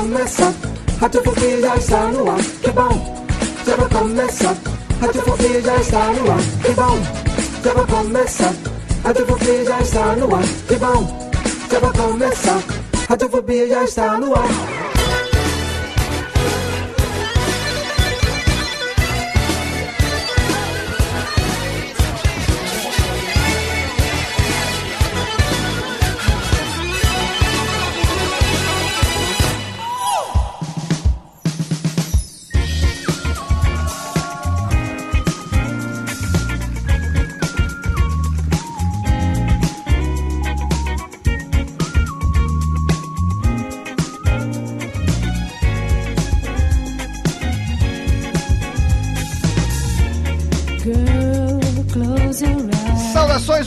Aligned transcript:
Já 0.00 0.06
vai 0.06 0.08
começar. 0.08 0.54
Radiofobia 1.00 1.60
já 1.60 1.76
está 1.76 2.06
no 2.06 2.30
ar. 2.30 2.42
Que 2.62 2.70
bom, 2.70 3.26
já 3.66 3.76
vai 3.76 3.88
começar. 3.88 4.56
Radiofobia 5.00 5.60
já 5.60 5.76
está 5.76 6.12
no 6.12 6.30
ar. 6.30 6.38
Que 6.62 6.72
bom, 6.72 6.98
já 7.64 7.74
vai 7.74 7.86
começar. 7.86 8.54
Radiofobia 9.04 9.64
já 9.64 9.80
está 9.80 10.16
no 10.16 10.34
ar. 10.34 10.44
Que 10.68 10.76
bom, 10.76 11.30
já 11.70 11.78
vai 11.80 11.92
começar. 11.92 12.62
Radiofobia 13.08 13.68
já 13.68 13.84
está 13.84 14.18
no 14.18 14.34
ar. 14.34 14.79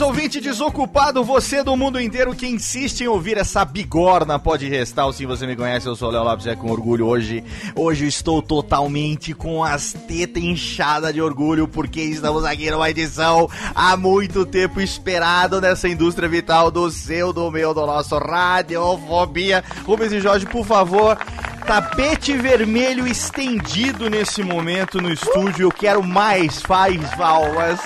Ouvinte 0.04 0.42
desocupado, 0.42 1.24
você 1.24 1.64
do 1.64 1.78
mundo 1.78 2.00
inteiro 2.00 2.36
que 2.36 2.46
insiste 2.46 3.02
em 3.02 3.08
ouvir 3.08 3.38
essa 3.38 3.64
bigorna 3.64 4.38
pode 4.38 4.68
restar. 4.68 5.12
Se 5.14 5.26
você 5.26 5.48
me 5.48 5.56
conhece, 5.56 5.88
eu 5.88 5.96
sou 5.96 6.10
o 6.10 6.12
Léo 6.12 6.24
Lopes, 6.24 6.46
é 6.46 6.56
com 6.56 6.70
orgulho 6.70 7.08
hoje. 7.08 7.42
Hoje 7.74 8.06
estou 8.06 8.42
totalmente 8.42 9.34
com 9.34 9.64
as 9.64 9.94
tetas 9.94 10.44
inchadas 10.44 11.14
de 11.14 11.22
orgulho, 11.22 11.70
porque 11.70 12.02
estamos 12.02 12.44
aqui 12.44 12.70
numa 12.70 12.90
edição 12.90 13.50
há 13.74 13.96
muito 13.96 14.46
tempo 14.46 14.82
esperado 14.82 15.62
nessa 15.62 15.88
indústria 15.88 16.28
vital 16.28 16.70
do 16.70 16.92
seu, 16.92 17.32
do 17.32 17.50
meu, 17.50 17.74
do 17.74 17.86
nosso 17.86 18.18
Radiofobia. 18.18 19.64
Rubens 19.86 20.12
e 20.12 20.20
Jorge, 20.20 20.46
por 20.46 20.66
favor, 20.66 21.18
tapete 21.64 22.34
vermelho 22.38 23.08
estendido 23.08 24.10
nesse 24.10 24.44
momento 24.44 25.02
no 25.02 25.12
estúdio. 25.12 25.66
Eu 25.68 25.72
quero 25.72 26.04
mais 26.04 26.62
faz 26.62 27.02
palmas. 27.16 27.80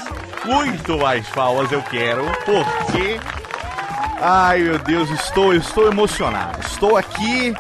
Muito 0.46 0.98
mais 0.98 1.28
palmas 1.30 1.72
eu 1.72 1.82
quero, 1.84 2.24
porque. 2.46 3.20
Ai 4.20 4.60
meu 4.64 4.80
Deus, 4.80 5.10
estou, 5.12 5.54
estou 5.54 5.88
emocionado. 5.88 6.60
Estou 6.62 6.98
aqui 6.98 7.54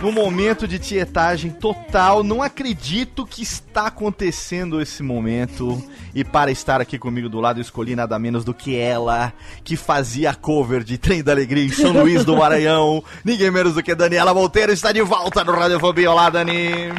no 0.00 0.12
momento 0.12 0.66
de 0.66 0.78
tietagem 0.78 1.50
total. 1.50 2.22
Não 2.22 2.42
acredito 2.42 3.26
que 3.26 3.42
está 3.42 3.86
acontecendo 3.86 4.80
esse 4.80 5.02
momento. 5.02 5.82
E 6.14 6.24
para 6.24 6.50
estar 6.50 6.80
aqui 6.80 6.98
comigo 6.98 7.28
do 7.28 7.40
lado, 7.40 7.58
eu 7.58 7.62
escolhi 7.62 7.96
nada 7.96 8.18
menos 8.18 8.44
do 8.44 8.54
que 8.54 8.76
ela, 8.76 9.32
que 9.62 9.76
fazia 9.76 10.30
a 10.30 10.34
cover 10.34 10.84
de 10.84 10.98
Trem 10.98 11.22
da 11.22 11.32
Alegria 11.32 11.64
em 11.64 11.70
São 11.70 11.92
Luís 11.92 12.24
do 12.24 12.36
Maranhão. 12.38 13.02
Ninguém 13.24 13.50
menos 13.50 13.74
do 13.74 13.82
que 13.82 13.94
Daniela 13.94 14.34
Monteiro 14.34 14.72
está 14.72 14.92
de 14.92 15.02
volta 15.02 15.42
no 15.42 15.52
Radiofobia. 15.52 16.10
Olá, 16.10 16.30
Dani. 16.30 16.92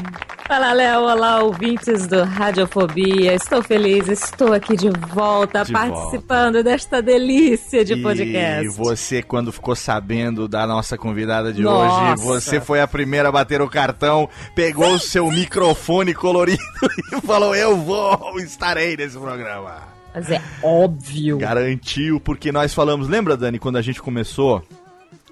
Olá, 0.48 0.74
Léo. 0.74 1.02
Olá, 1.02 1.44
ouvintes 1.44 2.06
do 2.06 2.24
Radiofobia. 2.24 3.34
Estou 3.34 3.64
feliz, 3.64 4.08
estou 4.08 4.54
aqui 4.54 4.76
de 4.76 4.90
volta, 5.12 5.64
De 5.64 5.74
participando 5.74 6.64
desta 6.64 7.02
delícia 7.02 7.84
de 7.84 7.96
podcast. 7.96 8.64
E 8.64 8.70
você, 8.70 9.24
quando 9.24 9.52
ficou 9.52 9.76
sabendo 9.76 10.48
da 10.48 10.68
nossa 10.68 11.00
convidada 11.00 11.52
de 11.52 11.64
Nossa. 11.64 12.12
hoje, 12.14 12.22
você 12.22 12.62
foi 12.62 12.80
a 12.80 12.88
primeira 12.88 13.30
a 13.30 13.32
bater 13.32 13.60
o 13.60 13.68
cartão, 13.68 14.30
pegou 14.54 14.94
o 14.94 15.00
seu 15.00 15.32
microfone 15.32 16.14
colorido 16.14 16.62
e 17.12 17.22
falou: 17.26 17.56
Eu 17.56 17.76
vou, 17.76 18.40
estarei 18.40 18.96
nesse 18.96 19.18
programa. 19.18 19.82
Mas 20.14 20.30
é 20.30 20.40
óbvio. 20.62 21.40
Garantiu, 21.40 22.20
porque 22.20 22.52
nós 22.52 22.72
falamos, 22.72 23.10
lembra, 23.10 23.36
Dani, 23.36 23.58
quando 23.58 23.78
a 23.78 23.82
gente 23.82 24.00
começou 24.00 24.64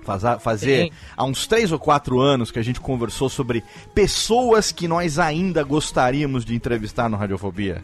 faza- 0.03 0.37
fazer 0.39 0.85
Sim. 0.85 0.91
há 1.17 1.23
uns 1.23 1.47
três 1.47 1.71
ou 1.71 1.79
quatro 1.79 2.19
anos 2.19 2.51
que 2.51 2.59
a 2.59 2.63
gente 2.63 2.79
conversou 2.79 3.29
sobre 3.29 3.63
pessoas 3.95 4.71
que 4.71 4.87
nós 4.87 5.17
ainda 5.19 5.63
gostaríamos 5.63 6.43
de 6.45 6.53
entrevistar 6.55 7.09
no 7.09 7.17
Radiofobia? 7.17 7.83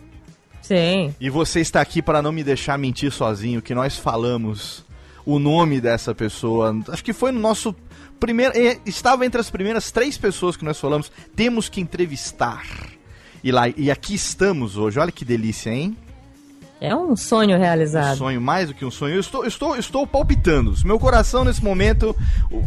Sim. 0.61 1.13
E 1.19 1.29
você 1.29 1.61
está 1.61 1.81
aqui 1.81 2.01
para 2.01 2.21
não 2.21 2.31
me 2.31 2.43
deixar 2.43 2.77
mentir 2.77 3.11
sozinho, 3.11 3.61
que 3.61 3.73
nós 3.73 3.97
falamos 3.97 4.85
o 5.25 5.39
nome 5.39 5.81
dessa 5.81 6.13
pessoa. 6.13 6.75
Acho 6.89 7.03
que 7.03 7.13
foi 7.13 7.31
no 7.31 7.39
nosso 7.39 7.75
primeiro. 8.19 8.53
eh, 8.55 8.77
Estava 8.85 9.25
entre 9.25 9.39
as 9.41 9.49
primeiras 9.49 9.91
três 9.91 10.17
pessoas 10.17 10.55
que 10.55 10.65
nós 10.65 10.79
falamos. 10.79 11.11
Temos 11.35 11.69
que 11.69 11.81
entrevistar. 11.81 12.65
E, 13.43 13.51
lá, 13.51 13.69
e 13.69 13.89
aqui 13.89 14.13
estamos 14.13 14.75
hoje. 14.77 14.99
Olha 14.99 15.11
que 15.11 15.23
delícia, 15.25 15.71
hein? 15.71 15.95
É 16.81 16.95
um 16.95 17.13
sonho 17.15 17.57
Um 17.57 17.59
realizado. 17.59 18.17
sonho, 18.17 18.39
mais 18.39 18.69
do 18.69 18.73
que 18.73 18.85
um 18.85 18.91
sonho. 18.91 19.15
Eu 19.15 19.19
estou, 19.19 19.45
estou, 19.45 19.75
estou 19.75 20.07
palpitando. 20.07 20.75
Se 20.77 20.87
meu 20.87 20.97
coração 20.97 21.43
nesse 21.43 21.61
momento, 21.61 22.15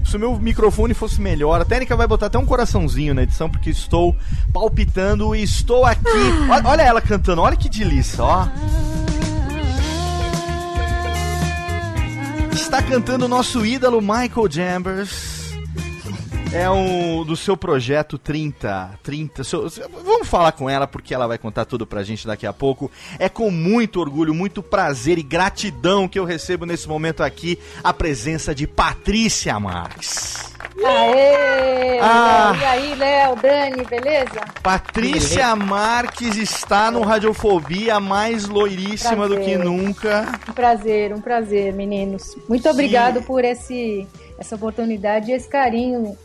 se 0.04 0.16
o 0.16 0.20
meu 0.20 0.38
microfone 0.38 0.92
fosse 0.92 1.18
melhor, 1.20 1.60
a 1.62 1.64
técnica 1.64 1.96
vai 1.96 2.06
botar 2.06 2.26
até 2.26 2.38
um 2.38 2.44
coraçãozinho 2.44 3.14
na 3.14 3.22
edição, 3.22 3.48
porque 3.48 3.70
estou 3.70 4.14
palpitando 4.52 5.34
e 5.34 5.42
estou 5.42 5.86
aqui. 5.86 6.02
Olha, 6.50 6.68
olha 6.68 6.82
ela 6.82 7.00
cantando, 7.00 7.40
olha 7.40 7.56
que 7.56 7.70
delícia, 7.70 8.22
ó. 8.22 8.46
Está 12.52 12.82
cantando 12.82 13.24
o 13.24 13.28
nosso 13.28 13.64
ídolo 13.64 14.00
Michael 14.00 14.50
Chambers. 14.50 15.41
É 16.54 16.68
um 16.68 17.24
do 17.24 17.34
seu 17.34 17.56
projeto 17.56 18.18
30, 18.18 18.90
30. 19.02 19.42
seu- 19.42 19.70
vamos 20.04 20.28
falar 20.28 20.52
com 20.52 20.68
ela 20.68 20.86
porque 20.86 21.14
ela 21.14 21.26
vai 21.26 21.38
contar 21.38 21.64
tudo 21.64 21.86
pra 21.86 22.02
gente 22.02 22.26
daqui 22.26 22.46
a 22.46 22.52
pouco. 22.52 22.90
É 23.18 23.26
com 23.26 23.50
muito 23.50 23.98
orgulho, 24.00 24.34
muito 24.34 24.62
prazer 24.62 25.16
e 25.18 25.22
gratidão 25.22 26.06
que 26.06 26.18
eu 26.18 26.26
recebo 26.26 26.66
nesse 26.66 26.86
momento 26.86 27.22
aqui 27.22 27.58
a 27.82 27.92
presença 27.94 28.54
de 28.54 28.66
Patrícia 28.66 29.58
Marques. 29.58 30.52
Aê! 30.84 31.98
Ah. 32.02 32.54
E 32.60 32.64
aí, 32.64 32.94
Léo, 32.96 33.36
Dani, 33.36 33.84
beleza? 33.86 34.40
Patrícia 34.62 35.56
Marques 35.56 36.36
está 36.36 36.90
no 36.90 37.00
Radiofobia 37.00 37.98
mais 37.98 38.46
loiríssima 38.46 39.26
do 39.26 39.36
que 39.38 39.56
Prazer. 39.56 39.58
nunca. 39.64 40.38
Um 40.48 40.52
prazer, 40.52 41.14
um 41.14 41.20
prazer, 41.20 41.72
meninos. 41.72 42.36
Muito 42.46 42.68
obrigado 42.68 43.22
por 43.22 43.42
esse, 43.42 44.06
essa 44.38 44.54
oportunidade 44.54 45.30
e 45.30 45.34
esse 45.34 45.48
carinho 45.48 46.16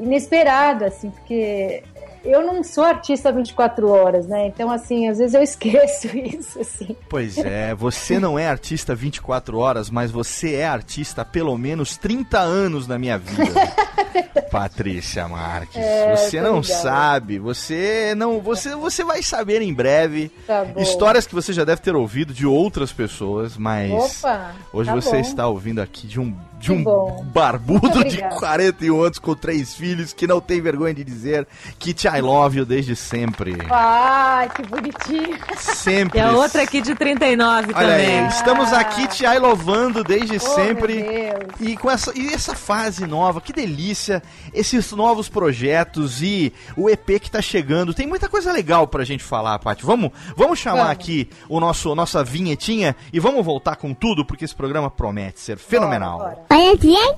inesperado, 0.00 0.84
assim, 0.84 1.10
porque 1.10 1.82
eu 2.24 2.44
não 2.46 2.62
sou 2.62 2.84
artista 2.84 3.32
24 3.32 3.88
horas, 3.88 4.26
né? 4.26 4.46
Então, 4.46 4.70
assim, 4.70 5.08
às 5.08 5.18
vezes 5.18 5.34
eu 5.34 5.42
esqueço 5.42 6.08
isso, 6.16 6.60
assim. 6.60 6.96
Pois 7.08 7.38
é, 7.38 7.74
você 7.74 8.18
não 8.18 8.38
é 8.38 8.46
artista 8.48 8.94
24 8.94 9.58
horas, 9.58 9.88
mas 9.90 10.10
você 10.10 10.56
é 10.56 10.66
artista 10.66 11.22
há 11.22 11.24
pelo 11.24 11.56
menos 11.56 11.96
30 11.96 12.38
anos 12.38 12.86
na 12.86 12.98
minha 12.98 13.16
vida. 13.18 13.52
Patrícia 14.50 15.28
Marques, 15.28 15.76
É, 15.76 16.16
você 16.16 16.40
não 16.40 16.62
sabe, 16.62 17.38
você 17.38 18.14
não, 18.16 18.40
você 18.40 18.74
você 18.74 19.04
vai 19.04 19.22
saber 19.22 19.62
em 19.62 19.72
breve 19.72 20.30
Tá 20.46 20.66
histórias 20.76 21.26
que 21.26 21.34
você 21.34 21.52
já 21.52 21.64
deve 21.64 21.80
ter 21.80 21.94
ouvido 21.94 22.34
de 22.34 22.44
outras 22.46 22.92
pessoas, 22.92 23.56
mas 23.56 23.92
Opa! 24.20 24.52
hoje 24.72 24.90
tá 24.90 24.94
você 24.96 25.10
bom. 25.12 25.20
está 25.20 25.46
ouvindo 25.46 25.80
aqui 25.80 26.06
de 26.08 26.18
um 26.18 26.34
de 26.60 26.70
um 26.70 26.84
barbudo 27.32 27.88
de 28.04 28.18
Obrigada. 28.18 28.36
41 28.36 29.00
anos 29.02 29.18
com 29.18 29.34
três 29.34 29.74
filhos 29.74 30.12
que 30.12 30.26
não 30.26 30.40
tem 30.42 30.60
vergonha 30.60 30.92
de 30.92 31.02
dizer 31.02 31.48
que 31.78 31.94
te 31.94 32.06
I 32.06 32.20
love 32.20 32.58
you 32.58 32.66
desde 32.66 32.94
sempre. 32.94 33.56
Ai, 33.70 34.48
que 34.50 34.62
bonitinho. 34.66 35.38
Sempre. 35.56 36.18
E 36.18 36.20
a 36.22 36.32
outra 36.32 36.62
aqui 36.62 36.82
de 36.82 36.94
39 36.94 37.72
Olha 37.74 37.88
também. 37.88 38.20
aí, 38.20 38.28
estamos 38.28 38.72
aqui 38.74 39.08
te 39.08 39.24
I 39.24 39.38
lovando 39.38 40.04
desde 40.04 40.36
Oh, 40.36 40.40
sempre. 40.40 41.02
meu 41.02 41.38
Deus. 41.38 41.60
E 41.60 41.76
com 41.76 41.90
essa, 41.90 42.12
e 42.14 42.28
essa 42.32 42.54
fase 42.54 43.06
nova, 43.06 43.40
que 43.40 43.52
delícia, 43.54 44.22
esses 44.52 44.92
novos 44.92 45.28
projetos 45.30 46.20
e 46.22 46.52
o 46.76 46.90
EP 46.90 47.18
que 47.20 47.30
tá 47.30 47.40
chegando. 47.40 47.94
Tem 47.94 48.06
muita 48.06 48.28
coisa 48.28 48.52
legal 48.52 48.86
pra 48.86 49.02
gente 49.02 49.24
falar, 49.24 49.58
Paty. 49.58 49.84
Vamos, 49.84 50.10
vamos 50.36 50.58
chamar 50.58 50.76
Vamos. 50.82 50.92
aqui 50.92 51.30
o 51.48 51.58
nosso 51.58 51.94
nossa 51.94 52.22
vinhetinha 52.22 52.94
e 53.12 53.18
vamos 53.18 53.42
voltar 53.44 53.76
com 53.76 53.94
tudo, 53.94 54.24
porque 54.26 54.44
esse 54.44 54.54
programa 54.54 54.90
promete 54.90 55.40
ser 55.40 55.56
fenomenal. 55.56 56.18
Bora, 56.18 56.30
bora. 56.30 56.49
Olha 56.52 56.76
bem, 56.76 57.16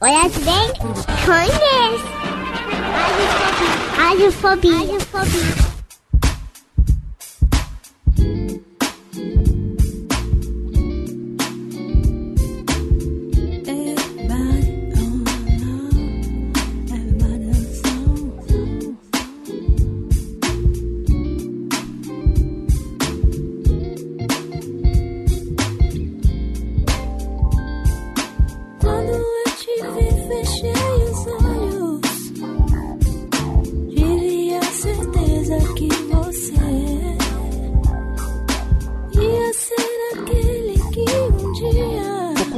olha 0.00 0.28
bem, 0.28 0.72
conhece. 1.26 2.04
Radiofobia. 3.96 4.76
Radiofobia. 4.78 4.98
Quando 5.10 5.67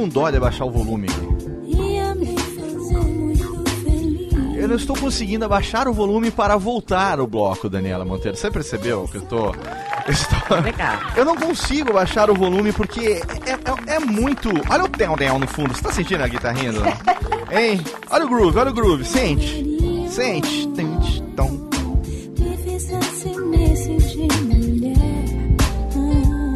com 0.01 0.09
dó 0.09 0.31
de 0.31 0.37
abaixar 0.37 0.65
o 0.67 0.71
volume. 0.71 1.07
Eu 4.55 4.67
não 4.67 4.75
estou 4.75 4.95
conseguindo 4.95 5.45
abaixar 5.45 5.87
o 5.87 5.93
volume 5.93 6.31
para 6.31 6.55
voltar 6.57 7.19
o 7.19 7.27
bloco, 7.27 7.69
Daniela 7.69 8.03
Monteiro. 8.05 8.35
Você 8.37 8.49
percebeu 8.49 9.07
que 9.07 9.17
eu 9.17 9.21
tô. 9.21 9.45
Eu, 9.47 9.53
estou... 10.11 10.37
Eu 11.15 11.25
não 11.25 11.35
consigo 11.35 11.93
baixar 11.93 12.29
o 12.31 12.35
volume 12.35 12.71
porque 12.71 13.21
é, 13.45 13.91
é- 13.91 13.95
é 13.95 13.99
muito. 13.99 14.49
Olha 14.69 14.85
o 14.85 14.87
Del 14.87 15.15
Del 15.15 15.37
no 15.39 15.47
fundo. 15.47 15.73
Você 15.75 15.81
tá 15.83 15.91
sentindo 15.91 16.23
a 16.23 16.27
guitarrinha? 16.27 16.71
Hein? 17.51 17.81
Olha 18.09 18.25
o 18.25 18.29
groove, 18.29 18.57
olha 18.57 18.71
o 18.71 18.73
groove. 18.73 19.03
Sente. 19.03 19.65
Sente. 20.09 20.67
Tente, 20.69 21.20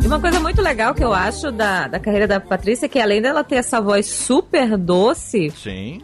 E 0.06 0.08
uma 0.08 0.20
coisa 0.22 0.40
muito 0.40 0.62
legal 0.62 0.94
que 0.94 1.04
eu 1.04 1.12
acho 1.12 1.52
da, 1.52 1.88
da 1.88 2.00
carreira 2.00 2.28
da 2.28 2.40
Patrícia 2.40 2.86
é 2.86 2.90
que 2.90 3.00
além 3.00 3.20
dela 3.24 3.44
ter 3.44 3.56
essa 3.56 3.82
voz 3.82 4.06
super 4.06 4.78
doce, 4.78 5.50
Sim. 5.50 6.00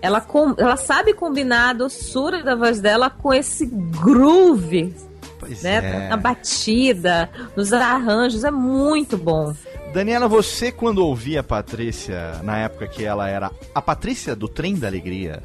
ela, 0.00 0.20
com, 0.20 0.54
ela 0.56 0.76
sabe 0.76 1.12
combinar 1.12 1.70
a 1.70 1.72
doçura 1.72 2.44
da 2.44 2.54
voz 2.54 2.80
dela 2.80 3.10
com 3.10 3.34
esse 3.34 3.66
groove, 3.66 4.94
Pois 5.40 5.64
né? 5.64 6.04
é. 6.04 6.08
Na 6.08 6.16
batida, 6.16 7.28
nos 7.56 7.72
arranjos, 7.72 8.44
é 8.44 8.52
muito 8.52 9.18
bom. 9.18 9.52
Daniela, 9.92 10.28
você 10.28 10.70
quando 10.70 10.98
ouvia 10.98 11.40
a 11.40 11.42
Patrícia, 11.42 12.40
na 12.44 12.58
época 12.58 12.86
que 12.86 13.04
ela 13.04 13.28
era 13.28 13.50
a 13.74 13.82
Patrícia 13.82 14.36
do 14.36 14.46
Trem 14.46 14.76
da 14.76 14.86
Alegria, 14.86 15.42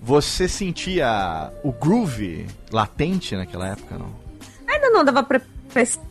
você 0.00 0.48
sentia 0.48 1.52
o 1.62 1.70
groove 1.70 2.46
latente 2.72 3.36
naquela 3.36 3.68
época, 3.68 3.98
não? 3.98 4.24
Ainda 4.66 4.88
não 4.88 5.04
dava 5.04 5.22
pra, 5.22 5.40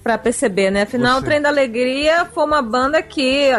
pra 0.03 0.17
perceber, 0.17 0.69
né? 0.71 0.83
Afinal, 0.83 1.15
Você- 1.15 1.21
o 1.21 1.25
Trem 1.25 1.41
da 1.41 1.49
Alegria 1.49 2.25
foi 2.25 2.43
uma 2.43 2.61
banda 2.61 3.01
que. 3.01 3.49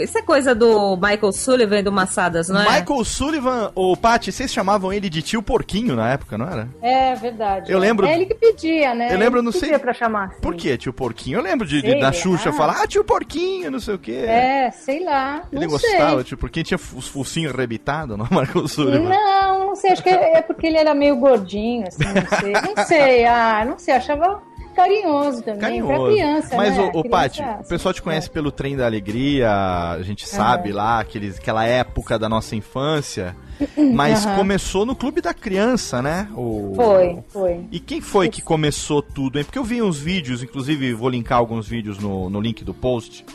Isso 0.00 0.18
é 0.18 0.22
coisa 0.22 0.54
do 0.54 0.96
Michael 0.96 1.32
Sullivan 1.32 1.78
e 1.78 1.82
do 1.82 1.92
Massadas, 1.92 2.48
não 2.48 2.60
é? 2.60 2.80
Michael 2.80 3.04
Sullivan, 3.04 3.72
ou 3.74 3.96
Paty, 3.96 4.30
vocês 4.32 4.52
chamavam 4.52 4.92
ele 4.92 5.08
de 5.08 5.22
tio 5.22 5.42
Porquinho 5.42 5.96
na 5.96 6.10
época, 6.12 6.36
não 6.38 6.46
era? 6.48 6.68
É 6.82 7.14
verdade. 7.14 7.70
Eu 7.72 7.78
lembro- 7.78 8.06
É 8.06 8.14
ele 8.14 8.26
que 8.26 8.34
pedia, 8.34 8.94
né? 8.94 9.12
Eu 9.12 9.18
lembro, 9.18 9.38
Ele 9.38 9.44
não 9.46 9.52
que 9.52 9.58
sei- 9.58 9.68
pedia 9.70 9.78
pra 9.80 9.92
chamar. 9.92 10.26
assim. 10.28 10.40
Por 10.40 10.54
que 10.54 10.76
tio 10.78 10.92
Porquinho? 10.92 11.38
Eu 11.38 11.42
lembro 11.42 11.66
de, 11.66 11.82
de- 11.82 11.98
da. 12.00 12.12
Xuxa 12.12 12.52
falar, 12.52 12.82
ah, 12.82 12.86
tio 12.86 13.04
Porquinho, 13.04 13.70
não 13.70 13.80
sei 13.80 13.94
o 13.94 13.98
quê. 13.98 14.24
É, 14.26 14.70
sei 14.70 15.04
lá. 15.04 15.42
Ele 15.52 15.62
não 15.62 15.68
gostava, 15.70 16.14
sei. 16.16 16.24
tio 16.24 16.36
Porquinho 16.38 16.64
tinha 16.64 16.78
os 16.96 17.06
focinhos 17.08 17.52
rebitados, 17.54 18.16
não, 18.16 18.26
Michael 18.30 18.68
Sullivan? 18.68 19.08
Não, 19.08 19.66
não 19.68 19.74
sei. 19.76 19.92
Acho 19.92 20.02
que 20.02 20.08
é 20.10 20.38
é 20.38 20.42
porque 20.42 20.66
ele 20.66 20.76
era 20.78 20.94
meio 20.94 21.16
gordinho, 21.16 21.86
assim, 21.88 22.02
não 22.04 22.38
sei. 22.38 22.52
Não 22.52 22.84
sei, 22.86 23.24
ah, 23.26 23.64
não 23.66 23.78
sei. 23.78 23.94
Achava 23.94 24.42
carinhoso 24.78 25.42
também. 25.42 25.58
Pra 25.58 25.68
Carinhoso. 25.68 26.12
criança, 26.12 26.56
Mas, 26.56 26.76
né? 26.76 26.82
ô 26.82 26.90
Criança, 26.90 27.08
Paty, 27.08 27.42
assim, 27.42 27.60
o 27.60 27.68
pessoal 27.68 27.94
te 27.94 28.02
conhece 28.02 28.28
é. 28.28 28.30
pelo 28.30 28.52
Trem 28.52 28.76
da 28.76 28.86
Alegria, 28.86 29.50
a 29.50 30.02
gente 30.02 30.26
sabe 30.26 30.72
lá, 30.72 31.00
aqueles, 31.00 31.38
aquela 31.38 31.64
época 31.64 32.18
da 32.18 32.28
nossa 32.28 32.54
infância, 32.54 33.36
mas 33.92 34.24
Aham. 34.24 34.36
começou 34.36 34.86
no 34.86 34.94
Clube 34.94 35.20
da 35.20 35.34
Criança, 35.34 36.00
né? 36.00 36.28
O... 36.36 36.72
Foi, 36.76 37.18
foi. 37.28 37.60
E 37.72 37.80
quem 37.80 38.00
foi 38.00 38.28
que 38.28 38.40
começou 38.40 39.02
tudo, 39.02 39.38
hein? 39.38 39.44
Porque 39.44 39.58
eu 39.58 39.64
vi 39.64 39.82
uns 39.82 39.98
vídeos, 39.98 40.42
inclusive 40.42 40.94
vou 40.94 41.08
linkar 41.08 41.38
alguns 41.38 41.66
vídeos 41.66 41.98
no, 41.98 42.30
no 42.30 42.40
link 42.40 42.64
do 42.64 42.72
post, 42.72 43.26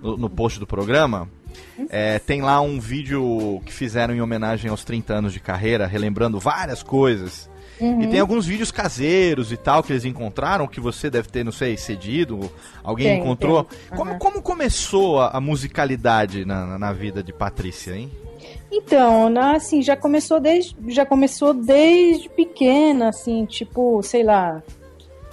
no, 0.00 0.16
no 0.16 0.30
post 0.30 0.60
do 0.60 0.66
programa. 0.66 1.28
É, 1.90 2.18
tem 2.18 2.40
lá 2.40 2.60
um 2.60 2.80
vídeo 2.80 3.60
que 3.66 3.72
fizeram 3.72 4.14
em 4.14 4.20
homenagem 4.20 4.70
aos 4.70 4.84
30 4.84 5.14
anos 5.14 5.32
de 5.32 5.40
carreira, 5.40 5.86
relembrando 5.86 6.38
várias 6.38 6.82
coisas. 6.82 7.50
Uhum. 7.80 8.02
E 8.02 8.06
tem 8.06 8.20
alguns 8.20 8.46
vídeos 8.46 8.70
caseiros 8.70 9.50
e 9.50 9.56
tal 9.56 9.82
que 9.82 9.92
eles 9.92 10.04
encontraram, 10.04 10.66
que 10.68 10.78
você 10.80 11.10
deve 11.10 11.28
ter, 11.28 11.44
não 11.44 11.52
sei, 11.52 11.76
cedido, 11.76 12.50
alguém 12.84 13.08
Tem, 13.08 13.20
encontrou. 13.20 13.64
tem. 13.64 13.78
Como, 13.96 14.10
Aham. 14.10 14.18
como 14.18 14.42
começou 14.42 15.20
a, 15.20 15.30
a 15.30 15.40
musicalidade 15.40 16.44
na, 16.44 16.78
na- 16.78 16.92
vida 16.92 17.22
de 17.22 17.32
Patrícia, 17.32 17.94
hein? 17.96 18.10
Então, 18.70 19.28
assim, 19.54 19.82
já 19.82 19.96
começou 19.96 20.38
desde 20.40 20.74
já 20.88 21.04
começou 21.06 21.52
desde 21.54 22.28
pequena, 22.28 23.08
assim, 23.08 23.44
tipo, 23.46 24.02
sei 24.02 24.22
lá, 24.22 24.62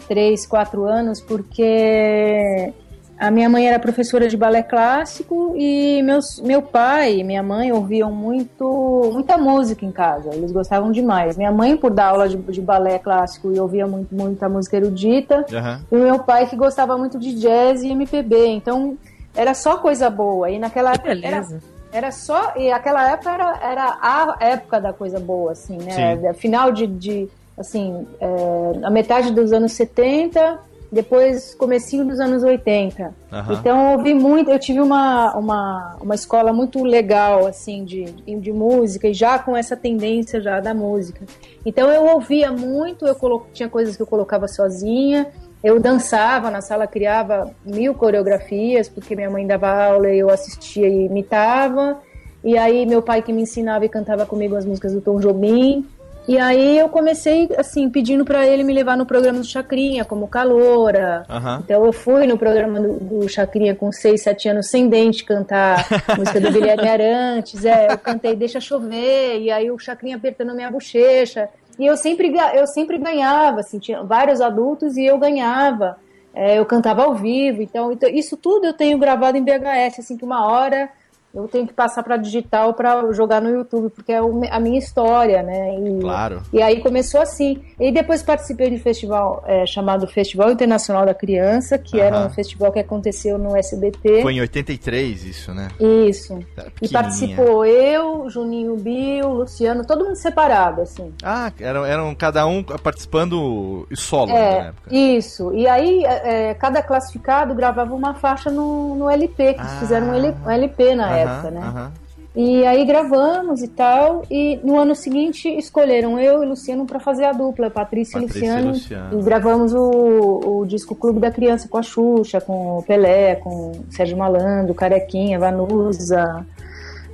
três, 0.07 0.45
quatro 0.45 0.83
anos, 0.85 1.21
porque 1.21 2.73
a 3.19 3.29
minha 3.29 3.49
mãe 3.49 3.67
era 3.67 3.77
professora 3.77 4.29
de 4.29 4.37
balé 4.37 4.63
clássico 4.63 5.53
e 5.57 6.01
meus, 6.03 6.39
meu 6.41 6.61
pai 6.61 7.17
e 7.19 7.23
minha 7.23 7.43
mãe 7.43 7.69
ouviam 7.69 8.11
muito 8.11 9.11
muita 9.13 9.37
música 9.37 9.85
em 9.85 9.91
casa. 9.91 10.33
Eles 10.33 10.53
gostavam 10.53 10.89
demais. 10.89 11.35
Minha 11.35 11.51
mãe 11.51 11.75
por 11.75 11.91
dar 11.91 12.07
aula 12.07 12.29
de, 12.29 12.37
de 12.37 12.61
balé 12.61 12.97
clássico 12.97 13.51
e 13.53 13.59
ouvia 13.59 13.85
muito 13.85 14.15
muita 14.15 14.47
música 14.47 14.77
erudita. 14.77 15.45
Aham. 15.51 15.81
E 15.91 15.95
o 15.95 15.99
meu 15.99 16.19
pai 16.19 16.47
que 16.47 16.55
gostava 16.55 16.97
muito 16.97 17.19
de 17.19 17.33
jazz 17.33 17.83
e 17.83 17.89
MPB. 17.89 18.47
Então, 18.47 18.97
era 19.35 19.53
só 19.53 19.77
coisa 19.77 20.09
boa. 20.09 20.49
E 20.49 20.57
naquela 20.57 20.91
Que 20.91 21.09
época 21.09 21.11
era, 21.27 21.41
beleza. 21.41 21.61
era 21.91 22.11
só. 22.13 22.53
E 22.55 22.71
aquela 22.71 23.11
época 23.11 23.31
era, 23.31 23.59
era 23.61 23.97
a 24.01 24.37
época 24.39 24.79
da 24.79 24.93
coisa 24.93 25.19
boa, 25.19 25.51
assim, 25.51 25.77
né? 25.77 26.15
Sim. 26.15 26.33
Final 26.35 26.71
de. 26.71 26.87
de 26.87 27.27
assim, 27.57 28.07
é, 28.21 28.85
a 28.85 28.89
metade 28.89 29.33
dos 29.33 29.51
anos 29.51 29.73
70, 29.73 30.57
depois 30.91 31.53
comecinho 31.53 32.03
dos 32.05 32.19
anos 32.19 32.43
80. 32.43 33.13
Aham. 33.31 33.53
Então 33.53 33.91
eu 33.91 33.97
ouvi 33.97 34.13
muito, 34.13 34.49
eu 34.49 34.59
tive 34.59 34.81
uma, 34.81 35.35
uma, 35.35 35.97
uma 36.01 36.15
escola 36.15 36.51
muito 36.51 36.83
legal, 36.83 37.45
assim, 37.45 37.85
de, 37.85 38.05
de 38.05 38.51
música, 38.51 39.07
e 39.07 39.13
já 39.13 39.37
com 39.37 39.55
essa 39.55 39.77
tendência 39.77 40.41
já 40.41 40.59
da 40.59 40.73
música. 40.73 41.25
Então 41.65 41.89
eu 41.89 42.05
ouvia 42.13 42.51
muito, 42.51 43.05
eu 43.05 43.15
colo... 43.15 43.45
tinha 43.53 43.69
coisas 43.69 43.95
que 43.95 44.01
eu 44.01 44.07
colocava 44.07 44.47
sozinha, 44.47 45.27
eu 45.63 45.79
dançava 45.79 46.49
na 46.49 46.61
sala, 46.61 46.87
criava 46.87 47.53
mil 47.65 47.93
coreografias, 47.93 48.89
porque 48.89 49.15
minha 49.15 49.29
mãe 49.29 49.45
dava 49.45 49.69
aula 49.69 50.09
e 50.09 50.17
eu 50.17 50.29
assistia 50.29 50.87
e 50.87 51.05
imitava. 51.05 51.99
E 52.43 52.57
aí 52.57 52.85
meu 52.85 53.01
pai 53.01 53.21
que 53.21 53.33
me 53.33 53.41
ensinava 53.41 53.85
e 53.85 53.89
cantava 53.89 54.25
comigo 54.25 54.55
as 54.55 54.65
músicas 54.65 54.93
do 54.93 55.01
Tom 55.01 55.19
Jobim. 55.19 55.85
E 56.29 56.37
aí 56.37 56.77
eu 56.77 56.87
comecei, 56.89 57.49
assim, 57.57 57.89
pedindo 57.89 58.23
pra 58.23 58.45
ele 58.45 58.63
me 58.63 58.71
levar 58.71 58.95
no 58.95 59.03
programa 59.03 59.39
do 59.39 59.45
Chacrinha, 59.45 60.05
como 60.05 60.27
Caloura. 60.27 61.25
Aham. 61.27 61.63
Então 61.65 61.83
eu 61.83 61.91
fui 61.91 62.27
no 62.27 62.37
programa 62.37 62.79
do, 62.79 62.99
do 62.99 63.27
Chacrinha 63.27 63.73
com 63.73 63.91
6, 63.91 64.21
7 64.21 64.49
anos 64.49 64.69
sem 64.69 64.87
dente 64.87 65.25
cantar 65.25 65.87
música 66.15 66.39
do 66.39 66.51
Guilherme 66.51 66.87
Arantes. 66.87 67.65
É, 67.65 67.91
eu 67.91 67.97
cantei 67.97 68.35
Deixa 68.35 68.59
Chover, 68.59 69.41
e 69.41 69.49
aí 69.49 69.71
o 69.71 69.79
Chacrinha 69.79 70.17
apertando 70.17 70.53
minha 70.53 70.69
bochecha. 70.69 71.49
E 71.79 71.87
eu 71.87 71.97
sempre, 71.97 72.31
eu 72.53 72.67
sempre 72.67 72.99
ganhava, 72.99 73.61
assim, 73.61 73.79
tinha 73.79 74.03
vários 74.03 74.39
adultos 74.39 74.97
e 74.97 75.05
eu 75.07 75.17
ganhava. 75.17 75.97
É, 76.31 76.59
eu 76.59 76.65
cantava 76.67 77.05
ao 77.05 77.15
vivo, 77.15 77.63
então, 77.63 77.91
então 77.91 78.07
isso 78.07 78.37
tudo 78.37 78.67
eu 78.67 78.73
tenho 78.73 78.99
gravado 78.99 79.35
em 79.35 79.43
VHS, 79.43 79.97
assim, 79.97 80.15
que 80.15 80.23
uma 80.23 80.45
hora 80.45 80.91
eu 81.33 81.47
tenho 81.47 81.67
que 81.67 81.73
passar 81.73 82.01
para 82.03 82.17
digital 82.17 82.73
para 82.73 83.11
jogar 83.13 83.41
no 83.41 83.49
YouTube, 83.49 83.89
porque 83.91 84.11
é 84.11 84.17
a 84.17 84.59
minha 84.59 84.79
história, 84.79 85.43
né? 85.43 85.75
E, 85.79 85.99
Claro. 86.01 86.41
E 86.51 86.61
aí 86.61 86.81
começou 86.81 87.21
assim. 87.21 87.61
E 87.79 87.91
depois 87.91 88.23
participei 88.23 88.69
de 88.69 88.75
um 88.77 88.79
festival 88.79 89.43
é, 89.45 89.65
chamado 89.65 90.07
Festival 90.07 90.51
Internacional 90.51 91.05
da 91.05 91.13
Criança, 91.13 91.77
que 91.77 91.99
era 91.99 92.17
Aham. 92.17 92.27
um 92.27 92.29
festival 92.29 92.71
que 92.71 92.79
aconteceu 92.79 93.37
no 93.37 93.55
SBT. 93.55 94.21
Foi 94.21 94.33
em 94.33 94.41
83 94.41 95.23
isso, 95.23 95.53
né? 95.53 95.67
Isso. 95.79 96.39
Era 96.57 96.71
E 96.81 96.89
participou 96.89 97.65
eu, 97.65 98.29
Juninho 98.29 98.75
Bill, 98.77 99.27
Luciano, 99.29 99.85
todo 99.85 100.03
mundo 100.05 100.15
separado, 100.15 100.81
assim. 100.81 101.13
Ah, 101.23 101.51
eram, 101.59 101.85
eram 101.85 102.15
cada 102.15 102.45
um 102.47 102.63
participando 102.63 103.87
solo 103.95 104.27
né, 104.33 104.33
na 104.33 104.65
É, 104.65 104.67
época. 104.69 104.95
isso. 104.95 105.53
E 105.53 105.67
aí, 105.67 106.03
é, 106.05 106.49
é, 106.49 106.53
cada 106.53 106.81
classificado 106.81 107.53
gravava 107.53 107.93
uma 107.93 108.13
faixa 108.13 108.49
no, 108.49 108.95
no 108.95 109.09
LP, 109.09 109.53
que 109.53 109.59
eles 109.61 109.71
Ah. 109.73 109.79
fizeram 109.79 110.07
um 110.09 110.49
LP 110.49 110.95
na 110.95 111.05
Aham, 111.07 111.18
época, 111.19 111.51
né? 111.51 111.91
E 112.35 112.65
aí 112.65 112.85
gravamos 112.85 113.63
e 113.63 113.67
tal, 113.67 114.23
e 114.29 114.59
no 114.63 114.77
ano 114.77 114.95
seguinte 114.95 115.49
escolheram 115.49 116.19
eu 116.19 116.43
e 116.43 116.45
Luciano 116.45 116.85
para 116.85 116.99
fazer 116.99 117.25
a 117.25 117.31
dupla, 117.31 117.71
Patrícia, 117.71 118.21
Patrícia 118.21 118.45
e 118.45 118.49
Luciano. 118.49 118.69
Luciano. 118.69 119.19
E 119.19 119.23
gravamos 119.23 119.73
o, 119.73 120.39
o 120.45 120.65
disco 120.65 120.95
Clube 120.95 121.19
da 121.19 121.31
Criança 121.31 121.67
com 121.67 121.77
a 121.77 121.83
Xuxa, 121.83 122.39
com 122.39 122.77
o 122.77 122.83
Pelé, 122.83 123.35
com 123.35 123.71
o 123.71 123.85
Sérgio 123.89 124.15
Malandro, 124.15 124.75
Carequinha, 124.75 125.39
Vanusa, 125.39 126.45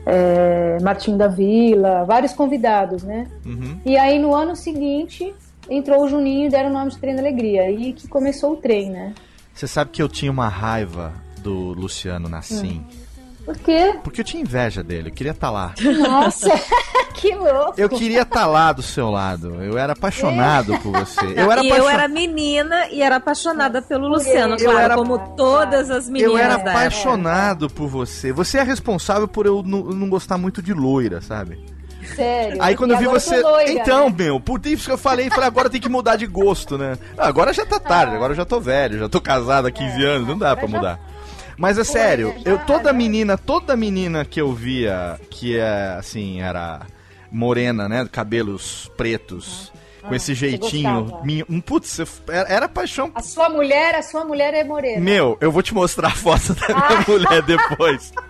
é, 0.06 0.78
Martim 0.82 1.16
da 1.16 1.28
Vila, 1.28 2.04
vários 2.04 2.34
convidados, 2.34 3.02
né? 3.04 3.26
Uhum. 3.46 3.80
E 3.86 3.98
aí 3.98 4.20
no 4.20 4.36
ano 4.36 4.56
seguinte 4.56 5.34
entrou 5.70 6.04
o 6.04 6.10
Juninho 6.10 6.48
e 6.48 6.50
deram 6.50 6.70
o 6.70 6.74
nome 6.74 6.92
de 6.92 6.98
Trem 6.98 7.16
da 7.16 7.22
Alegria. 7.22 7.64
Aí 7.64 7.94
que 7.94 8.08
começou 8.08 8.52
o 8.52 8.58
trem, 8.58 8.92
né? 8.92 9.14
Você 9.54 9.66
sabe 9.66 9.92
que 9.92 10.02
eu 10.02 10.10
tinha 10.10 10.32
uma 10.32 10.50
raiva 10.50 11.14
do 11.40 11.72
Luciano 11.74 12.28
Nassim. 12.28 12.86
Por 13.46 13.56
quê? 13.58 13.94
Porque 14.04 14.22
eu 14.22 14.26
tinha 14.26 14.42
inveja 14.42 14.84
dele, 14.84 15.10
eu 15.10 15.14
queria 15.14 15.32
estar 15.32 15.52
lá. 15.52 15.74
Nossa, 16.00 16.50
que 17.14 17.34
louco! 17.36 17.74
Eu 17.78 17.88
queria 17.90 18.24
estar 18.24 18.48
lá 18.48 18.72
do 18.74 18.82
seu 18.82 19.12
lado. 19.12 19.62
Eu 19.64 19.78
era 19.78 19.94
apaixonado 19.94 20.78
por 20.80 20.92
você. 20.92 21.26
Eu 21.36 21.52
era 21.52 21.64
e 21.64 21.70
eu 21.70 21.88
era 21.88 22.08
menina 22.08 22.88
e 22.90 23.04
era 23.04 23.18
apaixonada 23.18 23.82
pelo 23.84 24.08
Luciano, 24.08 24.56
Eu 24.56 24.66
claro, 24.66 24.80
era- 24.80 24.96
como 24.96 25.20
todas 25.36 25.92
as 25.92 26.10
meninas 26.10 26.32
Eu 26.34 26.38
era 26.38 26.56
apaixonado 26.56 27.70
por 27.70 27.88
você. 27.88 28.32
Você 28.34 28.58
é 28.58 28.64
responsável 28.64 29.28
por 29.28 29.46
eu 29.46 29.62
não 29.64 30.10
gostar 30.10 30.38
muito 30.38 30.62
de 30.62 30.74
loira, 30.74 31.22
sabe? 31.22 31.64
Sério. 32.16 32.58
Aí 32.62 32.76
quando 32.76 32.92
E 32.92 32.94
eu 32.94 33.00
vi 33.00 33.06
você. 33.08 33.42
loira, 33.42 33.72
então, 33.72 34.10
né? 34.10 34.16
meu, 34.18 34.40
por 34.40 34.64
isso 34.66 34.86
que 34.86 34.92
eu 34.92 34.98
falei, 34.98 35.30
falei, 35.30 35.46
agora 35.48 35.70
tem 35.70 35.82
que 35.82 35.90
mudar 35.90 36.16
de 36.16 36.28
gosto, 36.28 36.78
né? 36.78 36.98
Agora 37.18 37.52
já 37.54 37.66
tá 37.66 37.80
tarde, 37.80 38.14
Ah. 38.14 38.16
agora 38.16 38.34
eu 38.34 38.38
já 38.38 38.46
tô 38.46 38.60
velho, 38.60 39.00
já 39.00 39.10
tô 39.10 39.20
casado 39.20 39.68
há 39.68 39.72
15 39.72 40.04
anos, 40.04 40.28
não 40.28 40.38
dá 40.38 40.56
pra 40.56 40.66
agora 40.66 40.72
já- 40.72 40.78
mudar. 40.78 41.00
Mas 41.58 41.78
é 41.78 41.84
sério, 41.84 42.34
já- 42.44 42.52
eu 42.52 42.60
toda 42.60 42.92
menina, 42.92 43.38
toda 43.38 43.76
menina 43.78 44.26
que 44.26 44.40
eu 44.42 44.52
via 44.54 45.20
que 45.30 45.58
é 45.58 45.96
assim, 45.98 46.42
era 46.42 46.82
morena, 47.32 47.88
né, 47.90 48.08
cabelos 48.12 48.92
pretos, 48.98 49.72
com 50.08 50.14
esse 50.14 50.34
jeitinho, 50.36 51.18
Ah, 51.20 51.26
minho, 51.26 51.46
um 51.50 51.60
putz, 51.60 52.00
era, 52.28 52.48
era 52.50 52.70
paixão. 52.70 53.12
A 53.16 53.22
sua 53.22 53.50
mulher, 53.50 53.96
a 53.96 54.04
sua 54.04 54.24
mulher 54.24 54.54
é 54.54 54.64
morena. 54.64 55.02
Meu, 55.02 55.38
eu 55.42 55.52
vou 55.52 55.64
te 55.64 55.74
mostrar 55.74 56.10
a 56.10 56.12
foto 56.16 56.54
da 56.54 56.68
minha 56.68 57.00
Ah. 57.00 57.06
mulher 57.08 57.42
depois. 57.42 58.14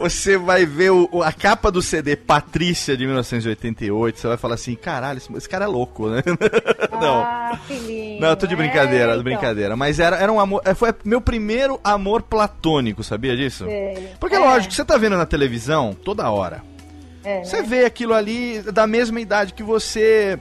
Você 0.00 0.36
vai 0.38 0.64
ver 0.64 0.90
o- 0.90 1.22
a 1.22 1.30
capa 1.32 1.70
do 1.70 1.82
CD 1.82 2.16
Patrícia 2.16 2.96
de 2.96 3.04
1988. 3.06 4.18
Você 4.18 4.26
vai 4.26 4.36
falar 4.38 4.54
assim: 4.54 4.74
caralho, 4.74 5.18
esse, 5.18 5.30
esse 5.36 5.48
cara 5.48 5.66
é 5.66 5.68
louco, 5.68 6.08
né? 6.08 6.22
Não. 7.00 7.20
Ah, 7.22 7.58
filhinho. 7.66 8.20
Não, 8.20 8.28
eu 8.30 8.36
tô 8.36 8.46
de 8.46 8.56
brincadeira, 8.56 9.04
É, 9.04 9.06
de 9.08 9.12
então. 9.12 9.22
brincadeira. 9.22 9.76
Mas 9.76 10.00
era, 10.00 10.16
era 10.16 10.32
um 10.32 10.40
amor. 10.40 10.62
é, 10.64 10.74
Foi 10.74 10.92
meu 11.04 11.20
primeiro 11.20 11.78
amor 11.84 12.22
platônico, 12.22 13.04
sabia 13.04 13.36
disso? 13.36 13.64
Sei. 13.66 14.08
Porque, 14.18 14.36
É, 14.36 14.38
lógico, 14.38 14.72
você 14.72 14.84
tá 14.84 14.96
vendo 14.96 15.16
na 15.18 15.26
televisão 15.26 15.92
toda 15.94 16.30
hora. 16.30 16.62
é, 17.22 17.44
Você 17.44 17.60
né? 17.60 17.66
vê 17.68 17.84
aquilo 17.84 18.14
ali 18.14 18.62
da 18.72 18.86
mesma 18.86 19.20
idade 19.20 19.52
que 19.52 19.62
você. 19.62 20.38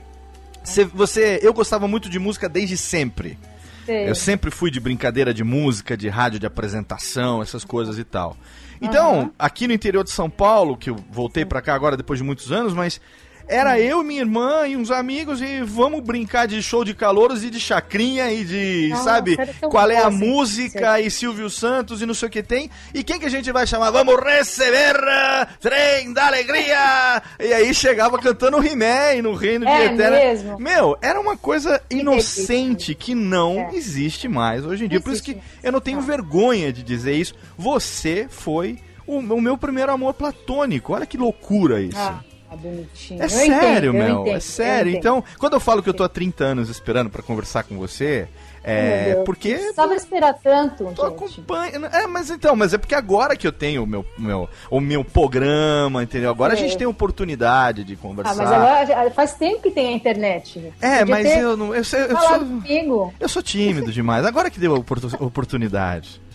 Você, 0.63 0.85
você. 0.85 1.39
Eu 1.43 1.53
gostava 1.53 1.87
muito 1.87 2.09
de 2.09 2.17
música 2.17 2.47
desde 2.47 2.77
sempre. 2.77 3.37
Sei. 3.85 4.09
Eu 4.09 4.15
sempre 4.15 4.51
fui 4.51 4.69
de 4.71 4.79
brincadeira 4.79 5.33
de 5.33 5.43
música, 5.43 5.97
de 5.97 6.07
rádio 6.09 6.39
de 6.39 6.45
apresentação, 6.45 7.41
essas 7.41 7.65
coisas 7.65 7.97
e 7.97 8.03
tal. 8.03 8.37
Então, 8.81 9.31
aqui 9.38 9.67
no 9.67 9.74
interior 9.74 10.03
de 10.03 10.12
São 10.12 10.29
Paulo, 10.29 10.77
que 10.77 10.89
eu 10.89 10.95
voltei 11.12 11.45
pra 11.45 11.62
cá 11.62 11.74
agora 11.74 11.98
depois 11.98 12.19
de 12.19 12.24
muitos 12.24 12.51
anos, 12.51 12.74
mas 12.74 13.01
era 13.49 13.79
eu, 13.79 14.03
minha 14.03 14.21
irmã 14.21 14.67
e 14.67 14.77
uns 14.77 14.91
amigos 14.91 15.41
e 15.41 15.61
vamos 15.63 16.01
brincar 16.01 16.47
de 16.47 16.61
show 16.61 16.85
de 16.85 16.93
calouros 16.93 17.43
e 17.43 17.49
de 17.49 17.59
chacrinha 17.59 18.31
e 18.31 18.45
de, 18.45 18.87
Nossa, 18.91 19.03
sabe, 19.03 19.37
qual 19.69 19.89
é 19.89 19.97
a 19.97 20.07
assim, 20.07 20.17
música 20.17 21.01
e 21.01 21.09
Silvio 21.09 21.49
Santos 21.49 22.01
e 22.01 22.05
não 22.05 22.13
sei 22.13 22.27
o 22.27 22.31
que 22.31 22.43
tem. 22.43 22.69
E 22.93 23.03
quem 23.03 23.19
que 23.19 23.25
a 23.25 23.29
gente 23.29 23.51
vai 23.51 23.65
chamar? 23.65 23.89
Vamos 23.89 24.15
receber 24.23 24.95
uh, 24.95 25.47
trem 25.59 26.13
da 26.13 26.27
alegria! 26.27 27.23
E 27.39 27.51
aí 27.51 27.73
chegava 27.73 28.19
cantando 28.19 28.57
o 28.57 28.61
no 28.61 29.33
Reino 29.33 29.65
de 29.65 29.71
É 29.71 29.85
Eterna. 29.85 30.17
mesmo? 30.17 30.59
Meu, 30.59 30.95
era 31.01 31.19
uma 31.19 31.35
coisa 31.35 31.81
inocente 31.89 32.93
que 32.93 33.15
não 33.15 33.69
É. 33.71 33.75
existe 33.75 34.27
mais 34.27 34.63
hoje 34.65 34.85
em 34.85 34.87
dia. 34.87 34.99
Não 34.99 35.03
Por 35.03 35.13
isso 35.13 35.23
que 35.23 35.37
eu 35.63 35.71
não 35.71 35.81
tenho 35.81 36.01
vergonha 36.01 36.71
de 36.71 36.83
dizer 36.83 37.15
isso. 37.15 37.33
Você 37.57 38.27
foi 38.29 38.77
o, 39.07 39.17
o 39.17 39.41
meu 39.41 39.57
primeiro 39.57 39.91
amor 39.91 40.13
platônico. 40.13 40.93
Olha 40.93 41.05
que 41.05 41.17
loucura 41.17 41.81
isso. 41.81 41.97
Ah, 41.97 42.23
bonitinho. 42.55 43.21
é 43.21 43.25
Eu 43.25 43.29
sério, 43.29 43.55
entendo, 43.55 43.83
eu 43.85 43.93
meu. 43.93 44.21
entendo, 44.21 44.27
é 44.33 44.35
eu 44.37 44.41
sério. 44.41 44.91
Então, 44.95 45.23
quando 45.37 45.53
eu 45.53 45.59
falo 45.59 45.81
que 45.83 45.89
eu 45.89 45.93
tô 45.93 46.03
há 46.03 46.09
30 46.09 46.43
anos 46.43 46.69
esperando 46.69 47.09
pra 47.09 47.21
conversar 47.21 47.63
com 47.63 47.77
você, 47.77 48.27
é 48.63 49.15
porque 49.25 49.53
Precisava 49.55 49.95
esperar 49.95 50.33
tanto, 50.33 50.83
Tô 50.93 51.07
gente. 51.09 51.15
acompanhando. 51.39 51.85
É, 51.87 52.05
mas 52.07 52.29
então, 52.29 52.55
mas 52.55 52.73
é 52.73 52.77
porque 52.77 52.93
agora 52.93 53.35
que 53.37 53.47
eu 53.47 53.51
tenho 53.53 53.83
o 53.83 53.87
meu, 53.87 54.05
meu, 54.17 54.49
o 54.69 54.81
meu 54.81 55.03
programa, 55.03 56.03
entendeu? 56.03 56.29
Agora 56.29 56.53
a 56.53 56.57
É. 56.57 56.59
gente 56.59 56.77
tem 56.77 56.85
oportunidade 56.85 57.83
de 57.85 57.93
Ah, 57.93 57.97
conversar. 58.01 58.35
mas 58.35 58.51
agora 58.51 59.11
faz 59.11 59.33
tempo 59.35 59.61
que 59.61 59.71
tem 59.71 59.87
a 59.87 59.91
internet. 59.93 60.73
É, 60.81 60.99
Podia 60.99 61.05
mas 61.15 61.37
eu 61.37 61.55
não. 61.55 61.67
Eu, 61.73 61.75
eu 61.81 61.83
falado 61.85 62.19
sou, 62.27 62.39
comigo. 62.61 63.13
eu 63.19 63.29
sou 63.29 63.41
tímido 63.41 63.91
demais. 63.91 64.25
Agora 64.25 64.49
que 64.49 64.59
deu 64.59 64.75
a 64.75 64.79
oportu- 64.79 65.23
oportunidade. 65.23 66.21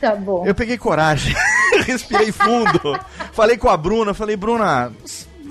Tá 0.00 0.14
bom. 0.16 0.46
Eu 0.46 0.54
peguei 0.54 0.78
coragem, 0.78 1.34
respirei 1.84 2.32
fundo. 2.32 2.98
falei 3.32 3.58
com 3.58 3.68
a 3.68 3.76
Bruna, 3.76 4.14
falei, 4.14 4.34
Bruna, 4.34 4.90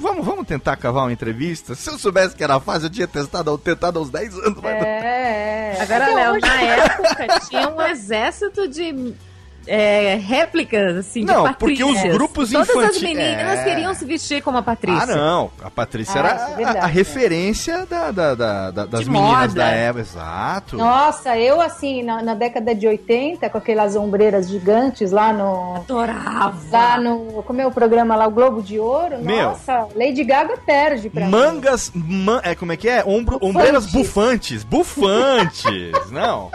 vamos, 0.05 0.25
vamos 0.25 0.47
tentar 0.47 0.75
cavar 0.77 1.03
uma 1.05 1.13
entrevista? 1.13 1.73
Se 1.75 1.89
eu 1.89 1.97
soubesse 1.99 2.35
que 2.35 2.43
era 2.43 2.59
fácil, 2.59 2.85
eu 2.87 2.89
tinha 2.89 3.07
testado, 3.07 3.57
tentado 3.57 3.99
há 3.99 4.01
uns 4.01 4.09
10 4.09 4.33
anos. 4.35 4.59
mas 4.61 4.79
não- 4.81 4.87
É, 4.87 5.75
é. 5.77 5.81
Agora, 5.81 6.13
Léo, 6.13 6.39
na 6.39 6.61
época 6.61 7.39
tinha 7.49 7.69
um 7.69 7.81
exército 7.81 8.67
de 8.67 9.13
é, 9.67 10.15
réplicas, 10.15 10.97
assim, 10.97 11.21
de 11.21 11.31
Não, 11.31 11.53
porque 11.53 11.83
os 11.83 12.01
grupos 12.03 12.51
Todas 12.51 12.69
infantis- 12.69 12.95
as 12.97 13.01
meninas 13.01 13.59
É. 13.59 13.63
queriam 13.63 13.93
se 13.93 14.05
vestir 14.05 14.41
como 14.41 14.57
a 14.57 14.61
Patrícia. 14.61 15.03
Ah, 15.03 15.05
não. 15.15 15.51
A 15.63 15.69
Patrícia 15.69 16.15
Ah, 16.15 16.19
era 16.19 16.27
é 16.27 16.31
a- 16.31 16.55
verdade, 16.55 16.77
a, 16.79 16.81
é. 16.87 16.91
referência 16.91 17.85
da, 17.85 18.11
da- 18.11 18.35
da- 18.35 18.71
da- 18.71 18.85
das 18.85 18.99
De 19.01 19.09
meninas 19.09 19.39
moda. 19.47 19.53
da 19.53 19.69
época. 19.69 20.01
Exato. 20.01 20.77
Nossa, 20.77 21.37
eu 21.37 21.59
assim, 21.61 22.03
na, 22.03 22.21
na 22.21 22.33
década 22.33 22.73
de 22.75 22.87
80, 22.87 23.49
com 23.49 23.57
aquelas 23.57 23.95
ombreiras 23.95 24.47
gigantes 24.49 25.11
lá 25.11 25.31
no. 25.33 25.75
Adorava. 25.75 26.55
Lá 26.71 26.99
no. 26.99 27.43
Como 27.43 27.61
é 27.61 27.65
o 27.67 27.71
programa 27.71 28.15
lá, 28.15 28.27
o 28.27 28.31
Globo 28.31 28.61
de 28.61 28.79
Ouro? 28.79 29.17
Meu. 29.19 29.49
Nossa, 29.49 29.87
Lady 29.95 30.23
Gaga 30.23 30.57
perde 30.65 31.09
pra 31.09 31.25
mim. 31.25 31.31
Mangas, 31.31 31.91
man- 31.93 32.41
é 32.43 32.53
como 32.55 32.71
é 32.71 32.77
que 32.77 32.87
é? 32.89 33.03
Ombro, 33.05 33.37
ombreiras 33.41 33.85
bufantes, 33.87 34.63
bufantes. 34.63 35.91
não. 36.11 36.51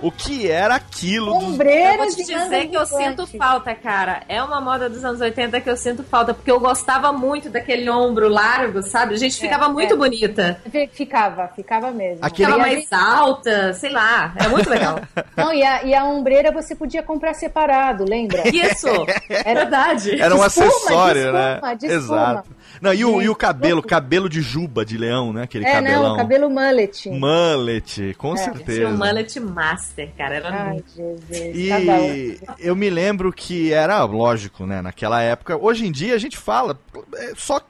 O 0.00 0.10
que 0.10 0.50
era 0.50 0.74
aquilo 0.74 1.38
dos 1.38 1.58
Eu 1.58 1.96
vou 1.96 2.06
te 2.08 2.16
de 2.16 2.24
dizer 2.24 2.68
que 2.68 2.76
eu 2.76 2.84
sinto 2.84 3.26
falta, 3.38 3.74
cara. 3.74 4.22
É 4.28 4.42
uma 4.42 4.60
moda 4.60 4.88
dos 4.90 5.04
anos 5.04 5.20
80 5.20 5.60
que 5.60 5.70
eu 5.70 5.76
sinto 5.76 6.02
falta, 6.04 6.34
porque 6.34 6.50
eu 6.50 6.60
gostava 6.60 7.12
muito 7.12 7.48
daquele 7.48 7.88
ombro 7.88 8.28
largo, 8.28 8.82
sabe? 8.82 9.14
A 9.14 9.18
gente 9.18 9.40
ficava 9.40 9.68
muito 9.68 9.94
é. 9.94 9.96
bonita. 9.96 10.60
Ficava, 10.92 11.48
ficava 11.48 11.90
mesmo. 11.90 12.18
Aquele- 12.22 12.46
Ficava 12.52 12.68
E 12.68 12.74
mais 12.74 12.92
alta, 12.92 13.72
sei 13.72 13.90
lá. 13.90 14.32
Era 14.36 14.48
muito 14.48 14.68
legal. 14.68 15.00
Não, 15.36 15.52
e 15.52 15.62
a, 15.62 15.82
e 15.82 15.94
a 15.94 16.04
ombreira 16.04 16.52
você 16.52 16.74
podia 16.74 17.02
comprar 17.02 17.34
separado, 17.34 18.04
lembra? 18.08 18.42
Isso, 18.48 18.88
é 19.30 19.54
verdade. 19.54 20.20
Era 20.20 20.34
um 20.34 20.44
espuma, 20.44 20.66
acessório, 20.66 21.26
de 21.26 21.32
né? 21.32 21.54
espuma, 21.54 21.74
de 21.74 21.86
espuma. 21.86 22.16
Exato. 22.32 22.48
Não, 22.80 22.92
e 22.92 23.04
o, 23.04 23.22
e 23.22 23.28
o 23.28 23.34
cabelo, 23.34 23.74
louco. 23.76 23.88
cabelo 23.88 24.28
de 24.28 24.40
juba 24.40 24.84
de 24.84 24.96
leão, 24.98 25.32
né? 25.32 25.42
Aquele 25.44 25.64
É, 25.66 25.72
cabelão. 25.72 26.02
não, 26.10 26.16
cabelo 26.16 26.50
mullet. 26.50 27.08
Mullet, 27.10 28.14
com 28.18 28.32
É, 28.34 28.42
Tinha 28.42 28.54
certeza. 28.54 28.88
um 28.88 28.96
mullet 28.96 29.40
master, 29.40 30.10
cara. 30.16 30.34
Era 30.36 30.48
Ai, 30.50 30.72
muito. 30.72 30.90
Jesus. 30.94 31.56
E 31.56 32.40
eu 32.58 32.74
me 32.76 32.90
lembro 32.90 33.32
que 33.32 33.72
era 33.72 34.02
lógico, 34.04 34.66
né? 34.66 34.82
Naquela 34.82 35.20
época. 35.22 35.56
Hoje 35.56 35.86
em 35.86 35.92
dia 35.92 36.14
a 36.14 36.18
gente 36.18 36.36
fala 36.36 36.78
é, 37.14 37.32
só. 37.36 37.60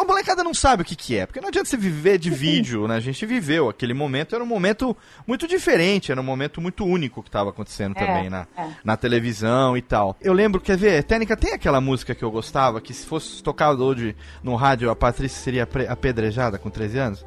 A 0.00 0.04
molecada 0.04 0.44
não 0.44 0.52
sabe 0.52 0.82
o 0.82 0.84
que, 0.84 0.94
que 0.94 1.16
é, 1.16 1.26
porque 1.26 1.40
não 1.40 1.48
adianta 1.48 1.68
você 1.68 1.76
viver 1.76 2.18
de 2.18 2.28
vídeo, 2.30 2.86
né? 2.86 2.96
A 2.96 3.00
gente 3.00 3.24
viveu 3.24 3.68
aquele 3.68 3.94
momento, 3.94 4.34
era 4.34 4.44
um 4.44 4.46
momento 4.46 4.96
muito 5.26 5.46
diferente, 5.48 6.12
era 6.12 6.20
um 6.20 6.24
momento 6.24 6.60
muito 6.60 6.84
único 6.84 7.22
que 7.22 7.28
estava 7.28 7.50
acontecendo 7.50 7.96
É, 7.96 8.04
também 8.06 8.28
na, 8.28 8.46
é. 8.56 8.68
na 8.84 8.96
televisão 8.96 9.76
e 9.76 9.82
tal. 9.82 10.16
Eu 10.20 10.32
lembro, 10.32 10.60
quer 10.60 10.76
ver, 10.76 11.02
Técnica, 11.04 11.36
tem 11.36 11.52
aquela 11.54 11.80
música 11.80 12.14
que 12.14 12.22
eu 12.24 12.30
gostava, 12.30 12.80
que 12.80 12.92
se 12.92 13.06
fosse 13.06 13.42
tocado 13.42 13.84
hoje 13.84 14.14
no 14.42 14.54
rádio, 14.54 14.90
a 14.90 14.96
Patrícia 14.96 15.40
seria 15.40 15.68
apedrejada 15.88 16.58
com 16.58 16.68
13 16.70 16.98
anos? 16.98 17.26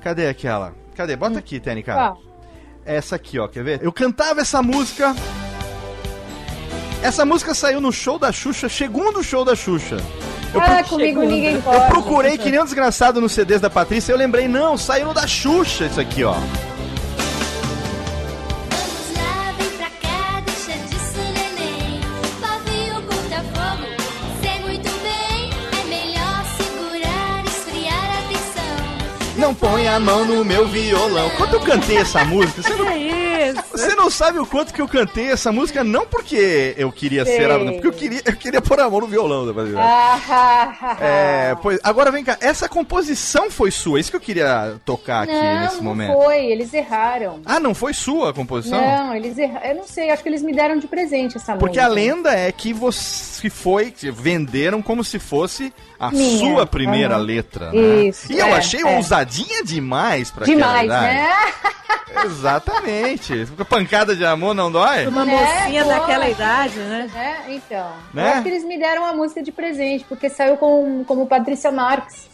Cadê 0.00 0.28
aquela? 0.28 0.74
Cadê? 0.94 1.16
Bota 1.16 1.38
aqui, 1.38 1.60
Técnica. 1.60 2.16
Essa 2.84 3.16
aqui, 3.16 3.38
ó, 3.38 3.46
quer 3.46 3.62
ver? 3.62 3.80
Eu 3.82 3.92
cantava 3.92 4.40
essa 4.40 4.62
música. 4.62 5.14
Essa 7.02 7.24
música 7.24 7.54
saiu 7.54 7.80
no 7.80 7.92
show 7.92 8.18
da 8.18 8.32
Xuxa, 8.32 8.68
segundo 8.68 9.22
show 9.22 9.44
da 9.44 9.54
Xuxa. 9.54 9.96
Eu, 10.52 10.60
ah, 10.60 10.82
pro- 10.82 10.88
comigo 10.96 11.22
ninguém 11.22 11.60
pode. 11.60 11.76
eu 11.76 11.82
procurei 11.88 12.36
que 12.38 12.50
nem 12.50 12.60
um 12.60 12.64
desgraçado 12.64 13.20
nos 13.20 13.32
CDs 13.32 13.60
da 13.60 13.70
Patrícia, 13.70 14.12
eu 14.12 14.16
lembrei, 14.16 14.48
não, 14.48 14.76
saiu 14.76 15.06
no 15.06 15.14
da 15.14 15.26
Xuxa 15.26 15.86
isso 15.86 16.00
aqui, 16.00 16.24
ó. 16.24 16.34
Não 29.48 29.54
põe 29.54 29.88
a 29.88 29.98
mão 29.98 30.26
no 30.26 30.44
meu 30.44 30.68
violão. 30.68 31.30
Quando 31.38 31.54
eu 31.54 31.60
cantei 31.62 31.96
essa 31.96 32.22
música, 32.22 32.60
você 32.62 32.68
não, 32.76 32.86
É 32.86 33.48
isso. 33.48 33.62
você 33.72 33.94
não 33.94 34.10
sabe 34.10 34.38
o 34.38 34.44
quanto 34.44 34.74
que 34.74 34.82
eu 34.82 34.86
cantei 34.86 35.30
essa 35.30 35.50
música, 35.50 35.82
não 35.82 36.04
porque 36.06 36.74
eu 36.76 36.92
queria 36.92 37.24
ser, 37.24 37.50
a, 37.50 37.58
porque 37.58 37.86
eu 37.86 37.92
queria, 37.92 38.20
eu 38.26 38.36
queria 38.36 38.60
pôr 38.60 38.78
a 38.78 38.90
mão 38.90 39.00
no 39.00 39.06
violão, 39.06 39.46
Patrícia. 39.54 39.78
Ah, 39.80 40.20
ah, 40.28 40.76
ah, 40.82 40.96
É, 41.00 41.50
ah. 41.52 41.56
pois, 41.56 41.78
agora 41.82 42.10
vem 42.10 42.22
cá, 42.22 42.36
essa 42.42 42.68
composição 42.68 43.50
foi 43.50 43.70
sua, 43.70 43.98
isso 43.98 44.10
que 44.10 44.16
eu 44.18 44.20
queria 44.20 44.76
tocar 44.84 45.22
aqui 45.22 45.32
não, 45.32 45.60
nesse 45.60 45.76
não 45.76 45.82
momento. 45.82 46.12
foi, 46.12 46.44
eles 46.44 46.74
erraram. 46.74 47.40
Ah, 47.46 47.58
não 47.58 47.74
foi 47.74 47.94
sua 47.94 48.28
a 48.28 48.34
composição? 48.34 48.78
Não, 48.78 49.14
eles 49.14 49.38
erraram. 49.38 49.66
Eu 49.66 49.76
não 49.76 49.84
sei, 49.86 50.10
acho 50.10 50.22
que 50.22 50.28
eles 50.28 50.42
me 50.42 50.52
deram 50.52 50.76
de 50.78 50.86
presente 50.86 51.38
essa 51.38 51.56
Porque 51.56 51.78
música. 51.80 51.86
a 51.86 51.88
lenda 51.88 52.34
é 52.34 52.52
que 52.52 52.74
você 52.74 53.48
foi, 53.48 53.90
que 53.92 54.10
venderam 54.10 54.82
como 54.82 55.02
se 55.02 55.18
fosse 55.18 55.72
a 55.98 56.10
Minha, 56.10 56.38
sua 56.38 56.66
primeira 56.66 57.14
aham. 57.16 57.22
letra, 57.24 57.72
né? 57.72 58.04
Isso, 58.06 58.32
E 58.32 58.38
eu 58.38 58.46
é, 58.48 58.52
achei 58.52 58.80
é. 58.82 58.96
ousadinha 58.96 59.64
demais 59.64 60.30
pra 60.30 60.44
Demais, 60.46 60.88
né? 60.88 61.30
Exatamente. 62.24 63.46
Pancada 63.68 64.14
de 64.16 64.24
amor 64.24 64.54
não 64.54 64.70
dói? 64.70 65.06
Uma 65.06 65.24
Né, 65.24 65.32
mocinha 65.32 65.82
pô. 65.84 65.88
daquela 65.90 66.28
idade, 66.28 66.78
né? 66.78 67.10
É, 67.14 67.52
então. 67.52 67.92
Né? 68.12 68.24
Eu 68.28 68.32
acho 68.34 68.42
que 68.42 68.48
eles 68.48 68.64
me 68.64 68.78
deram 68.78 69.04
a 69.04 69.12
música 69.12 69.42
de 69.42 69.52
presente, 69.52 70.04
porque 70.08 70.28
saiu 70.28 70.56
com, 70.56 71.04
como 71.06 71.26
Patrícia 71.26 71.70
Marques. 71.70 72.26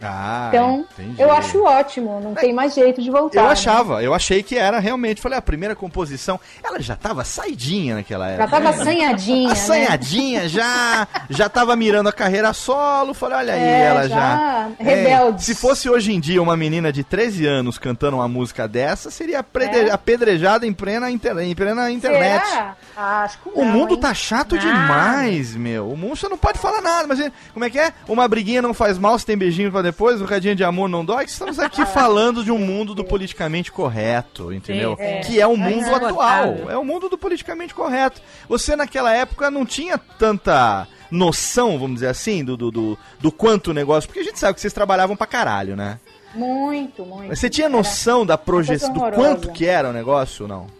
Ah, 0.00 0.46
Então, 0.52 0.86
entendi. 0.92 1.20
eu 1.20 1.32
acho 1.32 1.62
ótimo, 1.64 2.20
não 2.20 2.34
tem 2.34 2.52
mais 2.52 2.74
jeito 2.74 3.02
de 3.02 3.10
voltar. 3.10 3.40
Eu 3.40 3.44
né? 3.46 3.50
achava, 3.52 4.02
eu 4.02 4.14
achei 4.14 4.42
que 4.42 4.56
era 4.56 4.78
realmente. 4.78 5.20
Falei, 5.20 5.38
a 5.38 5.42
primeira 5.42 5.74
composição, 5.74 6.38
ela 6.62 6.80
já 6.80 6.94
tava 6.94 7.24
saidinha 7.24 7.96
naquela 7.96 8.28
época. 8.28 8.44
Já 8.44 8.50
tava 8.50 8.68
assanhadinha, 8.70 9.46
né? 9.48 9.52
Assanhadinha, 9.52 10.48
já, 10.48 11.08
já 11.28 11.48
tava 11.48 11.74
mirando 11.74 12.08
a 12.08 12.12
carreira 12.12 12.52
solo. 12.52 13.12
Falei, 13.12 13.38
olha 13.38 13.54
aí, 13.54 13.60
É, 13.60 13.82
ela 13.86 14.08
já. 14.08 14.16
já 14.16 14.68
rebelde. 14.78 15.36
É, 15.36 15.44
se 15.44 15.54
fosse 15.54 15.90
hoje 15.90 16.12
em 16.12 16.20
dia 16.20 16.40
uma 16.40 16.56
menina 16.56 16.92
de 16.92 17.02
13 17.02 17.46
anos 17.46 17.78
cantando 17.78 18.16
uma 18.18 18.28
música 18.28 18.68
dessa, 18.68 19.10
seria 19.10 19.38
É. 19.38 19.90
apedrejada 19.90 20.66
em 20.66 20.72
plena, 20.72 21.10
inter... 21.10 21.36
em 21.38 21.54
plena 21.54 21.90
internet. 21.90 22.46
Será? 22.46 22.76
Ah, 22.96 23.22
acho 23.24 23.38
que 23.38 23.48
O 23.54 23.64
não, 23.64 23.72
mundo 23.72 23.94
hein? 23.94 24.00
tá 24.00 24.14
chato 24.14 24.54
Nada. 24.56 24.66
demais, 24.68 25.54
meu. 25.56 25.88
O 25.90 25.96
mundo 25.96 26.16
você 26.16 26.28
não 26.28 26.38
pode 26.38 26.58
falar 26.58 26.80
nada, 26.80 27.06
mas 27.08 27.18
como 27.52 27.64
é 27.64 27.70
que 27.70 27.78
é? 27.78 27.92
Uma 28.08 28.26
briguinha 28.28 28.62
não 28.62 28.74
faz 28.74 28.98
mal, 28.98 29.18
se 29.18 29.26
tem 29.26 29.36
beijinho 29.36 29.70
pra 29.72 29.82
depois, 29.88 30.20
um 30.20 30.24
recadinho 30.24 30.54
de 30.54 30.62
amor 30.62 30.86
não 30.88 31.02
dói. 31.02 31.24
Estamos 31.24 31.58
aqui 31.58 31.84
falando 31.86 32.44
de 32.44 32.52
um 32.52 32.58
mundo 32.58 32.94
do 32.94 33.02
politicamente 33.02 33.72
correto, 33.72 34.52
entendeu? 34.52 34.96
Sim, 34.96 35.04
sim. 35.04 35.20
Que 35.26 35.40
é 35.40 35.46
o 35.46 35.56
mundo 35.56 35.88
Aham. 35.88 36.06
atual. 36.08 36.70
É 36.70 36.76
o 36.76 36.84
mundo 36.84 37.08
do 37.08 37.16
politicamente 37.16 37.74
correto. 37.74 38.20
Você 38.48 38.76
naquela 38.76 39.14
época 39.14 39.50
não 39.50 39.64
tinha 39.64 39.96
tanta 39.96 40.86
noção, 41.10 41.78
vamos 41.78 41.94
dizer 41.94 42.08
assim, 42.08 42.44
do, 42.44 42.54
do, 42.54 42.70
do, 42.70 42.98
do 43.18 43.32
quanto 43.32 43.70
o 43.70 43.74
negócio. 43.74 44.08
Porque 44.08 44.20
a 44.20 44.24
gente 44.24 44.38
sabe 44.38 44.54
que 44.54 44.60
vocês 44.60 44.74
trabalhavam 44.74 45.16
pra 45.16 45.26
caralho, 45.26 45.74
né? 45.74 45.98
Muito, 46.34 47.04
muito. 47.06 47.34
Você 47.34 47.48
tinha 47.48 47.68
noção 47.68 48.26
da 48.26 48.36
projeção, 48.36 48.92
do 48.92 49.00
quanto 49.12 49.50
que 49.52 49.64
era 49.64 49.88
o 49.88 49.92
negócio 49.92 50.42
ou 50.44 50.48
não? 50.48 50.77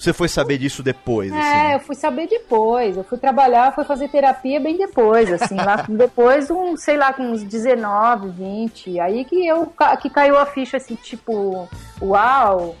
Você 0.00 0.14
foi 0.14 0.28
saber 0.28 0.56
disso 0.56 0.82
depois, 0.82 1.30
É, 1.30 1.36
assim? 1.38 1.72
eu 1.74 1.80
fui 1.80 1.94
saber 1.94 2.26
depois. 2.26 2.96
Eu 2.96 3.04
fui 3.04 3.18
trabalhar, 3.18 3.74
fui 3.74 3.84
fazer 3.84 4.08
terapia 4.08 4.58
bem 4.58 4.78
depois, 4.78 5.30
assim, 5.30 5.56
lá 5.56 5.76
depois, 5.86 6.50
um, 6.50 6.74
sei 6.74 6.96
lá, 6.96 7.12
com 7.12 7.22
uns 7.22 7.42
19, 7.42 8.30
20. 8.30 8.98
Aí 8.98 9.26
que 9.26 9.46
eu 9.46 9.70
que 10.00 10.08
caiu 10.08 10.38
a 10.38 10.46
ficha 10.46 10.78
assim, 10.78 10.94
tipo, 10.94 11.68
uau, 12.00 12.74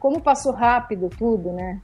como 0.00 0.20
passou 0.20 0.52
rápido 0.52 1.08
tudo, 1.16 1.52
né? 1.52 1.78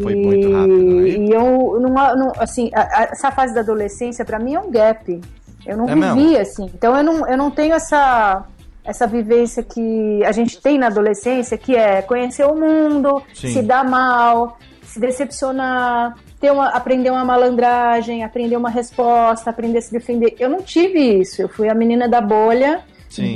Foi 0.00 0.14
muito 0.14 0.48
rápido, 0.52 0.94
né? 0.94 1.08
E 1.08 1.30
eu, 1.32 1.78
numa, 1.80 2.14
num- 2.14 2.32
assim, 2.38 2.70
a- 2.72 2.82
a- 3.00 3.08
essa 3.10 3.32
fase 3.32 3.52
da 3.52 3.60
adolescência, 3.62 4.24
pra 4.24 4.38
mim, 4.38 4.54
é 4.54 4.60
um 4.60 4.70
gap. 4.70 5.20
Eu 5.66 5.76
não 5.76 5.88
É 5.88 5.94
vivi 5.94 6.04
mesmo? 6.14 6.38
assim. 6.40 6.70
Então, 6.72 6.96
eu 6.96 7.02
não, 7.02 7.26
eu 7.26 7.36
não 7.36 7.50
tenho 7.50 7.74
essa, 7.74 8.44
essa 8.84 9.06
vivência 9.06 9.62
que 9.62 10.22
a 10.24 10.32
gente 10.32 10.60
tem 10.60 10.78
na 10.78 10.88
adolescência, 10.88 11.56
que 11.56 11.74
é 11.74 12.02
conhecer 12.02 12.44
o 12.44 12.54
mundo, 12.54 13.22
Sim. 13.32 13.48
se 13.48 13.62
dar 13.62 13.84
mal, 13.84 14.58
se 14.82 15.00
decepcionar, 15.00 16.16
ter 16.38 16.52
uma, 16.52 16.68
aprender 16.68 17.10
uma 17.10 17.24
malandragem, 17.24 18.22
aprender 18.22 18.56
uma 18.56 18.68
resposta, 18.68 19.48
aprender 19.48 19.78
a 19.78 19.82
se 19.82 19.90
defender. 19.90 20.36
Eu 20.38 20.50
não 20.50 20.60
tive 20.62 20.98
isso. 21.20 21.40
Eu 21.40 21.48
fui 21.48 21.68
a 21.68 21.74
menina 21.74 22.08
da 22.08 22.20
bolha. 22.20 22.82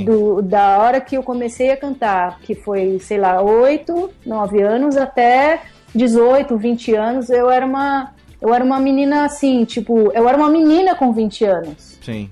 Do, 0.03 0.41
da 0.41 0.77
hora 0.79 0.99
que 0.99 1.15
eu 1.15 1.23
comecei 1.23 1.71
a 1.71 1.77
cantar, 1.77 2.39
que 2.41 2.53
foi, 2.53 2.99
sei 2.99 3.17
lá, 3.17 3.41
8, 3.41 4.09
9 4.25 4.61
anos, 4.61 4.97
até 4.97 5.61
18, 5.95 6.57
20 6.57 6.95
anos, 6.95 7.29
eu 7.29 7.49
era 7.49 7.65
uma. 7.65 8.13
Eu 8.41 8.53
era 8.53 8.61
uma 8.61 8.77
menina 8.77 9.23
assim, 9.23 9.63
tipo, 9.63 10.11
eu 10.13 10.27
era 10.27 10.37
uma 10.37 10.49
menina 10.49 10.95
com 10.95 11.13
20 11.13 11.45
anos. 11.45 11.97
Sim. 12.01 12.29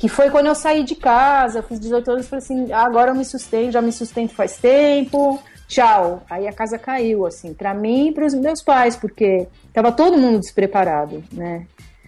Que 0.00 0.08
foi 0.08 0.30
quando 0.30 0.46
eu 0.46 0.54
saí 0.54 0.82
de 0.82 0.94
casa, 0.96 1.62
fiz 1.62 1.78
18 1.78 2.10
anos, 2.10 2.26
falei 2.26 2.42
assim, 2.42 2.72
ah, 2.72 2.84
agora 2.84 3.10
eu 3.10 3.14
me 3.14 3.24
sustento, 3.24 3.70
já 3.72 3.82
me 3.82 3.92
sustento 3.92 4.34
faz 4.34 4.56
tempo, 4.56 5.38
tchau. 5.68 6.22
Aí 6.28 6.48
a 6.48 6.52
casa 6.52 6.78
caiu, 6.78 7.26
assim, 7.26 7.52
pra 7.54 7.74
mim 7.74 8.08
e 8.08 8.12
pros 8.12 8.32
meus 8.34 8.62
pais, 8.62 8.96
porque 8.96 9.46
tava 9.74 9.92
todo 9.92 10.16
mundo 10.16 10.40
despreparado, 10.40 11.22
né? 11.30 11.66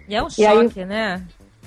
E 0.08 0.16
é 0.16 0.22
um 0.22 0.26
E 0.38 0.46
aí- 0.46 0.56
choque, 0.64 0.84
né? 0.86 1.22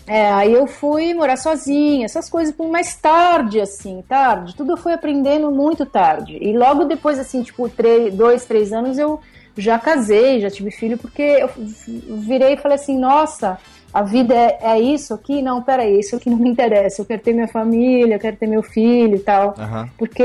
É, 0.07 0.31
aí 0.31 0.51
eu 0.53 0.67
fui 0.67 1.13
morar 1.15 1.35
sozinha, 1.37 2.05
essas 2.05 2.29
coisas, 2.29 2.53
por 2.53 2.67
mais 2.69 2.95
tarde, 2.95 3.59
assim, 3.61 4.03
tarde. 4.07 4.55
Tudo 4.55 4.73
eu 4.73 4.77
fui 4.77 4.93
aprendendo 4.93 5.49
muito 5.51 5.83
tarde. 5.85 6.37
E 6.41 6.55
logo 6.57 6.85
depois, 6.85 7.17
assim, 7.17 7.41
tipo, 7.41 7.67
três, 7.69 8.13
dois, 8.13 8.45
três 8.45 8.71
anos, 8.73 8.97
eu 8.99 9.19
já 9.57 9.79
casei, 9.79 10.41
já 10.41 10.49
tive 10.51 10.69
filho, 10.69 10.95
porque 10.97 11.21
eu 11.21 11.49
virei 12.19 12.53
e 12.53 12.57
falei 12.57 12.75
assim, 12.75 12.99
nossa, 12.99 13.57
a 13.95 14.01
vida 14.01 14.33
é, 14.35 14.57
é 14.61 14.79
isso 14.81 15.13
aqui? 15.13 15.41
Não, 15.41 15.63
peraí, 15.63 16.01
isso 16.01 16.17
aqui 16.17 16.29
não 16.29 16.37
me 16.37 16.49
interessa. 16.49 17.01
Eu 17.01 17.05
quero 17.05 17.21
ter 17.21 17.31
minha 17.31 17.47
família, 17.47 18.15
eu 18.15 18.19
quero 18.19 18.35
ter 18.35 18.45
meu 18.45 18.61
filho 18.61 19.15
e 19.15 19.19
tal. 19.19 19.55
Aham. 19.57 19.89
Porque 19.97 20.21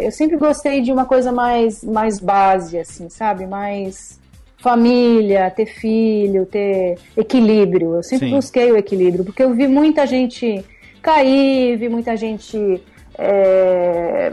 eu 0.00 0.10
sempre 0.10 0.38
gostei 0.38 0.80
de 0.80 0.90
uma 0.90 1.04
coisa 1.04 1.30
mais, 1.30 1.84
mais 1.84 2.18
base, 2.18 2.78
assim, 2.78 3.10
sabe? 3.10 3.46
Mais 3.46 4.18
família, 4.56 5.50
ter 5.50 5.66
filho, 5.66 6.46
ter 6.46 6.96
equilíbrio. 7.14 7.96
Eu 7.96 8.02
sempre 8.02 8.30
Sim. 8.30 8.34
busquei 8.34 8.72
o 8.72 8.76
equilíbrio, 8.78 9.22
porque 9.22 9.42
eu 9.42 9.52
vi 9.52 9.68
muita 9.68 10.06
gente 10.06 10.64
cair, 11.02 11.76
vi 11.76 11.90
muita 11.90 12.16
gente 12.16 12.80
é, 13.18 14.32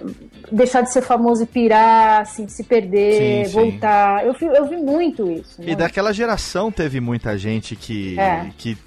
deixar 0.52 0.82
de 0.82 0.92
ser 0.92 1.02
famoso 1.02 1.44
e 1.44 1.46
pirar, 1.46 2.22
assim, 2.22 2.48
se 2.48 2.64
perder, 2.64 3.46
Sim, 3.46 3.52
sim. 3.52 3.54
voltar. 3.54 4.26
Eu, 4.26 4.34
vi- 4.34 4.46
eu 4.46 4.66
vi 4.68 4.78
muito 4.78 5.30
isso. 5.30 5.62
E 5.62 5.68
né? 5.68 5.76
daquela 5.76 6.14
geração 6.14 6.72
teve 6.72 7.00
muita 7.00 7.38
gente 7.38 7.76
que, 7.76 8.20
É. 8.20 8.48
que 8.58 8.78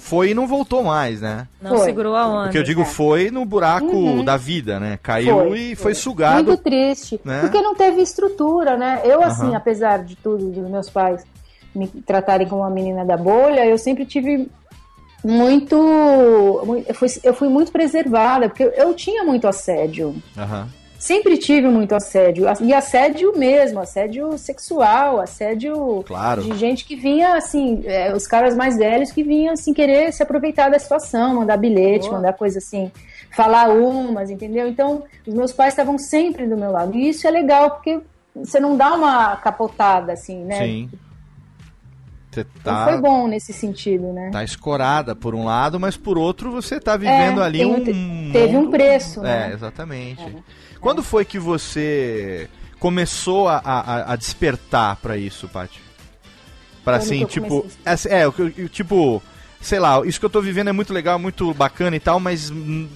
foi 0.00 0.30
e 0.30 0.34
não 0.34 0.46
voltou 0.46 0.82
mais, 0.82 1.20
né? 1.20 1.46
Não 1.62 1.76
Foi. 1.76 1.84
segurou 1.84 2.16
a 2.16 2.26
onda. 2.26 2.48
O 2.48 2.50
que 2.52 2.58
eu 2.58 2.62
digo 2.62 2.82
é. 2.82 2.84
foi 2.84 3.30
no 3.30 3.44
buraco 3.44 3.86
Uhum. 3.94 4.24
da 4.24 4.36
vida, 4.36 4.80
né? 4.80 4.98
Caiu 5.02 5.54
e 5.54 5.76
foi 5.76 5.94
sugado. 5.94 6.48
Muito 6.48 6.62
triste. 6.62 7.20
né? 7.24 7.40
Porque 7.42 7.60
não 7.60 7.74
teve 7.74 8.00
estrutura, 8.02 8.76
né? 8.76 9.02
Eu, 9.04 9.22
assim, 9.22 9.54
apesar 9.54 10.02
de 10.04 10.16
tudo, 10.16 10.50
dos 10.50 10.68
meus 10.70 10.88
pais 10.90 11.22
me 11.74 11.86
tratarem 11.86 12.48
como 12.48 12.62
uma 12.62 12.70
menina 12.70 13.04
da 13.04 13.16
bolha, 13.16 13.64
eu 13.66 13.78
sempre 13.78 14.04
tive 14.06 14.48
muito. 15.22 15.76
mui- 16.64 16.84
Eu 16.88 16.94
fui, 16.94 17.08
eu 17.22 17.34
fui 17.34 17.48
muito 17.48 17.70
preservada, 17.70 18.48
porque 18.48 18.64
eu, 18.64 18.70
eu 18.70 18.94
tinha 18.94 19.22
muito 19.24 19.46
assédio. 19.46 20.14
Aham. 20.36 20.68
Sempre 20.98 21.38
tive 21.38 21.68
muito 21.68 21.94
assédio. 21.94 22.46
E 22.60 22.74
assédio 22.74 23.32
mesmo, 23.38 23.78
assédio 23.78 24.36
sexual, 24.36 25.20
assédio 25.20 26.02
Claro. 26.04 26.42
de 26.42 26.56
gente 26.58 26.84
que 26.84 26.96
vinha, 26.96 27.36
assim, 27.36 27.82
é, 27.84 28.12
os 28.12 28.26
caras 28.26 28.56
mais 28.56 28.76
velhos 28.76 29.12
que 29.12 29.22
vinham, 29.22 29.52
assim, 29.52 29.72
querer 29.72 30.12
se 30.12 30.22
aproveitar 30.24 30.68
da 30.68 30.78
situação, 30.78 31.36
mandar 31.36 31.56
bilhete, 31.56 32.10
mandar 32.10 32.32
coisa 32.32 32.58
assim, 32.58 32.90
falar 33.30 33.68
umas, 33.68 34.28
entendeu? 34.28 34.66
Então, 34.66 35.04
os 35.24 35.32
meus 35.34 35.52
pais 35.52 35.72
estavam 35.72 35.96
sempre 35.98 36.46
do 36.48 36.56
meu 36.56 36.72
lado. 36.72 36.96
E 36.96 37.08
isso 37.10 37.28
é 37.28 37.30
legal, 37.30 37.70
porque 37.70 38.00
você 38.34 38.58
não 38.58 38.76
dá 38.76 38.92
uma 38.94 39.36
capotada, 39.36 40.12
assim, 40.12 40.42
né? 40.44 40.64
Sim. 40.66 40.90
Você 42.30 42.40
Então 42.60 42.74
tá, 42.74 42.84
foi 42.86 43.00
bom 43.00 43.26
nesse 43.26 43.52
sentido, 43.52 44.12
né? 44.12 44.30
tá 44.30 44.44
escorada 44.44 45.16
por 45.16 45.34
um 45.34 45.44
lado, 45.44 45.80
mas 45.80 45.96
por 45.96 46.18
outro 46.18 46.50
você 46.50 46.78
tá 46.78 46.96
vivendo 46.96 47.40
É, 47.40 47.44
ali 47.44 47.64
um. 47.64 47.82
teve 48.32 48.56
um 48.56 48.70
preço, 48.70 49.20
É, 49.20 49.48
né? 49.48 49.50
exatamente. 49.54 50.36
Quando 50.80 51.02
foi 51.02 51.24
que 51.24 51.38
você 51.38 52.48
começou 52.78 53.48
a, 53.48 53.58
a, 53.64 54.12
a 54.12 54.16
despertar 54.16 54.96
pra 54.96 55.16
isso, 55.16 55.48
Paty? 55.48 55.80
Pra 56.84 56.98
Quando 56.98 57.02
assim, 57.02 57.26
tipo. 57.26 57.66
É, 58.08 58.24
eu- 58.24 58.52
eu, 58.56 58.68
tipo. 58.68 59.22
Sei 59.60 59.80
lá, 59.80 60.00
isso 60.06 60.20
que 60.20 60.24
eu 60.26 60.30
tô 60.30 60.40
vivendo 60.40 60.68
é 60.68 60.72
muito 60.72 60.92
legal, 60.92 61.18
muito 61.18 61.52
bacana 61.52 61.96
e 61.96 62.00
tal, 62.00 62.20
mas 62.20 62.48
hum, 62.48 62.88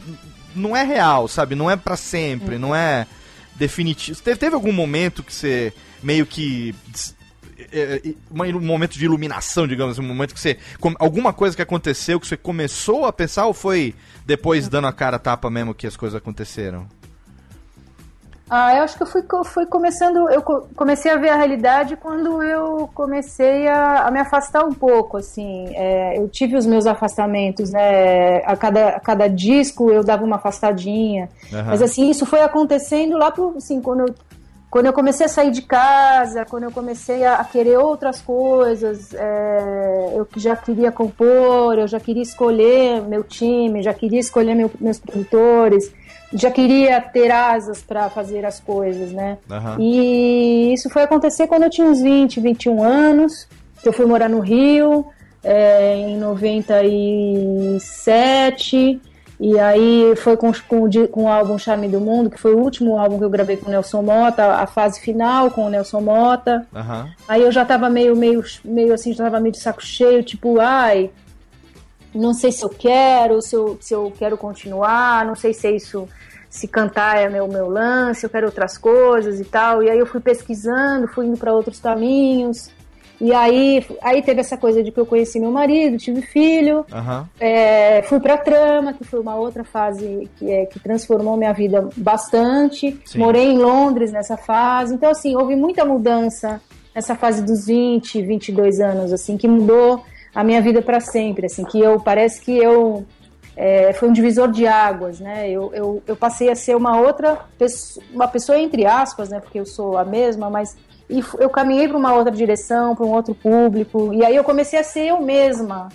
não 0.54 0.76
é 0.76 0.84
real, 0.84 1.26
sabe? 1.26 1.56
Não 1.56 1.68
é 1.68 1.74
pra 1.76 1.96
sempre, 1.96 2.56
não 2.56 2.72
é 2.74 3.04
definitivo. 3.56 4.20
Teve, 4.22 4.38
teve 4.38 4.54
algum 4.54 4.72
momento 4.72 5.24
que 5.24 5.34
você 5.34 5.72
meio 6.02 6.24
que. 6.24 6.72
é, 7.72 8.00
é, 8.04 8.14
um 8.32 8.60
momento 8.60 8.96
de 8.96 9.04
iluminação, 9.04 9.66
digamos, 9.66 9.98
um 9.98 10.02
momento 10.04 10.34
que 10.34 10.40
você. 10.40 10.56
alguma 11.00 11.32
coisa 11.32 11.56
que 11.56 11.62
aconteceu 11.62 12.20
que 12.20 12.28
você 12.28 12.36
começou 12.36 13.06
a 13.06 13.12
pensar 13.12 13.46
ou 13.46 13.52
foi 13.54 13.92
depois 14.24 14.68
dando 14.68 14.86
a 14.86 14.92
cara 14.92 15.16
a 15.16 15.18
tapa 15.18 15.50
mesmo 15.50 15.74
que 15.74 15.86
as 15.86 15.96
coisas 15.96 16.16
aconteceram? 16.16 16.86
Ah, 18.54 18.76
eu 18.76 18.82
acho 18.82 18.98
que 18.98 19.02
eu 19.02 19.06
fui, 19.06 19.22
fui 19.46 19.64
começando, 19.64 20.28
eu 20.28 20.42
co- 20.42 20.66
comecei 20.76 21.10
a 21.10 21.16
ver 21.16 21.30
a 21.30 21.36
realidade 21.36 21.96
quando 21.96 22.42
eu 22.42 22.86
comecei 22.92 23.66
a, 23.66 24.02
a 24.06 24.10
me 24.10 24.20
afastar 24.20 24.62
um 24.62 24.74
pouco, 24.74 25.16
assim, 25.16 25.68
é, 25.74 26.18
eu 26.18 26.28
tive 26.28 26.54
os 26.58 26.66
meus 26.66 26.86
afastamentos, 26.86 27.70
né, 27.72 28.42
a 28.44 28.54
cada, 28.54 28.88
a 28.88 29.00
cada 29.00 29.26
disco 29.26 29.90
eu 29.90 30.04
dava 30.04 30.22
uma 30.22 30.36
afastadinha, 30.36 31.30
Aham. 31.50 31.64
mas 31.70 31.80
assim, 31.80 32.10
isso 32.10 32.26
foi 32.26 32.42
acontecendo 32.42 33.16
lá 33.16 33.30
pro, 33.30 33.54
assim, 33.56 33.80
quando 33.80 34.00
eu, 34.00 34.14
quando 34.68 34.84
eu 34.86 34.92
comecei 34.92 35.24
a 35.24 35.28
sair 35.30 35.50
de 35.50 35.62
casa, 35.62 36.44
quando 36.44 36.64
eu 36.64 36.72
comecei 36.72 37.24
a, 37.24 37.36
a 37.36 37.44
querer 37.44 37.78
outras 37.78 38.20
coisas, 38.20 39.14
é, 39.14 40.12
eu 40.14 40.28
já 40.36 40.56
queria 40.56 40.92
compor, 40.92 41.78
eu 41.78 41.86
já 41.88 41.98
queria 42.00 42.22
escolher 42.22 43.00
meu 43.02 43.22
time, 43.24 43.82
já 43.82 43.94
queria 43.94 44.20
escolher 44.20 44.54
meu- 44.54 44.70
meus 44.78 44.98
produtores, 44.98 45.90
já 46.32 46.50
queria 46.50 47.00
ter 47.00 47.30
asas 47.30 47.82
para 47.82 48.10
fazer 48.10 48.44
as 48.44 48.60
coisas, 48.60 49.12
né? 49.12 49.38
Aham. 49.50 49.76
E 49.78 50.72
isso 50.72 50.90
foi 50.90 51.02
acontecer 51.02 51.46
quando 51.46 51.64
eu 51.64 51.70
tinha 51.70 51.86
uns 51.86 52.00
20, 52.00 52.40
21 52.40 52.82
anos, 52.82 53.46
que 53.82 53.88
eu 53.88 53.92
fui 53.92 54.06
morar 54.06 54.28
no 54.28 54.40
Rio, 54.40 55.06
é, 55.44 55.96
em 55.96 56.16
97, 56.16 59.00
e 59.40 59.58
aí 59.58 60.14
foi 60.14 60.36
com, 60.36 60.52
com, 60.68 60.88
com 61.10 61.24
o 61.24 61.28
álbum 61.28 61.58
Charme 61.58 61.88
do 61.88 62.00
Mundo, 62.00 62.30
que 62.30 62.38
foi 62.38 62.54
o 62.54 62.58
último 62.58 62.96
álbum 62.96 63.18
que 63.18 63.24
eu 63.24 63.30
gravei 63.30 63.56
com 63.56 63.66
o 63.66 63.70
Nelson 63.70 64.00
Mota, 64.00 64.54
a 64.54 64.68
fase 64.68 65.00
final 65.00 65.50
com 65.50 65.66
o 65.66 65.68
Nelson 65.68 66.00
Mota. 66.00 66.64
Aham. 66.72 67.10
Aí 67.26 67.42
eu 67.42 67.50
já 67.50 67.64
tava 67.64 67.90
meio, 67.90 68.14
meio, 68.14 68.44
meio 68.64 68.94
assim, 68.94 69.12
já 69.12 69.24
tava 69.24 69.40
meio 69.40 69.52
de 69.52 69.58
saco 69.58 69.84
cheio, 69.84 70.22
tipo, 70.22 70.60
ai, 70.60 71.10
não 72.14 72.34
sei 72.34 72.52
se 72.52 72.64
eu 72.64 72.68
quero, 72.68 73.40
se 73.40 73.54
eu, 73.54 73.78
se 73.80 73.94
eu 73.94 74.12
quero 74.16 74.36
continuar, 74.36 75.24
não 75.24 75.34
sei 75.34 75.52
se 75.52 75.66
é 75.66 75.76
isso, 75.76 76.08
se 76.48 76.68
cantar 76.68 77.16
é 77.18 77.28
meu, 77.28 77.48
meu 77.48 77.68
lance, 77.68 78.24
eu 78.24 78.30
quero 78.30 78.46
outras 78.46 78.76
coisas 78.76 79.40
e 79.40 79.44
tal. 79.44 79.82
E 79.82 79.90
aí 79.90 79.98
eu 79.98 80.06
fui 80.06 80.20
pesquisando, 80.20 81.08
fui 81.08 81.26
indo 81.26 81.38
para 81.38 81.52
outros 81.52 81.80
caminhos. 81.80 82.70
E 83.22 83.32
aí, 83.32 83.86
aí 84.02 84.20
teve 84.20 84.40
essa 84.40 84.56
coisa 84.56 84.82
de 84.82 84.90
que 84.90 84.98
eu 84.98 85.06
conheci 85.06 85.38
meu 85.38 85.52
marido, 85.52 85.96
tive 85.96 86.22
filho, 86.22 86.84
Aham. 86.92 87.28
é, 87.38 88.02
fui 88.02 88.18
pra 88.18 88.36
trama, 88.36 88.92
que 88.92 89.04
foi 89.04 89.20
uma 89.20 89.36
outra 89.36 89.62
fase 89.62 90.28
que, 90.36 90.50
é, 90.50 90.66
que 90.66 90.80
transformou 90.80 91.36
minha 91.36 91.52
vida 91.52 91.88
bastante. 91.96 93.00
Sim. 93.04 93.18
Morei 93.20 93.52
em 93.52 93.58
Londres 93.58 94.10
nessa 94.10 94.36
fase. 94.36 94.94
Então, 94.94 95.08
assim, 95.08 95.36
houve 95.36 95.54
muita 95.54 95.84
mudança 95.84 96.60
nessa 96.92 97.14
fase 97.14 97.42
dos 97.44 97.66
20, 97.66 98.20
22 98.22 98.80
anos, 98.80 99.12
assim, 99.12 99.36
que 99.36 99.46
mudou 99.46 100.04
a 100.34 100.42
minha 100.42 100.60
vida 100.60 100.80
para 100.80 101.00
sempre, 101.00 101.46
assim, 101.46 101.64
que 101.64 101.78
eu, 101.78 102.00
parece 102.00 102.40
que 102.40 102.56
eu, 102.56 103.04
é, 103.56 103.92
foi 103.92 104.08
um 104.08 104.12
divisor 104.12 104.50
de 104.50 104.66
águas, 104.66 105.20
né, 105.20 105.50
eu, 105.50 105.72
eu, 105.74 106.02
eu 106.06 106.16
passei 106.16 106.50
a 106.50 106.54
ser 106.54 106.74
uma 106.76 107.00
outra 107.00 107.38
pessoa, 107.58 108.04
uma 108.12 108.28
pessoa 108.28 108.58
entre 108.58 108.86
aspas, 108.86 109.28
né, 109.28 109.40
porque 109.40 109.60
eu 109.60 109.66
sou 109.66 109.98
a 109.98 110.04
mesma, 110.04 110.48
mas 110.48 110.76
e 111.10 111.22
eu 111.38 111.50
caminhei 111.50 111.86
para 111.86 111.98
uma 111.98 112.14
outra 112.14 112.32
direção, 112.32 112.96
para 112.96 113.04
um 113.04 113.10
outro 113.12 113.34
público, 113.34 114.12
e 114.14 114.24
aí 114.24 114.34
eu 114.34 114.44
comecei 114.44 114.78
a 114.78 114.84
ser 114.84 115.08
eu 115.08 115.20
mesma, 115.20 115.88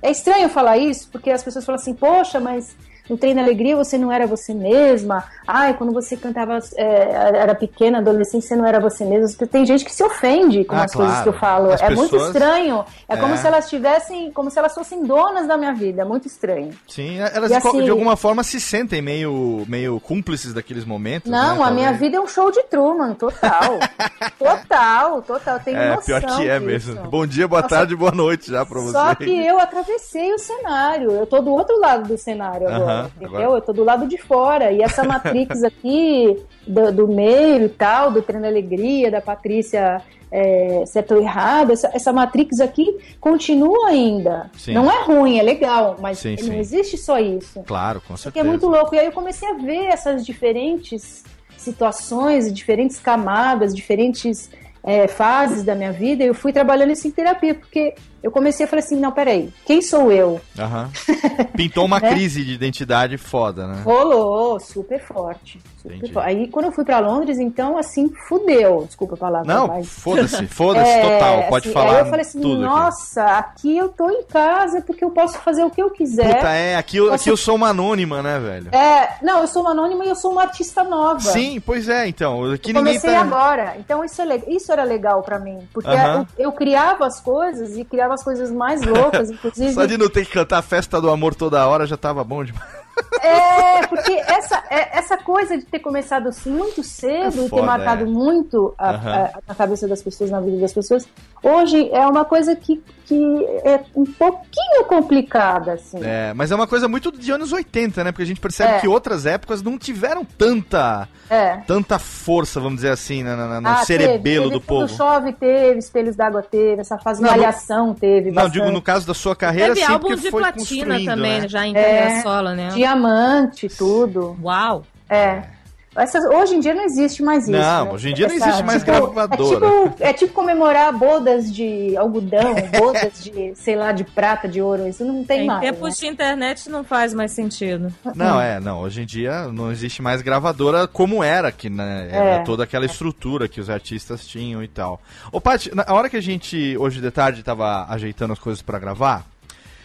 é 0.00 0.10
estranho 0.10 0.48
falar 0.48 0.78
isso, 0.78 1.08
porque 1.10 1.30
as 1.30 1.42
pessoas 1.42 1.64
falam 1.64 1.80
assim, 1.80 1.94
poxa, 1.94 2.40
mas 2.40 2.76
no 3.08 3.16
Treino 3.18 3.40
Alegria 3.40 3.76
você 3.76 3.98
não 3.98 4.10
era 4.10 4.26
você 4.26 4.54
mesma. 4.54 5.24
Ai, 5.46 5.74
quando 5.74 5.92
você 5.92 6.16
cantava, 6.16 6.58
é, 6.76 7.10
era 7.36 7.54
pequena, 7.54 7.98
adolescente, 7.98 8.44
você 8.46 8.56
não 8.56 8.66
era 8.66 8.80
você 8.80 9.04
mesma. 9.04 9.46
Tem 9.46 9.66
gente 9.66 9.84
que 9.84 9.92
se 9.92 10.02
ofende 10.02 10.64
com 10.64 10.74
Ah, 10.74 10.84
as 10.84 10.92
coisas 10.94 11.12
claro. 11.14 11.22
que 11.30 11.36
eu 11.36 11.40
falo. 11.40 11.70
As 11.72 11.82
é 11.82 11.90
muito 11.90 12.10
pessoas- 12.12 12.28
estranho. 12.34 12.84
É, 13.08 13.16
como 13.16 13.34
É. 13.34 13.36
se 13.36 13.46
elas 13.46 13.68
tivessem, 13.68 14.32
como 14.32 14.50
se 14.50 14.58
elas 14.58 14.74
fossem 14.74 15.04
donas 15.04 15.46
da 15.46 15.56
minha 15.56 15.72
vida. 15.74 16.02
É 16.02 16.04
muito 16.04 16.26
estranho. 16.26 16.70
Sim, 16.88 17.18
elas 17.18 17.50
E 17.50 17.54
de 17.56 17.60
co- 17.60 17.68
assim- 17.68 17.82
de 17.84 17.90
alguma 17.90 18.16
forma 18.16 18.42
se 18.42 18.60
sentem 18.60 19.02
meio, 19.02 19.64
meio 19.68 20.00
cúmplices 20.00 20.54
daqueles 20.54 20.84
momentos. 20.84 21.30
Não, 21.30 21.58
né, 21.58 21.62
a 21.64 21.70
minha 21.70 21.92
vida 21.92 22.16
é 22.16 22.20
um 22.20 22.26
show 22.26 22.50
de 22.50 22.62
Truman, 22.64 23.14
total. 23.14 23.78
total, 24.38 25.22
total. 25.22 25.60
Tenho 25.60 25.76
É, 25.76 25.88
noção 25.94 26.04
pior 26.04 26.20
que 26.36 26.48
é 26.48 26.58
disso. 26.58 26.66
mesmo. 26.66 27.02
Bom 27.10 27.26
dia, 27.26 27.46
boa 27.46 27.62
Nossa, 27.62 27.74
tarde, 27.76 27.96
boa 27.96 28.12
noite 28.12 28.50
já 28.50 28.64
pra 28.64 28.80
você. 28.80 28.92
Só 28.92 29.14
que 29.14 29.30
eu 29.46 29.58
atravessei 29.58 30.32
o 30.32 30.38
cenário. 30.38 31.10
Eu 31.10 31.26
tô 31.26 31.40
do 31.40 31.50
outro 31.52 31.78
lado 31.80 32.08
do 32.08 32.16
cenário 32.18 32.68
agora, 32.68 32.93
Aham, 33.00 33.10
entendeu? 33.16 33.28
agora- 33.40 33.56
Eu 33.58 33.60
tô 33.62 33.72
do 33.72 33.84
lado 33.84 34.06
de 34.06 34.18
fora. 34.18 34.72
E 34.72 34.82
essa 34.82 35.04
Matrix 35.04 35.62
aqui, 35.64 36.36
do, 36.66 36.92
do 36.92 37.08
meio 37.08 37.66
e 37.66 37.68
tal, 37.68 38.10
do 38.10 38.22
Treino 38.22 38.46
Alegria, 38.46 39.10
da 39.10 39.20
Patrícia 39.20 40.00
é, 40.30 40.84
certo 40.86 41.14
ou 41.14 41.20
errado, 41.22 41.70
essa, 41.72 41.90
essa 41.94 42.12
Matrix 42.12 42.58
aqui 42.60 42.96
continua 43.20 43.88
ainda. 43.88 44.50
Sim. 44.58 44.72
Não 44.74 44.90
é 44.90 45.04
ruim, 45.04 45.38
é 45.38 45.42
legal, 45.42 45.96
mas 46.00 46.18
Sim, 46.18 46.30
não 46.32 46.38
sim. 46.38 46.58
existe 46.58 46.96
só 46.98 47.20
isso. 47.20 47.62
Claro, 47.64 48.00
com 48.06 48.16
certeza. 48.16 48.44
é 48.44 48.48
muito 48.48 48.66
louco. 48.66 48.94
E 48.94 48.98
aí 48.98 49.06
eu 49.06 49.12
comecei 49.12 49.48
a 49.48 49.54
ver 49.54 49.86
essas 49.86 50.26
diferentes 50.26 51.22
situações, 51.56 52.52
diferentes 52.52 52.98
camadas, 52.98 53.74
diferentes 53.74 54.50
é, 54.82 55.06
fases 55.08 55.62
da 55.62 55.74
minha 55.74 55.92
vida. 55.92 56.22
E 56.24 56.26
eu 56.26 56.34
fui 56.34 56.52
trabalhando 56.52 56.90
isso 56.92 57.06
em 57.08 57.10
terapia, 57.10 57.54
porque 57.54 57.94
eu 58.24 58.30
comecei 58.30 58.64
a 58.64 58.68
falar 58.68 58.80
assim: 58.80 58.96
não, 58.98 59.12
peraí, 59.12 59.52
quem 59.66 59.80
sou 59.82 60.10
eu? 60.10 60.40
Aham. 60.58 60.90
Pintou 61.56 61.84
uma 61.84 62.00
Né? 62.00 62.08
crise 62.10 62.42
de 62.44 62.52
identidade 62.54 63.16
foda, 63.18 63.66
né? 63.66 63.82
Rolou, 63.84 64.58
super 64.58 65.00
forte. 65.00 65.60
super 65.80 66.12
forte. 66.12 66.28
Aí 66.28 66.48
quando 66.48 66.66
eu 66.66 66.72
fui 66.72 66.84
pra 66.84 66.98
Londres, 66.98 67.38
então, 67.38 67.76
assim, 67.78 68.10
fudeu. 68.28 68.84
Desculpa 68.86 69.14
a 69.14 69.18
palavra. 69.18 69.52
Não, 69.54 69.68
mas... 69.68 69.88
foda-se, 69.88 70.46
foda-se 70.48 70.90
É, 70.90 71.00
total. 71.02 71.42
Pode 71.48 71.66
assim, 71.68 71.74
falar 71.74 71.92
Aí 71.94 71.98
eu 72.00 72.06
falei 72.06 72.20
assim, 72.22 72.40
tudo 72.40 72.64
aqui. 72.64 72.74
nossa, 72.74 73.24
aqui. 73.24 73.76
eu 73.76 73.88
tô 73.90 74.08
em 74.10 74.22
casa 74.24 74.80
porque 74.82 75.04
eu 75.04 75.10
posso 75.10 75.38
fazer 75.38 75.62
o 75.62 75.70
que 75.70 75.82
eu 75.82 75.90
quiser. 75.90 76.34
Puta, 76.36 76.48
é, 76.50 76.76
aqui, 76.76 76.96
eu- 76.96 77.12
aqui 77.12 77.28
eu 77.30 77.36
sou 77.36 77.54
uma 77.56 77.68
anônima, 77.68 78.22
né, 78.22 78.38
velho? 78.38 78.74
É, 78.74 79.16
não, 79.22 79.40
eu 79.40 79.46
sou 79.46 79.62
uma 79.62 79.72
anônima 79.72 80.04
e 80.04 80.08
eu 80.08 80.16
sou 80.16 80.32
uma 80.32 80.42
artista 80.42 80.82
nova. 80.82 81.20
Sim, 81.20 81.60
pois 81.60 81.88
é, 81.88 82.08
então. 82.08 82.50
Aqui 82.52 82.70
Eu 82.70 82.76
comecei 82.76 83.12
tá. 83.12 83.20
agora, 83.20 83.74
então 83.78 84.04
isso, 84.04 84.20
é 84.22 84.42
isso 84.48 84.72
era 84.72 84.82
legal 84.82 85.22
pra 85.22 85.38
mim, 85.38 85.58
porque 85.72 85.90
Aham. 85.90 86.26
eu, 86.38 86.46
eu 86.46 86.52
criava 86.52 87.06
as 87.06 87.20
coisas 87.20 87.76
e 87.76 87.84
criava 87.84 88.13
as 88.14 88.22
coisas 88.22 88.50
mais 88.50 88.82
loucas, 88.82 89.30
inclusive. 89.32 89.72
Só 89.72 89.84
de 89.86 89.98
não 89.98 90.08
ter 90.08 90.24
que 90.24 90.32
cantar 90.32 90.58
a 90.58 90.62
festa 90.62 91.00
do 91.00 91.10
amor 91.10 91.34
toda 91.34 91.66
hora 91.66 91.86
já 91.86 91.96
tava 91.96 92.24
bom 92.24 92.44
demais. 92.44 92.83
É, 93.22 93.86
porque 93.86 94.12
essa, 94.12 94.62
é- 94.70 94.98
essa 94.98 95.16
coisa 95.16 95.56
de 95.56 95.64
ter 95.64 95.78
começado 95.78 96.28
assim 96.28 96.50
muito 96.50 96.82
cedo 96.82 97.42
É 97.42 97.46
e 97.46 97.50
ter 97.50 97.62
marcado 97.62 98.02
é. 98.02 98.06
muito 98.06 98.74
a, 98.78 98.90
Aham. 98.90 99.12
a- 99.12 99.38
na 99.48 99.54
cabeça 99.54 99.88
das 99.88 100.02
pessoas, 100.02 100.30
na 100.30 100.40
vida 100.40 100.58
das 100.58 100.72
pessoas, 100.72 101.06
hoje 101.42 101.88
é 101.92 102.06
uma 102.06 102.24
coisa 102.24 102.54
que, 102.54 102.82
que 103.06 103.46
é 103.64 103.80
um 103.94 104.04
pouquinho 104.04 104.84
complicada, 104.86 105.72
assim. 105.74 105.98
É, 106.02 106.32
mas 106.34 106.50
é 106.50 106.54
uma 106.54 106.66
coisa 106.66 106.86
muito 106.88 107.10
de 107.10 107.30
anos 107.30 107.52
80, 107.52 108.04
né? 108.04 108.12
Porque 108.12 108.22
a 108.22 108.26
gente 108.26 108.40
percebe 108.40 108.74
É. 108.74 108.80
que 108.80 108.88
outras 108.88 109.26
épocas 109.26 109.62
não 109.62 109.78
tiveram 109.78 110.24
tanta, 110.24 111.08
É. 111.30 111.56
tanta 111.66 111.98
força, 111.98 112.60
vamos 112.60 112.76
dizer 112.76 112.90
assim, 112.90 113.22
na- 113.22 113.36
na- 113.36 113.60
no 113.60 113.68
Ah, 113.68 113.76
cerebelo 113.84 114.44
teve, 114.44 114.54
do 114.54 114.60
teve, 114.60 114.66
povo. 114.66 114.86
Quando 114.86 114.96
chove 114.96 115.32
teve, 115.32 115.78
Espelhos 115.78 116.16
d'Água 116.16 116.42
teve, 116.42 116.80
essa 116.80 116.98
fase 116.98 117.22
Não, 117.22 117.30
malhação 117.30 117.94
teve. 117.94 118.28
Não, 118.30 118.34
bastante. 118.34 118.52
digo 118.54 118.70
no 118.70 118.82
caso 118.82 119.06
da 119.06 119.14
sua 119.14 119.34
carreira, 119.34 119.74
Teve 119.74 119.86
sim, 119.86 119.92
álbum 119.92 120.08
porque 120.08 120.22
de 120.22 120.30
foi 120.30 120.40
platina 120.42 120.84
construindo, 120.94 121.04
também, 121.06 121.40
né? 121.42 121.48
já 121.48 121.66
em 121.66 121.76
É. 121.76 121.82
carreira 121.82 122.22
solo, 122.22 122.50
né? 122.54 122.68
Diamante, 122.84 123.66
tudo. 123.66 124.36
Uau! 124.42 124.84
É. 125.08 125.54
Essas, 125.96 126.24
hoje 126.24 126.56
em 126.56 126.60
dia 126.60 126.74
não 126.74 126.84
existe 126.84 127.22
mais 127.22 127.44
isso. 127.44 127.52
Não, 127.52 127.84
né? 127.84 127.92
hoje 127.92 128.10
em 128.10 128.14
dia 128.14 128.26
não 128.26 128.34
existe 128.34 128.62
mais 128.64 128.82
tipo, 128.82 128.90
gravadora. 128.90 129.66
É 129.66 129.88
tipo, 129.88 130.02
é 130.02 130.12
tipo 130.12 130.32
comemorar 130.34 130.92
bodas 130.92 131.52
de 131.54 131.96
algodão, 131.96 132.52
bodas 132.76 133.22
de, 133.22 133.54
sei 133.54 133.76
lá, 133.76 133.92
de 133.92 134.02
prata, 134.02 134.48
de 134.48 134.60
ouro. 134.60 134.88
Isso 134.88 135.04
não 135.04 135.24
tem 135.24 135.44
em 135.44 135.46
mais. 135.46 135.60
tempos 135.60 135.90
né? 135.90 135.94
de 136.00 136.06
internet 136.08 136.68
não 136.68 136.82
faz 136.82 137.14
mais 137.14 137.30
sentido. 137.30 137.94
Não, 138.14 138.40
é, 138.40 138.58
não. 138.58 138.80
Hoje 138.80 139.02
em 139.02 139.06
dia 139.06 139.46
não 139.48 139.70
existe 139.70 140.02
mais 140.02 140.20
gravadora 140.20 140.88
como 140.88 141.22
era, 141.22 141.52
que 141.52 141.70
né, 141.70 142.08
era 142.10 142.30
É. 142.30 142.38
toda 142.42 142.64
aquela 142.64 142.84
estrutura 142.84 143.46
que 143.48 143.60
os 143.60 143.70
artistas 143.70 144.26
tinham 144.26 144.62
e 144.64 144.68
tal. 144.68 145.00
Ô, 145.30 145.40
Paty, 145.40 145.72
na 145.74 145.86
hora 145.88 146.10
que 146.10 146.16
a 146.16 146.22
gente, 146.22 146.76
hoje 146.76 147.00
de 147.00 147.10
tarde, 147.12 147.42
tava 147.44 147.86
ajeitando 147.88 148.32
as 148.32 148.38
coisas 148.40 148.60
pra 148.60 148.80
gravar, 148.80 149.24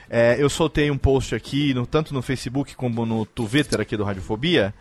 é, 0.09 0.35
eu 0.39 0.49
soltei 0.49 0.89
um 0.89 0.97
post 0.97 1.35
aqui, 1.35 1.73
no- 1.73 1.85
tanto 1.85 2.13
no 2.13 2.21
Facebook 2.21 2.75
como 2.75 3.05
no 3.05 3.25
Twitter 3.25 3.79
aqui 3.81 3.95
do 3.95 4.03
Radiofobia. 4.03 4.73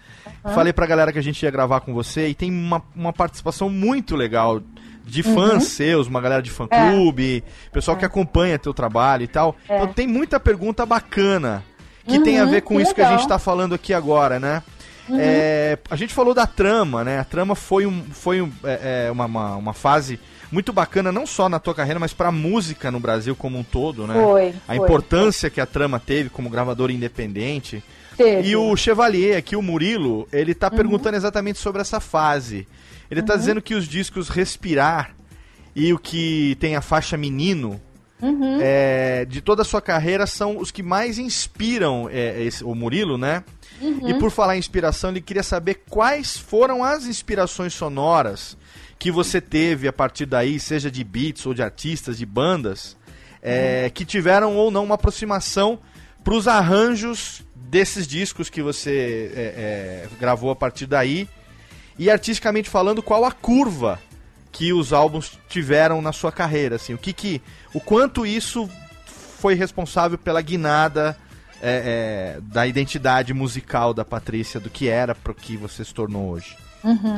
Falei 0.55 0.73
pra 0.73 0.87
galera 0.87 1.13
que 1.13 1.19
a 1.19 1.23
gente 1.23 1.43
ia 1.43 1.51
gravar 1.51 1.81
com 1.81 1.93
você 1.93 2.29
e 2.29 2.35
tem 2.35 2.51
uma, 2.51 2.83
uma 2.97 3.13
participação 3.13 3.69
muito 3.69 4.17
legal 4.17 4.61
de 5.05 5.23
fãs 5.23 5.65
seus, 5.65 6.07
uma 6.07 6.21
galera 6.21 6.43
de 6.43 6.51
fã-clube, 6.51 7.43
pessoal 7.73 7.97
que 7.97 8.05
acompanha 8.05 8.59
teu 8.59 8.73
trabalho 8.75 9.23
e 9.23 9.27
tal. 9.29 9.57
É. 9.69 9.77
Então 9.77 9.93
tem 9.93 10.07
muita 10.07 10.39
pergunta 10.41 10.85
bacana 10.87 11.63
que 12.07 12.19
tem 12.21 12.39
a 12.41 12.45
Uhum, 12.45 12.51
ver 12.51 12.63
com 12.63 12.77
que 12.77 12.83
isso 12.83 12.95
que 12.95 13.01
a 13.01 13.05
legal. 13.05 13.19
gente 13.19 13.29
tá 13.29 13.39
falando 13.39 13.75
aqui 13.75 13.93
agora, 13.93 14.39
né? 14.41 14.63
É, 15.11 15.79
a 15.91 15.97
gente 15.97 16.13
falou 16.13 16.35
da 16.35 16.47
trama, 16.47 17.03
né? 17.05 17.19
A 17.19 17.25
trama 17.25 17.55
foi, 17.55 17.87
um, 17.87 18.03
foi 18.11 18.43
um, 18.43 18.53
é, 18.65 19.07
é, 19.09 19.11
uma, 19.11 19.25
uma, 19.25 19.57
uma 19.57 19.73
fase 19.73 20.21
muito 20.51 20.73
bacana, 20.73 21.13
não 21.13 21.27
só 21.27 21.49
na 21.49 21.59
tua 21.59 21.75
carreira, 21.75 22.01
mas 22.01 22.13
pra 22.13 22.33
música 22.33 22.91
no 22.91 22.99
Brasil 23.01 23.37
como 23.37 23.59
um 23.59 23.63
todo, 23.65 24.07
né? 24.07 24.15
Foi, 24.15 24.49
A 24.67 24.75
foi. 24.75 24.77
importância 24.77 25.51
que 25.51 25.61
a 25.61 25.67
trama 25.67 26.01
teve 26.01 26.29
como 26.31 26.49
gravador 26.51 26.91
independente. 26.91 27.83
Teve. 28.17 28.49
E 28.49 28.57
o 28.57 28.75
Chevalier 28.77 29.37
aqui, 29.39 29.55
o 29.55 29.63
Murilo, 29.63 30.27
ele 30.33 30.53
Uhum. 30.53 30.59
tá 30.59 30.71
perguntando 30.71 31.17
exatamente 31.17 31.59
sobre 31.59 31.81
essa 31.81 32.01
fase. 32.01 32.67
Ele 33.11 33.23
tá 33.23 33.37
dizendo 33.37 33.63
que 33.63 33.75
os 33.75 33.87
discos 33.87 34.29
Respirar 34.29 35.15
e 35.77 35.93
o 35.93 35.99
que 35.99 36.57
tem 36.59 36.75
a 36.77 36.81
faixa 36.83 37.17
menino, 37.17 37.81
Uhum. 38.21 38.59
é, 38.61 39.25
de 39.25 39.41
toda 39.41 39.63
a 39.63 39.65
sua 39.65 39.81
carreira, 39.81 40.27
são 40.27 40.59
os 40.59 40.73
que 40.73 40.83
mais 40.83 41.19
inspiram 41.19 42.09
é, 42.13 42.43
esse- 42.43 42.65
o 42.65 42.75
Murilo, 42.75 43.17
né? 43.17 43.45
Uhum. 43.81 44.09
E 44.11 44.15
por 44.15 44.33
falar 44.33 44.57
em 44.57 44.59
inspiração, 44.59 45.11
ele 45.11 45.21
queria 45.21 45.45
saber 45.45 45.83
quais 45.89 46.37
foram 46.37 46.83
as 46.83 47.07
inspirações 47.07 47.73
sonoras 47.75 48.57
que 48.99 49.11
você 49.11 49.41
teve 49.41 49.87
a 49.87 49.93
partir 49.93 50.27
daí, 50.27 50.59
seja 50.59 50.91
de 50.91 51.05
beats 51.05 51.47
ou 51.47 51.55
de 51.55 51.63
artistas, 51.63 52.19
de 52.19 52.27
bandas, 52.27 52.97
é, 53.43 53.85
Uhum. 53.85 53.91
que 53.91 54.05
tiveram 54.05 54.57
ou 54.57 54.71
não 54.71 54.85
uma 54.85 54.97
aproximação 54.97 55.79
para 56.25 56.35
os 56.35 56.49
arranjos 56.49 57.43
desses 57.55 58.07
discos 58.07 58.51
que 58.51 58.61
você 58.63 59.31
é, 59.35 59.41
é, 59.41 60.09
gravou 60.19 60.51
a 60.51 60.57
partir 60.57 60.87
daí. 60.87 61.29
E 61.99 62.11
artisticamente 62.11 62.69
falando, 62.69 63.03
qual 63.03 63.25
a 63.25 63.33
curva 63.33 64.01
que 64.51 64.73
os 64.73 64.93
álbuns 64.93 65.39
tiveram 65.49 66.01
na 66.03 66.13
sua 66.13 66.33
carreira, 66.33 66.77
assim, 66.77 66.95
o 66.95 66.99
que 66.99 67.13
que, 67.13 67.43
o 67.73 67.81
quanto 67.81 68.27
isso 68.27 68.69
foi 69.39 69.55
responsável 69.55 70.19
pela 70.19 70.41
guinada 70.41 71.17
é, 71.61 72.37
é, 72.37 72.41
da 72.41 72.67
identidade 72.67 73.33
musical 73.35 73.93
da 73.93 74.05
Patrícia, 74.05 74.59
do 74.59 74.71
que 74.71 74.89
era 74.89 75.15
pro 75.15 75.35
que 75.35 75.57
você 75.57 75.85
se 75.85 75.93
tornou 75.95 76.31
hoje. 76.31 76.57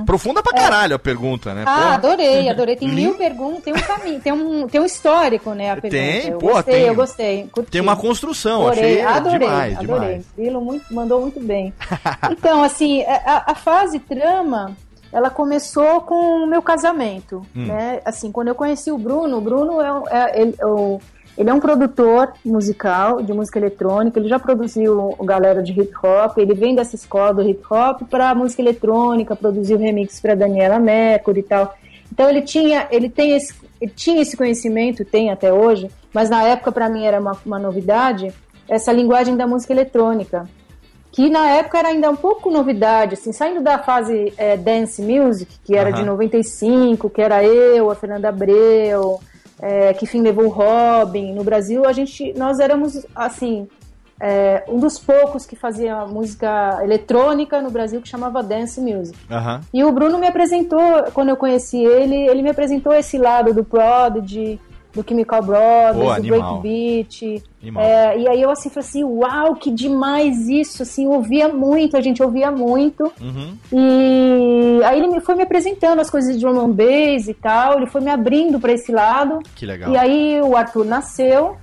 Profunda 0.07 0.43
pra 0.43 0.53
caralho 0.53 0.97
a 0.97 0.99
pergunta, 0.99 1.53
né? 1.55 1.63
Uhum. 1.65 1.69
É. 1.69 1.73
Ah, 1.73 1.77
Porra. 1.83 1.95
adorei, 1.95 2.49
adorei. 2.49 2.77
Tem 2.77 2.89
mil 2.89 3.15
perguntas, 3.15 3.63
tem 3.65 3.75
um 3.75 3.81
caminho, 3.81 4.21
tem 4.21 4.33
um, 4.33 4.67
tem 4.67 4.81
um 4.81 4.85
histórico, 4.85 5.51
né? 5.53 5.71
A 5.71 5.77
pergunta. 5.77 6.03
Tem, 6.03 6.29
eu 6.29 6.39
pô, 6.39 6.53
gostei, 6.53 6.75
tem. 6.75 6.87
eu 6.87 6.95
gostei. 6.95 7.49
curti. 7.53 7.71
Tem 7.71 7.81
uma 7.81 7.97
construção, 7.97 8.67
Adorei, 8.67 9.03
achei 9.03 9.17
adorei, 9.17 9.39
demais, 9.39 9.79
adorei. 9.79 10.01
demais. 10.09 10.27
Grilo 10.37 10.61
muito, 10.61 10.93
mandou 10.95 11.21
muito 11.21 11.41
bem. 11.41 11.73
Então, 12.31 12.63
assim, 12.63 13.03
a, 13.05 13.45
a 13.53 13.55
fase 13.55 13.99
trama, 13.99 14.77
ela 15.13 15.29
começou 15.31 16.01
com 16.03 16.45
o 16.45 16.47
meu 16.47 16.63
casamento, 16.63 17.45
Hum. 17.55 17.67
né? 17.67 18.01
Assim, 18.05 18.31
quando 18.33 18.49
eu 18.49 18.55
conheci 18.55 18.91
o 18.91 18.99
Bruno, 18.99 19.39
o 19.39 19.41
Bruno 19.41 19.81
é, 19.81 19.93
um- 19.93 20.09
é- 20.09 20.41
ele, 20.43 20.55
o- 20.63 21.01
ele 21.41 21.49
é 21.49 21.55
um 21.55 21.59
produtor 21.59 22.35
musical 22.45 23.23
de 23.23 23.33
música 23.33 23.59
eletrônica, 23.59 24.21
ele 24.21 24.29
já 24.29 24.39
produziu 24.39 25.17
galera 25.23 25.63
de 25.63 25.73
hip 25.73 25.91
hop, 26.05 26.37
ele 26.37 26.53
vem 26.53 26.75
dessa 26.75 26.95
escola 26.95 27.33
do 27.33 27.41
hip 27.41 27.65
hop 27.71 28.03
para 28.11 28.35
música 28.35 28.61
eletrônica, 28.61 29.35
produziu 29.35 29.79
remix 29.79 30.21
para 30.21 30.35
Daniela 30.35 30.79
Mercury 30.79 31.41
e 31.41 31.43
tal. 31.43 31.75
Então 32.13 32.29
ele 32.29 32.43
tinha, 32.43 32.87
ele 32.91 33.09
tem 33.09 33.35
esse, 33.35 33.55
ele 33.81 33.91
tinha 33.91 34.21
esse 34.21 34.37
conhecimento, 34.37 35.03
tem 35.03 35.31
até 35.31 35.51
hoje, 35.51 35.91
mas 36.13 36.29
na 36.29 36.43
época 36.43 36.71
para 36.73 36.91
mim 36.91 37.07
era 37.07 37.19
uma, 37.19 37.35
uma 37.47 37.59
novidade, 37.59 38.31
essa 38.69 38.93
linguagem 38.93 39.35
da 39.35 39.47
música 39.47 39.73
eletrônica, 39.73 40.47
que 41.11 41.31
na 41.31 41.49
época 41.53 41.79
era 41.79 41.89
ainda 41.89 42.11
um 42.11 42.17
pouco 42.17 42.51
novidade, 42.51 43.15
assim, 43.15 43.33
saindo 43.33 43.63
da 43.63 43.79
fase 43.79 44.35
é, 44.37 44.59
dance 44.59 45.01
music, 45.01 45.59
que 45.65 45.75
era 45.75 45.91
de 45.91 46.05
95, 46.05 47.09
que 47.09 47.23
era 47.23 47.43
eu, 47.43 47.91
a 47.91 47.95
Fernanda 47.95 48.29
Abreu, 48.29 49.19
é, 49.61 49.93
que 49.95 50.07
fim 50.07 50.23
levou 50.23 50.47
o 50.47 50.49
Robin. 50.49 51.35
No 51.35 51.45
Brasil, 51.45 51.87
a 51.87 51.93
gente, 51.93 52.33
nós 52.37 52.59
éramos 52.59 53.07
assim, 53.15 53.69
é, 54.21 54.65
um 54.69 54.79
dos 54.79 54.99
poucos 54.99 55.47
que 55.47 55.57
fazia 55.57 56.05
música 56.07 56.79
eletrônica 56.83 57.61
no 57.63 57.71
Brasil 57.71 58.01
que 58.01 58.09
chamava 58.09 58.43
dance 58.43 58.81
music. 58.81 59.19
Aham. 59.31 59.61
E 59.73 59.83
o 59.83 59.93
Bruno 59.93 60.19
me 60.19 60.27
apresentou, 60.27 61.05
quando 61.15 61.31
eu 61.31 61.37
conheci 61.37 61.83
ele, 61.83 62.17
ele 62.29 62.43
me 62.43 62.51
apresentou 62.51 62.93
esse 62.93 63.17
lado 63.17 63.55
do 63.55 63.65
Prodigy, 63.65 64.61
do 64.93 65.05
Chemical 65.07 65.43
Brothers, 65.43 66.23
do. 66.23 66.29
Breakbeat. 66.29 67.43
É, 67.77 68.19
e 68.19 68.29
aí 68.29 68.43
eu 68.43 68.51
assim 68.51 68.71
falei 68.71 68.89
assim, 68.89 69.05
uau, 69.05 69.55
que 69.55 69.71
demais 69.71 70.49
isso, 70.49 70.83
assim, 70.83 71.07
ouvia 71.07 71.49
muito, 71.49 71.97
a 71.97 72.01
gente 72.01 72.23
ouvia 72.23 72.51
muito. 72.51 73.13
Uhum. 73.21 73.57
E 73.73 74.83
aí 74.85 74.99
ele 74.99 75.09
me, 75.09 75.21
foi 75.21 75.35
me 75.35 75.43
apresentando 75.43 76.01
as 76.01 76.11
coisas 76.11 76.35
de 76.35 76.41
drum 76.41 76.59
and 76.61 76.71
bass 76.71 77.29
e 77.29 77.35
tal, 77.35 77.77
ele 77.77 77.87
foi 77.87 78.01
me 78.01 78.11
abrindo 78.11 78.59
para 78.59 78.73
esse 78.73 78.91
lado. 78.91 79.41
Que 79.55 79.67
legal. 79.67 79.93
E 79.93 79.97
aí 79.97 80.41
o 80.43 80.57
Arthur 80.57 80.85
nasceu. 80.85 81.57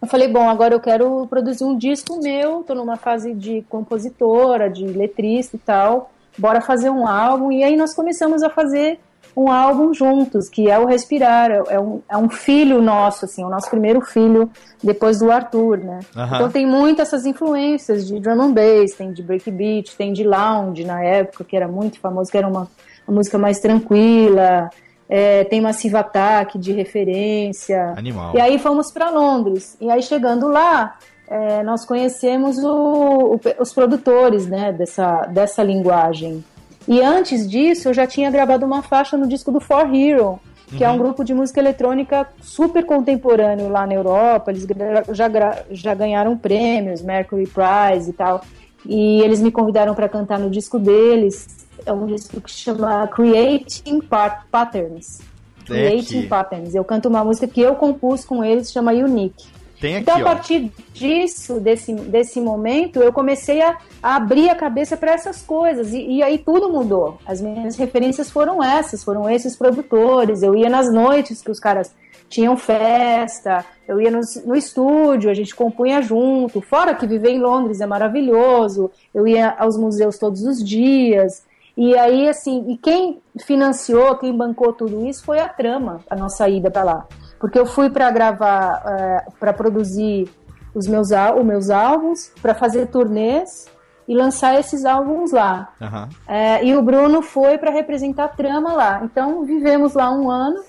Eu 0.00 0.06
falei, 0.06 0.28
bom, 0.28 0.48
agora 0.48 0.74
eu 0.74 0.80
quero 0.80 1.26
produzir 1.26 1.64
um 1.64 1.76
disco 1.76 2.20
meu, 2.22 2.62
tô 2.62 2.74
numa 2.74 2.96
fase 2.96 3.34
de 3.34 3.64
compositora, 3.68 4.70
de 4.70 4.86
letrista 4.86 5.56
e 5.56 5.58
tal. 5.58 6.12
Bora 6.38 6.60
fazer 6.60 6.88
um 6.88 7.06
álbum. 7.06 7.50
E 7.50 7.64
aí 7.64 7.76
nós 7.76 7.94
começamos 7.94 8.42
a 8.44 8.48
fazer 8.48 9.00
um 9.44 9.50
álbum 9.50 9.94
juntos, 9.94 10.48
que 10.48 10.68
é 10.70 10.78
o 10.78 10.86
Respirar. 10.86 11.50
É 11.68 11.78
um, 11.78 12.00
é 12.08 12.16
um 12.16 12.28
filho 12.28 12.80
nosso, 12.82 13.24
assim, 13.24 13.44
o 13.44 13.48
nosso 13.48 13.70
primeiro 13.70 14.00
filho 14.00 14.50
depois 14.82 15.18
do 15.18 15.30
Arthur, 15.30 15.78
né? 15.78 16.00
Então 16.36 16.50
tem 16.50 16.66
muitas 16.66 17.08
essas 17.08 17.24
influências 17.24 18.06
de 18.06 18.18
drum 18.20 18.40
and 18.42 18.52
bass, 18.52 18.92
tem 18.96 19.12
de 19.12 19.22
breakbeat, 19.22 19.96
tem 19.96 20.12
de 20.12 20.24
lounge 20.24 20.84
na 20.84 21.02
época, 21.02 21.44
que 21.44 21.56
era 21.56 21.68
muito 21.68 21.98
famoso, 22.00 22.30
que 22.30 22.36
era 22.38 22.46
uma, 22.48 22.68
uma 23.06 23.16
música 23.16 23.38
mais 23.38 23.58
tranquila. 23.60 24.70
É, 25.10 25.44
tem 25.44 25.60
Massive 25.60 25.96
Attack 25.96 26.58
de 26.58 26.72
referência. 26.72 27.94
Animal. 27.96 28.34
E 28.34 28.40
aí 28.40 28.58
fomos 28.58 28.90
para 28.92 29.08
Londres. 29.10 29.76
E 29.80 29.90
aí 29.90 30.02
chegando 30.02 30.48
lá, 30.48 30.96
é, 31.26 31.62
nós 31.62 31.86
conhecemos 31.86 32.58
o- 32.58 33.34
o- 33.36 33.40
os 33.58 33.72
produtores 33.72 34.46
né, 34.46 34.70
dessa, 34.72 35.22
dessa 35.26 35.62
linguagem. 35.62 36.44
E 36.88 37.02
antes 37.02 37.48
disso, 37.48 37.88
eu 37.88 37.94
já 37.94 38.06
tinha 38.06 38.30
gravado 38.30 38.64
uma 38.64 38.82
faixa 38.82 39.16
no 39.16 39.28
disco 39.28 39.52
do 39.52 39.60
For 39.60 39.94
Hero, 39.94 40.40
que 40.76 40.82
é 40.82 40.90
um 40.90 40.96
grupo 40.98 41.22
de 41.22 41.34
música 41.34 41.60
eletrônica 41.60 42.26
super 42.40 42.84
contemporâneo 42.84 43.68
lá 43.68 43.86
na 43.86 43.94
Europa. 43.94 44.50
Eles 44.50 44.66
já, 45.12 45.28
já 45.70 45.94
ganharam 45.94 46.36
prêmios, 46.36 47.02
Mercury 47.02 47.46
Prize 47.46 48.10
e 48.10 48.12
tal. 48.12 48.40
E 48.86 49.20
eles 49.20 49.40
me 49.40 49.50
convidaram 49.52 49.94
para 49.94 50.08
cantar 50.08 50.38
no 50.38 50.48
disco 50.48 50.78
deles. 50.78 51.46
É 51.84 51.92
um 51.92 52.06
disco 52.06 52.40
que 52.40 52.50
chama 52.50 53.06
Creating 53.08 54.00
Pat- 54.00 54.44
Patterns. 54.50 55.20
Creating. 55.66 56.26
Patterns. 56.26 56.74
Eu 56.74 56.84
canto 56.84 57.08
uma 57.08 57.22
música 57.22 57.46
que 57.46 57.60
eu 57.60 57.74
compus 57.74 58.24
com 58.24 58.42
eles, 58.42 58.72
chama 58.72 58.92
Unique. 58.92 59.46
Tem 59.80 59.96
aqui, 59.96 60.02
Então, 60.02 60.16
a 60.16 60.20
ó. 60.20 60.24
partir 60.24 60.72
disso, 60.92 61.60
desse, 61.60 61.92
desse 61.92 62.40
momento, 62.40 63.00
eu 63.00 63.12
comecei 63.12 63.62
a, 63.62 63.76
a 64.02 64.16
abrir 64.16 64.50
a 64.50 64.54
cabeça 64.54 64.96
para 64.96 65.12
essas 65.12 65.42
coisas. 65.42 65.92
E, 65.92 66.16
e 66.16 66.22
aí 66.22 66.38
tudo 66.38 66.70
mudou. 66.70 67.18
As 67.24 67.40
minhas 67.40 67.76
referências 67.76 68.30
foram 68.30 68.62
essas, 68.62 69.04
foram 69.04 69.28
esses 69.28 69.56
produtores. 69.56 70.42
Eu 70.42 70.54
ia 70.54 70.68
nas 70.68 70.92
noites 70.92 71.42
que 71.42 71.50
os 71.50 71.60
caras 71.60 71.94
tinham 72.28 72.56
festa, 72.56 73.64
eu 73.86 74.00
ia 74.00 74.10
no, 74.10 74.20
no 74.44 74.54
estúdio, 74.54 75.30
a 75.30 75.34
gente 75.34 75.54
compunha 75.54 76.02
junto. 76.02 76.60
Fora 76.60 76.94
que 76.94 77.06
viver 77.06 77.30
em 77.30 77.40
Londres 77.40 77.80
é 77.80 77.86
maravilhoso, 77.86 78.90
eu 79.14 79.26
ia 79.26 79.50
aos 79.58 79.78
museus 79.78 80.18
todos 80.18 80.42
os 80.42 80.62
dias. 80.62 81.42
E 81.76 81.96
aí, 81.96 82.28
assim, 82.28 82.66
e 82.68 82.76
quem 82.76 83.20
financiou, 83.46 84.16
quem 84.16 84.36
bancou 84.36 84.72
tudo 84.72 85.06
isso 85.06 85.24
foi 85.24 85.38
a 85.38 85.48
trama, 85.48 86.00
a 86.10 86.16
nossa 86.16 86.48
ida 86.48 86.70
para 86.70 86.84
lá. 86.84 87.06
Porque 87.38 87.58
eu 87.58 87.66
fui 87.66 87.88
para 87.90 88.10
gravar, 88.10 89.24
para 89.38 89.52
produzir 89.52 90.28
os 90.74 90.86
meus, 90.86 91.08
os 91.10 91.44
meus 91.44 91.70
álbuns, 91.70 92.32
para 92.42 92.54
fazer 92.54 92.86
turnês 92.88 93.66
e 94.06 94.14
lançar 94.14 94.58
esses 94.58 94.84
álbuns 94.84 95.32
lá. 95.32 95.72
Aham. 95.80 96.08
É, 96.26 96.64
e 96.64 96.74
o 96.74 96.82
Bruno 96.82 97.22
foi 97.22 97.58
para 97.58 97.70
representar 97.70 98.24
a 98.24 98.28
trama 98.28 98.72
lá. 98.72 99.00
Então 99.04 99.44
vivemos 99.44 99.94
lá 99.94 100.10
um 100.10 100.30
ano 100.30 100.60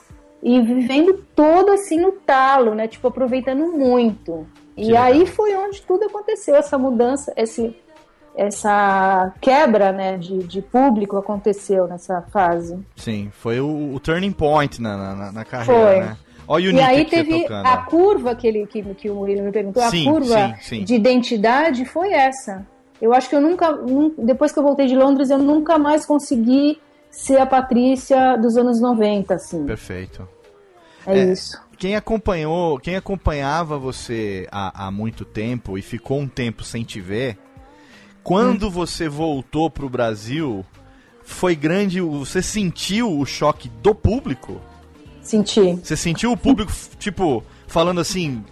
e 0.43 0.61
vivendo 0.61 1.25
todo 1.35 1.71
assim 1.71 1.99
no 1.99 2.11
talo, 2.11 2.75
né? 2.75 2.87
Tipo, 2.87 3.07
aproveitando 3.07 3.71
muito. 3.71 4.45
Que 4.75 4.83
e 4.83 4.85
legal. 4.87 5.03
aí 5.03 5.25
foi 5.25 5.55
onde 5.55 5.81
tudo 5.81 6.05
aconteceu, 6.05 6.55
essa 6.55 6.77
mudança, 6.77 7.33
esse, 7.35 7.75
essa 8.35 9.33
quebra 9.41 9.91
né, 9.91 10.17
de, 10.17 10.39
de 10.43 10.61
público 10.61 11.17
aconteceu 11.17 11.87
nessa 11.87 12.21
fase. 12.31 12.79
Sim, 12.95 13.29
foi 13.31 13.59
o, 13.59 13.93
o 13.93 13.99
turning 13.99 14.31
point 14.31 14.81
na, 14.81 14.95
na- 14.97 15.15
na, 15.15 15.31
na 15.31 15.45
carreira, 15.45 15.83
Foi. 15.87 15.99
né? 15.99 16.17
Olha 16.51 16.71
o 16.71 16.73
E 16.73 16.81
aí 16.81 17.05
teve 17.05 17.45
a 17.47 17.77
curva 17.77 18.33
que, 18.33 18.47
ele, 18.47 18.65
que, 18.65 18.81
que 18.95 19.07
o 19.09 19.13
Murilo 19.15 19.43
me 19.43 19.51
perguntou, 19.51 19.83
Sim, 19.83 20.07
a 20.07 20.11
curva 20.11 20.47
sim, 20.63 20.77
sim. 20.79 20.83
de 20.83 20.95
identidade 20.95 21.85
foi 21.85 22.11
essa. 22.11 22.65
Eu 22.99 23.13
acho 23.13 23.29
que 23.29 23.35
eu 23.35 23.39
nunca, 23.41 23.71
nun- 23.71 24.13
depois 24.17 24.51
que 24.51 24.57
eu 24.57 24.63
voltei 24.63 24.87
de 24.87 24.95
Londres, 24.95 25.29
eu 25.29 25.37
nunca 25.37 25.77
mais 25.77 26.07
consegui 26.07 26.79
ser 27.11 27.37
a 27.37 27.45
Patrícia 27.45 28.35
dos 28.35 28.57
anos 28.57 28.81
90, 28.81 29.35
assim. 29.35 29.63
Perfeito. 29.65 30.27
É, 31.05 31.19
É. 31.19 31.31
isso. 31.31 31.61
Quem 31.77 31.95
acompanhou, 31.95 32.77
quem 32.79 32.95
acompanhava 32.95 33.77
você 33.77 34.47
há, 34.51 34.87
há 34.87 34.91
muito 34.91 35.23
tempo 35.23 35.77
e 35.77 35.81
ficou 35.83 36.19
um 36.19 36.27
tempo 36.27 36.63
sem 36.63 36.83
te 36.83 36.99
ver, 36.99 37.37
quando 38.23 38.67
Hum. 38.67 38.71
você 38.71 39.07
voltou 39.07 39.69
pro 39.69 39.87
Brasil, 39.87 40.65
foi 41.23 41.55
grande, 41.55 42.01
você 42.01 42.41
sentiu 42.41 43.17
o 43.17 43.25
choque 43.25 43.69
do 43.81 43.93
público? 43.95 44.59
Senti. 45.29 45.79
Você 45.83 45.95
sentiu 45.95 46.31
o 46.31 46.37
público, 46.37 46.71
tipo, 46.97 47.43
falando 47.67 48.01
assim, 48.01 48.43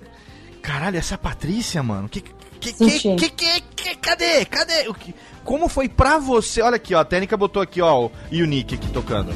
caralho, 0.61 0.95
essa 0.97 1.13
é 1.13 1.15
a 1.15 1.17
Patrícia, 1.17 1.81
mano? 1.81 2.07
Que, 2.07 2.21
que, 2.21 2.71
que, 2.73 3.15
que, 3.15 3.29
que, 3.29 3.61
que- 3.61 3.95
cadê? 3.95 4.45
Cadê? 4.45 4.87
O 4.87 4.93
que, 4.93 5.15
como 5.43 5.67
foi 5.67 5.89
pra 5.89 6.19
você? 6.19 6.61
Olha 6.61 6.75
aqui, 6.75 6.93
ó, 6.93 6.99
a 6.99 7.05
Técnica 7.05 7.35
botou 7.35 7.63
aqui, 7.63 7.81
ó, 7.81 8.05
o 8.05 8.11
Unique 8.31 8.75
aqui 8.75 8.87
tocando. 8.89 9.33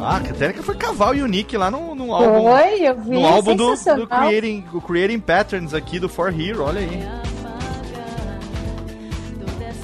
Ah, 0.00 0.18
a 0.18 0.20
Técnica 0.20 0.62
foi 0.62 0.76
cavar 0.76 1.12
o 1.16 1.24
Unique 1.24 1.56
lá 1.56 1.68
no, 1.68 1.92
no 1.96 2.14
álbum. 2.14 2.42
Foi, 2.48 2.80
eu 2.86 3.00
vi, 3.02 3.10
No 3.10 3.26
álbum 3.26 3.56
do, 3.56 3.74
do. 3.74 4.06
Creating, 4.06 4.64
Creating 4.86 5.18
Patterns 5.18 5.74
aqui 5.74 5.98
do 5.98 6.08
For 6.08 6.32
Hero, 6.32 6.62
olha 6.62 6.80
aí. 6.80 7.08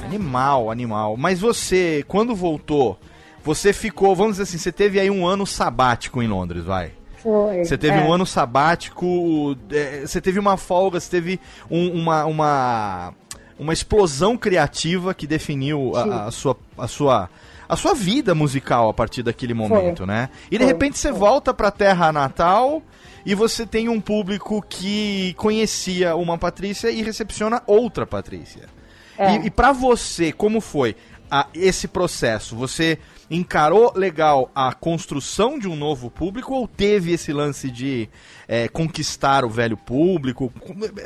Animal, 0.05 0.71
animal. 0.71 1.17
Mas 1.17 1.41
você, 1.41 2.05
quando 2.07 2.37
voltou, 2.37 2.99
você 3.45 3.73
ficou, 3.73 4.15
vamos 4.15 4.33
dizer 4.35 4.45
assim, 4.45 4.59
você 4.59 4.73
teve 4.73 4.99
aí 5.01 5.11
um 5.11 5.27
ano 5.27 5.47
sabático 5.47 6.23
em 6.23 6.29
Londres, 6.29 6.65
vai. 6.65 6.93
Foi. 7.23 7.65
Você 7.65 7.79
teve 7.79 7.97
é. 7.99 8.01
um 8.01 8.13
ano 8.13 8.27
sabático, 8.27 9.57
é, 9.71 10.01
você 10.07 10.21
teve 10.21 10.39
uma 10.39 10.57
folga, 10.57 10.99
você 10.99 11.09
teve 11.11 11.41
um- 11.71 11.93
uma, 11.93 12.25
uma, 12.25 13.15
uma 13.59 13.73
explosão 13.73 14.37
criativa 14.37 15.15
que 15.15 15.27
definiu 15.27 15.93
a, 15.97 16.27
a 16.27 16.31
sua, 16.33 16.57
a, 16.77 16.89
sua, 16.89 17.31
a 17.69 17.77
sua 17.77 17.95
vida 17.95 18.35
musical 18.35 18.89
a 18.89 18.95
partir 18.95 19.23
daquele 19.23 19.55
momento, 19.55 20.05
né? 20.05 20.31
E 20.51 20.59
de 20.59 20.65
Foi, 20.65 20.67
repente 20.67 20.99
você 20.99 21.11
foi. 21.11 21.19
volta 21.19 21.55
pra 21.55 21.71
terra 21.71 22.11
natal 22.13 22.83
e 23.25 23.35
você 23.37 23.65
tem 23.65 23.89
um 23.89 24.01
público 24.01 24.61
que 24.69 25.33
conhecia 25.35 26.17
uma 26.17 26.37
Patrícia 26.37 26.91
e 26.91 27.03
recepciona 27.03 27.63
outra 27.69 28.05
Patrícia. 28.05 28.69
É. 29.17 29.37
E, 29.37 29.47
e 29.47 29.51
para 29.51 29.71
você, 29.71 30.33
como 30.33 30.61
foi 30.61 30.97
a- 31.31 31.47
esse 31.55 31.87
processo? 31.87 32.57
Você 32.57 32.99
encarou 33.31 33.93
legal 33.95 34.51
a 34.55 34.73
construção 34.73 35.59
de 35.59 35.69
um 35.69 35.77
novo 35.77 36.11
público 36.11 36.55
ou 36.55 36.67
teve 36.69 37.13
esse 37.13 37.33
lance 37.33 37.71
de 37.71 38.09
é, 38.47 38.69
conquistar 38.69 39.45
o 39.45 39.49
velho 39.49 39.77
público? 39.77 40.53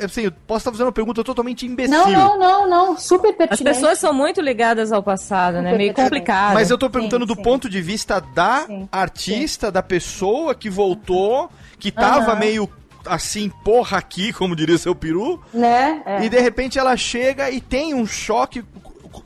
Assim, 0.03 0.21
eu 0.21 0.31
posso 0.31 0.59
estar 0.59 0.71
fazendo 0.71 0.87
uma 0.87 0.91
pergunta 0.93 1.23
totalmente 1.23 1.65
imbecil. 1.65 1.97
Não, 1.97 2.09
não, 2.11 2.37
não, 2.37 2.69
não. 2.69 2.97
Super 2.97 3.29
As 3.31 3.35
pertinente. 3.37 3.63
pessoas 3.75 3.99
são 3.99 4.13
muito 4.13 4.41
ligadas 4.41 4.91
ao 4.91 5.01
passado, 5.01 5.55
né? 5.55 5.69
Super 5.69 5.77
Meio 5.77 5.93
pertinente. 5.93 6.09
complicado. 6.09 6.53
Mas 6.53 6.69
eu 6.69 6.77
tô 6.77 6.89
perguntando 6.89 7.25
Sim, 7.25 7.33
do 7.33 7.35
sim. 7.35 7.41
ponto 7.43 7.69
de 7.69 7.81
vista 7.81 8.19
da 8.19 8.65
Sim, 8.65 8.89
artista, 8.91 9.71
da 9.71 9.81
pessoa 9.83 10.53
que 10.53 10.69
voltou, 10.69 11.49
que 11.79 11.91
tava 11.91 12.31
Aham. 12.31 12.39
meio 12.39 12.69
assim, 13.05 13.49
porra 13.63 13.97
aqui, 13.99 14.33
como 14.33 14.53
diria 14.53 14.77
seu 14.77 14.93
peru, 14.93 15.41
Né? 15.53 16.01
É. 16.05 16.25
E 16.25 16.29
de 16.29 16.39
repente 16.41 16.77
ela 16.77 16.97
chega 16.97 17.49
e 17.49 17.61
tem 17.61 17.93
um 17.93 18.05
choque. 18.05 18.65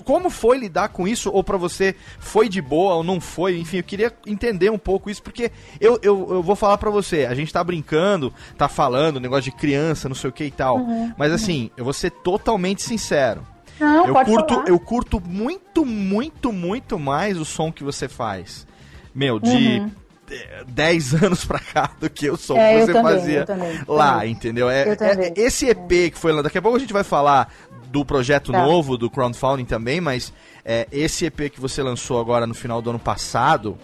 Como 0.03 0.29
foi 0.29 0.57
lidar 0.57 0.89
com 0.89 1.07
isso? 1.07 1.29
Ou 1.31 1.43
pra 1.43 1.57
você 1.57 1.95
foi 2.19 2.47
de 2.49 2.61
boa 2.61 2.95
ou 2.95 3.03
não 3.03 3.19
foi? 3.21 3.59
Enfim, 3.59 3.77
eu 3.77 3.83
queria 3.83 4.13
entender 4.25 4.69
um 4.71 4.77
pouco 4.77 5.09
isso, 5.09 5.21
porque 5.23 5.51
eu, 5.79 5.99
eu, 6.01 6.27
eu 6.31 6.43
vou 6.43 6.55
falar 6.55 6.77
pra 6.77 6.89
você. 6.89 7.25
A 7.25 7.33
gente 7.33 7.51
tá 7.53 7.63
brincando, 7.63 8.33
tá 8.57 8.67
falando, 8.67 9.19
negócio 9.19 9.43
de 9.43 9.51
criança, 9.51 10.07
não 10.09 10.15
sei 10.15 10.29
o 10.29 10.33
que 10.33 10.45
e 10.45 10.51
tal. 10.51 10.79
Mas 11.17 11.31
assim, 11.31 11.69
eu 11.77 11.83
vou 11.83 11.93
ser 11.93 12.11
totalmente 12.11 12.81
sincero. 12.83 13.45
Não, 13.79 14.07
eu 14.07 14.13
curto, 14.25 14.53
falar. 14.53 14.67
eu 14.67 14.79
curto 14.79 15.19
muito, 15.25 15.83
muito, 15.85 16.51
muito 16.53 16.99
mais 16.99 17.37
o 17.39 17.45
som 17.45 17.71
que 17.71 17.83
você 17.83 18.07
faz. 18.07 18.67
Meu, 19.13 19.39
de 19.39 19.81
eh, 20.29 20.63
10 20.69 21.23
anos 21.23 21.43
pra 21.45 21.57
cá 21.59 21.89
do 21.99 22.07
que 22.09 22.29
o 22.29 22.37
som 22.37 22.55
É, 22.57 22.75
que 22.75 22.81
eu 22.81 22.85
você 22.85 22.93
também, 22.93 23.13
fazia 23.15 23.39
eu 23.39 23.45
também, 23.45 23.79
lá, 23.87 24.13
também. 24.13 24.31
entendeu? 24.31 24.69
É, 24.69 24.83
é- 24.83 25.33
esse 25.35 25.67
EP 25.67 26.11
que 26.11 26.17
foi 26.17 26.31
lá, 26.31 26.41
daqui 26.43 26.57
a 26.59 26.61
pouco 26.61 26.77
a 26.77 26.79
gente 26.79 26.93
vai 26.93 27.03
falar 27.03 27.51
do 27.91 28.05
projeto 28.05 28.51
Tá. 28.51 28.63
novo, 28.65 28.97
do 28.97 29.09
crowdfunding 29.09 29.65
também, 29.65 29.99
mas 29.99 30.31
é, 30.63 30.87
esse 30.91 31.25
EP 31.25 31.49
que 31.49 31.59
você 31.59 31.83
lançou 31.83 32.19
agora 32.19 32.47
no 32.47 32.53
final 32.53 32.81
do 32.81 32.89
ano 32.91 32.99
passado, 32.99 33.77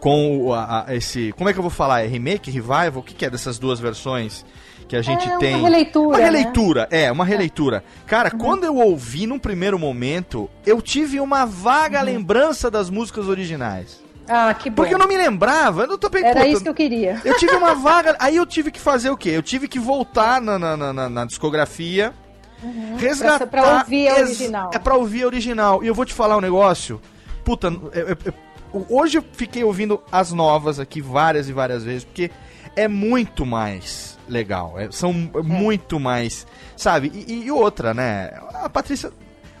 com 0.00 0.38
o- 0.46 0.52
a- 0.54 0.84
a- 0.88 0.94
esse. 0.96 1.32
Como 1.36 1.48
é 1.48 1.52
que 1.52 1.58
eu 1.58 1.62
vou 1.62 1.70
falar? 1.70 2.02
É 2.02 2.06
remake, 2.06 2.50
revival? 2.50 2.92
O 2.98 3.02
que, 3.02 3.14
que 3.14 3.24
é 3.24 3.30
dessas 3.30 3.58
duas 3.58 3.78
versões 3.78 4.44
que 4.88 4.96
a 4.96 5.02
gente 5.02 5.26
É 5.28 5.30
uma 5.30 5.38
tem? 5.38 5.60
releitura, 5.62 6.08
Uma 6.08 6.18
né? 6.18 6.24
releitura, 6.24 6.88
é, 6.90 7.12
uma 7.12 7.24
releitura. 7.24 7.84
Cara, 8.06 8.30
Uhum. 8.32 8.38
quando 8.38 8.64
eu 8.64 8.76
ouvi 8.76 9.26
num 9.26 9.38
primeiro 9.38 9.78
momento, 9.78 10.50
eu 10.66 10.82
tive 10.82 11.20
uma 11.20 11.44
vaga 11.44 12.00
Uhum. 12.00 12.04
lembrança 12.06 12.70
das 12.70 12.90
músicas 12.90 13.28
originais. 13.28 14.02
Ah, 14.28 14.54
que 14.54 14.70
bom. 14.70 14.76
Porque 14.76 14.94
eu 14.94 14.98
não 14.98 15.08
me 15.08 15.16
lembrava, 15.16 15.82
eu 15.82 15.88
não 15.88 15.98
tô 15.98 16.08
pe- 16.08 16.18
Era 16.18 16.34
puta, 16.40 16.46
isso 16.48 16.62
que 16.62 16.68
eu 16.68 16.74
queria. 16.74 17.20
eu 17.24 17.36
tive 17.38 17.54
uma 17.56 17.74
vaga. 17.74 18.16
Aí 18.18 18.36
eu 18.36 18.46
tive 18.46 18.70
que 18.70 18.80
fazer 18.80 19.10
o 19.10 19.16
quê? 19.16 19.30
Eu 19.30 19.42
tive 19.42 19.66
que 19.68 19.78
voltar 19.78 20.40
na, 20.40 20.58
na- 20.58 20.76
na- 20.92 21.08
na 21.08 21.24
discografia. 21.24 22.12
Resgatar. 22.98 23.44
Uhum. 23.44 23.50
Pra- 23.50 23.62
pra 23.62 23.78
ouvir 23.80 24.08
a 24.08 24.14
original. 24.16 24.70
É 24.74 24.78
pra 24.78 24.94
ouvir 24.94 25.22
a 25.22 25.26
original. 25.26 25.82
E 25.84 25.86
eu 25.86 25.94
vou 25.94 26.04
te 26.04 26.14
falar 26.14 26.36
um 26.36 26.40
negócio. 26.40 27.00
Puta, 27.44 27.66
eu- 27.68 28.08
eu- 28.08 28.16
eu- 28.72 28.86
hoje 28.88 29.18
eu 29.18 29.24
fiquei 29.32 29.64
ouvindo 29.64 30.00
as 30.10 30.32
novas 30.32 30.78
aqui 30.78 31.00
várias 31.00 31.48
e 31.48 31.52
várias 31.52 31.82
vezes, 31.84 32.04
porque 32.04 32.30
é 32.76 32.86
muito 32.88 33.44
mais 33.44 34.18
legal. 34.28 34.78
é- 34.78 34.90
são 34.92 35.12
muito 35.12 35.98
mais. 36.00 36.46
Sabe? 36.76 37.10
E, 37.14 37.44
e 37.44 37.50
outra, 37.50 37.92
né? 37.92 38.30
A 38.54 38.68
Patrícia. 38.68 39.10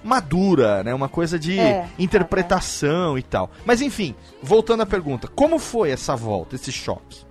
Madura, 0.04 0.82
né? 0.82 0.92
Uma 0.92 1.08
coisa 1.08 1.38
de 1.38 1.58
É, 1.60 1.86
interpretação 1.96 3.16
e 3.16 3.22
tal. 3.22 3.50
Mas 3.64 3.80
enfim, 3.80 4.14
voltando 4.42 4.82
à 4.82 4.86
pergunta, 4.86 5.28
como 5.28 5.58
foi 5.60 5.90
essa 5.90 6.16
volta, 6.16 6.56
esse 6.56 6.72
choque? 6.72 7.24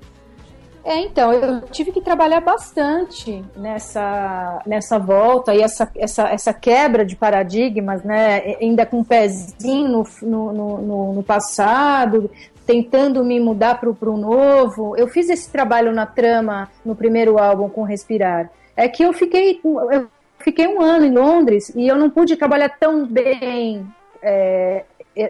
É, 0.83 0.99
então, 0.99 1.31
eu 1.31 1.61
tive 1.69 1.91
que 1.91 2.01
trabalhar 2.01 2.41
bastante 2.41 3.43
nessa, 3.55 4.61
nessa 4.65 4.97
volta 4.97 5.53
e 5.53 5.61
essa, 5.61 5.89
essa, 5.95 6.27
essa 6.29 6.53
quebra 6.53 7.05
de 7.05 7.15
paradigmas, 7.15 8.03
né? 8.03 8.55
Ainda 8.59 8.85
com 8.85 8.99
um 8.99 9.03
pezinho 9.03 9.87
no, 9.89 10.07
no, 10.23 10.77
no- 10.81 11.13
no, 11.13 11.23
passado, 11.23 12.31
tentando 12.65 13.23
me 13.23 13.39
mudar 13.39 13.79
para 13.79 13.89
o 13.89 14.17
novo. 14.17 14.95
Eu 14.97 15.07
fiz 15.07 15.29
esse 15.29 15.51
trabalho 15.51 15.91
na 15.91 16.05
trama 16.07 16.67
no 16.83 16.95
primeiro 16.95 17.37
álbum 17.37 17.69
com 17.69 17.83
Respirar. 17.83 18.49
É 18.75 18.87
que 18.87 19.03
eu 19.03 19.13
fiquei, 19.13 19.59
eu 19.63 20.07
fiquei 20.39 20.67
um 20.67 20.81
ano 20.81 21.05
em 21.05 21.11
Londres 21.11 21.71
e 21.75 21.87
eu 21.87 21.95
não 21.95 22.09
pude 22.09 22.35
trabalhar 22.35 22.69
tão 22.69 23.05
bem 23.05 23.85
é, 24.21 24.83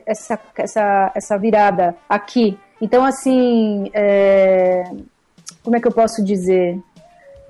essa, 0.05 0.39
essa, 0.55 1.11
essa 1.13 1.37
virada 1.37 1.95
aqui. 2.07 2.57
Então, 2.79 3.03
assim, 3.03 3.91
é, 3.93 4.83
como 5.63 5.75
é 5.75 5.79
que 5.79 5.87
eu 5.87 5.91
posso 5.91 6.23
dizer? 6.23 6.79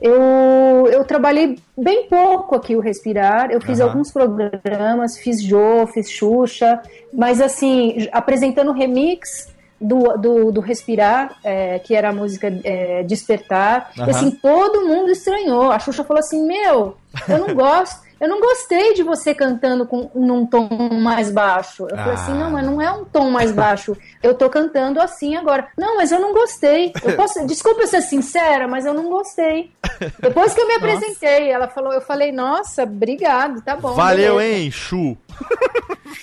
Eu, 0.02 0.88
eu 0.92 1.06
trabalhei 1.06 1.60
bem 1.78 2.08
pouco 2.08 2.56
aqui 2.56 2.76
o 2.76 2.80
Respirar. 2.80 3.52
Eu 3.52 3.62
fiz 3.62 3.80
Aham. 3.80 3.90
alguns 3.90 4.12
programas, 4.12 5.18
fiz 5.18 5.42
Jô, 5.42 5.86
fiz 5.94 6.10
Xuxa, 6.10 6.82
mas 7.14 7.40
assim, 7.40 8.08
apresentando 8.12 8.72
remix 8.72 9.54
do, 9.80 10.18
do, 10.18 10.52
do 10.52 10.60
Respirar, 10.60 11.38
é, 11.44 11.78
que 11.80 11.96
era 11.96 12.10
a 12.10 12.14
música 12.14 12.52
é, 12.64 13.04
Despertar. 13.04 13.92
Aham. 13.96 14.08
E 14.08 14.10
assim, 14.10 14.32
todo 14.32 14.88
mundo 14.88 15.12
estranhou. 15.12 15.72
A 15.72 15.78
Xuxa 15.78 16.04
falou 16.04 16.20
assim: 16.20 16.48
Meu, 16.48 16.98
eu 17.30 17.38
não 17.38 17.54
gosto. 17.56 18.11
Eu 18.22 18.30
não 18.30 18.40
gostei 18.40 18.94
de 18.94 19.02
você 19.02 19.34
cantando 19.34 19.86
com, 19.88 20.10
num 20.14 20.46
tom 20.46 20.70
mais 21.02 21.32
baixo. 21.32 21.88
Eu 21.90 21.98
falei 21.98 22.14
assim, 22.14 22.32
Ah. 22.34 22.36
não, 22.36 22.52
mas 22.52 22.66
não 22.66 22.82
é 22.82 22.92
um 22.92 23.04
tom 23.04 23.30
mais 23.32 23.52
baixo. 23.52 23.98
Eu 24.22 24.36
tô 24.36 24.48
cantando 24.50 25.02
assim 25.02 25.36
agora. 25.36 25.68
Não, 25.78 25.98
mas 25.98 26.12
eu 26.12 26.20
não 26.20 26.32
gostei. 26.32 26.94
Eu 27.04 27.16
posso, 27.16 27.44
desculpa 27.48 27.82
eu 27.82 27.88
ser 27.88 28.02
sincera, 28.02 28.68
mas 28.68 28.86
eu 28.86 28.94
não 28.94 29.10
gostei. 29.10 29.72
Depois 30.20 30.54
que 30.54 30.62
eu 30.62 30.68
me 30.68 30.76
apresentei, 30.76 31.50
ela 31.50 31.68
falou, 31.68 31.92
eu 31.94 32.02
falei, 32.02 32.32
nossa, 32.32 32.84
obrigado, 32.84 33.62
tá 33.62 33.76
bom. 33.76 33.94
Valeu, 33.94 34.38
beleza. 34.38 34.56
hein, 34.58 34.72
Chu? 34.72 35.18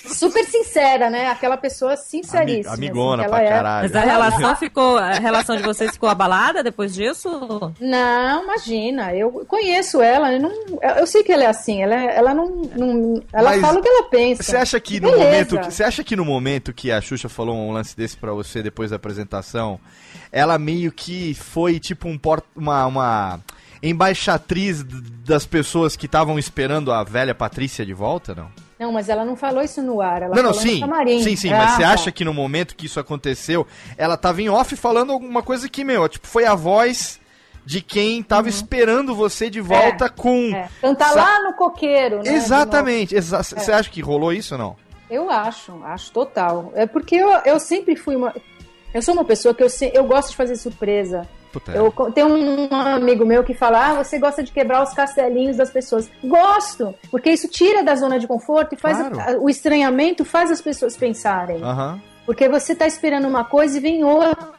Super 0.07 0.43
sincera, 0.45 1.09
né? 1.09 1.27
Aquela 1.29 1.57
pessoa 1.57 1.95
sinceríssima. 1.97 2.73
Ami- 2.75 2.87
amigona 2.87 3.23
assim, 3.23 3.29
pra 3.31 3.43
é. 3.43 3.49
caralho. 3.49 3.89
Mas 3.91 3.95
a 3.95 4.05
relação 4.05 4.55
ficou. 4.55 4.97
A 4.97 5.11
relação 5.13 5.55
de 5.57 5.63
vocês 5.63 5.91
ficou 5.91 6.09
abalada 6.09 6.63
depois 6.63 6.93
disso? 6.93 7.29
Não, 7.79 8.43
imagina, 8.43 9.13
eu 9.15 9.45
conheço 9.47 10.01
ela, 10.01 10.31
eu, 10.31 10.39
não, 10.39 10.51
eu 10.97 11.07
sei 11.07 11.23
que 11.23 11.31
ela 11.31 11.43
é 11.43 11.47
assim, 11.47 11.81
ela, 11.81 11.88
é- 11.95 12.15
ela 12.17 12.33
não, 12.33 12.47
não- 12.75 13.23
ela 13.33 13.51
Mas 13.51 13.61
fala 13.61 13.79
o 13.79 13.81
que 13.81 13.87
ela 13.89 14.03
pensa. 14.03 14.43
Você 14.43 14.57
acha 14.57 14.79
que 14.79 14.99
no 14.99 15.09
Beleza. 15.11 15.23
momento 15.25 15.59
que 15.59 15.71
você 15.71 15.83
acha 15.83 16.03
que 16.03 16.15
no 16.15 16.25
momento 16.25 16.73
que 16.73 16.91
a 16.91 16.99
Xuxa 17.01 17.29
falou 17.29 17.55
um 17.55 17.71
lance 17.71 17.95
desse 17.95 18.17
pra 18.17 18.31
você 18.33 18.61
depois 18.63 18.89
da 18.91 18.95
apresentação, 18.97 19.79
ela 20.31 20.57
meio 20.57 20.91
que 20.91 21.33
foi 21.33 21.79
tipo 21.79 22.07
um 22.07 22.17
port, 22.17 22.43
uma, 22.55 22.85
uma 22.85 23.39
embaixatriz 23.81 24.83
das 25.25 25.45
pessoas 25.45 25.95
que 25.95 26.05
estavam 26.05 26.37
esperando 26.39 26.91
a 26.91 27.03
velha 27.03 27.33
Patrícia 27.35 27.85
de 27.85 27.93
volta, 27.93 28.33
não? 28.35 28.49
Não, 28.79 28.93
mas 28.93 29.09
ela 29.09 29.25
não 29.25 29.35
falou 29.35 29.61
isso 29.61 29.81
no 29.81 29.99
ar, 29.99 30.21
ela 30.21 30.33
não, 30.35 30.43
não, 30.43 30.53
falou 30.53 30.65
no 30.65 30.71
sim. 30.71 30.79
camarim. 30.79 31.21
Sim, 31.23 31.35
sim, 31.35 31.51
Ah, 31.51 31.57
mas 31.57 31.71
você 31.71 31.81
tá. 31.83 31.89
acha 31.91 32.11
que 32.13 32.23
no 32.23 32.33
momento 32.33 32.75
que 32.75 32.85
isso 32.85 32.97
aconteceu, 32.99 33.67
ela 33.97 34.15
tava 34.15 34.41
em 34.41 34.47
off 34.49 34.73
falando 34.77 35.11
alguma 35.11 35.43
coisa 35.43 35.67
que, 35.67 35.83
meu, 35.83 36.07
tipo, 36.07 36.25
foi 36.25 36.45
a 36.45 36.55
voz 36.55 37.19
de 37.69 37.81
quem 37.81 38.23
tava 38.23 38.49
esperando 38.49 39.13
você 39.13 39.47
de 39.47 39.61
volta 39.61 40.09
com 40.09 40.31
Uhum. 40.49 40.55
É, 40.55 40.67
cantar 40.81 41.09
Sa- 41.13 41.21
lá 41.21 41.43
no 41.43 41.53
coqueiro, 41.53 42.23
né? 42.23 42.33
Exatamente. 42.33 43.15
Exa 43.15 43.37
É. 43.37 43.43
Você 43.43 43.71
acha 43.71 43.89
que 43.91 44.01
rolou 44.01 44.33
isso 44.33 44.55
ou 44.55 44.57
não? 44.59 44.75
Eu 45.07 45.29
acho, 45.29 45.79
acho 45.83 46.11
total. 46.11 46.71
É 46.73 46.87
porque 46.87 47.15
eu, 47.15 47.29
eu 47.45 47.59
sempre 47.59 47.95
fui 47.95 48.15
uma. 48.15 48.33
Eu 48.91 49.03
sou 49.03 49.13
uma 49.13 49.23
pessoa 49.23 49.53
que 49.53 49.61
eu, 49.61 49.69
se- 49.69 49.91
eu 49.93 50.03
gosto 50.05 50.31
de 50.31 50.35
fazer 50.35 50.55
surpresa. 50.55 51.27
Puta, 51.53 51.71
é. 51.71 51.77
Eu 51.77 51.91
tenho 52.11 52.27
um 52.27 52.67
amigo 52.75 53.23
meu 53.23 53.43
que 53.43 53.53
fala: 53.53 53.87
Ah, 53.89 54.03
você 54.03 54.17
gosta 54.17 54.41
de 54.41 54.51
quebrar 54.51 54.81
os 54.81 54.91
castelinhos 54.93 55.57
das 55.57 55.69
pessoas. 55.69 56.09
Gosto! 56.23 56.95
Porque 57.11 57.29
isso 57.29 57.47
tira 57.47 57.83
da 57.83 57.95
zona 57.95 58.17
de 58.17 58.25
conforto 58.27 58.73
e 58.73 58.77
faz 58.79 58.97
Claro. 58.97 59.19
a- 59.19 59.39
o 59.39 59.47
estranhamento 59.47 60.25
faz 60.25 60.49
as 60.49 60.59
pessoas 60.61 60.97
pensarem. 60.97 61.61
Aham. 61.61 62.01
Porque 62.25 62.49
você 62.49 62.73
tá 62.75 62.87
esperando 62.87 63.27
uma 63.27 63.43
coisa 63.43 63.77
e 63.77 63.79
vem 63.79 64.03
outra. 64.03 64.57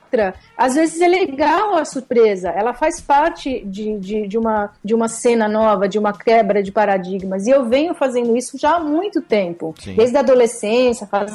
Às 0.56 0.74
vezes 0.74 1.00
é 1.00 1.06
legal 1.08 1.76
a 1.76 1.84
surpresa. 1.84 2.50
Ela 2.50 2.74
faz 2.74 3.00
parte 3.00 3.60
de, 3.64 3.96
de, 3.98 4.26
de, 4.26 4.36
uma, 4.38 4.70
de 4.84 4.94
uma 4.94 5.08
cena 5.08 5.48
nova, 5.48 5.88
de 5.88 5.98
uma 5.98 6.12
quebra 6.12 6.62
de 6.62 6.72
paradigmas. 6.72 7.46
E 7.46 7.50
eu 7.50 7.64
venho 7.66 7.94
fazendo 7.94 8.36
isso 8.36 8.58
já 8.58 8.76
há 8.76 8.80
muito 8.80 9.20
tempo. 9.22 9.74
Sim. 9.78 9.94
Desde 9.94 10.16
a 10.16 10.20
adolescência, 10.20 11.06
fase, 11.06 11.34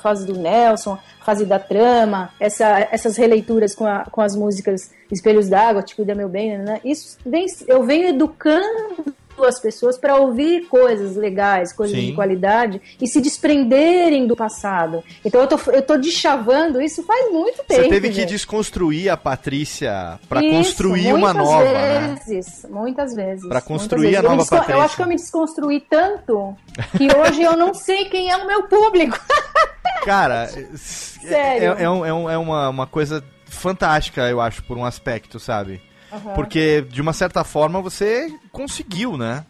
fase 0.00 0.26
do 0.26 0.38
Nelson, 0.38 0.98
fase 1.24 1.44
da 1.44 1.58
trama, 1.58 2.30
essa, 2.40 2.88
essas 2.90 3.16
releituras 3.16 3.74
com, 3.74 3.86
a- 3.86 4.06
com 4.10 4.20
as 4.20 4.34
músicas 4.36 4.90
Espelhos 5.10 5.48
d'Água, 5.48 5.82
Te 5.82 5.96
Cuida 5.96 6.14
Meu 6.14 6.28
Bem, 6.28 6.58
né? 6.58 6.80
Isso 6.84 7.16
vem, 7.24 7.46
eu 7.66 7.82
venho 7.82 8.08
educando 8.08 9.14
as 9.44 9.60
pessoas 9.60 9.96
para 9.98 10.16
ouvir 10.16 10.66
coisas 10.68 11.16
legais, 11.16 11.72
coisas 11.72 11.96
Sim. 11.98 12.06
de 12.06 12.12
qualidade 12.12 12.80
e 13.00 13.06
se 13.06 13.20
desprenderem 13.20 14.26
do 14.26 14.36
passado. 14.36 15.02
Então 15.24 15.40
eu 15.40 15.46
tô, 15.46 15.58
eu 15.72 15.82
tô 15.82 15.96
deschavando 15.96 16.80
isso 16.80 17.02
faz 17.02 17.30
muito 17.32 17.62
tempo. 17.64 17.82
Você 17.82 17.88
teve 17.88 18.08
que 18.08 18.14
gente. 18.16 18.28
desconstruir 18.30 19.08
a 19.10 19.16
Patrícia 19.16 20.18
pra 20.28 20.42
Isso, 20.42 20.54
construir 20.56 21.12
uma 21.12 21.32
muitas 21.32 21.48
nova, 21.50 21.64
né? 21.72 22.16
vezes, 22.26 22.66
Muitas 22.70 23.14
vezes. 23.14 23.40
Pra 23.42 23.48
muitas 23.48 23.64
construir 23.64 24.02
vezes. 24.10 24.18
a 24.18 24.22
Eu 24.22 24.30
nova 24.30 24.44
Patrícia. 24.50 24.72
Eu 24.72 24.80
acho 24.82 24.96
que 24.96 25.02
eu 25.02 25.06
me 25.06 25.16
desconstruí 25.16 25.80
tanto 25.88 26.56
que 26.96 27.08
hoje 27.16 27.42
eu 27.42 27.56
não 27.56 27.74
sei 27.74 28.04
quem 28.06 28.30
é 28.30 28.36
o 28.36 28.46
meu 28.46 28.64
público. 28.64 29.18
Cara, 30.04 30.46
Sério. 30.76 31.74
é, 31.78 31.82
é, 31.82 31.84
é 31.84 31.90
um- 31.90 32.30
é 32.30 32.38
uma, 32.38 32.68
uma 32.68 32.86
coisa 32.86 33.22
fantástica, 33.46 34.22
eu 34.28 34.40
acho, 34.40 34.62
por 34.64 34.76
um 34.76 34.84
aspecto, 34.84 35.38
sabe? 35.40 35.80
Porque, 36.34 36.82
de 36.82 37.00
uma 37.00 37.12
certa 37.12 37.44
forma, 37.44 37.80
você 37.82 38.32
conseguiu, 38.52 39.16
né? 39.16 39.44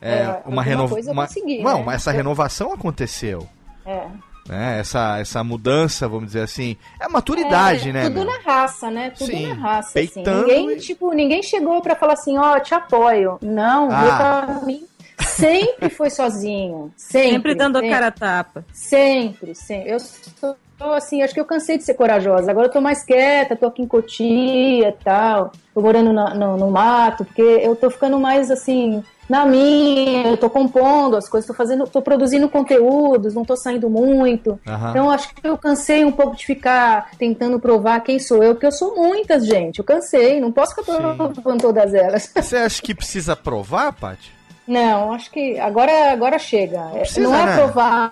É, 0.00 0.18
É, 0.18 0.42
uma 0.46 0.62
renovação. 0.62 0.94
coisa 0.96 1.10
eu 1.10 1.14
consegui, 1.14 1.62
Não, 1.62 1.78
né? 1.78 1.82
mas 1.86 1.94
essa 1.96 2.10
renovação 2.12 2.72
aconteceu. 2.72 3.48
É. 3.86 4.06
Né? 4.46 4.78
Essa, 4.80 5.18
essa 5.18 5.42
mudança, 5.42 6.06
vamos 6.06 6.26
dizer 6.26 6.42
assim. 6.42 6.76
É 7.00 7.08
maturidade, 7.08 7.88
É, 7.88 7.92
né? 7.92 8.02
Tudo 8.04 8.16
meu? 8.16 8.24
na 8.26 8.38
raça, 8.44 8.90
né? 8.90 9.10
Tudo 9.10 9.30
Sim, 9.30 9.46
na 9.48 9.54
raça. 9.54 9.98
Assim. 9.98 10.22
Ninguém, 10.22 10.70
e- 10.72 10.76
tipo, 10.80 11.10
ninguém 11.12 11.42
chegou 11.42 11.80
pra 11.80 11.96
falar 11.96 12.12
assim, 12.12 12.36
ó, 12.36 12.60
te 12.60 12.74
apoio. 12.74 13.38
Não, 13.40 13.88
Ah. 13.90 14.00
meu 14.02 14.56
caminho 14.58 14.86
sempre 15.20 15.88
foi 15.88 16.10
sozinho. 16.10 16.92
Sempre. 16.96 17.30
Sempre 17.30 17.54
dando 17.54 17.76
a 17.76 17.80
sempre. 17.80 17.94
cara 17.94 18.06
a 18.08 18.12
tapa. 18.12 18.64
Sempre, 18.72 19.54
sempre. 19.54 19.90
Eu 19.90 20.00
sou 20.00 20.54
assim, 20.92 21.22
acho 21.22 21.32
que 21.34 21.40
eu 21.40 21.44
cansei 21.44 21.78
de 21.78 21.84
ser 21.84 21.94
corajosa. 21.94 22.50
Agora 22.50 22.66
eu 22.66 22.72
tô 22.72 22.80
mais 22.80 23.02
quieta, 23.04 23.56
tô 23.56 23.66
aqui 23.66 23.82
em 23.82 23.86
Cotia 23.86 24.88
e 24.88 24.92
tal. 25.04 25.52
Tô 25.74 25.80
morando 25.80 26.12
na- 26.12 26.34
no, 26.34 26.56
no 26.56 26.70
mato, 26.70 27.24
porque 27.24 27.42
eu 27.42 27.74
tô 27.74 27.90
ficando 27.90 28.18
mais 28.18 28.50
assim, 28.50 29.02
na 29.28 29.44
minha, 29.46 30.28
eu 30.28 30.36
tô 30.36 30.48
compondo 30.50 31.16
as 31.16 31.28
coisas, 31.28 31.48
tô 31.48 31.54
fazendo, 31.54 31.86
tô 31.86 32.02
produzindo 32.02 32.48
conteúdos, 32.48 33.34
não 33.34 33.44
tô 33.44 33.56
saindo 33.56 33.88
muito. 33.88 34.60
Aham. 34.66 34.90
Então 34.90 35.10
acho 35.10 35.34
que 35.34 35.46
eu 35.48 35.56
cansei 35.56 36.04
um 36.04 36.12
pouco 36.12 36.36
de 36.36 36.44
ficar 36.44 37.10
tentando 37.18 37.58
provar 37.58 38.00
quem 38.00 38.18
sou 38.18 38.42
eu, 38.42 38.54
porque 38.54 38.66
eu 38.66 38.72
sou 38.72 38.94
muitas, 38.94 39.46
gente. 39.46 39.78
Eu 39.78 39.84
cansei, 39.84 40.40
não 40.40 40.52
posso 40.52 40.74
ficar 40.74 40.84
provando 40.84 41.60
todas 41.60 41.94
elas. 41.94 42.30
Você 42.34 42.56
acha 42.56 42.82
que 42.82 42.94
precisa 42.94 43.34
provar, 43.34 43.92
Paty? 43.92 44.32
Não, 44.66 45.12
acho 45.12 45.30
que 45.30 45.58
agora, 45.58 46.12
agora 46.12 46.38
chega. 46.38 46.80
Precisa, 46.92 47.20
não 47.20 47.34
é 47.34 47.44
né? 47.44 47.56
provar, 47.56 48.10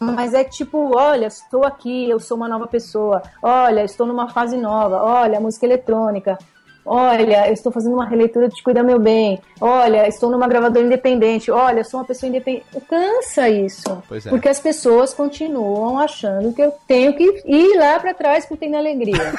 mas 0.00 0.32
é 0.32 0.42
tipo, 0.42 0.96
olha, 0.96 1.26
estou 1.26 1.64
aqui, 1.64 2.08
eu 2.08 2.18
sou 2.18 2.36
uma 2.36 2.48
nova 2.48 2.66
pessoa. 2.66 3.22
Olha, 3.42 3.84
estou 3.84 4.06
numa 4.06 4.28
fase 4.28 4.56
nova. 4.56 5.02
Olha, 5.02 5.40
música 5.40 5.66
eletrônica. 5.66 6.38
Olha, 6.84 7.46
eu 7.48 7.52
estou 7.52 7.70
fazendo 7.70 7.94
uma 7.94 8.06
releitura 8.06 8.48
de 8.48 8.62
Cuida 8.62 8.82
Meu 8.82 8.98
Bem. 8.98 9.38
Olha, 9.60 10.08
estou 10.08 10.30
numa 10.30 10.48
gravadora 10.48 10.84
independente. 10.86 11.50
Olha, 11.50 11.80
eu 11.80 11.84
sou 11.84 12.00
uma 12.00 12.06
pessoa 12.06 12.28
independente. 12.28 12.64
Cansa 12.88 13.48
isso. 13.48 14.02
Pois 14.08 14.26
é. 14.26 14.30
Porque 14.30 14.48
as 14.48 14.58
pessoas 14.58 15.12
continuam 15.14 15.98
achando 15.98 16.52
que 16.52 16.62
eu 16.62 16.72
tenho 16.88 17.12
que 17.14 17.42
ir 17.44 17.76
lá 17.78 18.00
para 18.00 18.14
trás 18.14 18.46
pro 18.46 18.56
Tem 18.56 18.74
Alegria. 18.74 19.32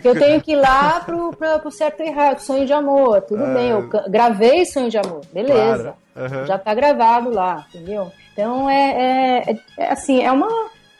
que 0.00 0.06
eu 0.08 0.14
tenho 0.18 0.40
que 0.40 0.52
ir 0.52 0.56
lá 0.56 1.00
pro, 1.04 1.30
pra, 1.36 1.58
pro 1.58 1.70
certo 1.70 2.02
e 2.02 2.06
errado, 2.08 2.38
sonho 2.40 2.66
de 2.66 2.72
amor, 2.72 3.20
tudo 3.22 3.44
É. 3.44 3.54
bem, 3.54 3.68
eu 3.70 3.88
gravei 4.08 4.64
sonho 4.64 4.88
de 4.90 4.98
amor, 4.98 5.20
beleza. 5.32 5.94
Claro, 6.14 6.34
aham. 6.34 6.46
Já 6.46 6.58
tá 6.58 6.74
gravado 6.74 7.30
lá, 7.30 7.66
entendeu? 7.72 8.10
Então 8.32 8.68
é, 8.70 9.42
é- 9.46 9.52
é- 9.52 9.58
é 9.84 9.92
assim, 9.92 10.22
é 10.24 10.32
uma, 10.32 10.48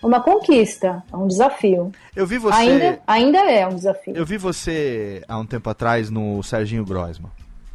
uma 0.02 0.20
conquista, 0.20 1.02
é 1.12 1.16
um 1.16 1.26
desafio. 1.26 1.92
Eu 2.16 2.26
vi 2.26 2.38
você. 2.38 2.56
Ainda, 2.58 2.98
ainda 3.06 3.38
é 3.50 3.66
um 3.66 3.74
desafio. 3.74 4.16
Eu 4.16 4.24
vi 4.26 4.36
você 4.38 5.22
há 5.28 5.38
um 5.38 5.46
tempo 5.46 5.68
atrás 5.70 6.10
no 6.10 6.42
Serginho 6.42 6.84
Groisman. 6.84 7.30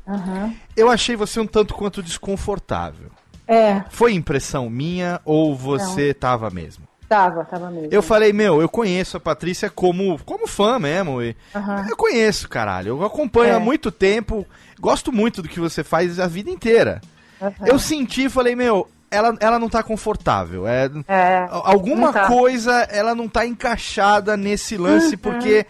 Aham. 0.08 0.54
Eu 0.76 0.90
achei 0.90 1.16
você 1.16 1.40
um 1.40 1.48
tanto 1.48 1.74
quanto 1.74 2.02
desconfortável. 2.04 3.10
É, 3.48 3.84
Foi 3.90 4.14
impressão 4.14 4.70
minha 4.70 5.22
ou 5.24 5.56
você 5.56 6.14
tava 6.14 6.50
mesmo? 6.50 6.86
tava, 7.08 7.46
tava 7.46 7.70
mesmo. 7.70 7.90
Eu 7.92 8.02
falei, 8.02 8.34
meu, 8.34 8.60
eu 8.60 8.68
conheço 8.68 9.16
a 9.16 9.20
Patrícia 9.20 9.70
como, 9.70 10.20
como 10.26 10.48
fã 10.48 10.80
mesmo. 10.80 11.22
e- 11.22 11.36
Aham. 11.54 11.86
Eu 11.88 11.96
conheço, 11.96 12.50
caralho. 12.50 12.90
Eu 12.90 13.06
acompanho 13.06 13.54
É. 13.54 13.56
há 13.56 13.60
muito 13.60 13.92
tempo. 13.92 14.44
Gosto 14.80 15.12
muito 15.14 15.44
do 15.44 15.48
que 15.48 15.60
você 15.60 15.84
faz 15.84 16.20
a 16.20 16.26
vida 16.26 16.50
inteira. 16.50 17.00
Aham. 17.40 17.54
Eu 17.68 17.78
senti, 17.78 18.28
falei, 18.28 18.56
meu, 18.56 18.88
ela, 19.16 19.36
ela 19.40 19.58
não 19.60 19.70
tá 19.70 19.82
confortável. 19.82 20.68
É, 20.68 20.90
É, 21.08 21.48
Alguma 21.50 22.12
tá. 22.14 22.28
coisa 22.28 22.74
ela 22.92 23.16
não 23.16 23.28
tá 23.28 23.46
encaixada 23.46 24.36
nesse 24.38 24.78
lance, 24.78 25.16
porque 25.18 25.66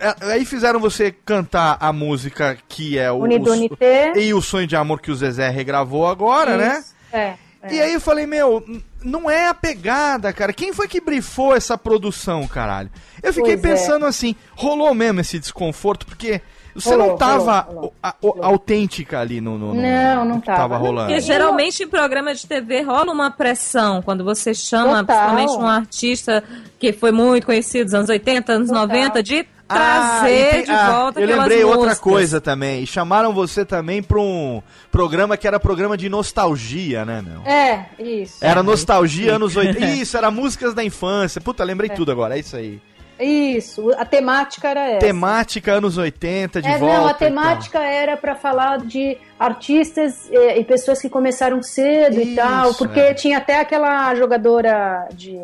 é, 0.00 0.32
aí 0.32 0.44
fizeram 0.44 0.78
você 0.80 1.10
cantar 1.12 1.76
a 1.80 1.92
música 1.92 2.56
que 2.68 2.98
é 2.98 3.10
o. 3.12 3.22
O- 3.22 4.18
e 4.18 4.32
o 4.32 4.40
Sonho 4.40 4.66
de 4.66 4.76
Amor 4.76 5.00
que 5.00 5.10
o 5.10 5.14
Zezé 5.14 5.48
regravou 5.50 6.06
agora, 6.06 6.56
né? 6.56 6.78
Isso, 6.78 6.94
É, 7.12 7.18
é. 7.62 7.74
E 7.74 7.80
aí 7.80 7.94
eu 7.94 8.00
falei, 8.00 8.26
meu, 8.26 8.62
não 9.02 9.30
é 9.30 9.48
a 9.48 9.54
pegada, 9.54 10.32
cara. 10.32 10.52
Quem 10.52 10.72
foi 10.72 10.86
que 10.86 11.00
brifou 11.00 11.54
essa 11.56 11.78
produção, 11.78 12.46
caralho? 12.46 12.90
Eu 13.22 13.32
fiquei 13.32 13.56
Pois 13.56 13.64
é. 13.64 13.68
pensando 13.76 14.04
assim, 14.06 14.36
rolou 14.54 14.92
mesmo 14.94 15.20
esse 15.20 15.38
desconforto, 15.38 16.04
porque 16.04 16.40
você 16.74 16.90
Rolou, 16.90 17.08
não 17.08 17.16
tava 17.16 17.60
rolou, 17.60 17.94
rolou, 18.22 18.44
autêntica 18.44 19.20
ali 19.20 19.40
no, 19.40 19.56
no, 19.58 19.74
no- 19.74 19.80
Não, 19.80 20.24
não 20.24 20.40
tava. 20.40 20.58
tava 20.58 20.76
rolando. 20.76 21.08
Porque 21.08 21.20
geralmente 21.20 21.82
em 21.84 21.88
programa 21.88 22.34
de 22.34 22.46
TV 22.46 22.82
rola 22.82 23.12
uma 23.12 23.30
pressão 23.30 24.02
quando 24.02 24.24
você 24.24 24.52
chama, 24.54 25.00
Total. 25.04 25.34
principalmente 25.34 25.62
um 25.62 25.68
artista 25.68 26.42
que 26.78 26.92
foi 26.92 27.12
muito 27.12 27.46
conhecido 27.46 27.84
nos 27.84 27.94
anos 27.94 28.08
80, 28.10 28.52
anos 28.52 28.68
Total. 28.68 28.86
90, 28.86 29.22
de 29.22 29.46
Ah, 29.66 30.18
trazer 30.20 30.48
e 30.48 30.50
tem- 30.50 30.64
de 30.64 30.70
ah, 30.72 30.90
volta 30.92 31.20
Eu 31.20 31.24
aquelas 31.24 31.40
lembrei 31.48 31.64
outra 31.64 31.78
músicas. 31.80 31.98
coisa 32.00 32.40
também. 32.40 32.82
E 32.82 32.86
chamaram 32.86 33.32
você 33.32 33.64
também 33.64 34.02
pra 34.02 34.20
um 34.20 34.62
programa 34.92 35.38
que 35.38 35.46
era 35.48 35.58
programa 35.58 35.96
de 35.96 36.08
nostalgia, 36.10 37.04
né, 37.06 37.22
meu? 37.26 37.40
É, 37.50 37.86
isso. 37.98 38.36
Era 38.44 38.62
nostalgia 38.62 39.36
anos 39.36 39.56
80. 39.56 39.86
Isso, 39.86 40.16
era 40.18 40.30
músicas 40.30 40.74
da 40.74 40.84
infância. 40.84 41.40
Puta, 41.40 41.64
lembrei 41.64 41.88
tudo 41.88 42.12
agora, 42.12 42.36
é 42.36 42.40
isso 42.40 42.54
aí. 42.56 42.78
Isso, 43.18 43.90
a 43.96 44.04
temática 44.04 44.68
era 44.68 44.88
essa. 44.90 45.06
Temática 45.06 45.72
anos 45.72 45.96
80, 45.96 46.60
de 46.60 46.68
é, 46.68 46.78
volta. 46.78 46.96
não, 46.96 47.06
a 47.06 47.10
e 47.10 47.14
temática 47.14 47.82
era 47.82 48.16
para 48.16 48.34
falar 48.34 48.78
de 48.78 49.16
artistas 49.38 50.28
eh, 50.30 50.58
e 50.58 50.64
pessoas 50.64 51.00
que 51.00 51.08
começaram 51.08 51.62
cedo 51.62 52.20
Isso, 52.20 52.30
e 52.30 52.34
tal, 52.34 52.74
porque 52.74 53.00
é. 53.00 53.14
tinha 53.14 53.38
até 53.38 53.60
aquela 53.60 54.14
jogadora 54.14 55.08
de 55.12 55.38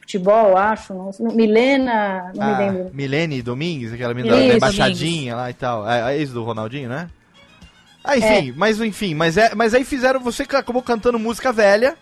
futebol, 0.00 0.56
acho, 0.56 0.92
não, 0.92 1.10
Milena, 1.32 2.32
não 2.34 2.42
Ah, 2.42 2.58
me 2.58 2.64
lembro. 2.64 2.90
Milene 2.92 3.42
Domingues, 3.42 3.92
aquela 3.92 4.12
menina 4.12 4.36
Isso. 4.36 4.48
da 4.48 4.54
embaixadinha 4.56 5.36
lá 5.36 5.50
e 5.50 5.54
tal. 5.54 5.88
É, 5.88 6.14
é 6.14 6.18
isso 6.18 6.32
do 6.34 6.42
Ronaldinho, 6.42 6.88
né? 6.88 7.08
Ah, 8.04 8.16
enfim, 8.16 8.52
mas 8.56 8.80
enfim, 8.80 9.14
mas, 9.14 9.36
é, 9.36 9.54
mas 9.54 9.74
aí 9.74 9.84
fizeram. 9.84 10.18
Você 10.20 10.42
acabou 10.42 10.82
cantando 10.82 11.18
música 11.18 11.52
velha. 11.52 11.96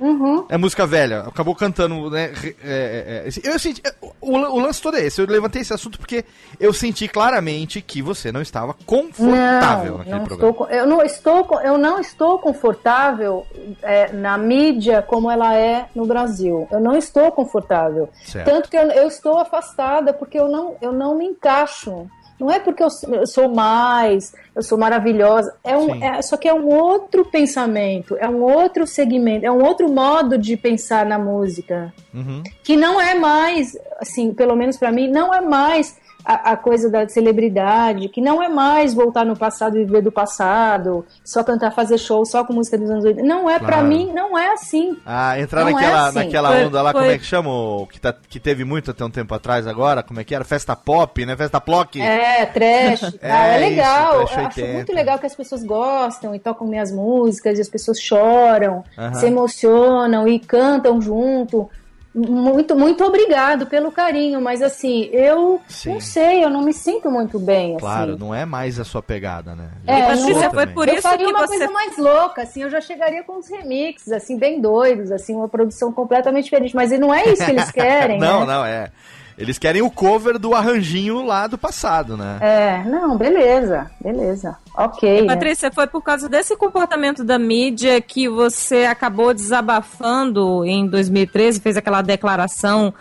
Uhum. 0.00 0.46
É 0.48 0.56
música 0.56 0.86
velha, 0.86 1.20
acabou 1.20 1.54
cantando, 1.54 2.10
né? 2.10 2.32
é, 2.64 3.26
é, 3.26 3.28
é, 3.28 3.54
eu 3.54 3.58
senti. 3.58 3.82
O, 4.20 4.32
o 4.32 4.58
lance 4.58 4.80
todo 4.80 4.96
é 4.96 5.04
esse. 5.04 5.20
Eu 5.20 5.26
levantei 5.26 5.60
esse 5.60 5.74
assunto 5.74 5.98
porque 5.98 6.24
eu 6.58 6.72
senti 6.72 7.06
claramente 7.06 7.82
que 7.82 8.00
você 8.00 8.32
não 8.32 8.40
estava 8.40 8.74
confortável 8.86 9.92
não, 9.92 9.98
naquele 9.98 10.18
não 10.18 10.24
programa. 10.24 10.50
estou, 10.50 10.68
eu 10.70 10.86
não 10.86 11.02
estou, 11.02 11.60
eu 11.60 11.78
não 11.78 12.00
estou 12.00 12.38
confortável 12.38 13.46
é, 13.82 14.10
na 14.12 14.38
mídia 14.38 15.02
como 15.02 15.30
ela 15.30 15.54
é 15.54 15.86
no 15.94 16.06
Brasil. 16.06 16.66
Eu 16.70 16.80
não 16.80 16.96
estou 16.96 17.30
confortável. 17.30 18.08
Certo. 18.24 18.46
Tanto 18.46 18.70
que 18.70 18.76
eu, 18.76 18.90
eu 18.90 19.06
estou 19.06 19.38
afastada 19.38 20.14
porque 20.14 20.38
eu 20.38 20.48
não, 20.48 20.76
eu 20.80 20.92
não 20.92 21.14
me 21.14 21.26
encaixo. 21.26 22.08
Não 22.40 22.50
é 22.50 22.58
porque 22.58 22.82
eu, 22.82 22.88
sou- 22.90 23.14
eu 23.14 23.26
sou 23.26 23.48
mais, 23.48 24.32
eu 24.56 24.62
sou 24.62 24.78
maravilhosa. 24.78 25.54
É 25.62 25.76
um, 25.76 26.02
é, 26.02 26.22
só 26.22 26.36
que 26.36 26.48
é 26.48 26.54
um 26.54 26.66
outro 26.68 27.24
pensamento, 27.26 28.16
é 28.18 28.28
um 28.28 28.42
outro 28.42 28.86
segmento, 28.86 29.44
é 29.44 29.50
um 29.50 29.62
outro 29.62 29.88
modo 29.92 30.38
de 30.38 30.56
pensar 30.56 31.04
na 31.04 31.18
música 31.18 31.92
Uhum. 32.14 32.42
que 32.64 32.76
não 32.76 33.00
é 33.00 33.14
mais, 33.14 33.76
assim, 33.98 34.32
pelo 34.32 34.56
menos 34.56 34.76
pra 34.78 34.90
mim, 34.90 35.08
não 35.08 35.32
é 35.34 35.40
mais 35.40 35.96
a, 36.24 36.52
a 36.52 36.56
coisa 36.56 36.90
da 36.90 37.08
celebridade, 37.08 38.08
que 38.08 38.20
não 38.20 38.42
é 38.42 38.48
mais 38.48 38.92
voltar 38.94 39.24
no 39.24 39.36
passado 39.36 39.76
e 39.78 39.84
viver 39.84 40.02
do 40.02 40.12
passado, 40.12 41.04
só 41.24 41.42
cantar, 41.42 41.70
fazer 41.72 41.98
show 41.98 42.24
só 42.26 42.44
com 42.44 42.52
música 42.52 42.76
dos 42.78 42.90
anos 42.90 43.04
80. 43.04 43.26
Não 43.26 43.48
é, 43.48 43.58
pra 43.58 43.68
Claro. 43.78 43.86
mim, 43.86 44.12
não 44.12 44.38
é 44.38 44.52
assim. 44.52 44.96
Ah, 45.06 45.38
entrar 45.38 45.62
Não 45.62 45.70
é 45.70 45.72
naquela, 45.72 46.06
assim. 46.08 46.18
naquela 46.18 46.52
Foi- 46.52 46.64
onda 46.66 46.82
lá, 46.82 46.92
foi- 46.92 47.00
como 47.00 47.12
é 47.12 47.18
que 47.18 47.24
chama? 47.24 47.50
Que, 47.90 48.00
tá, 48.00 48.12
que 48.12 48.40
teve 48.40 48.64
muito 48.64 48.90
até 48.90 49.04
um 49.04 49.10
tempo 49.10 49.34
atrás 49.34 49.66
agora, 49.66 50.02
como 50.02 50.20
é 50.20 50.24
que 50.24 50.34
era? 50.34 50.44
Festa 50.44 50.74
pop, 50.76 51.24
né? 51.24 51.36
Festa 51.36 51.60
plock. 51.60 52.00
É, 52.00 52.46
trash, 52.46 53.02
e 53.14 53.18
tal, 53.18 53.30
É 53.30 53.56
é, 53.56 53.58
legal. 53.68 54.24
isso, 54.24 54.34
acho 54.34 54.40
80. 54.40 54.72
muito 54.74 54.92
legal 54.94 55.18
que 55.18 55.26
as 55.26 55.34
pessoas 55.34 55.62
gostam 55.64 56.34
e 56.34 56.38
tocam 56.38 56.66
minhas 56.66 56.92
músicas, 56.92 57.58
e 57.58 57.60
as 57.62 57.68
pessoas 57.68 58.00
choram, 58.00 58.84
Aham. 58.98 59.14
se 59.14 59.26
emocionam 59.26 60.26
e 60.28 60.38
cantam 60.38 61.00
junto. 61.00 61.68
Muito, 62.12 62.74
muito 62.74 63.04
obrigado 63.04 63.66
pelo 63.66 63.92
carinho, 63.92 64.40
mas 64.40 64.62
assim, 64.62 65.08
eu 65.12 65.60
Sim. 65.68 65.90
não 65.92 66.00
sei, 66.00 66.42
eu 66.44 66.50
não 66.50 66.62
me 66.62 66.72
sinto 66.72 67.08
muito 67.08 67.38
bem, 67.38 67.76
Claro, 67.78 68.12
assim. 68.12 68.20
não 68.20 68.34
é 68.34 68.44
mais 68.44 68.80
a 68.80 68.84
sua 68.84 69.00
pegada, 69.00 69.54
né? 69.54 69.68
É, 69.86 69.96
Já 69.98 70.06
Patrícia, 70.06 70.34
passou 70.34 70.50
foi 70.50 70.66
por 70.66 70.88
eu 70.88 70.94
isso 70.94 71.02
faria 71.02 71.26
que 71.26 71.32
uma 71.32 71.46
você 71.46 71.58
coisa 71.58 71.70
mais 71.72 71.96
louca, 71.96 72.42
assim, 72.42 72.62
eu 72.62 72.70
já 72.70 72.80
chegaria 72.80 73.22
com 73.22 73.38
uns 73.38 73.48
remixes, 73.48 74.10
assim, 74.10 74.36
bem 74.36 74.60
doidos, 74.60 75.12
assim, 75.12 75.36
uma 75.36 75.48
produção 75.48 75.92
completamente 75.92 76.44
diferente, 76.44 76.74
mas 76.74 76.90
não 76.98 77.14
é 77.14 77.28
isso 77.28 77.44
que 77.44 77.50
eles 77.52 77.70
querem, 77.72 78.18
não, 78.18 78.40
né? 78.40 78.46
não, 78.46 78.64
é. 78.64 78.90
Eles 79.38 79.58
querem 79.58 79.82
o 79.82 79.90
cover 79.90 80.38
do 80.38 80.54
arranjinho 80.54 81.24
lá 81.24 81.46
do 81.46 81.56
passado, 81.56 82.16
né? 82.16 82.38
É, 82.40 82.84
não, 82.84 83.16
beleza, 83.16 83.90
beleza. 84.00 84.56
Ok. 84.76 85.22
né? 85.22 85.26
Patrícia, 85.26 85.72
foi 85.72 85.86
por 85.86 86.02
causa 86.02 86.28
desse 86.28 86.56
comportamento 86.56 87.24
da 87.24 87.38
mídia 87.38 88.00
que 88.00 88.28
você 88.28 88.84
acabou 88.84 89.32
desabafando 89.32 90.64
em 90.64 90.86
2013, 90.86 91.60
fez 91.60 91.76
aquela 91.76 92.02
declaração 92.02 92.92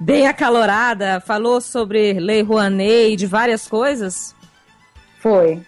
bem 0.00 0.26
acalorada, 0.26 1.20
falou 1.20 1.60
sobre 1.60 2.14
Lei 2.14 2.42
Rouanet 2.42 3.12
e 3.12 3.16
de 3.16 3.26
várias 3.26 3.66
coisas? 3.66 4.34
Foi. 5.18 5.62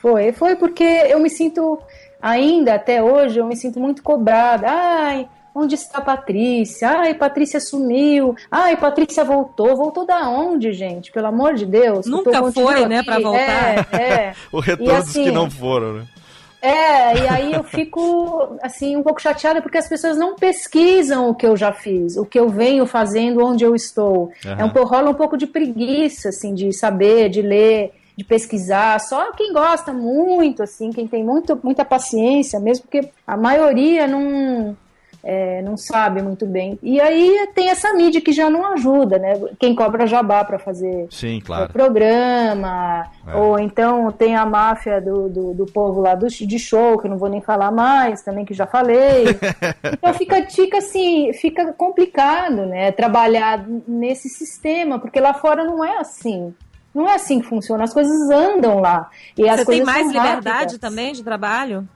Foi. 0.00 0.32
Foi 0.32 0.56
porque 0.56 0.84
eu 0.84 1.20
me 1.20 1.30
sinto, 1.30 1.78
ainda 2.20 2.74
até 2.74 3.02
hoje, 3.02 3.38
eu 3.38 3.46
me 3.46 3.56
sinto 3.56 3.78
muito 3.78 4.02
cobrada. 4.02 4.66
Ai, 4.68 5.28
onde 5.58 5.74
está 5.74 5.98
a 5.98 6.02
Patrícia? 6.02 6.88
Ai, 6.88 7.14
Patrícia 7.14 7.60
sumiu. 7.60 8.34
Ai, 8.50 8.76
Patrícia 8.76 9.24
voltou. 9.24 9.76
Voltou 9.76 10.06
da 10.06 10.28
onde, 10.28 10.72
gente? 10.72 11.10
Pelo 11.12 11.26
amor 11.26 11.54
de 11.54 11.66
Deus. 11.66 12.06
Nunca 12.06 12.52
foi, 12.52 12.86
né, 12.86 13.02
pra 13.02 13.18
voltar. 13.18 13.92
É, 13.92 13.96
é. 13.96 14.34
O 14.52 14.60
retorno 14.60 14.92
E 14.92 14.96
dos 14.96 15.12
que 15.12 15.20
assim, 15.20 15.30
não 15.30 15.50
foram, 15.50 15.94
né? 15.94 16.06
É, 16.60 17.16
e 17.16 17.28
aí 17.28 17.52
eu 17.52 17.62
fico 17.62 18.58
assim 18.60 18.96
um 18.96 19.02
pouco 19.02 19.22
chateada 19.22 19.62
porque 19.62 19.78
as 19.78 19.88
pessoas 19.88 20.16
não 20.16 20.34
pesquisam 20.34 21.30
o 21.30 21.34
que 21.34 21.46
eu 21.46 21.56
já 21.56 21.72
fiz, 21.72 22.16
o 22.16 22.24
que 22.24 22.38
eu 22.38 22.48
venho 22.48 22.84
fazendo, 22.84 23.44
onde 23.44 23.64
eu 23.64 23.76
estou. 23.76 24.32
Aham. 24.44 24.56
É 24.58 24.64
um 24.64 24.70
pouco 24.70 24.88
rola 24.88 25.10
um 25.10 25.14
pouco 25.14 25.36
de 25.36 25.46
preguiça 25.46 26.30
assim 26.30 26.54
de 26.54 26.72
saber, 26.72 27.28
de 27.28 27.42
ler, 27.42 27.92
de 28.16 28.24
pesquisar. 28.24 28.98
Só 28.98 29.30
quem 29.32 29.52
gosta 29.52 29.92
muito 29.92 30.62
assim, 30.62 30.90
quem 30.90 31.06
tem 31.06 31.22
muito, 31.22 31.58
muita 31.62 31.84
paciência, 31.84 32.58
mesmo 32.58 32.86
porque 32.86 33.08
a 33.24 33.36
maioria 33.36 34.08
não 34.08 34.76
é, 35.22 35.60
não 35.62 35.76
sabe 35.76 36.22
muito 36.22 36.46
bem. 36.46 36.78
E 36.82 37.00
aí 37.00 37.48
tem 37.54 37.68
essa 37.70 37.92
mídia 37.94 38.20
que 38.20 38.32
já 38.32 38.48
não 38.48 38.72
ajuda, 38.72 39.18
né? 39.18 39.34
Quem 39.58 39.74
cobra 39.74 40.06
jabá 40.06 40.44
para 40.44 40.58
fazer 40.58 41.06
Sim, 41.10 41.38
o 41.38 41.44
claro. 41.44 41.72
programa, 41.72 43.06
É. 43.26 43.34
ou 43.36 43.58
então 43.58 44.10
tem 44.12 44.36
a 44.36 44.46
máfia 44.46 45.00
do, 45.00 45.28
do, 45.28 45.54
do 45.54 45.66
povo 45.66 46.00
lá 46.00 46.14
do, 46.14 46.26
de 46.28 46.58
show, 46.58 46.98
que 46.98 47.06
eu 47.06 47.10
não 47.10 47.18
vou 47.18 47.28
nem 47.28 47.40
falar 47.40 47.70
mais, 47.70 48.22
também 48.22 48.44
que 48.44 48.54
já 48.54 48.66
falei. 48.66 49.26
então 49.92 50.14
fica, 50.14 50.42
fica 50.50 50.78
assim, 50.78 51.32
fica 51.34 51.72
complicado, 51.72 52.66
né, 52.66 52.92
trabalhar 52.92 53.64
nesse 53.86 54.28
sistema, 54.28 54.98
porque 54.98 55.20
lá 55.20 55.34
fora 55.34 55.64
não 55.64 55.84
é 55.84 55.98
assim. 55.98 56.54
Não 56.94 57.08
é 57.08 57.14
assim 57.14 57.38
que 57.40 57.46
funciona, 57.46 57.84
as 57.84 57.92
coisas 57.92 58.30
andam 58.30 58.80
lá. 58.80 59.08
E 59.36 59.48
as 59.48 59.60
Você 59.60 59.66
tem 59.66 59.84
mais 59.84 60.06
liberdade 60.06 60.48
rápidas. 60.48 60.78
também 60.78 61.12
de 61.12 61.22
trabalho? 61.22 61.86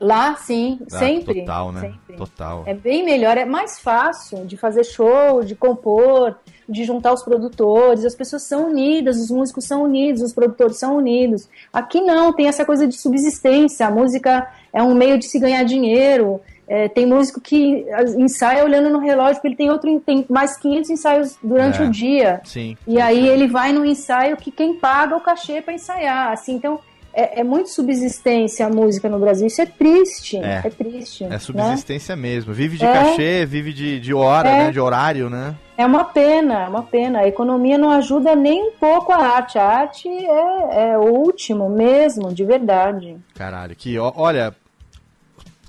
Lá, 0.00 0.34
sim, 0.36 0.78
Ah, 0.90 0.98
sempre. 0.98 1.40
Total, 1.40 1.72
né? 1.72 1.80
sempre. 1.82 2.16
Total. 2.16 2.62
É 2.66 2.72
bem 2.72 3.04
melhor, 3.04 3.36
é 3.36 3.44
mais 3.44 3.78
fácil 3.78 4.46
de 4.46 4.56
fazer 4.56 4.82
show, 4.82 5.42
de 5.44 5.54
compor, 5.54 6.36
de 6.66 6.84
juntar 6.84 7.12
os 7.12 7.22
produtores. 7.22 8.04
As 8.06 8.14
pessoas 8.14 8.44
são 8.44 8.68
unidas, 8.70 9.18
os 9.18 9.30
músicos 9.30 9.66
são 9.66 9.82
unidos, 9.82 10.22
os 10.22 10.32
produtores 10.32 10.78
são 10.78 10.96
unidos. 10.96 11.48
Aqui 11.70 12.00
não, 12.00 12.32
tem 12.32 12.46
essa 12.48 12.64
coisa 12.64 12.86
de 12.86 12.96
subsistência. 12.96 13.86
A 13.86 13.90
música 13.90 14.50
é 14.72 14.82
um 14.82 14.94
meio 14.94 15.18
de 15.18 15.26
se 15.26 15.38
ganhar 15.38 15.62
dinheiro. 15.64 16.40
É, 16.66 16.88
tem 16.88 17.04
músico 17.04 17.40
que 17.40 17.84
ensaia 18.16 18.62
olhando 18.64 18.88
no 18.88 19.00
relógio, 19.00 19.34
porque 19.34 19.48
ele 19.48 19.56
tem 19.56 19.70
outro 19.70 20.00
tem 20.06 20.24
mais 20.30 20.56
500 20.56 20.90
ensaios 20.90 21.36
durante 21.42 21.82
É. 21.82 21.84
o 21.84 21.90
dia. 21.90 22.40
Sim. 22.44 22.76
E 22.86 23.00
aí 23.00 23.26
ele 23.28 23.48
vai 23.48 23.72
no 23.72 23.84
ensaio 23.84 24.36
que 24.36 24.52
quem 24.52 24.74
paga 24.74 25.16
o 25.16 25.20
cachê 25.20 25.60
para 25.60 25.74
ensaiar. 25.74 26.30
Assim, 26.32 26.54
então 26.54 26.78
é, 27.22 27.40
é 27.40 27.44
muito 27.44 27.70
subsistência 27.70 28.66
a 28.66 28.70
música 28.70 29.08
no 29.08 29.18
Brasil. 29.18 29.46
Isso 29.46 29.60
é 29.62 29.66
triste. 29.66 30.36
É. 30.38 30.62
É, 30.64 30.70
triste. 30.70 31.24
É 31.24 31.28
né? 31.28 31.38
subsistência 31.38 32.14
mesmo. 32.16 32.52
Vive 32.52 32.76
de 32.78 32.84
É. 32.84 32.92
cachê, 32.92 33.46
vive 33.46 33.72
de, 33.72 34.00
de 34.00 34.14
hora, 34.14 34.48
É. 34.48 34.64
né? 34.64 34.70
De 34.70 34.80
horário, 34.80 35.28
né? 35.30 35.54
É 35.76 35.86
uma 35.86 36.04
pena, 36.04 36.64
é 36.64 36.68
uma 36.68 36.82
pena. 36.82 37.20
A 37.20 37.26
economia 37.28 37.78
não 37.78 37.90
ajuda 37.90 38.34
nem 38.36 38.62
um 38.68 38.72
pouco 38.72 39.12
a 39.12 39.16
arte. 39.16 39.58
A 39.58 39.64
arte 39.66 40.08
é, 40.08 40.90
é 40.92 40.98
o 40.98 41.04
último 41.12 41.68
mesmo, 41.70 42.32
de 42.34 42.44
verdade. 42.44 43.16
Caralho, 43.34 43.74
que 43.74 43.98
ó, 43.98 44.12
olha. 44.16 44.54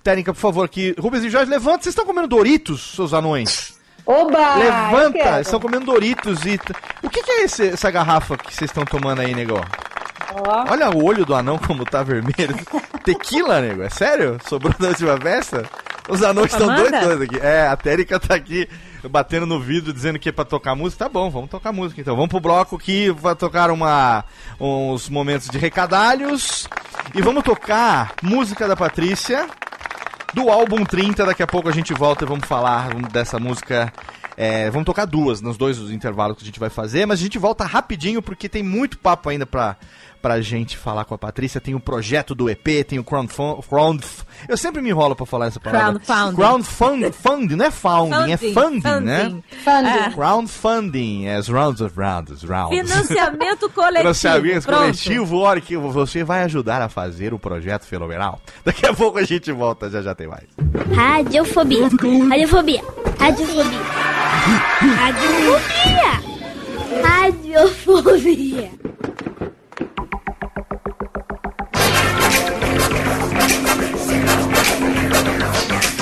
Técnica, 0.03 0.33
por 0.33 0.39
favor, 0.39 0.67
que. 0.67 0.95
Rubens 0.99 1.23
e 1.23 1.29
Jorge, 1.29 1.49
levanta. 1.49 1.83
Vocês 1.83 1.93
estão 1.93 2.05
comendo 2.05 2.27
Doritos, 2.27 2.95
seus 2.95 3.13
anões? 3.13 3.79
Oba! 4.05 4.55
levanta! 4.55 5.41
estão 5.41 5.59
comendo 5.59 5.85
Doritos 5.85 6.43
e. 6.45 6.59
O 7.03 7.09
que, 7.09 7.21
que 7.21 7.31
é 7.31 7.43
esse- 7.43 7.69
essa 7.69 7.91
garrafa 7.91 8.35
que 8.35 8.53
vocês 8.53 8.69
estão 8.69 8.83
tomando 8.83 9.21
aí, 9.21 9.33
nego? 9.35 9.61
Ó, 10.33 10.71
Olha 10.71 10.89
o 10.89 11.03
olho 11.03 11.25
do 11.25 11.35
anão 11.35 11.57
como 11.57 11.85
tá 11.85 12.03
vermelho. 12.03 12.55
Tequila, 13.03 13.61
nego? 13.61 13.83
É 13.83 13.89
sério? 13.89 14.37
Sobrou 14.47 14.73
da 14.79 14.89
última 14.89 15.17
festa? 15.17 15.65
Os 16.09 16.21
anões 16.23 16.51
estão 16.51 16.73
dois 16.73 16.91
dois 16.91 17.21
aqui. 17.21 17.39
É, 17.39 17.67
a 17.67 17.75
Térica 17.75 18.19
tá 18.19 18.35
aqui 18.35 18.67
batendo 19.09 19.45
no 19.45 19.59
vidro 19.59 19.93
dizendo 19.93 20.19
que 20.19 20.29
é 20.29 20.31
pra 20.31 20.45
tocar 20.45 20.75
música. 20.75 21.05
Tá 21.05 21.09
bom, 21.09 21.29
vamos 21.29 21.49
tocar 21.49 21.71
música 21.71 22.01
então. 22.01 22.15
Vamos 22.15 22.29
pro 22.29 22.39
bloco 22.39 22.77
que 22.77 23.11
vai 23.11 23.35
tocar 23.35 23.71
uma, 23.71 24.23
uns 24.59 25.09
momentos 25.09 25.47
de 25.49 25.57
recadalhos. 25.57 26.67
E 27.13 27.21
vamos 27.21 27.43
tocar 27.43 28.13
música 28.21 28.67
da 28.67 28.75
Patrícia 28.75 29.47
do 30.33 30.49
álbum 30.49 30.83
30. 30.83 31.25
Daqui 31.25 31.43
a 31.43 31.47
pouco 31.47 31.69
a 31.69 31.73
gente 31.73 31.93
volta 31.93 32.23
e 32.23 32.27
vamos 32.27 32.45
falar 32.45 32.93
dessa 33.11 33.39
música. 33.39 33.91
É, 34.37 34.69
vamos 34.71 34.85
tocar 34.85 35.05
duas 35.05 35.41
nos 35.41 35.57
dois 35.57 35.77
intervalos 35.91 36.37
que 36.37 36.43
a 36.43 36.45
gente 36.45 36.59
vai 36.59 36.69
fazer, 36.69 37.05
mas 37.05 37.19
a 37.19 37.21
gente 37.21 37.37
volta 37.37 37.65
rapidinho 37.65 38.21
porque 38.21 38.47
tem 38.47 38.63
muito 38.63 38.97
papo 38.97 39.29
ainda 39.29 39.45
pra, 39.45 39.75
pra 40.21 40.39
gente 40.41 40.77
falar 40.77 41.05
com 41.05 41.13
a 41.13 41.17
Patrícia. 41.17 41.59
Tem 41.59 41.73
o 41.73 41.79
projeto 41.79 42.35
do 42.35 42.49
EP, 42.49 42.85
tem 42.87 42.99
o 42.99 43.03
crowdfund. 43.03 43.61
crowd, 43.67 44.05
eu 44.47 44.57
sempre 44.57 44.81
me 44.81 44.89
enrolo 44.89 45.15
pra 45.15 45.25
falar 45.25 45.47
essa 45.47 45.59
palavra. 45.59 45.99
Crowdfunding. 45.99 46.35
Crowdfunding. 46.35 47.11
Funding, 47.11 47.55
não 47.55 47.65
é 47.65 47.71
founding, 47.71 48.31
é 48.31 48.37
funding, 48.37 48.99
né? 49.01 49.41
Funding. 49.63 50.15
Crowdfunding, 50.15 51.27
as 51.29 51.47
rounds 51.47 51.81
of 51.81 51.97
rounds, 51.97 52.43
rounds. 52.43 52.77
Financiamento 52.77 53.69
coletivo. 53.73 53.99
Financiamento 54.01 54.65
Pronto. 54.65 54.79
coletivo, 54.79 55.37
olha 55.39 55.61
que 55.61 55.77
você 55.77 56.23
vai 56.23 56.43
ajudar 56.43 56.81
a 56.81 56.89
fazer 56.89 57.33
o 57.33 57.39
projeto 57.39 57.85
fenomenal. 57.85 58.39
Daqui 58.63 58.85
a 58.85 58.93
pouco 58.93 59.17
a 59.17 59.23
gente 59.23 59.51
volta, 59.51 59.89
já 59.89 60.01
já 60.01 60.13
tem 60.15 60.27
mais. 60.27 60.43
Radiofobia. 60.95 61.87
Radiofobia. 62.29 62.83
Radiofobia. 63.19 63.81
Radiofobia. 64.97 66.31
Radiofobia. 67.03 68.71
E 75.41 76.00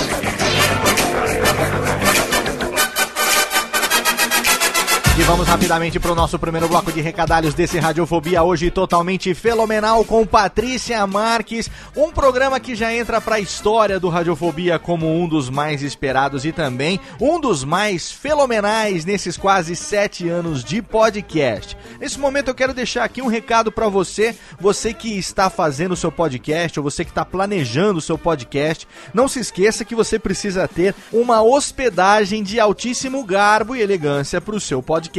vamos 5.30 5.48
rapidamente 5.48 6.00
para 6.00 6.12
o 6.12 6.16
nosso 6.16 6.40
primeiro 6.40 6.68
bloco 6.68 6.92
de 6.92 7.02
recadalhos 7.02 7.54
desse 7.54 7.78
Radiofobia, 7.78 8.42
hoje 8.42 8.72
totalmente 8.72 9.32
fenomenal 9.36 10.04
com 10.04 10.26
Patrícia 10.26 11.06
Marques, 11.06 11.70
um 11.96 12.10
programa 12.10 12.60
que 12.60 12.74
já 12.74 12.92
entra 12.92 13.22
para 13.22 13.36
a 13.36 13.40
história 13.40 14.00
do 14.00 14.10
Radiofobia 14.10 14.80
como 14.80 15.08
um 15.08 15.28
dos 15.28 15.48
mais 15.48 15.84
esperados 15.84 16.46
e 16.46 16.52
também 16.52 17.00
um 17.22 17.40
dos 17.40 17.64
mais 17.64 18.12
fenomenais 18.12 19.06
nesses 19.06 19.38
quase 19.38 19.76
sete 19.76 20.28
anos 20.28 20.64
de 20.64 20.82
podcast. 20.82 21.78
Nesse 22.00 22.18
momento 22.18 22.48
eu 22.48 22.56
quero 22.56 22.74
deixar 22.74 23.04
aqui 23.04 23.22
um 23.22 23.28
recado 23.28 23.72
para 23.72 23.88
você, 23.88 24.36
você 24.60 24.96
que 24.96 25.16
está 25.16 25.48
fazendo 25.48 25.92
o 25.92 25.98
seu 25.98 26.12
podcast 26.12 26.80
ou 26.80 26.84
você 26.84 27.06
que 27.06 27.12
está 27.12 27.24
planejando 27.24 28.00
o 28.00 28.02
seu 28.02 28.18
podcast, 28.18 28.88
não 29.14 29.28
se 29.28 29.40
esqueça 29.40 29.86
que 29.86 29.94
você 29.94 30.18
precisa 30.18 30.68
ter 30.68 30.96
uma 31.14 31.44
hospedagem 31.44 32.42
de 32.42 32.60
altíssimo 32.60 33.24
garbo 33.24 33.76
e 33.76 33.82
elegância 33.82 34.42
para 34.42 34.56
o 34.56 34.60
seu 34.60 34.82
podcast 34.82 35.19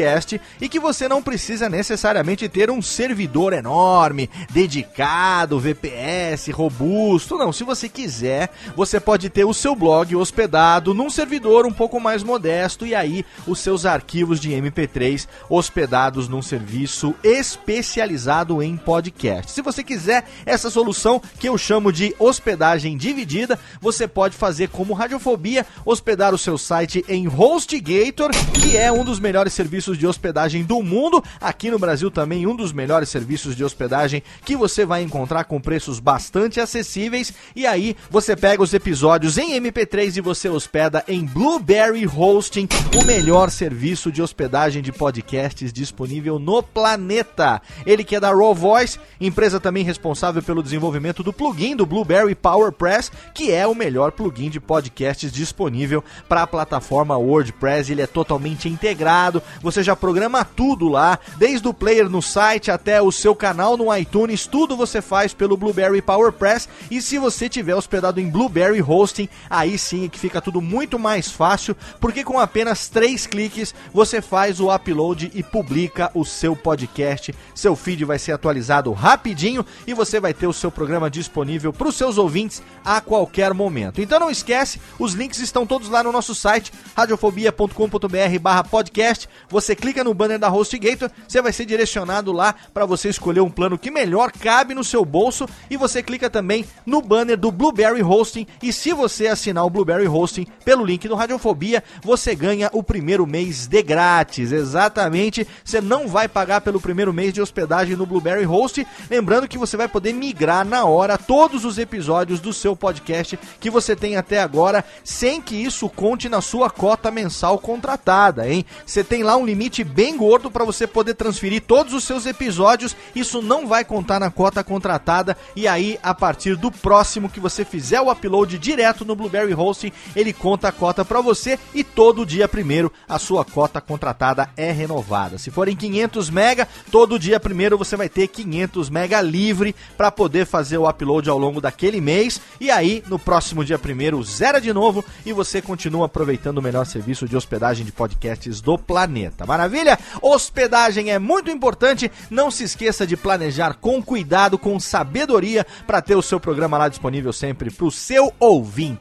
e 0.60 0.68
que 0.68 0.80
você 0.80 1.08
não 1.08 1.22
precisa 1.22 1.68
necessariamente 1.68 2.48
ter 2.48 2.70
um 2.70 2.80
servidor 2.80 3.52
enorme, 3.52 4.30
dedicado, 4.50 5.58
VPS, 5.58 6.48
robusto. 6.52 7.36
Não, 7.36 7.52
se 7.52 7.64
você 7.64 7.88
quiser, 7.88 8.50
você 8.76 8.98
pode 8.98 9.28
ter 9.28 9.44
o 9.44 9.54
seu 9.54 9.74
blog 9.74 10.14
hospedado 10.16 10.94
num 10.94 11.10
servidor 11.10 11.66
um 11.66 11.72
pouco 11.72 12.00
mais 12.00 12.22
modesto 12.22 12.86
e 12.86 12.94
aí 12.94 13.24
os 13.46 13.60
seus 13.60 13.86
arquivos 13.86 14.40
de 14.40 14.50
MP3 14.50 15.26
hospedados 15.48 16.28
num 16.28 16.42
serviço 16.42 17.14
especializado 17.22 18.62
em 18.62 18.76
podcast. 18.76 19.50
Se 19.50 19.62
você 19.62 19.82
quiser 19.82 20.24
essa 20.46 20.70
solução 20.70 21.20
que 21.38 21.48
eu 21.48 21.58
chamo 21.58 21.92
de 21.92 22.14
hospedagem 22.18 22.96
dividida, 22.96 23.58
você 23.80 24.06
pode 24.06 24.36
fazer 24.36 24.68
como 24.68 24.94
Radiofobia, 24.94 25.66
hospedar 25.84 26.34
o 26.34 26.38
seu 26.38 26.56
site 26.56 27.04
em 27.08 27.26
HostGator, 27.28 28.30
que 28.52 28.76
é 28.76 28.90
um 28.90 29.04
dos 29.04 29.20
melhores 29.20 29.52
serviços 29.52 29.89
de 29.98 30.06
hospedagem 30.06 30.50
hospedagem 30.50 30.64
do 30.64 30.82
mundo. 30.82 31.22
Aqui 31.40 31.70
no 31.70 31.78
Brasil 31.78 32.10
também 32.10 32.46
um 32.46 32.56
dos 32.56 32.72
melhores 32.72 33.08
serviços 33.08 33.54
de 33.54 33.64
hospedagem 33.64 34.22
que 34.44 34.56
você 34.56 34.84
vai 34.84 35.02
encontrar 35.02 35.44
com 35.44 35.60
preços 35.60 36.00
bastante 36.00 36.60
acessíveis. 36.60 37.32
E 37.54 37.66
aí 37.66 37.96
você 38.10 38.36
pega 38.36 38.62
os 38.62 38.74
episódios 38.74 39.38
em 39.38 39.60
MP3 39.60 40.16
e 40.16 40.20
você 40.20 40.48
hospeda 40.48 41.04
em 41.06 41.24
Blueberry 41.24 42.06
Hosting, 42.06 42.68
o 43.00 43.04
melhor 43.04 43.50
serviço 43.50 44.10
de 44.10 44.22
hospedagem 44.22 44.82
de 44.82 44.92
podcasts 44.92 45.72
disponível 45.72 46.38
no 46.38 46.62
planeta. 46.62 47.60
Ele 47.86 48.04
que 48.04 48.16
é 48.16 48.20
da 48.20 48.30
Raw 48.30 48.54
Voice, 48.54 48.98
empresa 49.20 49.60
também 49.60 49.84
responsável 49.84 50.42
pelo 50.42 50.62
desenvolvimento 50.62 51.22
do 51.22 51.32
plugin 51.32 51.76
do 51.76 51.86
Blueberry 51.86 52.34
PowerPress, 52.34 53.10
que 53.34 53.50
é 53.50 53.66
o 53.66 53.74
melhor 53.74 54.12
plugin 54.12 54.50
de 54.50 54.60
podcasts 54.60 55.32
disponível 55.32 56.02
para 56.28 56.42
a 56.42 56.46
plataforma 56.46 57.16
WordPress. 57.16 57.92
Ele 57.92 58.02
é 58.02 58.06
totalmente 58.06 58.68
integrado, 58.68 59.42
você 59.60 59.69
já 59.70 59.94
programa 59.94 60.44
tudo 60.44 60.88
lá, 60.88 61.18
desde 61.36 61.66
o 61.68 61.74
player 61.74 62.08
no 62.08 62.20
site 62.20 62.70
até 62.70 63.00
o 63.00 63.12
seu 63.12 63.34
canal 63.34 63.76
no 63.76 63.94
iTunes, 63.96 64.46
tudo 64.46 64.76
você 64.76 65.00
faz 65.00 65.32
pelo 65.32 65.56
Blueberry 65.56 66.02
PowerPress. 66.02 66.68
E 66.90 67.00
se 67.00 67.18
você 67.18 67.48
tiver 67.48 67.74
hospedado 67.74 68.20
em 68.20 68.28
Blueberry 68.28 68.82
Hosting, 68.82 69.28
aí 69.48 69.78
sim 69.78 70.04
é 70.04 70.08
que 70.08 70.18
fica 70.18 70.40
tudo 70.40 70.60
muito 70.60 70.98
mais 70.98 71.30
fácil, 71.30 71.76
porque 72.00 72.24
com 72.24 72.38
apenas 72.38 72.88
três 72.88 73.26
cliques 73.26 73.74
você 73.92 74.20
faz 74.20 74.60
o 74.60 74.74
upload 74.74 75.30
e 75.34 75.42
publica 75.42 76.10
o 76.14 76.24
seu 76.24 76.56
podcast. 76.56 77.34
Seu 77.54 77.76
feed 77.76 78.04
vai 78.04 78.18
ser 78.18 78.32
atualizado 78.32 78.92
rapidinho 78.92 79.64
e 79.86 79.94
você 79.94 80.20
vai 80.20 80.34
ter 80.34 80.46
o 80.46 80.52
seu 80.52 80.70
programa 80.70 81.10
disponível 81.10 81.72
para 81.72 81.88
os 81.88 81.96
seus 81.96 82.18
ouvintes 82.18 82.62
a 82.84 83.00
qualquer 83.00 83.54
momento. 83.54 84.00
Então 84.00 84.18
não 84.18 84.30
esquece, 84.30 84.80
os 84.98 85.14
links 85.14 85.38
estão 85.40 85.66
todos 85.66 85.88
lá 85.88 86.02
no 86.02 86.12
nosso 86.12 86.34
site 86.34 86.72
radiofobia.com.br/barra 86.96 88.64
podcast. 88.64 89.28
Você 89.60 89.76
clica 89.76 90.02
no 90.02 90.14
banner 90.14 90.38
da 90.38 90.48
HostGator, 90.48 91.10
você 91.28 91.42
vai 91.42 91.52
ser 91.52 91.66
direcionado 91.66 92.32
lá 92.32 92.54
para 92.72 92.86
você 92.86 93.10
escolher 93.10 93.40
um 93.40 93.50
plano 93.50 93.78
que 93.78 93.90
melhor 93.90 94.32
cabe 94.32 94.74
no 94.74 94.82
seu 94.82 95.04
bolso 95.04 95.46
e 95.68 95.76
você 95.76 96.02
clica 96.02 96.30
também 96.30 96.64
no 96.86 97.02
banner 97.02 97.36
do 97.36 97.52
Blueberry 97.52 98.02
Hosting 98.02 98.46
e 98.62 98.72
se 98.72 98.94
você 98.94 99.26
assinar 99.26 99.66
o 99.66 99.70
Blueberry 99.70 100.08
Hosting 100.08 100.46
pelo 100.64 100.82
link 100.82 101.06
do 101.06 101.14
Radiofobia, 101.14 101.84
você 102.02 102.34
ganha 102.34 102.70
o 102.72 102.82
primeiro 102.82 103.26
mês 103.26 103.66
de 103.66 103.82
grátis. 103.82 104.50
Exatamente, 104.50 105.46
você 105.62 105.78
não 105.78 106.08
vai 106.08 106.26
pagar 106.26 106.62
pelo 106.62 106.80
primeiro 106.80 107.12
mês 107.12 107.34
de 107.34 107.42
hospedagem 107.42 107.96
no 107.96 108.06
Blueberry 108.06 108.46
Hosting, 108.46 108.86
lembrando 109.10 109.46
que 109.46 109.58
você 109.58 109.76
vai 109.76 109.88
poder 109.88 110.14
migrar 110.14 110.64
na 110.64 110.86
hora 110.86 111.18
todos 111.18 111.66
os 111.66 111.76
episódios 111.76 112.40
do 112.40 112.54
seu 112.54 112.74
podcast 112.74 113.38
que 113.60 113.68
você 113.68 113.94
tem 113.94 114.16
até 114.16 114.40
agora, 114.40 114.82
sem 115.04 115.42
que 115.42 115.54
isso 115.54 115.86
conte 115.90 116.30
na 116.30 116.40
sua 116.40 116.70
cota 116.70 117.10
mensal 117.10 117.58
contratada, 117.58 118.48
hein? 118.48 118.64
Você 118.86 119.04
tem 119.04 119.22
lá 119.22 119.36
um 119.36 119.49
limite 119.50 119.82
bem 119.82 120.16
gordo 120.16 120.48
para 120.48 120.64
você 120.64 120.86
poder 120.86 121.14
transferir 121.14 121.62
todos 121.62 121.92
os 121.92 122.04
seus 122.04 122.24
episódios, 122.24 122.96
isso 123.14 123.42
não 123.42 123.66
vai 123.66 123.84
contar 123.84 124.20
na 124.20 124.30
cota 124.30 124.62
contratada 124.62 125.36
e 125.56 125.66
aí 125.66 125.98
a 126.02 126.14
partir 126.14 126.56
do 126.56 126.70
próximo 126.70 127.28
que 127.28 127.40
você 127.40 127.64
fizer 127.64 128.00
o 128.00 128.10
upload 128.10 128.56
direto 128.58 129.04
no 129.04 129.16
Blueberry 129.16 129.52
Hosting, 129.52 129.92
ele 130.14 130.32
conta 130.32 130.68
a 130.68 130.72
cota 130.72 131.04
para 131.04 131.20
você 131.20 131.58
e 131.74 131.82
todo 131.82 132.24
dia 132.24 132.46
primeiro 132.46 132.92
a 133.08 133.18
sua 133.18 133.44
cota 133.44 133.80
contratada 133.80 134.50
é 134.56 134.70
renovada. 134.70 135.36
Se 135.36 135.50
forem 135.50 135.74
500 135.74 136.30
mega, 136.30 136.68
todo 136.90 137.18
dia 137.18 137.40
primeiro 137.40 137.76
você 137.76 137.96
vai 137.96 138.08
ter 138.08 138.28
500 138.28 138.88
mega 138.88 139.20
livre 139.20 139.74
para 139.96 140.12
poder 140.12 140.46
fazer 140.46 140.78
o 140.78 140.88
upload 140.88 141.28
ao 141.28 141.38
longo 141.38 141.60
daquele 141.60 142.00
mês 142.00 142.40
e 142.60 142.70
aí 142.70 143.02
no 143.08 143.18
próximo 143.18 143.64
dia 143.64 143.78
primeiro 143.78 144.22
zera 144.22 144.60
de 144.60 144.72
novo 144.72 145.04
e 145.26 145.32
você 145.32 145.60
continua 145.60 146.06
aproveitando 146.06 146.58
o 146.58 146.62
melhor 146.62 146.86
serviço 146.86 147.26
de 147.26 147.36
hospedagem 147.36 147.84
de 147.84 147.90
podcasts 147.90 148.60
do 148.60 148.78
planeta. 148.78 149.39
Maravilha? 149.46 149.98
Hospedagem 150.22 151.10
é 151.10 151.18
muito 151.18 151.50
importante, 151.50 152.10
não 152.30 152.50
se 152.50 152.64
esqueça 152.64 153.06
de 153.06 153.16
planejar 153.16 153.74
com 153.74 154.02
cuidado, 154.02 154.58
com 154.58 154.78
sabedoria 154.80 155.66
para 155.86 156.00
ter 156.00 156.14
o 156.14 156.22
seu 156.22 156.38
programa 156.40 156.78
lá 156.78 156.88
disponível 156.88 157.32
sempre 157.32 157.70
para 157.70 157.84
o 157.84 157.90
seu 157.90 158.32
ouvinte. 158.38 159.00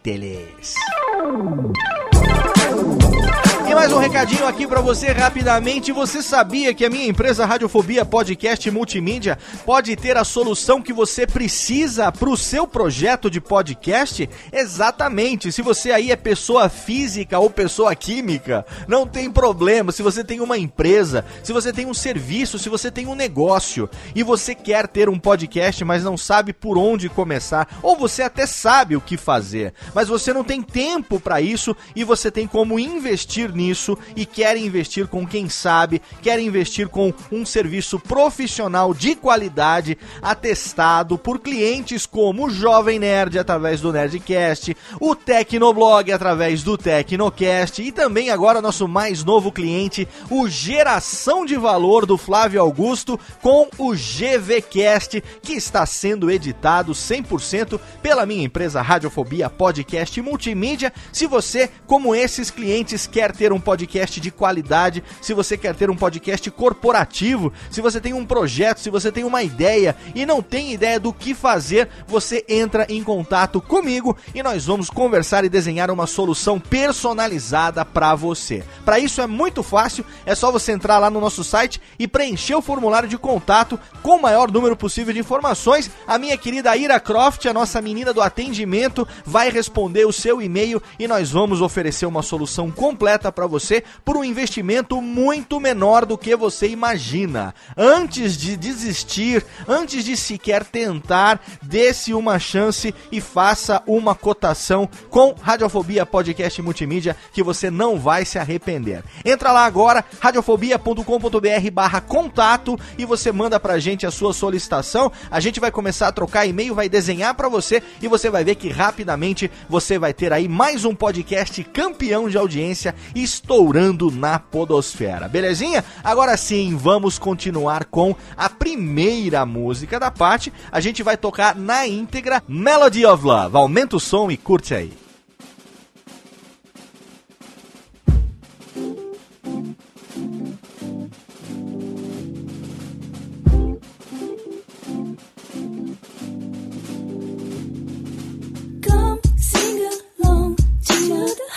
E 3.69 3.75
mais 3.75 3.93
um 3.93 3.99
recadinho 3.99 4.47
aqui 4.47 4.65
para 4.65 4.81
você 4.81 5.11
rapidamente. 5.11 5.91
Você 5.91 6.23
sabia 6.23 6.73
que 6.73 6.83
a 6.83 6.89
minha 6.89 7.05
empresa 7.05 7.45
Radiofobia 7.45 8.03
Podcast 8.03 8.71
Multimídia 8.71 9.37
pode 9.63 9.95
ter 9.95 10.17
a 10.17 10.23
solução 10.23 10.81
que 10.81 10.91
você 10.91 11.27
precisa 11.27 12.11
para 12.11 12.31
o 12.31 12.35
seu 12.35 12.65
projeto 12.65 13.29
de 13.29 13.39
podcast? 13.39 14.27
Exatamente. 14.51 15.51
Se 15.51 15.61
você 15.61 15.91
aí 15.91 16.09
é 16.09 16.15
pessoa 16.15 16.67
física 16.67 17.37
ou 17.37 17.47
pessoa 17.47 17.93
química, 17.93 18.65
não 18.87 19.05
tem 19.05 19.29
problema. 19.29 19.91
Se 19.91 20.01
você 20.01 20.23
tem 20.23 20.39
uma 20.41 20.57
empresa, 20.57 21.23
se 21.43 21.53
você 21.53 21.71
tem 21.71 21.85
um 21.85 21.93
serviço, 21.93 22.57
se 22.57 22.69
você 22.69 22.89
tem 22.89 23.05
um 23.05 23.13
negócio 23.13 23.87
e 24.15 24.23
você 24.23 24.55
quer 24.55 24.87
ter 24.87 25.07
um 25.09 25.19
podcast, 25.19 25.85
mas 25.85 26.03
não 26.03 26.17
sabe 26.17 26.53
por 26.53 26.75
onde 26.75 27.07
começar, 27.07 27.67
ou 27.83 27.95
você 27.95 28.23
até 28.23 28.47
sabe 28.47 28.95
o 28.95 29.01
que 29.01 29.15
fazer, 29.15 29.75
mas 29.93 30.07
você 30.07 30.33
não 30.33 30.43
tem 30.43 30.63
tempo 30.63 31.19
para 31.19 31.39
isso 31.39 31.77
e 31.95 32.03
você 32.03 32.31
tem 32.31 32.47
como 32.47 32.79
investir 32.79 33.58
nisso 33.59 33.97
e 34.15 34.25
quer 34.25 34.55
investir 34.55 35.07
com 35.07 35.27
quem 35.27 35.49
sabe, 35.49 36.01
quer 36.21 36.39
investir 36.39 36.87
com 36.87 37.13
um 37.29 37.45
serviço 37.45 37.99
profissional 37.99 38.93
de 38.93 39.15
qualidade, 39.15 39.97
atestado 40.21 41.17
por 41.17 41.39
clientes 41.39 42.05
como 42.05 42.47
o 42.47 42.49
Jovem 42.49 42.97
Nerd 42.97 43.37
através 43.37 43.81
do 43.81 43.91
Nerdcast, 43.91 44.75
o 44.99 45.13
Tecnoblog 45.13 46.11
através 46.11 46.63
do 46.63 46.77
Tecnocast 46.77 47.81
e 47.81 47.91
também 47.91 48.29
agora 48.29 48.61
nosso 48.61 48.87
mais 48.87 49.23
novo 49.23 49.51
cliente, 49.51 50.07
o 50.29 50.47
Geração 50.47 51.45
de 51.45 51.57
Valor 51.57 52.05
do 52.05 52.17
Flávio 52.17 52.61
Augusto 52.61 53.19
com 53.41 53.67
o 53.77 53.93
GVcast, 53.93 55.21
que 55.41 55.53
está 55.53 55.85
sendo 55.85 56.31
editado 56.31 56.93
100% 56.93 57.79
pela 58.01 58.25
minha 58.25 58.45
empresa 58.45 58.81
Radiofobia 58.81 59.49
Podcast 59.49 60.21
Multimídia. 60.21 60.93
Se 61.11 61.27
você, 61.27 61.69
como 61.85 62.15
esses 62.15 62.49
clientes, 62.49 63.05
quer 63.05 63.33
ter 63.33 63.48
um 63.51 63.59
podcast 63.59 64.19
de 64.19 64.31
qualidade, 64.31 65.03
se 65.21 65.33
você 65.33 65.57
quer 65.57 65.75
ter 65.75 65.89
um 65.89 65.95
podcast 65.95 66.49
corporativo, 66.51 67.51
se 67.69 67.81
você 67.81 67.99
tem 67.99 68.13
um 68.13 68.25
projeto, 68.25 68.79
se 68.79 68.89
você 68.89 69.11
tem 69.11 69.23
uma 69.23 69.43
ideia 69.43 69.95
e 70.13 70.25
não 70.25 70.41
tem 70.41 70.73
ideia 70.73 70.99
do 70.99 71.13
que 71.13 71.33
fazer, 71.33 71.89
você 72.07 72.43
entra 72.47 72.85
em 72.89 73.03
contato 73.03 73.61
comigo 73.61 74.17
e 74.33 74.43
nós 74.43 74.65
vamos 74.65 74.89
conversar 74.89 75.43
e 75.43 75.49
desenhar 75.49 75.91
uma 75.91 76.07
solução 76.07 76.59
personalizada 76.59 77.83
para 77.85 78.15
você. 78.15 78.63
Para 78.85 78.99
isso 78.99 79.21
é 79.21 79.27
muito 79.27 79.63
fácil, 79.63 80.05
é 80.25 80.35
só 80.35 80.51
você 80.51 80.71
entrar 80.71 80.99
lá 80.99 81.09
no 81.09 81.21
nosso 81.21 81.43
site 81.43 81.81
e 81.97 82.07
preencher 82.07 82.55
o 82.55 82.61
formulário 82.61 83.09
de 83.09 83.17
contato 83.17 83.79
com 84.01 84.15
o 84.15 84.21
maior 84.21 84.51
número 84.51 84.75
possível 84.75 85.13
de 85.13 85.19
informações. 85.19 85.89
A 86.07 86.17
minha 86.17 86.37
querida 86.37 86.75
Ira 86.75 86.99
Croft, 86.99 87.45
a 87.45 87.53
nossa 87.53 87.81
menina 87.81 88.13
do 88.13 88.21
atendimento, 88.21 89.07
vai 89.25 89.49
responder 89.49 90.05
o 90.05 90.13
seu 90.13 90.41
e-mail 90.41 90.81
e 90.97 91.07
nós 91.07 91.31
vamos 91.31 91.61
oferecer 91.61 92.05
uma 92.05 92.21
solução 92.21 92.71
completa 92.71 93.31
para 93.39 93.47
você 93.47 93.81
por 94.03 94.17
um 94.17 94.23
investimento 94.23 95.01
muito 95.01 95.61
menor 95.61 96.05
do 96.05 96.17
que 96.17 96.35
você 96.35 96.67
imagina. 96.67 97.55
Antes 97.77 98.35
de 98.35 98.57
desistir, 98.57 99.45
antes 99.65 100.03
de 100.03 100.17
sequer 100.17 100.65
tentar, 100.65 101.39
dê-se 101.61 102.13
uma 102.13 102.37
chance 102.37 102.93
e 103.09 103.21
faça 103.21 103.81
uma 103.87 104.13
cotação 104.13 104.89
com 105.09 105.33
Radiofobia 105.41 106.05
Podcast 106.05 106.61
Multimídia 106.61 107.15
que 107.31 107.41
você 107.41 107.71
não 107.71 107.97
vai 107.97 108.25
se 108.25 108.37
arrepender. 108.37 109.05
Entra 109.23 109.53
lá 109.53 109.63
agora, 109.63 110.03
radiofobia.com.br 110.19 111.71
barra 111.71 112.01
contato 112.01 112.77
e 112.97 113.05
você 113.05 113.31
manda 113.31 113.57
pra 113.57 113.79
gente 113.79 114.05
a 114.05 114.11
sua 114.11 114.33
solicitação. 114.33 115.09
A 115.31 115.39
gente 115.39 115.61
vai 115.61 115.71
começar 115.71 116.09
a 116.09 116.11
trocar 116.11 116.45
e-mail, 116.45 116.75
vai 116.75 116.89
desenhar 116.89 117.33
para 117.35 117.47
você 117.47 117.81
e 118.01 118.07
você 118.09 118.29
vai 118.29 118.43
ver 118.43 118.55
que 118.55 118.67
rapidamente 118.67 119.49
você 119.69 119.97
vai 119.97 120.13
ter 120.13 120.33
aí 120.33 120.49
mais 120.49 120.83
um 120.83 120.93
podcast 120.93 121.63
campeão 121.63 122.27
de 122.27 122.37
audiência 122.37 122.93
estourando 123.29 124.09
na 124.09 124.39
podosfera. 124.39 125.27
Belezinha? 125.27 125.83
Agora 126.03 126.35
sim, 126.35 126.75
vamos 126.75 127.19
continuar 127.19 127.85
com 127.85 128.15
a 128.35 128.49
primeira 128.49 129.45
música 129.45 129.99
da 129.99 130.09
parte. 130.09 130.51
A 130.71 130.79
gente 130.79 131.03
vai 131.03 131.15
tocar 131.15 131.55
na 131.55 131.87
íntegra 131.87 132.41
Melody 132.47 133.05
of 133.05 133.23
Love. 133.23 133.55
Aumenta 133.55 133.95
o 133.97 133.99
som 133.99 134.31
e 134.31 134.37
curte 134.37 134.73
aí. 134.73 134.91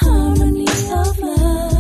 Harmony 0.03 0.62
of 0.93 1.19
love. 1.19 1.72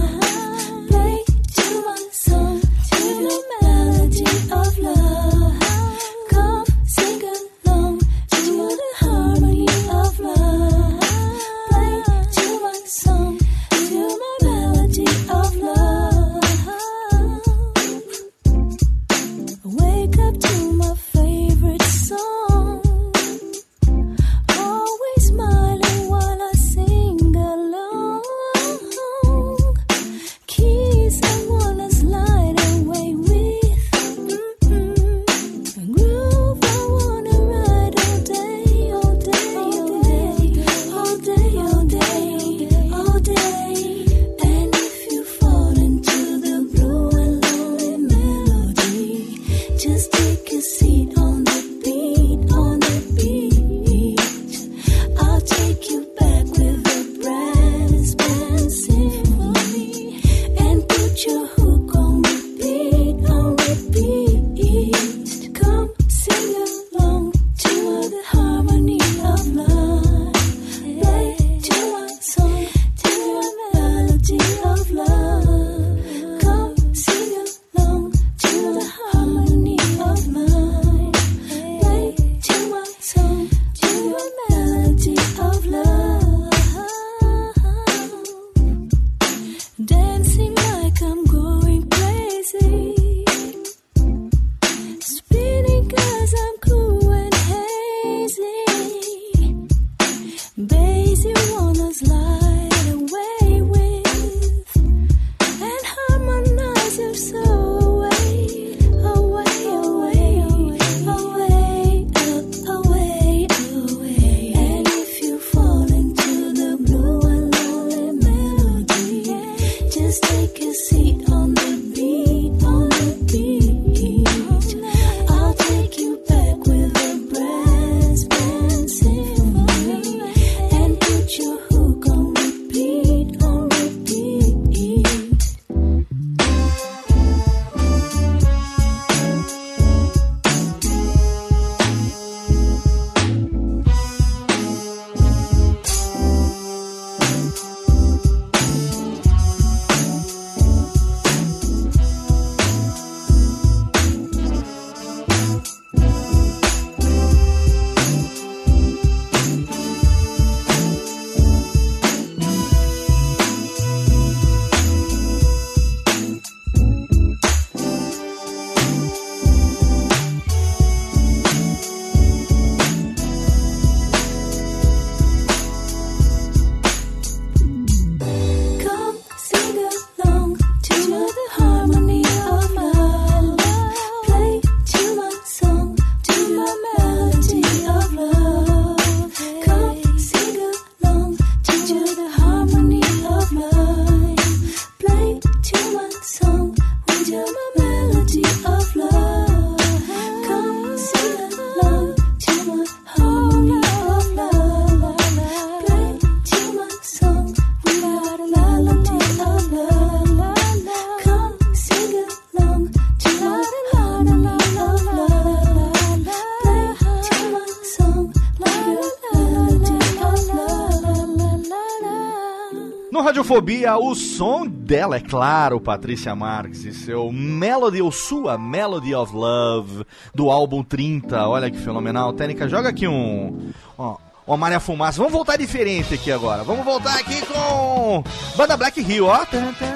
Radiofobia, 223.63 223.97
o 223.97 224.13
som 224.17 224.67
dela, 224.67 225.17
é 225.17 225.21
claro, 225.21 225.81
Patrícia 225.81 226.35
Marques 226.35 226.85
e 226.85 226.93
seu 226.93 227.31
Melody, 227.31 228.03
ou 228.03 228.11
sua 228.11 228.59
Melody 228.59 229.15
of 229.15 229.33
Love, 229.33 230.05
do 230.35 230.51
álbum 230.51 230.83
30. 230.83 231.49
Olha 231.49 231.71
que 231.71 231.79
fenomenal. 231.79 232.33
Técnica, 232.33 232.69
joga 232.69 232.89
aqui 232.89 233.07
um. 233.07 233.73
Ó, 233.97 234.17
uma 234.45 234.57
Maria 234.57 234.81
Fumaça. 234.81 235.19
Vamos 235.19 235.33
voltar 235.33 235.57
diferente 235.57 236.15
aqui 236.15 236.33
agora. 236.33 236.65
Vamos 236.65 236.85
voltar 236.85 237.17
aqui 237.21 237.41
com. 237.47 238.25
Banda 238.57 238.77
Black 238.77 239.01
Hill, 239.01 239.27
ó. 239.27 239.47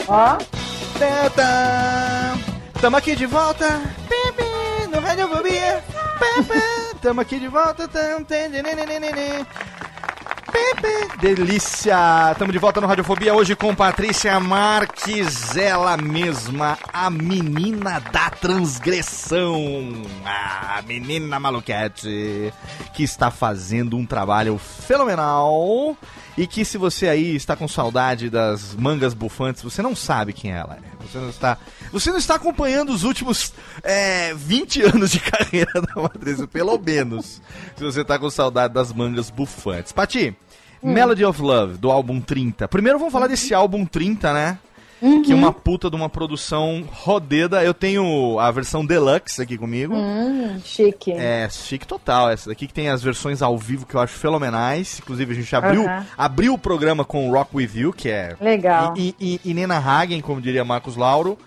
Ó. 0.07 0.39
Tamo 2.81 2.97
aqui 2.97 3.17
de 3.17 3.27
volta. 3.27 3.83
No 4.93 5.01
Radiofobia. 5.01 5.83
Tamo 7.03 7.21
aqui 7.21 7.41
de 7.41 7.49
volta. 7.49 7.91
Delícia! 11.21 12.31
Estamos 12.33 12.53
de 12.53 12.59
volta 12.59 12.81
no 12.81 12.87
Radiofobia 12.87 13.35
hoje 13.35 13.57
com 13.57 13.75
Patrícia 13.75 14.39
Marques, 14.39 15.57
ela 15.57 15.97
mesma, 15.97 16.79
a 16.93 17.11
menina 17.11 17.99
da 17.99 18.31
transgressão, 18.31 20.03
a 20.25 20.83
menina 20.87 21.41
maluquete, 21.41 22.53
que 22.95 23.03
está 23.03 23.31
fazendo 23.31 23.97
um 23.97 24.05
trabalho 24.05 24.59
fenomenal 24.59 25.97
e 26.37 26.47
que 26.47 26.65
se 26.65 26.77
você 26.77 27.09
aí 27.09 27.35
está 27.35 27.57
com 27.57 27.67
saudade 27.67 28.29
das 28.29 28.75
mangas 28.75 29.15
bufantes, 29.15 29.63
você 29.63 29.81
não 29.81 29.97
sabe 29.97 30.33
quem 30.35 30.53
ela 30.53 30.77
é. 30.77 30.97
Você 31.07 31.19
não 31.19 31.31
está, 31.31 31.57
você 31.91 32.11
não 32.11 32.19
está 32.19 32.35
acompanhando 32.35 32.91
os 32.91 33.05
últimos 33.05 33.55
é, 33.83 34.35
20 34.35 34.83
anos 34.83 35.11
de 35.11 35.21
carreira 35.21 35.81
da 35.81 36.03
Patrícia, 36.09 36.47
pelo 36.47 36.79
menos. 36.79 37.41
Se 37.75 37.83
você 37.83 38.03
está 38.03 38.19
com 38.19 38.29
saudade 38.29 38.75
das 38.75 38.93
mangas 38.93 39.31
bufantes. 39.31 39.93
Pati, 39.93 40.37
Melody 40.83 41.25
of 41.25 41.41
Love, 41.41 41.79
do 41.79 41.91
álbum 41.91 42.21
30. 42.21 42.69
Primeiro 42.69 42.99
vamos 42.99 43.13
falar 43.13 43.27
desse 43.27 43.53
álbum 43.55 43.85
30, 43.85 44.33
né? 44.33 44.59
Que 45.25 45.33
é 45.33 45.35
uma 45.35 45.53
puta 45.53 45.91
de 45.91 45.97
uma 45.97 46.09
produção 46.09 46.83
rodeda. 46.91 47.63
Eu 47.63 47.75
tenho 47.75 48.39
a 48.41 48.51
versão 48.51 48.85
deluxe 48.85 49.43
aqui 49.43 49.59
comigo. 49.59 49.95
hum, 49.95 50.59
chique. 50.65 51.13
É, 51.13 51.47
chique 51.51 51.87
total. 51.87 52.31
Essa 52.31 52.49
daqui 52.49 52.67
que 52.67 52.73
tem 52.73 52.89
as 52.89 53.03
versões 53.03 53.43
ao 53.43 53.59
vivo 53.59 53.85
que 53.85 53.95
eu 53.95 54.01
acho 54.01 54.15
fenomenais. 54.15 54.99
Inclusive, 55.03 55.33
a 55.33 55.35
gente 55.37 55.55
abriu, 55.55 55.83
Aham. 55.85 56.07
abriu 56.17 56.55
o 56.55 56.59
programa 56.59 57.05
com 57.05 57.31
Rock 57.31 57.55
With 57.57 57.71
You, 57.75 57.93
que 57.93 58.09
é. 58.09 58.37
Legal. 58.41 58.95
E, 58.97 59.15
e, 59.21 59.41
e 59.45 59.53
Nena 59.55 59.77
Hagen, 59.77 60.23
como 60.23 60.41
diria 60.41 60.65
Marcos 60.65 60.97
Lauro. 60.97 61.39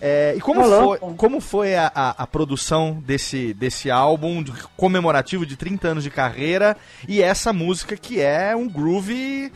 É, 0.00 0.34
e 0.36 0.40
como 0.40 0.62
Ô, 0.62 0.64
foi, 0.98 0.98
como 1.16 1.40
foi 1.40 1.74
a, 1.76 1.92
a, 1.94 2.22
a 2.22 2.26
produção 2.26 3.02
desse, 3.04 3.52
desse 3.52 3.90
álbum 3.90 4.42
de- 4.42 4.52
comemorativo 4.76 5.44
de 5.44 5.56
30 5.56 5.88
anos 5.88 6.04
de 6.04 6.10
carreira 6.10 6.76
e 7.06 7.22
essa 7.22 7.52
música 7.52 7.96
que 7.96 8.20
é 8.20 8.56
um 8.56 8.66
groove. 8.68 9.52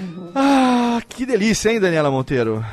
Uhum. 0.00 0.32
Ah, 0.34 1.00
que 1.08 1.24
delícia, 1.24 1.70
hein, 1.70 1.78
Daniela 1.78 2.10
Monteiro? 2.10 2.64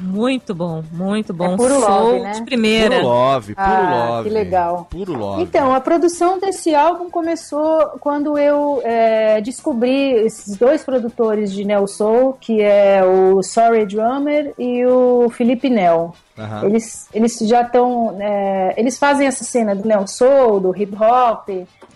Muito 0.00 0.54
bom, 0.54 0.82
muito 0.90 1.32
bom. 1.34 1.54
É 1.54 1.56
puro 1.56 1.78
Soul 1.80 2.12
love, 2.12 2.20
né? 2.20 2.30
de 2.32 2.42
primeira. 2.42 2.96
Puro 2.96 3.06
love, 3.06 3.54
puro 3.54 3.66
Ah, 3.66 4.06
love. 4.08 4.28
que 4.28 4.34
legal. 4.34 4.86
Puro 4.90 5.12
love. 5.16 5.42
Então, 5.42 5.74
a 5.74 5.80
produção 5.80 6.38
desse 6.38 6.74
álbum 6.74 7.10
começou 7.10 7.80
quando 8.00 8.38
eu 8.38 8.80
é, 8.84 9.40
descobri 9.40 10.12
esses 10.12 10.56
dois 10.56 10.82
produtores 10.82 11.52
de 11.52 11.64
Neo 11.64 11.86
Soul, 11.86 12.32
que 12.40 12.60
é 12.62 13.04
o 13.04 13.42
Sorry 13.42 13.84
Drummer 13.86 14.54
e 14.58 14.84
o 14.86 15.28
Felipe 15.30 15.68
Nel. 15.68 16.14
Eles, 16.62 17.06
eles 17.12 17.38
já 17.40 17.60
estão. 17.60 18.16
eles 18.74 18.98
fazem 18.98 19.26
essa 19.26 19.44
cena 19.44 19.74
do 19.74 19.86
Neo 19.86 20.08
Soul, 20.08 20.58
do 20.60 20.74
hip 20.74 20.96
hop 20.96 21.48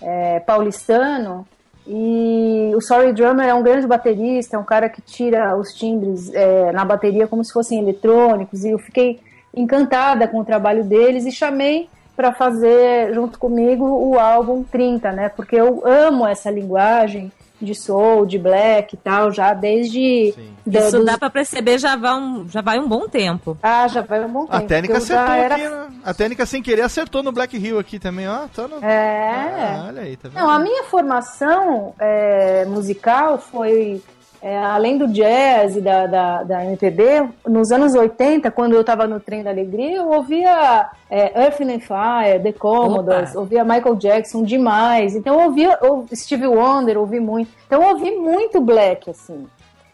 é, 0.03 0.41
paulistano. 0.41 1.47
E 1.87 2.73
o 2.75 2.81
Sorry 2.81 3.13
Drummer 3.13 3.47
é 3.47 3.55
um 3.55 3.63
grande 3.63 3.87
baterista, 3.87 4.57
é 4.57 4.59
um 4.59 4.65
cara 4.65 4.89
que 4.89 5.03
tira 5.03 5.57
os 5.57 5.75
timbres 5.75 6.33
é, 6.33 6.73
na 6.73 6.85
bateria 6.85 7.27
como 7.27 7.45
se 7.45 7.53
fossem 7.53 7.79
eletrônicos. 7.79 8.65
E 8.65 8.71
eu 8.71 8.79
fiquei 8.79 9.21
encantada 9.55 10.27
com 10.27 10.41
o 10.41 10.45
trabalho 10.45 10.85
deles 10.85 11.27
e 11.27 11.33
chamei 11.33 11.89
para 12.17 12.33
fazer 12.33 13.13
junto 13.13 13.39
comigo 13.39 13.85
o 13.85 14.19
álbum 14.19 14.63
30, 14.63 15.13
né? 15.13 15.29
Porque 15.29 15.57
eu 15.57 15.83
amo 15.85 16.27
essa 16.27 16.51
linguagem 16.51 17.31
de 17.65 17.75
soul, 17.75 18.25
de 18.27 18.39
black 18.39 18.95
e 18.95 18.99
tal, 18.99 19.33
já 19.33 19.53
desde. 19.55 20.35
da- 20.67 20.81
Isso 20.81 20.97
dos- 20.99 21.07
dá 21.07 21.19
pra 21.19 21.31
perceber 21.31 21.79
já 21.79 21.97
vai 21.97 22.15
um, 22.15 22.49
já 22.49 22.61
vai 22.61 22.79
um 22.79 22.87
bom 22.89 23.09
tempo. 23.09 23.57
Ah, 23.63 23.89
já 23.89 24.03
vai 24.03 24.25
um 24.25 24.29
bom 24.33 24.47
tempo. 24.47 24.57
A 24.57 24.61
técnica 24.63 24.99
acertou 24.99 25.35
era 25.35 25.55
aqui, 25.55 25.69
né? 25.69 25.87
A 26.05 26.15
técnica 26.15 26.47
sem 26.47 26.63
querer 26.63 26.83
acertou 26.83 27.23
no 27.23 27.33
Black 27.33 27.57
Hill 27.57 27.79
aqui 27.79 27.99
também, 27.99 28.29
ó. 28.29 28.47
Tá 28.55 28.69
no... 28.69 28.85
É. 28.85 29.77
Ah, 29.81 29.85
olha 29.89 30.03
aí, 30.03 30.17
tá 30.17 30.29
vendo? 30.29 30.41
Não, 30.41 30.51
a 30.51 30.59
minha 30.59 30.85
formação 30.85 31.95
é, 31.99 32.65
musical 32.67 33.39
foi, 33.39 34.03
é, 34.45 34.59
além 34.59 34.99
do 34.99 35.09
jazz 35.09 35.75
e 35.75 35.81
da, 35.81 36.07
da, 36.07 36.43
da 36.43 36.65
MPB, 36.67 37.31
nos 37.49 37.73
anos 37.73 37.95
80, 37.95 38.51
quando 38.51 38.75
eu 38.75 38.83
estava 38.83 39.07
no 39.07 39.19
Trem 39.19 39.43
da 39.43 39.49
Alegria, 39.49 39.97
eu 39.97 40.11
ouvia 40.11 40.91
é, 41.09 41.45
Earth 41.45 41.63
and 41.63 41.81
Fire, 41.81 42.43
The 42.43 42.53
Commodores, 42.53 43.31
Opa. 43.31 43.41
ouvia 43.41 43.65
Michael 43.65 43.97
Jackson 43.97 44.43
demais. 44.43 45.17
Então 45.17 45.41
eu 45.41 45.47
ouvia 45.47 45.79
eu, 45.81 46.05
Stevie 46.15 46.47
Wonder, 46.47 46.99
ouvi 46.99 47.21
muito. 47.21 47.51
Então 47.67 47.83
eu 47.83 47.89
ouvi 47.89 48.11
muito 48.11 48.61
black, 48.61 49.09
assim. 49.09 49.47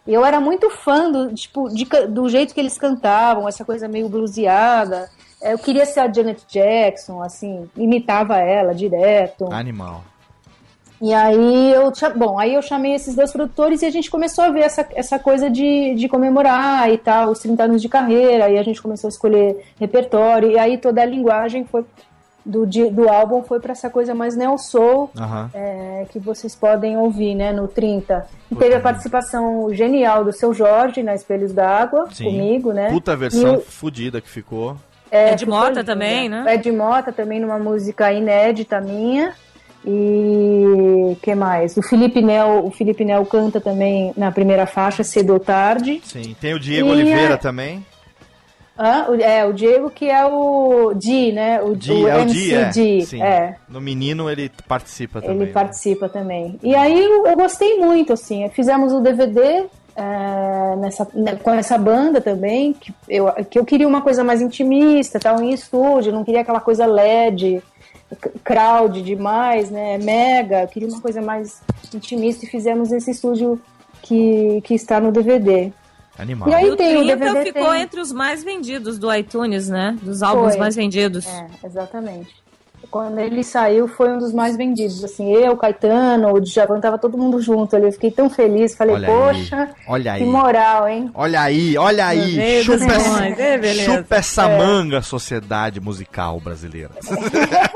E 0.04 0.12
eu 0.12 0.24
era 0.24 0.40
muito 0.40 0.68
fã 0.68 1.08
do, 1.08 1.32
tipo, 1.32 1.68
de 1.68 1.84
do 2.08 2.28
jeito 2.28 2.52
que 2.52 2.58
eles 2.58 2.76
cantavam, 2.76 3.46
essa 3.46 3.64
coisa 3.64 3.86
meio 3.86 4.08
bluseada. 4.08 5.08
É, 5.40 5.52
Eu 5.52 5.58
queria 5.58 5.86
ser 5.86 6.00
a 6.00 6.12
Janet 6.12 6.44
Jackson, 6.48 7.22
assim, 7.22 7.70
imitava 7.76 8.38
ela 8.38 8.74
direto. 8.74 9.48
Animal. 9.52 10.02
E 11.00 11.14
aí 11.14 11.72
eu, 11.72 11.90
bom, 12.14 12.38
aí 12.38 12.54
eu 12.54 12.62
chamei 12.62 12.94
esses 12.94 13.14
dois 13.14 13.32
produtores 13.32 13.80
e 13.80 13.86
a 13.86 13.90
gente 13.90 14.10
começou 14.10 14.44
a 14.44 14.50
ver 14.50 14.60
essa, 14.60 14.86
essa 14.94 15.18
coisa 15.18 15.48
de, 15.48 15.94
de 15.94 16.08
comemorar 16.08 16.90
e 16.90 16.98
tal, 16.98 17.30
os 17.30 17.38
30 17.38 17.62
anos 17.64 17.82
de 17.82 17.88
carreira, 17.88 18.44
aí 18.44 18.58
a 18.58 18.62
gente 18.62 18.82
começou 18.82 19.08
a 19.08 19.12
escolher 19.12 19.64
repertório, 19.78 20.50
e 20.50 20.58
aí 20.58 20.76
toda 20.76 21.00
a 21.00 21.06
linguagem 21.06 21.64
foi 21.64 21.84
do, 22.44 22.66
do 22.66 23.08
álbum 23.08 23.42
foi 23.42 23.60
para 23.60 23.72
essa 23.72 23.88
coisa 23.90 24.14
mais 24.14 24.36
neo 24.36 24.56
soul, 24.58 25.10
Aham. 25.16 25.50
é, 25.54 26.06
que 26.10 26.18
vocês 26.18 26.54
podem 26.54 26.96
ouvir, 26.96 27.34
né, 27.34 27.52
no 27.52 27.68
30. 27.68 28.26
E 28.50 28.56
teve 28.56 28.74
a 28.74 28.80
participação 28.80 29.72
genial 29.72 30.24
do 30.24 30.32
seu 30.32 30.52
Jorge 30.52 31.02
na 31.02 31.14
Espelhos 31.14 31.52
d'Água, 31.52 32.08
comigo, 32.16 32.72
né? 32.72 32.90
Puta 32.90 33.14
versão 33.16 33.56
E 33.56 33.60
fodida 33.60 34.20
que 34.20 34.28
ficou. 34.28 34.76
é, 35.10 35.32
Ed 35.32 35.40
ficou 35.44 35.58
Mota 35.58 35.84
também, 35.84 36.28
né? 36.28 36.44
Ed 36.54 36.72
Mota 36.72 37.12
também 37.12 37.40
numa 37.40 37.58
música 37.58 38.12
inédita 38.12 38.80
minha. 38.80 39.34
E 39.86 41.16
que 41.22 41.34
mais? 41.34 41.76
O 41.76 41.82
Felipe 41.82 42.20
Nel, 42.20 42.64
o 42.66 42.70
Felipe 42.70 43.04
Nel 43.04 43.24
canta 43.26 43.60
também 43.60 44.12
na 44.16 44.30
primeira 44.30 44.66
faixa, 44.66 45.02
cedo 45.02 45.32
ou 45.34 45.40
tarde. 45.40 46.00
Sim. 46.04 46.34
Tem 46.40 46.54
o 46.54 46.60
Diego 46.60 46.88
E 46.88 46.92
Oliveira 46.92 47.34
é- 47.34 47.38
também. 47.38 47.84
Ah, 48.82 49.06
o- 49.10 49.14
é, 49.14 49.44
o 49.44 49.52
Diego 49.52 49.90
que 49.90 50.08
é 50.08 50.24
o 50.24 50.94
Di, 50.94 51.32
né? 51.32 51.60
O, 51.60 51.76
Di, 51.76 51.92
o 51.92 52.08
é 52.08 52.22
o 52.22 52.24
Di, 52.24 52.54
é. 52.54 52.68
Di, 52.70 53.02
Sim. 53.04 53.22
é. 53.22 53.56
No 53.68 53.78
menino 53.80 54.30
ele 54.30 54.50
participa 54.66 55.20
também. 55.20 55.36
Ele 55.36 55.46
né? 55.46 55.52
participa 55.52 56.08
também. 56.08 56.58
E 56.62 56.74
aí 56.74 56.98
eu, 57.04 57.26
eu 57.26 57.36
gostei 57.36 57.78
muito, 57.78 58.12
assim. 58.14 58.48
Fizemos 58.48 58.90
o 58.94 59.00
DVD 59.00 59.66
é, 59.96 60.76
nessa, 60.78 61.06
né, 61.12 61.36
com 61.42 61.50
essa 61.52 61.76
banda 61.76 62.22
também, 62.22 62.72
que 62.72 62.94
eu, 63.06 63.26
que 63.50 63.58
eu 63.58 63.66
queria 63.66 63.86
uma 63.86 64.00
coisa 64.00 64.24
mais 64.24 64.40
intimista, 64.40 65.20
tal, 65.20 65.42
em 65.42 65.50
estúdio, 65.52 66.10
não 66.12 66.24
queria 66.24 66.40
aquela 66.40 66.60
coisa 66.60 66.86
LED, 66.86 67.62
crowd 68.44 69.02
demais, 69.02 69.70
né? 69.70 69.98
Mega, 69.98 70.62
eu 70.62 70.68
queria 70.68 70.88
uma 70.88 71.00
coisa 71.00 71.20
mais 71.22 71.60
intimista 71.94 72.44
e 72.44 72.48
fizemos 72.48 72.90
esse 72.92 73.10
estúdio 73.10 73.60
que, 74.02 74.60
que 74.64 74.74
está 74.74 75.00
no 75.00 75.12
DVD. 75.12 75.72
Animal. 76.18 76.48
E 76.50 76.54
aí 76.54 76.66
E 76.66 76.70
o 76.70 76.76
tem 76.76 76.96
o 76.96 77.04
30 77.04 77.16
DVD 77.16 77.44
ficou 77.52 77.70
tem- 77.72 77.80
entre 77.82 78.00
os 78.00 78.12
mais 78.12 78.44
vendidos 78.44 78.98
do 78.98 79.14
iTunes, 79.14 79.68
né? 79.68 79.96
Dos 80.02 80.22
álbuns 80.22 80.50
Foi. 80.52 80.58
mais 80.58 80.76
vendidos. 80.76 81.26
É, 81.26 81.46
exatamente. 81.64 82.28
Quando 82.90 83.18
ele 83.20 83.44
saiu, 83.44 83.86
foi 83.86 84.10
um 84.10 84.18
dos 84.18 84.32
mais 84.32 84.56
vendidos. 84.56 85.04
Assim, 85.04 85.30
eu, 85.32 85.56
Caetano, 85.56 86.32
o 86.34 86.40
Djavan, 86.40 86.80
tava 86.80 86.98
todo 86.98 87.16
mundo 87.16 87.40
junto 87.40 87.76
ali. 87.76 87.84
Eu 87.86 87.92
fiquei 87.92 88.10
tão 88.10 88.28
feliz. 88.28 88.74
Falei, 88.74 88.96
Olha 88.96 89.06
poxa, 89.06 89.56
aí. 89.62 89.68
Olha 89.86 90.02
que 90.16 90.22
aí. 90.22 90.26
moral, 90.26 90.88
hein? 90.88 91.10
Olha 91.14 91.42
aí, 91.42 91.76
olha 91.78 92.06
aí. 92.06 92.34
Deus 92.36 92.64
Chupa 92.64 92.78
dos 92.78 92.96
essa, 92.96 93.26
é, 93.26 93.58
beleza. 93.58 93.96
chupa 93.96 94.16
essa 94.16 94.48
manga, 94.48 95.02
sociedade 95.02 95.78
musical 95.80 96.40
brasileira. 96.40 96.90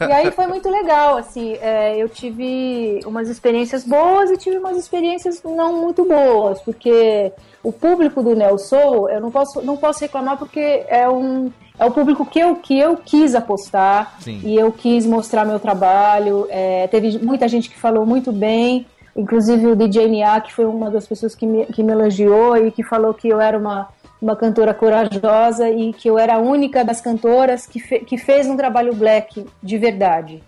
E 0.00 0.12
aí 0.12 0.30
foi 0.30 0.46
muito 0.46 0.68
legal, 0.68 1.16
assim, 1.16 1.54
é, 1.60 1.96
eu 1.96 2.08
tive 2.08 3.00
umas 3.04 3.28
experiências 3.28 3.84
boas 3.84 4.30
e 4.30 4.36
tive 4.36 4.58
umas 4.58 4.76
experiências 4.76 5.42
não 5.42 5.80
muito 5.80 6.04
boas, 6.04 6.60
porque 6.60 7.32
o 7.62 7.72
público 7.72 8.22
do 8.22 8.34
Neo 8.34 8.58
Soul, 8.58 9.08
eu 9.08 9.20
não 9.20 9.30
posso, 9.30 9.60
não 9.62 9.76
posso 9.76 10.00
reclamar 10.00 10.36
porque 10.36 10.84
é 10.88 11.08
um 11.08 11.50
é 11.78 11.84
o 11.84 11.92
público 11.92 12.26
que 12.26 12.40
eu, 12.40 12.56
que 12.56 12.76
eu 12.76 12.96
quis 12.96 13.36
apostar 13.36 14.16
Sim. 14.20 14.40
e 14.42 14.56
eu 14.56 14.72
quis 14.72 15.06
mostrar 15.06 15.44
meu 15.44 15.60
trabalho. 15.60 16.46
é, 16.50 16.88
teve 16.88 17.18
muita 17.18 17.46
gente 17.46 17.70
que 17.70 17.78
falou 17.78 18.04
muito 18.04 18.32
bem, 18.32 18.84
inclusive 19.14 19.66
o 19.66 19.76
DJ 19.76 20.08
Nia, 20.08 20.40
que 20.40 20.52
foi 20.52 20.64
uma 20.64 20.90
das 20.90 21.06
pessoas 21.06 21.34
que 21.34 21.46
me, 21.46 21.66
que 21.66 21.82
me 21.82 21.92
elogiou 21.92 22.56
e 22.56 22.72
que 22.72 22.82
falou 22.82 23.14
que 23.14 23.28
eu 23.28 23.40
era 23.40 23.56
uma, 23.56 23.88
uma 24.20 24.34
cantora 24.36 24.74
corajosa 24.74 25.68
e 25.70 25.92
que 25.92 26.08
eu 26.10 26.18
era 26.18 26.34
a 26.34 26.38
única 26.38 26.84
das 26.84 27.00
cantoras 27.00 27.66
que, 27.66 27.78
fe, 27.80 28.00
que 28.00 28.18
fez 28.18 28.46
um 28.48 28.56
trabalho 28.56 28.94
black 28.94 29.46
de 29.62 29.78
verdade. 29.78 30.42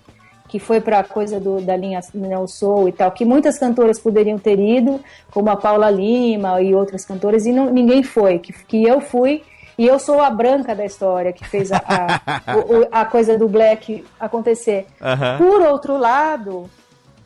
que 0.48 0.58
foi 0.58 0.80
para 0.80 0.98
a 0.98 1.04
coisa 1.04 1.38
do, 1.38 1.60
da 1.60 1.76
linha 1.76 2.00
Neo 2.12 2.48
Soul 2.48 2.88
e 2.88 2.92
tal, 2.92 3.12
que 3.12 3.24
muitas 3.24 3.56
cantoras 3.56 4.00
poderiam 4.00 4.36
ter 4.36 4.58
ido, 4.58 5.00
como 5.30 5.48
a 5.48 5.56
Paula 5.56 5.88
Lima 5.88 6.60
e 6.60 6.74
outras 6.74 7.04
cantoras, 7.04 7.46
e 7.46 7.52
não, 7.52 7.66
ninguém 7.70 8.02
foi, 8.02 8.40
que, 8.40 8.52
que 8.64 8.82
eu 8.82 9.00
fui, 9.00 9.44
e 9.78 9.86
eu 9.86 9.96
sou 10.00 10.20
a 10.20 10.28
branca 10.28 10.74
da 10.74 10.84
história 10.84 11.32
que 11.32 11.46
fez 11.46 11.70
a, 11.70 11.76
a, 11.86 12.56
o- 12.58 12.88
a 12.90 13.04
coisa 13.04 13.38
do 13.38 13.46
Black 13.48 14.04
acontecer. 14.18 14.86
Por 15.38 15.62
outro 15.62 15.96
lado, 15.96 16.68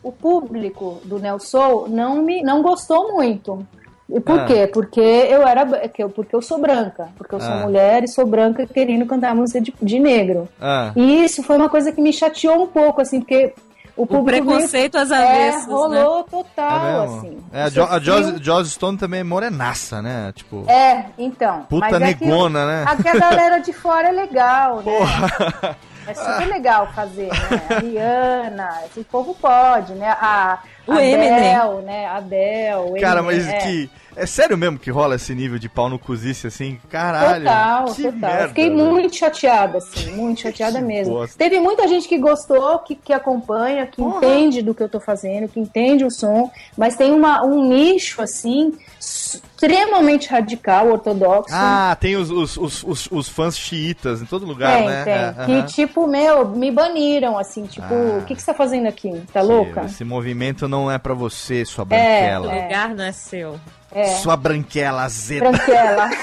o 0.03 0.11
público 0.11 1.01
do 1.03 1.17
Neo 1.17 1.39
Soul 1.39 1.87
não, 1.89 2.21
me, 2.21 2.43
não 2.43 2.61
gostou 2.61 3.11
muito. 3.13 3.65
E 4.07 4.19
por 4.19 4.39
Ah. 4.41 4.45
quê? 4.45 4.67
Porque 4.71 4.99
eu 4.99 5.47
era 5.47 5.65
porque 5.65 6.35
eu 6.35 6.41
sou 6.41 6.59
branca, 6.59 7.09
porque 7.17 7.33
eu 7.33 7.39
sou 7.39 7.51
Ah. 7.53 7.57
mulher 7.61 8.03
e 8.03 8.07
sou 8.07 8.25
branca 8.25 8.65
querendo 8.67 9.05
cantar 9.07 9.33
música 9.33 9.59
de, 9.59 9.73
de 9.81 9.99
negro. 9.99 10.47
Ah. 10.61 10.91
E 10.95 11.23
isso 11.23 11.41
foi 11.41 11.57
uma 11.57 11.69
coisa 11.69 11.91
que 11.91 11.99
me 11.99 12.13
chateou 12.13 12.61
um 12.63 12.67
pouco, 12.67 13.01
assim, 13.01 13.19
porque 13.19 13.53
o 13.97 14.03
O 14.03 14.23
preconceito 14.23 14.95
às 14.97 15.09
é, 15.09 15.15
avessas, 15.15 15.67
né? 15.67 15.73
rolou 15.73 16.23
total, 16.25 17.01
É 17.01 17.05
assim. 17.05 17.37
É, 17.51 17.61
a, 17.63 17.69
jo 17.69 17.83
a 17.83 17.99
Joss, 17.99 18.33
Joss 18.43 18.69
Stone 18.71 18.97
também 18.97 19.21
é 19.21 19.23
morenaça, 19.23 20.01
né? 20.01 20.31
Tipo, 20.35 20.65
É, 20.69 21.05
então. 21.17 21.61
puta 21.69 21.89
mas 21.99 22.01
é 22.09 22.13
que 22.13 22.25
negona, 22.25 22.65
né? 22.65 22.83
Aqui 22.87 23.07
a 23.07 23.17
galera 23.17 23.57
de 23.59 23.73
fora 23.73 24.09
é 24.09 24.11
legal, 24.11 24.83
né? 24.83 25.75
É 26.07 26.13
super 26.13 26.47
legal 26.47 26.87
fazer, 26.93 27.29
né? 27.29 27.61
A 27.69 27.79
Rihanna, 27.79 28.69
esse 28.85 29.03
povo 29.05 29.33
pode, 29.41 29.93
né? 29.93 30.09
A, 30.21 30.59
O 30.87 30.91
a 30.91 31.03
Eminem. 31.03 31.55
Adele, 31.55 31.81
né? 31.85 32.05
A 32.05 32.15
Adele, 32.17 32.75
o 32.75 33.01
Cara, 33.01 33.19
Eminem, 33.21 33.37
mas 33.43 33.47
é. 33.47 33.57
que. 33.59 33.89
É 34.17 34.25
sério 34.25 34.57
mesmo 34.57 34.79
que 34.79 34.89
rola 34.89 35.15
esse 35.15 35.35
nível 35.35 35.59
de 35.59 35.67
pau 35.67 35.89
no 35.89 35.99
cozice 35.99 36.47
assim? 36.47 36.79
Caralho. 36.89 37.43
Total, 37.43 37.85
que 37.85 38.03
total. 38.03 38.19
Merda, 38.21 38.43
eu 38.43 38.47
fiquei 38.47 38.69
velho. 38.69 38.77
muito 38.85 39.13
chateada, 39.13 39.77
assim, 39.79 40.11
muito 40.15 40.39
chateada 40.39 40.79
mesmo. 40.81 41.15
bosta. 41.15 41.37
Teve 41.37 41.59
muita 41.59 41.85
gente 41.85 42.07
que 42.07 42.17
gostou, 42.17 42.79
que, 42.79 42.95
que 42.95 43.11
acompanha, 43.11 43.85
que 43.85 43.97
Porra. 43.97 44.17
entende 44.25 44.61
do 44.61 44.73
que 44.73 44.81
eu 44.81 44.87
tô 44.87 45.01
fazendo, 45.01 45.49
que 45.49 45.59
entende 45.59 46.05
o 46.05 46.09
som, 46.11 46.49
mas 46.77 46.95
tem 46.95 47.11
uma, 47.11 47.43
um 47.45 47.67
nicho, 47.67 48.21
assim, 48.21 48.71
extremamente 48.97 50.29
radical, 50.29 50.89
ortodoxo. 50.91 51.53
Ah, 51.53 51.95
tem 51.99 52.15
os, 52.15 52.29
os, 52.31 52.57
os, 52.57 52.83
os, 52.83 53.07
os 53.11 53.29
fãs 53.29 53.57
xiitas 53.57 54.21
em 54.21 54.25
todo 54.25 54.45
lugar, 54.45 54.77
tem, 54.77 54.87
né? 54.87 55.03
tem. 55.03 55.13
É, 55.13 55.33
que, 55.45 55.51
aham. 55.53 55.65
tipo, 55.65 56.07
meu, 56.07 56.47
me 56.49 56.71
baniram, 56.71 57.37
assim, 57.37 57.65
tipo, 57.65 57.85
Ah. 57.93 58.19
o 58.21 58.25
que, 58.25 58.35
que 58.35 58.41
você 58.41 58.47
tá 58.47 58.53
fazendo 58.53 58.87
aqui? 58.87 59.11
Tá 59.33 59.41
louca? 59.41 59.83
Esse 59.85 60.03
movimento 60.03 60.67
não 60.67 60.74
é 60.91 60.97
pra 60.97 61.13
você, 61.13 61.65
sua 61.65 61.83
É, 61.83 61.85
branquela. 61.85 62.47
O 62.47 62.61
lugar 62.63 62.89
não 62.95 63.03
é 63.03 63.11
seu. 63.11 63.59
É, 63.91 64.05
Sua 64.15 64.35
branquela 64.35 65.03
azeda. 65.03 65.49
branquela. 65.51 66.09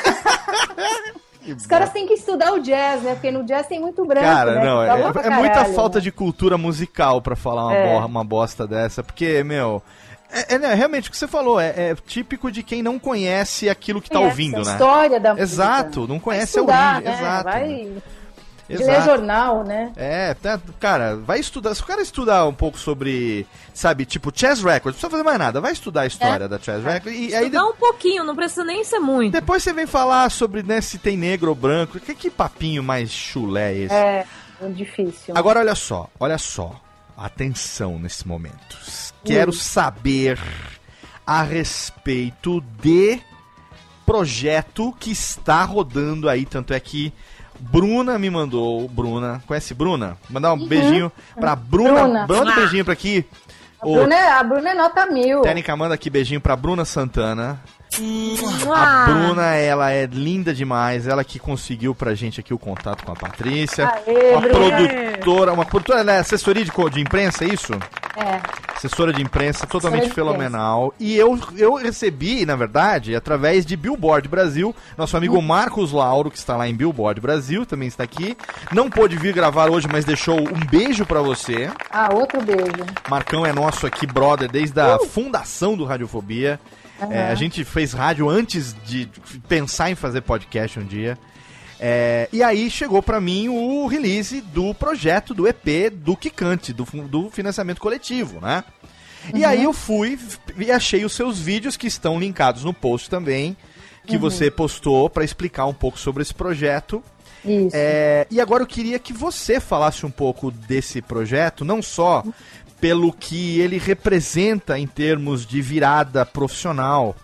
Os 1.56 1.66
caras 1.66 1.90
têm 1.90 2.06
que 2.06 2.14
estudar 2.14 2.52
o 2.52 2.60
jazz, 2.60 3.02
né? 3.02 3.14
Porque 3.14 3.30
no 3.30 3.44
jazz 3.44 3.66
tem 3.66 3.80
muito 3.80 4.04
branco, 4.04 4.24
Cara, 4.26 4.54
né? 4.56 4.64
não, 4.64 4.82
é, 4.82 4.88
é 4.90 5.30
muita 5.30 5.54
caralho, 5.54 5.74
falta 5.74 5.98
né? 5.98 6.02
de 6.04 6.12
cultura 6.12 6.56
musical 6.56 7.20
pra 7.20 7.34
falar 7.34 7.64
uma, 7.66 7.74
É. 7.74 7.92
borra, 7.92 8.06
uma 8.06 8.22
bosta 8.24 8.66
dessa, 8.66 9.02
porque, 9.02 9.42
meu, 9.42 9.82
é, 10.30 10.54
é, 10.54 10.58
né, 10.58 10.74
realmente 10.74 11.08
o 11.08 11.10
que 11.12 11.16
você 11.18 11.26
falou, 11.26 11.58
é, 11.58 11.70
é 11.76 11.94
típico 12.06 12.50
de 12.52 12.62
quem 12.62 12.80
não 12.82 12.96
conhece 12.98 13.68
aquilo 13.68 14.00
que 14.00 14.08
tá 14.08 14.18
Conhece 14.18 14.30
ouvindo, 14.30 14.56
a 14.60 14.64
né? 14.64 14.72
história 14.72 15.18
da 15.20 15.30
música. 15.30 15.42
Exato, 15.42 16.06
não 16.06 16.20
conhece 16.20 16.58
a 16.58 16.60
estudar, 16.60 16.94
origem, 16.96 17.12
né? 17.12 17.18
exato. 17.20 17.44
Vai 17.44 17.92
Exato. 18.80 18.90
ler 18.90 19.02
jornal, 19.04 19.64
né? 19.64 19.92
É, 19.96 20.34
tá, 20.34 20.60
cara, 20.80 21.16
vai 21.16 21.38
estudar. 21.40 21.74
Se 21.74 21.82
o 21.82 21.86
cara 21.86 22.00
estudar 22.02 22.46
um 22.46 22.54
pouco 22.54 22.78
sobre, 22.78 23.46
sabe, 23.74 24.04
tipo, 24.04 24.32
Chess 24.34 24.62
Records, 24.62 24.84
não 24.84 24.92
precisa 24.92 25.10
fazer 25.10 25.22
mais 25.22 25.38
nada, 25.38 25.60
vai 25.60 25.72
estudar 25.72 26.02
a 26.02 26.06
história 26.06 26.48
da 26.48 26.58
Chess 26.58 26.82
Records 26.84 27.18
e 27.18 27.34
aí 27.34 27.50
de- 27.50 27.56
Estudar 27.56 27.64
um 27.66 27.74
pouquinho, 27.74 28.24
não 28.24 28.34
precisa 28.36 28.64
nem 28.64 28.82
ser 28.84 28.98
muito. 28.98 29.32
depois 29.32 29.62
você 29.62 29.72
vem 29.72 29.86
falar 29.86 30.30
sobre, 30.30 30.62
né, 30.62 30.80
se 30.80 30.98
tem 30.98 31.16
negro 31.16 31.48
ou 31.50 31.54
branco. 31.54 31.98
Que, 32.00 32.14
que 32.14 32.30
papinho 32.30 32.82
mais 32.82 33.10
chulé 33.10 33.72
é 33.72 33.78
esse? 33.78 33.94
É, 33.94 34.26
é 34.62 34.68
difícil. 34.68 35.34
Agora 35.36 35.60
olha 35.60 35.74
só, 35.74 36.08
olha 36.18 36.38
só. 36.38 36.80
Atenção 37.16 37.98
nesse 37.98 38.26
momento. 38.26 38.78
Quero 39.24 39.50
Hum. 39.50 39.54
saber 39.54 40.38
a 41.26 41.42
respeito 41.42 42.60
de 42.82 43.20
projeto 44.04 44.92
que 44.98 45.10
está 45.12 45.62
rodando 45.64 46.28
aí, 46.28 46.44
tanto 46.44 46.74
é 46.74 46.80
que 46.80 47.12
Bruna 47.62 48.18
me 48.18 48.28
mandou, 48.28 48.88
Bruna, 48.88 49.42
conhece 49.46 49.72
Bruna? 49.72 50.16
Mandar 50.28 50.52
um 50.52 50.66
beijinho 50.66 51.12
pra 51.38 51.54
Bruna. 51.54 51.90
Uhum. 52.02 52.26
Bruna. 52.26 52.26
Manda 52.26 52.50
um 52.50 52.54
beijinho 52.56 52.84
pra 52.84 52.92
aqui. 52.92 53.24
a, 53.80 53.86
Ô, 53.86 53.94
Bruna 53.94 54.14
é, 54.14 54.32
a 54.32 54.42
Bruna 54.42 54.70
é 54.70 54.74
nota 54.74 55.06
mil. 55.06 55.42
Técnica 55.42 55.76
manda 55.76 55.94
aqui 55.94 56.10
beijinho 56.10 56.40
pra 56.40 56.56
Bruna 56.56 56.84
Santana. 56.84 57.60
A 58.74 59.02
Ah, 59.02 59.04
Bruna, 59.06 59.54
ela 59.54 59.90
é 59.90 60.06
linda 60.06 60.54
demais. 60.54 61.06
Ela 61.06 61.24
que 61.24 61.38
conseguiu 61.38 61.94
pra 61.94 62.14
gente 62.14 62.40
aqui 62.40 62.54
o 62.54 62.58
contato 62.58 63.04
com 63.04 63.12
a 63.12 63.16
Patrícia. 63.16 63.86
Aê, 64.06 64.30
uma 64.32 64.40
Bruna. 64.40 64.76
produtora, 64.76 65.52
uma 65.52 65.64
produtora, 65.64 66.04
né? 66.04 66.18
Assessoria 66.18 66.64
de, 66.64 66.70
de 66.90 67.00
imprensa, 67.00 67.44
é 67.44 67.48
isso? 67.48 67.72
É. 68.16 68.40
Assessora 68.76 69.12
de 69.12 69.22
imprensa 69.22 69.66
totalmente 69.66 70.08
de 70.08 70.12
fenomenal. 70.14 70.92
E 70.98 71.16
eu, 71.16 71.38
eu 71.56 71.74
recebi, 71.74 72.44
na 72.44 72.56
verdade, 72.56 73.14
através 73.14 73.64
de 73.64 73.76
Billboard 73.76 74.28
Brasil, 74.28 74.74
nosso 74.98 75.16
amigo 75.16 75.38
Hum. 75.38 75.42
Marcos 75.42 75.92
Lauro, 75.92 76.30
que 76.30 76.36
está 76.38 76.56
lá 76.56 76.66
em 76.68 76.74
Billboard 76.74 77.20
Brasil, 77.20 77.64
também 77.64 77.86
está 77.88 78.02
aqui. 78.04 78.36
Não 78.72 78.90
pôde 78.90 79.16
vir 79.16 79.32
gravar 79.32 79.70
hoje, 79.70 79.86
mas 79.90 80.04
deixou 80.04 80.40
um 80.40 80.66
beijo 80.70 81.06
pra 81.06 81.20
você. 81.22 81.70
Ah, 81.90 82.08
outro 82.12 82.40
beijo. 82.42 82.84
Marcão 83.08 83.46
é 83.46 83.52
nosso 83.52 83.86
aqui, 83.86 84.06
brother, 84.06 84.50
desde 84.50 84.80
a 84.80 84.98
fundação 84.98 85.76
do 85.76 85.84
Radiofobia. 85.84 86.58
É, 87.10 87.30
a 87.30 87.34
gente 87.34 87.64
fez 87.64 87.92
rádio 87.92 88.28
antes 88.28 88.74
de 88.84 89.08
pensar 89.48 89.90
em 89.90 89.94
fazer 89.94 90.20
podcast 90.20 90.78
um 90.78 90.84
dia. 90.84 91.18
É, 91.80 92.28
e 92.32 92.42
aí 92.42 92.70
chegou 92.70 93.02
pra 93.02 93.20
mim 93.20 93.48
o 93.48 93.86
release 93.86 94.40
do 94.40 94.72
projeto 94.72 95.34
do 95.34 95.48
EP 95.48 95.90
do 95.92 96.16
Kikante, 96.16 96.72
do, 96.72 96.84
do 96.84 97.28
financiamento 97.28 97.80
coletivo, 97.80 98.40
né? 98.40 98.62
E 99.34 99.44
aí 99.44 99.64
eu 99.64 99.72
fui 99.72 100.18
e 100.56 100.70
achei 100.70 101.04
os 101.04 101.12
seus 101.12 101.38
vídeos 101.38 101.76
que 101.76 101.86
estão 101.86 102.18
linkados 102.18 102.64
no 102.64 102.72
post 102.72 103.08
também, 103.08 103.56
que 104.06 104.18
você 104.18 104.50
postou 104.50 105.08
pra 105.08 105.24
explicar 105.24 105.66
um 105.66 105.74
pouco 105.74 105.98
sobre 105.98 106.22
esse 106.22 106.34
projeto. 106.34 107.02
Isso. 107.44 107.70
É, 107.74 108.26
e 108.30 108.40
agora 108.40 108.62
eu 108.62 108.66
queria 108.66 108.98
que 108.98 109.12
você 109.12 109.58
falasse 109.58 110.06
um 110.06 110.10
pouco 110.10 110.50
desse 110.50 111.02
projeto, 111.02 111.64
não 111.64 111.82
só 111.82 112.22
pelo 112.82 113.12
que 113.12 113.60
ele 113.60 113.78
representa 113.78 114.76
em 114.76 114.88
termos 114.88 115.46
de 115.46 115.62
virada 115.62 116.26
profissional, 116.26 117.14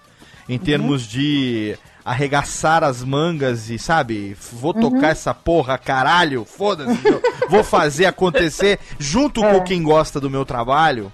em 0.48 0.56
termos 0.56 1.02
de 1.02 1.76
arregaçar 2.04 2.84
as 2.84 3.02
mangas 3.02 3.68
e, 3.68 3.76
sabe, 3.76 4.36
vou 4.52 4.72
tocar 4.72 5.08
essa 5.08 5.34
porra, 5.34 5.76
caralho, 5.76 6.44
foda-se, 6.44 6.96
vou 7.50 7.64
fazer 7.64 8.06
acontecer 8.06 8.78
junto 9.00 9.40
com 9.40 9.64
quem 9.64 9.82
gosta 9.82 10.20
do 10.20 10.30
meu 10.30 10.44
trabalho. 10.44 11.12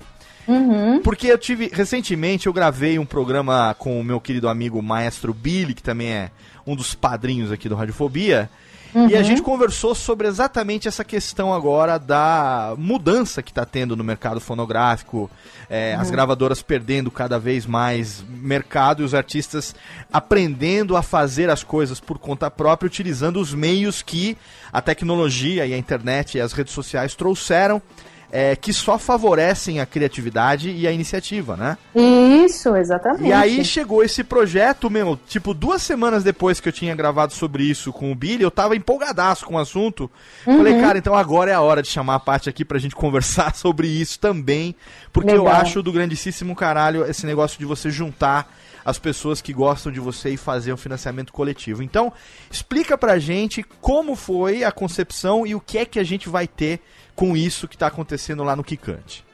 Porque 1.03 1.28
eu 1.28 1.38
tive. 1.38 1.70
Recentemente 1.72 2.47
eu 2.47 2.53
gravei 2.53 2.99
um 2.99 3.07
programa 3.07 3.74
com 3.78 3.99
o 3.99 4.05
meu 4.05 4.20
querido 4.20 4.47
amigo 4.47 4.82
Maestro 4.82 5.32
Billy, 5.32 5.72
que 5.72 5.82
também 5.82 6.12
é 6.12 6.30
um 6.66 6.76
dos 6.76 6.95
padrinhos 6.95 7.51
aqui 7.51 7.66
do 7.66 7.74
Radiofobia. 7.74 8.51
E 8.95 9.16
a 9.16 9.22
gente 9.24 9.42
conversou 9.42 9.92
sobre 9.92 10.28
exatamente 10.28 10.86
essa 10.86 11.05
questão 11.05 11.53
agora 11.53 11.99
da 11.99 12.74
mudança 12.78 13.42
que 13.42 13.51
está 13.51 13.64
tendo 13.64 13.97
no 13.97 14.05
mercado 14.05 14.40
fonográfico, 14.40 15.28
é, 15.68 15.97
as 15.97 16.12
gravadoras 16.12 16.62
perdendo 16.62 17.11
cada 17.11 17.36
vez 17.36 17.66
mais 17.66 18.24
mercado 18.28 19.03
e 19.03 19.05
os 19.05 19.12
artistas 19.12 19.74
aprendendo 20.12 20.97
a 20.97 21.03
fazer 21.03 21.51
as 21.51 21.64
coisas 21.64 21.99
por 21.99 22.18
conta 22.20 22.49
própria, 22.49 22.86
utilizando 22.86 23.40
os 23.40 23.53
meios 23.53 24.01
que 24.01 24.38
a 24.72 24.80
tecnologia 24.80 25.66
e 25.66 25.74
a 25.74 25.78
internet 25.78 26.38
e 26.38 26.40
as 26.40 26.53
redes 26.53 26.72
sociais 26.72 27.16
trouxeram 27.16 27.82
é, 28.31 28.57
que 28.57 28.72
só 28.72 28.99
favorecem 28.99 29.81
a 29.81 29.87
criatividade 29.87 30.70
e 30.70 30.87
a 30.87 30.93
iniciativa, 30.93 31.57
né? 31.57 31.79
Isso, 31.95 32.75
exatamente. 32.77 33.27
E 33.27 33.33
aí 33.33 33.64
chegou 33.64 34.03
esse 34.03 34.25
projeto, 34.25 34.91
meu, 34.91 35.18
tipo, 35.29 35.55
duas 35.55 35.83
semanas 35.83 36.25
depois 36.25 36.61
que 36.61 36.68
eu 36.68 36.72
tinha 36.72 36.95
gravado 36.95 37.33
sobre 37.33 37.64
isso 37.64 37.93
com 37.93 38.11
o 38.11 38.14
Billy, 38.14 38.43
eu 38.43 38.51
tava 38.51 38.77
empolgadaço 38.77 39.45
com 39.47 39.55
o 39.55 39.59
assunto. 39.59 40.11
Uhum. 40.47 40.59
Falei, 40.59 40.81
cara, 40.81 40.99
então 40.99 41.14
agora 41.14 41.51
é 41.51 41.55
a 41.55 41.61
hora 41.61 41.83
de 41.83 41.89
chamar 41.89 42.16
a 42.16 42.20
Paty 42.20 42.49
aqui 42.49 42.64
pra 42.64 42.79
gente 42.79 42.95
conversar 42.97 43.55
sobre 43.55 43.87
isso 43.89 44.18
também, 44.18 44.75
porque 45.12 45.31
eu 45.31 45.45
Legal. 45.45 45.61
acho 45.61 45.83
do 45.83 45.93
grandíssimo 45.93 46.55
caralho 46.57 47.05
esse 47.05 47.27
negócio 47.27 47.59
de 47.59 47.64
você 47.64 47.91
juntar 47.91 48.53
as 48.85 48.99
pessoas 48.99 49.41
que 49.41 49.53
gostam 49.53 49.91
de 49.91 49.99
você 49.99 50.31
e 50.31 50.37
fazer 50.37 50.72
um 50.72 50.77
financiamento 50.77 51.33
coletivo. 51.33 51.83
Então, 51.83 52.12
explica 52.51 52.99
pra 52.99 53.18
gente 53.18 53.62
como 53.81 54.14
foi 54.14 54.62
a 54.62 54.70
concepção 54.70 55.47
e 55.47 55.55
o 55.55 55.61
que 55.61 55.79
é 55.79 55.85
que 55.85 55.99
a 55.99 56.05
gente 56.05 56.29
vai 56.29 56.47
ter 56.47 56.81
com 57.15 57.37
isso 57.37 57.69
que 57.69 57.77
tá 57.79 57.87
acontecendo 57.87 58.43
lá 58.45 58.55
no 58.57 58.65
Kikante. 58.65 59.25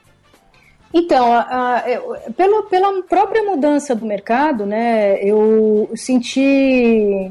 Então, 0.93 1.33
a- 1.33 1.47
a- 1.85 1.89
eu- 1.91 2.16
pela, 2.37 2.62
pela 2.64 3.03
própria 3.05 3.45
mudança 3.45 3.95
do 3.95 4.05
mercado, 4.05 4.66
né, 4.66 5.22
eu 5.22 5.89
senti 5.95 7.31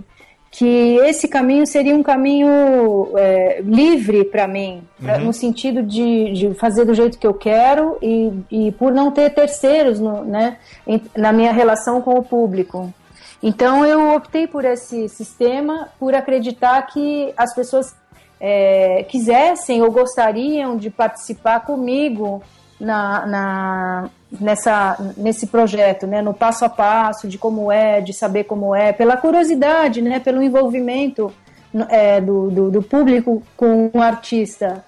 que 0.52 0.96
esse 1.06 1.28
caminho 1.28 1.68
seria 1.68 1.96
um 1.96 2.02
caminho 2.02 3.10
é, 3.18 3.62
livre 3.62 4.24
para 4.24 4.48
mim, 4.48 4.82
pra- 5.00 5.20
no 5.20 5.32
sentido 5.34 5.84
de, 5.84 6.34
de 6.34 6.54
fazer 6.56 6.86
do 6.86 6.94
jeito 6.94 7.20
que 7.20 7.28
eu 7.28 7.34
quero 7.36 7.98
e, 8.02 8.32
e 8.50 8.72
por 8.72 8.92
não 8.92 9.12
ter 9.12 9.30
terceiros 9.32 10.00
no- 10.00 10.24
né, 10.24 10.58
em- 10.88 11.02
na 11.16 11.32
minha 11.32 11.52
relação 11.52 12.02
com 12.02 12.16
o 12.18 12.24
público. 12.24 12.92
Então, 13.44 13.86
eu 13.86 14.16
optei 14.16 14.48
por 14.48 14.66
esse 14.66 15.08
sistema, 15.08 15.90
por 16.00 16.16
acreditar 16.16 16.82
que 16.88 17.32
as 17.38 17.54
pessoas 17.54 17.94
é, 18.40 19.04
quisessem 19.10 19.82
ou 19.82 19.92
gostariam 19.92 20.78
de 20.78 20.90
participar 20.90 21.62
comigo 21.62 22.42
na, 22.80 23.26
na- 23.26 24.10
nessa, 24.40 25.14
nesse 25.18 25.48
projeto, 25.48 26.06
né, 26.08 26.22
no 26.22 26.34
passo 26.34 26.64
a 26.64 26.70
passo 26.70 27.28
de 27.28 27.38
como 27.38 27.72
é, 27.72 28.00
de 28.00 28.14
saber 28.14 28.44
como 28.46 28.76
é, 28.76 28.94
pela 28.94 29.18
curiosidade, 29.18 30.02
né, 30.02 30.20
pelo 30.20 30.42
envolvimento 30.42 31.34
é, 31.90 32.22
do, 32.22 32.50
do, 32.50 32.72
do 32.72 32.82
público 32.84 33.44
com 33.58 33.90
o 33.94 34.02
artista. 34.02 34.84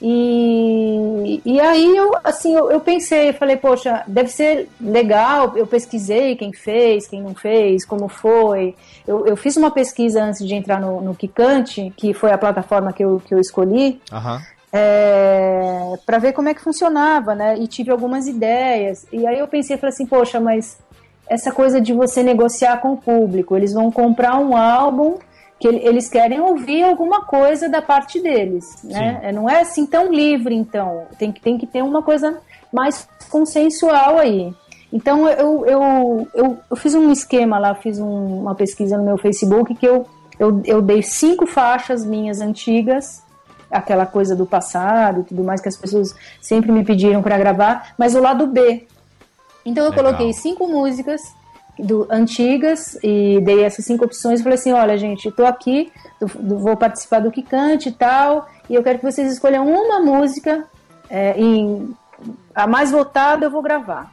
E, 0.00 1.40
e 1.44 1.60
aí 1.60 1.96
eu 1.96 2.12
assim 2.22 2.54
eu, 2.54 2.70
eu 2.70 2.80
pensei, 2.80 3.30
eu 3.30 3.34
falei, 3.34 3.56
poxa, 3.56 4.02
deve 4.06 4.28
ser 4.28 4.68
legal. 4.80 5.56
Eu 5.56 5.66
pesquisei 5.66 6.36
quem 6.36 6.52
fez, 6.52 7.06
quem 7.06 7.22
não 7.22 7.34
fez, 7.34 7.84
como 7.84 8.08
foi. 8.08 8.74
Eu, 9.06 9.26
eu 9.26 9.36
fiz 9.36 9.56
uma 9.56 9.70
pesquisa 9.70 10.22
antes 10.22 10.46
de 10.46 10.54
entrar 10.54 10.80
no, 10.80 11.00
no 11.00 11.14
Kikante, 11.14 11.92
que 11.96 12.12
foi 12.12 12.32
a 12.32 12.38
plataforma 12.38 12.92
que 12.92 13.04
eu, 13.04 13.20
que 13.24 13.34
eu 13.34 13.40
escolhi, 13.40 14.00
Aham. 14.12 14.42
para 16.04 16.18
ver 16.18 16.32
como 16.32 16.48
é 16.48 16.54
que 16.54 16.60
funcionava, 16.60 17.34
né? 17.34 17.56
E 17.58 17.66
tive 17.66 17.90
algumas 17.90 18.26
ideias. 18.26 19.06
E 19.12 19.26
aí 19.26 19.38
eu 19.38 19.48
pensei, 19.48 19.76
falei 19.76 19.94
assim, 19.94 20.06
poxa, 20.06 20.40
mas 20.40 20.78
essa 21.28 21.52
coisa 21.52 21.80
de 21.80 21.92
você 21.92 22.22
negociar 22.22 22.78
com 22.78 22.92
o 22.92 22.96
público, 22.96 23.56
eles 23.56 23.72
vão 23.72 23.90
comprar 23.90 24.38
um 24.38 24.56
álbum 24.56 25.18
que 25.58 25.66
ele- 25.66 25.86
eles 25.86 26.08
querem 26.08 26.40
ouvir 26.40 26.82
alguma 26.82 27.24
coisa 27.24 27.68
da 27.68 27.80
parte 27.80 28.20
deles, 28.20 28.82
né? 28.84 29.20
É, 29.22 29.32
Não 29.32 29.48
é 29.48 29.60
assim 29.60 29.86
tão 29.86 30.12
livre, 30.12 30.54
então. 30.54 31.06
Tem 31.18 31.32
que, 31.32 31.40
tem 31.40 31.56
que 31.56 31.66
ter 31.66 31.82
uma 31.82 32.02
coisa 32.02 32.38
mais 32.72 33.08
consensual 33.30 34.18
aí. 34.18 34.52
Então 34.92 35.28
eu, 35.28 35.66
eu, 35.66 36.28
eu, 36.34 36.58
eu 36.70 36.76
fiz 36.76 36.94
um 36.94 37.10
esquema 37.10 37.58
lá, 37.58 37.74
fiz 37.74 37.98
um- 37.98 38.40
uma 38.42 38.54
pesquisa 38.54 38.96
no 38.98 39.04
meu 39.04 39.16
Facebook 39.18 39.74
que 39.74 39.86
eu, 39.86 40.06
eu, 40.38 40.60
eu 40.64 40.82
dei 40.82 41.02
cinco 41.02 41.46
faixas 41.46 42.04
minhas 42.04 42.40
antigas 42.40 43.22
aquela 43.70 44.06
coisa 44.06 44.36
do 44.36 44.46
passado 44.46 45.20
e 45.22 45.24
tudo 45.24 45.42
mais 45.42 45.60
que 45.60 45.68
as 45.68 45.76
pessoas 45.76 46.14
sempre 46.40 46.70
me 46.70 46.84
pediram 46.84 47.20
para 47.22 47.36
gravar, 47.36 47.94
mas 47.98 48.14
o 48.14 48.20
lado 48.20 48.46
B. 48.46 48.86
Então 49.64 49.84
eu 49.84 49.90
Legal. 49.90 50.04
coloquei 50.04 50.32
cinco 50.32 50.68
músicas 50.68 51.20
do, 51.78 52.06
antigas 52.10 52.98
e 53.02 53.40
dei 53.42 53.62
essas 53.64 53.84
cinco 53.84 54.04
opções 54.04 54.40
e 54.40 54.42
falei 54.42 54.58
assim, 54.58 54.72
olha 54.72 54.96
gente, 54.96 55.30
tô 55.30 55.44
aqui, 55.44 55.92
do- 56.20 56.26
do- 56.26 56.58
vou 56.58 56.76
participar 56.76 57.20
do 57.20 57.30
Kikante 57.30 57.88
e 57.88 57.92
tal, 57.92 58.48
e 58.68 58.74
eu 58.74 58.82
quero 58.82 58.98
que 58.98 59.04
vocês 59.04 59.32
escolham 59.32 59.66
uma 59.66 60.00
música 60.00 60.64
é, 61.08 61.38
em, 61.40 61.94
a 62.54 62.66
mais 62.66 62.90
votada 62.90 63.46
eu 63.46 63.50
vou 63.50 63.62
gravar. 63.62 64.12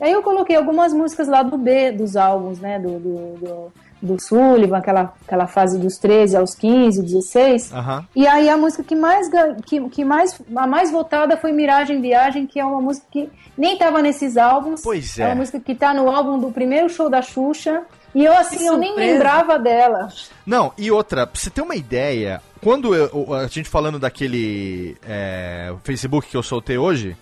Aí 0.00 0.12
eu 0.12 0.22
coloquei 0.22 0.56
algumas 0.56 0.92
músicas 0.94 1.28
lá 1.28 1.42
do 1.42 1.58
B 1.58 1.92
dos 1.92 2.16
álbuns, 2.16 2.58
né, 2.58 2.78
do, 2.78 2.98
do, 2.98 3.72
do, 4.02 4.20
Sullivan, 4.20 4.78
aquela, 4.78 5.12
aquela 5.26 5.46
fase 5.46 5.78
dos 5.78 5.96
13 5.98 6.36
aos 6.36 6.54
15, 6.54 7.02
16, 7.02 7.72
Aham. 7.72 8.04
e 8.14 8.26
aí 8.26 8.48
a 8.48 8.56
música 8.56 8.82
que 8.82 8.94
mais, 8.96 9.28
que, 9.66 9.80
que 9.88 10.04
mais 10.04 10.40
a 10.56 10.66
mais 10.66 10.90
votada 10.90 11.36
foi 11.36 11.52
Miragem 11.52 12.00
Viagem, 12.00 12.46
que 12.46 12.58
é 12.58 12.64
uma 12.64 12.80
música 12.80 13.06
que 13.10 13.28
nem 13.56 13.76
tava 13.76 14.00
nesses 14.02 14.36
álbuns. 14.36 14.80
Pois 14.82 15.18
É 15.18 15.22
é. 15.22 15.26
uma 15.26 15.34
música 15.36 15.60
que 15.60 15.74
tá 15.74 15.92
no 15.94 16.08
álbum 16.10 16.38
do 16.38 16.50
primeiro 16.50 16.88
show 16.88 17.08
da 17.10 17.20
Xuxa. 17.22 17.82
E 18.12 18.24
eu 18.24 18.32
assim, 18.36 18.66
eu 18.66 18.76
nem 18.76 18.96
lembrava 18.96 19.56
dela. 19.56 20.08
Não, 20.44 20.72
e 20.76 20.90
outra, 20.90 21.28
pra 21.28 21.40
você 21.40 21.48
ter 21.48 21.62
uma 21.62 21.76
ideia, 21.76 22.42
quando 22.60 22.92
eu- 22.92 23.32
a 23.34 23.46
gente 23.46 23.68
falando 23.68 24.00
daquele 24.00 24.96
é, 25.06 25.72
Facebook 25.84 26.26
que 26.28 26.36
eu 26.36 26.42
soltei 26.42 26.76
hoje, 26.76 27.16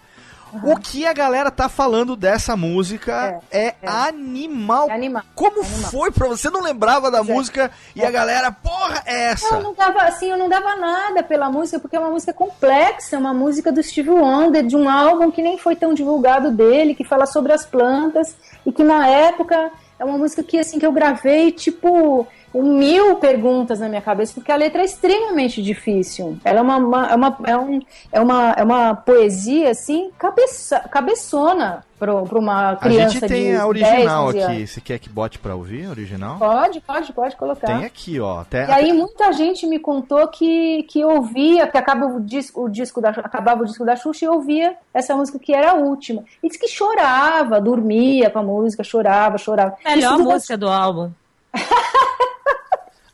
o 0.62 0.76
que 0.76 1.06
a 1.06 1.12
galera 1.12 1.50
tá 1.50 1.68
falando 1.68 2.16
dessa 2.16 2.56
música 2.56 3.40
é, 3.50 3.74
animal. 3.84 4.90
É 4.90 4.94
animal. 4.94 5.22
Como 5.34 5.62
é 5.62 5.66
animal. 5.66 5.90
foi 5.90 6.10
pra 6.10 6.26
você? 6.28 6.48
não 6.50 6.62
lembrava 6.62 7.10
da 7.10 7.18
é. 7.18 7.22
música 7.22 7.70
e 7.94 8.04
a 8.04 8.10
galera, 8.10 8.50
porra, 8.50 9.02
é 9.06 9.30
essa? 9.30 9.54
Eu 9.54 9.62
não 9.62 9.74
dava 9.74 10.02
assim, 10.02 10.30
eu 10.30 10.36
não 10.36 10.48
dava 10.48 10.76
nada 10.76 11.22
pela 11.22 11.50
música, 11.50 11.78
porque 11.78 11.96
é 11.96 12.00
uma 12.00 12.10
música 12.10 12.32
complexa, 12.32 13.16
é 13.16 13.18
uma 13.18 13.34
música 13.34 13.70
do 13.70 13.82
Steve 13.82 14.10
Wonder, 14.10 14.64
de 14.64 14.76
um 14.76 14.88
álbum 14.88 15.30
que 15.30 15.42
nem 15.42 15.58
foi 15.58 15.76
tão 15.76 15.94
divulgado 15.94 16.50
dele, 16.50 16.94
que 16.94 17.04
fala 17.04 17.26
sobre 17.26 17.52
as 17.52 17.64
plantas, 17.64 18.36
e 18.64 18.72
que 18.72 18.82
na 18.82 19.06
época 19.06 19.70
é 19.98 20.04
uma 20.04 20.16
música 20.16 20.42
que 20.42 20.58
assim 20.58 20.78
que 20.78 20.86
eu 20.86 20.92
gravei, 20.92 21.50
tipo, 21.52 22.26
um 22.54 22.78
mil 22.78 23.16
perguntas 23.16 23.80
na 23.80 23.88
minha 23.88 24.00
cabeça, 24.00 24.32
porque 24.34 24.50
a 24.50 24.56
letra 24.56 24.82
é 24.82 24.84
extremamente 24.84 25.62
difícil. 25.62 26.38
Ela 26.44 26.60
é 26.60 26.62
uma, 26.62 26.76
uma- 26.76 27.06
é 27.10 27.14
uma, 27.14 27.36
é 27.44 27.56
um, 27.56 27.80
é 28.12 28.20
uma, 28.20 28.50
é 28.52 28.62
uma 28.64 28.94
poesia 28.94 29.70
assim, 29.70 30.10
cabeça, 30.18 30.80
cabeçona 30.90 31.84
para 31.98 32.14
uma 32.14 32.70
A 32.70 32.76
criança 32.76 33.14
gente 33.18 33.26
tem 33.28 33.50
de 33.50 33.56
a 33.56 33.66
original 33.66 34.32
10, 34.32 34.44
11 34.46 34.52
aqui. 34.52 34.66
Você 34.68 34.80
quer 34.80 34.98
que 35.00 35.08
bote 35.08 35.36
pra 35.40 35.56
ouvir 35.56 35.86
a 35.86 35.90
original? 35.90 36.38
Pode, 36.38 36.80
pode, 36.80 37.12
pode 37.12 37.34
colocar. 37.36 37.66
Tem 37.66 37.84
aqui, 37.84 38.20
ó. 38.20 38.40
Até, 38.42 38.68
E 38.68 38.70
aí 38.70 38.92
muita 38.92 39.32
gente 39.32 39.66
me 39.66 39.80
contou 39.80 40.28
que, 40.28 40.84
que 40.84 41.04
ouvia, 41.04 41.66
que 41.66 41.76
acaba 41.76 42.06
o 42.06 42.20
disco, 42.20 42.64
o 42.64 42.68
disco 42.68 43.00
da, 43.00 43.10
acabava 43.10 43.62
o 43.62 43.66
disco 43.66 43.84
da 43.84 43.96
Xuxa 43.96 44.24
e 44.26 44.28
ouvia 44.28 44.76
essa 44.94 45.16
música 45.16 45.40
que 45.40 45.52
era 45.52 45.72
a 45.72 45.74
última. 45.74 46.22
E 46.40 46.46
disse 46.46 46.60
que 46.60 46.68
chorava, 46.68 47.60
dormia 47.60 48.30
com 48.30 48.38
a 48.38 48.42
música, 48.44 48.84
chorava, 48.84 49.36
chorava. 49.36 49.74
Melhor 49.84 50.18
música 50.18 50.56
do 50.56 50.68
álbum. 50.68 51.10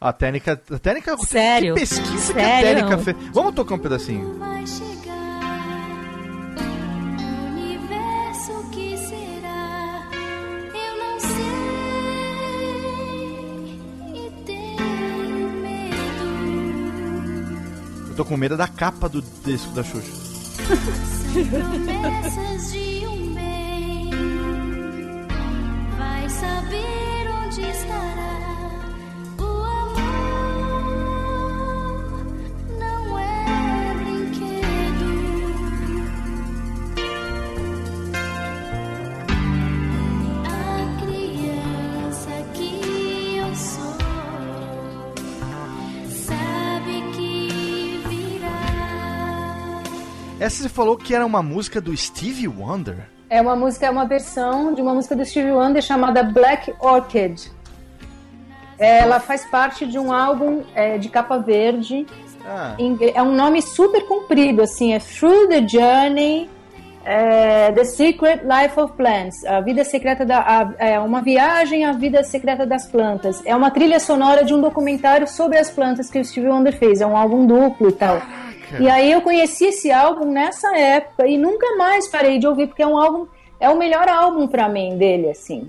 A 0.00 0.12
técnica, 0.12 0.60
a 0.70 0.78
técnica, 0.78 1.16
Sério? 1.18 1.74
que 1.74 1.80
pesquisa 1.80 2.32
que 2.34 2.40
a 2.40 2.44
Sério? 2.44 2.74
técnica 2.86 2.98
fez. 2.98 3.16
Vamos 3.32 3.54
tocar 3.54 3.74
um 3.74 3.78
pedacinho. 3.78 4.38
vai 4.38 4.66
chegar. 4.66 5.14
O 6.58 6.62
universo 7.52 8.70
que 8.70 8.96
será, 8.98 10.02
eu 10.74 10.96
não 10.98 11.20
sei 11.20 11.54
e 14.14 14.30
tenho 14.44 15.48
medo. 15.62 16.04
Eu 18.10 18.14
tô 18.16 18.24
com 18.24 18.36
medo 18.36 18.56
da 18.56 18.68
capa 18.68 19.08
do 19.08 19.22
disco 19.22 19.72
da 19.72 19.82
Xuxa. 19.82 20.12
São 20.64 21.46
promessas 21.50 22.72
de 22.72 22.83
Essa 50.44 50.62
você 50.64 50.68
falou 50.68 50.94
que 50.96 51.14
era 51.14 51.24
uma 51.24 51.42
música 51.42 51.80
do 51.80 51.96
Stevie 51.96 52.48
Wonder? 52.48 53.08
É 53.30 53.40
uma 53.40 53.56
música, 53.56 53.86
é 53.86 53.90
uma 53.90 54.04
versão 54.04 54.74
de 54.74 54.82
uma 54.82 54.92
música 54.92 55.16
do 55.16 55.24
Stevie 55.24 55.52
Wonder 55.52 55.80
chamada 55.82 56.22
Black 56.22 56.70
Orchid. 56.80 57.50
Ela 58.78 59.20
faz 59.20 59.46
parte 59.46 59.86
de 59.86 59.98
um 59.98 60.12
álbum 60.12 60.62
é, 60.74 60.98
de 60.98 61.08
capa 61.08 61.38
verde. 61.38 62.06
Ah, 62.46 62.74
É 63.14 63.22
um 63.22 63.34
nome 63.34 63.62
super 63.62 64.02
comprido, 64.06 64.60
assim, 64.60 64.92
é 64.92 64.98
Through 64.98 65.48
the 65.48 65.66
Journey, 65.66 66.50
é, 67.06 67.72
The 67.72 67.84
Secret 67.84 68.42
Life 68.44 68.78
of 68.78 68.92
Plants, 68.98 69.42
a 69.46 69.62
vida 69.62 69.82
secreta 69.82 70.26
da, 70.26 70.40
a- 70.40 70.74
é 70.78 70.98
uma 71.00 71.22
viagem 71.22 71.86
à 71.86 71.92
vida 71.92 72.22
secreta 72.22 72.66
das 72.66 72.86
plantas. 72.86 73.40
É 73.46 73.56
uma 73.56 73.70
trilha 73.70 73.98
sonora 73.98 74.44
de 74.44 74.52
um 74.52 74.60
documentário 74.60 75.26
sobre 75.26 75.56
as 75.56 75.70
plantas 75.70 76.10
que 76.10 76.18
o 76.18 76.24
Stevie 76.24 76.48
Wonder 76.50 76.76
fez. 76.76 77.00
É 77.00 77.06
um 77.06 77.16
álbum 77.16 77.46
duplo 77.46 77.88
e 77.88 77.92
tal. 77.92 78.20
E 78.80 78.88
aí 78.88 79.10
eu 79.12 79.22
conheci 79.22 79.66
esse 79.66 79.90
álbum 79.90 80.30
nessa 80.30 80.76
época 80.76 81.26
e 81.26 81.36
nunca 81.36 81.76
mais 81.76 82.08
parei 82.08 82.38
de 82.38 82.46
ouvir 82.46 82.66
porque 82.66 82.82
é 82.82 82.86
um 82.86 82.98
álbum, 82.98 83.26
é 83.60 83.68
o 83.68 83.78
melhor 83.78 84.08
álbum 84.08 84.46
pra 84.46 84.68
mim 84.68 84.96
dele, 84.96 85.30
assim 85.30 85.68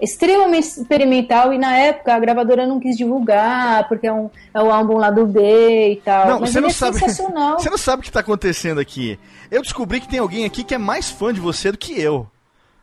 extremamente 0.00 0.66
experimental 0.66 1.52
e 1.52 1.58
na 1.58 1.76
época 1.76 2.14
a 2.14 2.18
gravadora 2.18 2.66
não 2.66 2.80
quis 2.80 2.96
divulgar 2.96 3.86
porque 3.88 4.06
é 4.06 4.12
um 4.12 4.30
é 4.52 4.60
o 4.60 4.70
álbum 4.70 4.96
lá 4.96 5.10
do 5.10 5.26
B 5.26 5.92
e 5.92 5.96
tal. 5.96 6.26
Não, 6.26 6.40
Mas 6.40 6.50
você 6.50 6.60
não 6.60 6.68
é 6.68 6.72
sabe. 6.72 6.98
sensacional. 6.98 7.58
Você 7.60 7.70
não 7.70 7.78
sabe 7.78 8.00
o 8.00 8.04
que 8.04 8.12
tá 8.12 8.20
acontecendo 8.20 8.80
aqui. 8.80 9.18
Eu 9.50 9.62
descobri 9.62 10.00
que 10.00 10.08
tem 10.08 10.18
alguém 10.18 10.44
aqui 10.44 10.64
que 10.64 10.74
é 10.74 10.78
mais 10.78 11.10
fã 11.10 11.32
de 11.32 11.40
você 11.40 11.70
do 11.70 11.78
que 11.78 11.98
eu. 12.00 12.26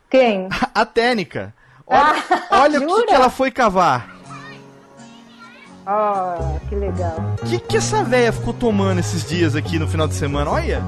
Quem? 0.09 0.47
A 0.73 0.85
Técnica. 0.85 1.53
Olha, 1.85 2.15
Ah, 2.29 2.41
olha 2.61 2.79
o 2.81 2.95
que, 2.95 3.07
que 3.07 3.13
ela 3.13 3.29
foi 3.29 3.51
cavar. 3.51 4.20
Ah, 5.93 6.57
que 6.69 6.75
legal. 6.75 7.15
O 7.41 7.45
que, 7.45 7.59
que 7.59 7.77
essa 7.77 8.03
véia 8.03 8.31
ficou 8.31 8.53
tomando 8.53 8.99
esses 8.99 9.27
dias 9.27 9.55
aqui 9.55 9.77
no 9.77 9.87
final 9.87 10.07
de 10.07 10.13
semana? 10.13 10.49
Olha. 10.49 10.81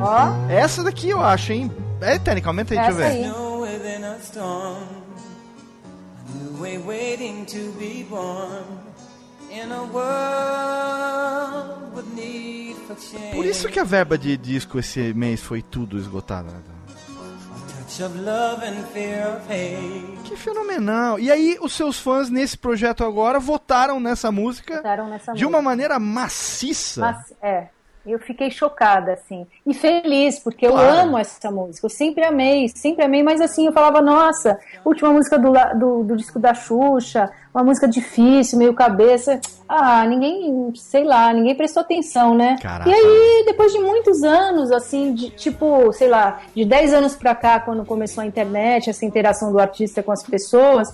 Ó, 0.00 0.50
Essa 0.50 0.82
daqui 0.82 1.10
eu 1.10 1.22
acho, 1.22 1.52
hein? 1.52 1.70
É, 2.00 2.18
Técnica, 2.18 2.48
aumenta 2.48 2.72
aí, 2.72 2.78
deixa 2.80 2.92
eu 2.92 3.00
essa 3.04 3.14
ver. 3.14 3.18
aí. 3.18 3.24
Snow 3.30 3.60
within 3.62 4.04
a 4.04 4.16
storm, 4.22 4.76
a 6.16 6.38
new 6.38 6.60
way 6.60 6.78
waiting 6.78 7.44
to 7.44 7.72
be 7.78 8.06
born 8.08 8.64
in 9.50 9.70
a 9.72 9.82
world 9.92 11.96
with 11.96 12.06
need 12.14 12.76
for 12.86 12.96
change. 12.96 13.34
Por 13.34 13.44
isso 13.44 13.68
que 13.68 13.78
a 13.78 13.84
verba 13.84 14.16
de 14.16 14.36
disco 14.36 14.78
esse 14.78 15.12
mês 15.12 15.42
foi 15.42 15.60
tudo 15.62 15.98
esgotada. 15.98 16.50
né? 16.50 16.58
Que 20.24 20.36
fenomenal. 20.36 21.18
E 21.18 21.30
aí, 21.30 21.56
os 21.60 21.72
seus 21.72 21.98
fãs 21.98 22.28
nesse 22.28 22.56
projeto 22.58 23.04
agora 23.04 23.38
votaram 23.38 23.98
nessa 24.00 24.30
música 24.30 24.76
Votaram 24.76 25.08
nessa 25.08 25.32
de 25.32 25.44
uma 25.44 25.58
música. 25.58 25.62
maneira 25.70 25.98
maciça. 25.98 27.00
Mas, 27.00 27.32
é, 27.42 27.68
eu 28.12 28.18
fiquei 28.18 28.50
chocada, 28.50 29.12
assim. 29.14 29.46
E 29.66 29.74
feliz, 29.74 30.38
porque 30.38 30.66
eu 30.66 30.72
Claro. 30.72 31.00
amo 31.00 31.18
essa 31.18 31.50
música. 31.50 31.86
Eu 31.86 31.90
sempre 31.90 32.24
amei, 32.24 32.68
sempre 32.68 33.04
amei. 33.04 33.22
Mas, 33.22 33.40
assim, 33.40 33.66
eu 33.66 33.72
falava, 33.72 34.00
nossa, 34.00 34.58
última 34.84 35.12
música 35.12 35.38
do, 35.38 35.52
do, 35.78 36.04
do 36.04 36.16
disco 36.16 36.38
da 36.38 36.54
Xuxa, 36.54 37.30
uma 37.54 37.64
música 37.64 37.88
difícil, 37.88 38.58
meio 38.58 38.74
cabeça. 38.74 39.40
Ah, 39.68 40.06
ninguém, 40.06 40.72
sei 40.76 41.04
lá, 41.04 41.32
ninguém 41.32 41.54
prestou 41.54 41.80
atenção, 41.82 42.34
né? 42.34 42.56
Caraca. 42.62 42.88
E 42.88 42.92
aí, 42.92 43.44
depois 43.46 43.72
de 43.72 43.78
muitos 43.80 44.22
anos, 44.22 44.70
assim, 44.70 45.12
de 45.14 45.30
tipo, 45.30 45.92
sei 45.92 46.08
lá, 46.08 46.40
de 46.54 46.64
10 46.64 46.92
anos 46.94 47.16
pra 47.16 47.34
cá, 47.34 47.58
quando 47.60 47.84
começou 47.84 48.22
a 48.22 48.26
internet, 48.26 48.88
essa 48.90 49.04
interação 49.04 49.50
do 49.52 49.58
artista 49.58 50.02
com 50.02 50.12
as 50.12 50.22
pessoas, 50.22 50.88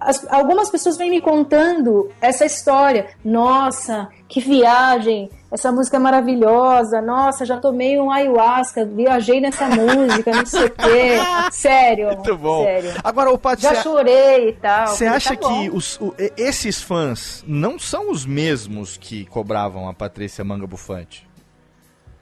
as- 0.00 0.26
algumas 0.32 0.68
pessoas 0.70 0.96
vêm 0.96 1.10
me 1.10 1.20
contando 1.20 2.10
essa 2.20 2.44
história. 2.44 3.06
Nossa, 3.24 4.08
que 4.28 4.40
viagem! 4.40 5.30
Essa 5.50 5.72
música 5.72 5.96
é 5.96 6.00
maravilhosa. 6.00 7.00
Nossa, 7.00 7.46
já 7.46 7.56
tomei 7.56 7.98
um 7.98 8.10
ayahuasca, 8.10 8.84
viajei 8.84 9.40
nessa 9.40 9.66
música, 9.68 10.30
não 10.30 10.44
sei 10.44 10.66
o 10.66 10.70
quê. 10.70 11.16
Sério. 11.50 12.08
Muito 12.08 12.36
bom. 12.36 12.64
Sério. 12.64 12.92
Agora, 13.02 13.30
o 13.30 13.38
Paty, 13.38 13.62
Já 13.62 13.76
chorei 13.76 14.50
e 14.50 14.52
tal. 14.52 14.88
Você 14.88 15.06
acha 15.06 15.34
tá 15.34 15.48
que 15.48 15.70
os, 15.70 15.98
o- 16.00 16.14
esses 16.36 16.82
fãs 16.82 17.42
não 17.46 17.78
são 17.78 18.10
os 18.10 18.26
mesmos 18.26 18.98
que 18.98 19.24
cobravam 19.26 19.88
a 19.88 19.94
Patrícia 19.94 20.44
Manga 20.44 20.66
Bufante? 20.66 21.26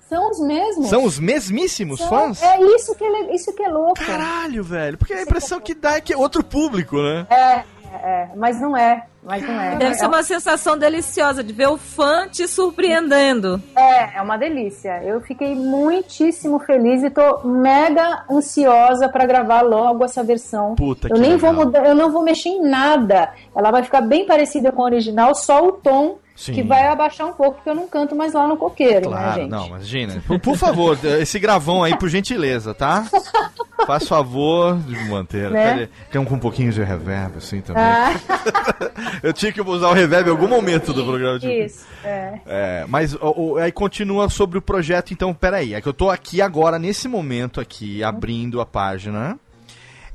São 0.08 0.30
os 0.30 0.38
mesmos? 0.38 0.88
São 0.88 1.02
os 1.04 1.18
mesmíssimos 1.18 1.98
São- 1.98 2.08
fãs? 2.08 2.40
É 2.40 2.60
isso 2.62 2.94
que, 2.94 3.02
ele- 3.02 3.34
isso 3.34 3.52
que 3.52 3.62
é 3.64 3.68
louco. 3.68 3.94
Caralho, 3.96 4.62
velho. 4.62 4.96
Porque 4.96 5.12
a 5.12 5.22
impressão 5.22 5.58
que 5.60 5.74
dá 5.74 5.96
é 5.96 6.00
que 6.00 6.12
é 6.12 6.16
outro 6.16 6.44
público, 6.44 6.96
né? 7.02 7.26
É, 7.28 7.64
é, 7.92 8.28
mas 8.36 8.60
não 8.60 8.76
é. 8.76 9.04
Mas 9.26 9.42
não 9.42 9.60
é. 9.60 9.74
Deve 9.74 9.90
é, 9.90 9.94
ser 9.94 10.06
uma 10.06 10.22
sensação 10.22 10.78
deliciosa 10.78 11.42
de 11.42 11.52
ver 11.52 11.66
o 11.66 11.76
fã 11.76 12.28
te 12.28 12.46
surpreendendo. 12.46 13.60
É, 13.76 14.18
é 14.18 14.22
uma 14.22 14.36
delícia. 14.36 15.02
Eu 15.02 15.20
fiquei 15.20 15.52
muitíssimo 15.56 16.60
feliz 16.60 17.02
e 17.02 17.10
tô 17.10 17.40
mega 17.44 18.24
ansiosa 18.30 19.08
pra 19.08 19.26
gravar 19.26 19.62
logo 19.62 20.04
essa 20.04 20.22
versão. 20.22 20.76
Puta 20.76 21.08
eu 21.08 21.14
que 21.14 21.20
nem 21.20 21.32
legal. 21.32 21.52
vou 21.52 21.64
mudar, 21.64 21.84
eu 21.84 21.94
não 21.96 22.12
vou 22.12 22.22
mexer 22.22 22.50
em 22.50 22.62
nada. 22.62 23.32
Ela 23.54 23.72
vai 23.72 23.82
ficar 23.82 24.00
bem 24.00 24.24
parecida 24.24 24.70
com 24.70 24.82
a 24.82 24.84
original, 24.84 25.34
só 25.34 25.66
o 25.66 25.72
tom 25.72 26.18
Sim. 26.36 26.52
que 26.52 26.62
vai 26.62 26.86
abaixar 26.86 27.26
um 27.26 27.32
pouco, 27.32 27.54
porque 27.54 27.70
eu 27.70 27.74
não 27.74 27.88
canto 27.88 28.14
mais 28.14 28.34
lá 28.34 28.46
no 28.46 28.56
coqueiro, 28.56 29.08
né, 29.10 29.16
Claro, 29.16 29.40
gente? 29.40 29.50
não, 29.50 29.66
imagina. 29.68 30.22
Por, 30.26 30.38
por 30.38 30.56
favor, 30.56 30.98
esse 31.18 31.38
gravão 31.38 31.82
aí, 31.82 31.96
por 31.98 32.08
gentileza, 32.10 32.74
tá? 32.74 33.06
Faz 33.86 34.06
favor 34.06 34.76
de 34.78 34.94
manter. 35.08 35.50
Né? 35.50 35.88
Quer 36.10 36.18
um 36.18 36.24
com 36.24 36.34
um 36.34 36.38
pouquinho 36.38 36.72
de 36.72 36.82
reverb, 36.82 37.38
assim 37.38 37.60
também. 37.60 37.82
Ah, 37.82 38.14
Eu 39.22 39.32
tinha 39.32 39.52
que 39.52 39.60
usar 39.60 39.88
o 39.88 39.92
reverb 39.92 40.28
em 40.28 40.30
algum 40.30 40.48
momento 40.48 40.92
do 40.92 41.04
programa. 41.04 41.38
tipo. 41.38 41.52
isso. 41.52 41.86
É. 42.04 42.40
É, 42.46 42.84
mas 42.88 43.16
aí 43.62 43.72
continua 43.72 44.28
sobre 44.28 44.58
o 44.58 44.62
projeto, 44.62 45.12
então, 45.12 45.32
peraí. 45.32 45.74
É 45.74 45.80
que 45.80 45.88
eu 45.88 45.94
tô 45.94 46.10
aqui 46.10 46.42
agora, 46.42 46.78
nesse 46.78 47.08
momento 47.08 47.60
aqui, 47.60 48.02
abrindo 48.02 48.60
a 48.60 48.66
página. 48.66 49.38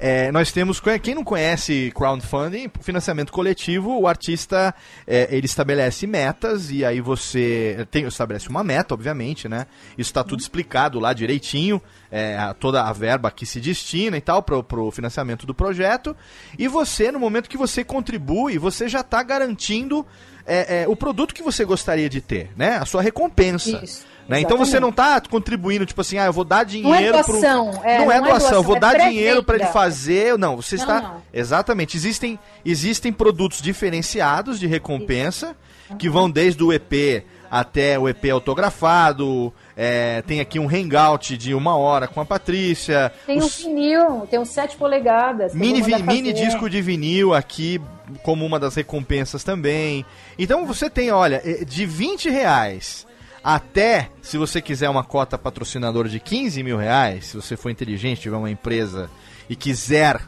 É, 0.03 0.31
nós 0.31 0.51
temos, 0.51 0.81
quem 1.03 1.13
não 1.13 1.23
conhece 1.23 1.91
crowdfunding, 1.93 2.71
financiamento 2.81 3.31
coletivo, 3.31 3.99
o 3.99 4.07
artista 4.07 4.73
é, 5.05 5.27
ele 5.29 5.45
estabelece 5.45 6.07
metas 6.07 6.71
e 6.71 6.83
aí 6.83 6.99
você 6.99 7.87
tem, 7.91 8.07
estabelece 8.07 8.49
uma 8.49 8.63
meta, 8.63 8.95
obviamente, 8.95 9.47
né? 9.47 9.67
Isso 9.95 10.09
está 10.09 10.23
tudo 10.23 10.39
explicado 10.39 10.99
lá 10.99 11.13
direitinho, 11.13 11.79
é, 12.11 12.35
toda 12.59 12.81
a 12.81 12.91
verba 12.91 13.29
que 13.29 13.45
se 13.45 13.61
destina 13.61 14.17
e 14.17 14.21
tal 14.21 14.41
pro, 14.41 14.63
pro 14.63 14.89
financiamento 14.89 15.45
do 15.45 15.53
projeto. 15.53 16.17
E 16.57 16.67
você, 16.67 17.11
no 17.11 17.19
momento 17.19 17.47
que 17.47 17.55
você 17.55 17.83
contribui, 17.83 18.57
você 18.57 18.89
já 18.89 19.01
está 19.01 19.21
garantindo 19.21 20.03
é, 20.47 20.81
é, 20.81 20.87
o 20.87 20.95
produto 20.95 21.31
que 21.31 21.43
você 21.43 21.63
gostaria 21.63 22.09
de 22.09 22.21
ter, 22.21 22.49
né? 22.57 22.77
A 22.77 22.85
sua 22.85 23.03
recompensa. 23.03 23.79
Isso, 23.83 24.03
Né? 24.31 24.39
Então 24.41 24.57
você 24.57 24.79
não 24.79 24.89
está 24.89 25.19
contribuindo, 25.19 25.85
tipo 25.85 25.99
assim, 25.99 26.17
ah, 26.17 26.25
eu 26.25 26.31
vou 26.33 26.45
dar 26.45 26.57
Não 26.59 26.61
é 26.63 26.65
dinheiro 26.65 27.11
doação. 27.13 27.71
pro. 27.71 27.83
é, 27.85 27.99
não, 27.99 28.11
é 28.11 28.21
doação, 28.21 28.53
eu 28.53 28.63
vou 28.63 28.77
é 28.77 28.79
dar 28.79 28.97
dinheiro 28.97 29.43
para 29.43 29.57
ele 29.57 29.65
fazer. 29.65 30.37
Não, 30.37 30.55
você 30.55 30.77
Não, 30.77 30.83
está. 30.83 31.01
não. 31.01 31.21
Exatamente. 31.33 31.97
Existem, 31.97 32.39
existem 32.63 33.11
produtos 33.11 33.61
diferenciados 33.61 34.57
de 34.57 34.67
recompensa 34.67 35.53
que 35.99 36.09
vão 36.09 36.29
desde 36.31 36.63
o 36.63 36.71
EP 36.71 37.25
até 37.49 37.99
o 37.99 38.07
EP 38.07 38.29
autografado. 38.31 39.51
é, 39.75 40.21
tem 40.25 40.39
aqui 40.39 40.57
um 40.59 40.69
hangout 40.69 41.35
de 41.37 41.53
uma 41.53 41.75
hora 41.75 42.07
com 42.07 42.21
a 42.21 42.25
Patrícia. 42.25 43.11
Tem 43.25 43.41
um 43.41 43.45
os 43.45 43.57
vinil, 43.57 44.27
tem 44.29 44.39
uns 44.39 44.49
7 44.49 44.77
polegadas. 44.77 45.53
mini, 45.53 45.81
vi- 45.81 46.01
mini 46.03 46.31
disco 46.31 46.69
de 46.69 46.81
vinil 46.81 47.33
aqui 47.33 47.81
como 48.23 48.45
uma 48.45 48.57
das 48.59 48.75
recompensas 48.75 49.43
também. 49.43 50.05
Então 50.39 50.65
você 50.65 50.89
tem, 50.89 51.11
olha, 51.11 51.41
de 51.65 51.85
20 51.85 52.29
reais 52.29 53.05
até, 53.43 54.09
se 54.21 54.37
você 54.37 54.61
quiser 54.61 54.89
uma 54.89 55.03
cota 55.03 55.37
patrocinadora 55.37 56.07
de 56.09 56.19
15 56.19 56.61
mil 56.63 56.77
reais, 56.77 57.25
se 57.27 57.35
você 57.35 57.57
for 57.57 57.69
inteligente, 57.69 58.21
tiver 58.21 58.37
uma 58.37 58.51
empresa 58.51 59.09
e 59.49 59.55
quiser 59.55 60.19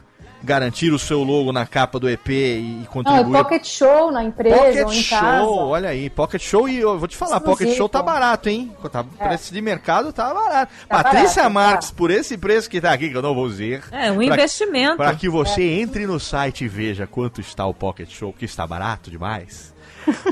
garantir 0.42 0.92
o 0.92 0.98
seu 0.98 1.22
logo 1.22 1.52
na 1.52 1.64
capa 1.64 1.98
do 1.98 2.06
EP 2.06 2.28
e, 2.28 2.60
Não, 2.60 2.82
é 2.82 2.86
contribuir. 2.86 3.32
pocket 3.42 3.64
show 3.66 4.10
na 4.12 4.22
empresa 4.22 4.54
Pocket 4.56 4.84
ou 4.84 4.92
em 4.92 5.02
Show, 5.02 5.18
casa. 5.18 5.46
olha 5.46 5.88
aí, 5.88 6.10
Pocket 6.10 6.42
Show 6.42 6.68
e 6.68 6.78
eu 6.80 6.98
vou 6.98 7.08
te 7.08 7.16
falar, 7.16 7.36
Exclusivo. 7.38 7.58
Pocket 7.64 7.76
Show 7.78 7.88
tá 7.88 8.02
barato, 8.02 8.50
hein? 8.50 8.70
Tá, 8.92 9.02
Preço 9.02 9.54
de 9.54 9.62
mercado 9.62 10.12
tá 10.12 10.34
barato. 10.34 10.70
Tá 10.86 11.02
Patrícia 11.02 11.44
barato, 11.44 11.54
Marques, 11.54 11.88
tá. 11.90 11.96
por 11.96 12.10
esse 12.10 12.36
preço 12.36 12.68
que 12.68 12.78
tá 12.78 12.92
aqui, 12.92 13.08
que 13.08 13.16
eu 13.16 13.22
não 13.22 13.34
vou 13.34 13.48
dizer. 13.48 13.84
É, 13.90 14.12
um 14.12 14.16
Pra- 14.16 14.24
investimento. 14.26 14.96
para 14.98 15.14
que 15.14 15.30
você 15.30 15.62
entre 15.62 16.06
no 16.06 16.20
site 16.20 16.64
e 16.64 16.68
veja 16.68 17.06
quanto 17.06 17.40
está 17.40 17.64
o 17.64 17.72
Pocket 17.72 18.10
Show, 18.10 18.30
que 18.34 18.44
está 18.44 18.66
barato 18.66 19.10
demais. 19.10 19.72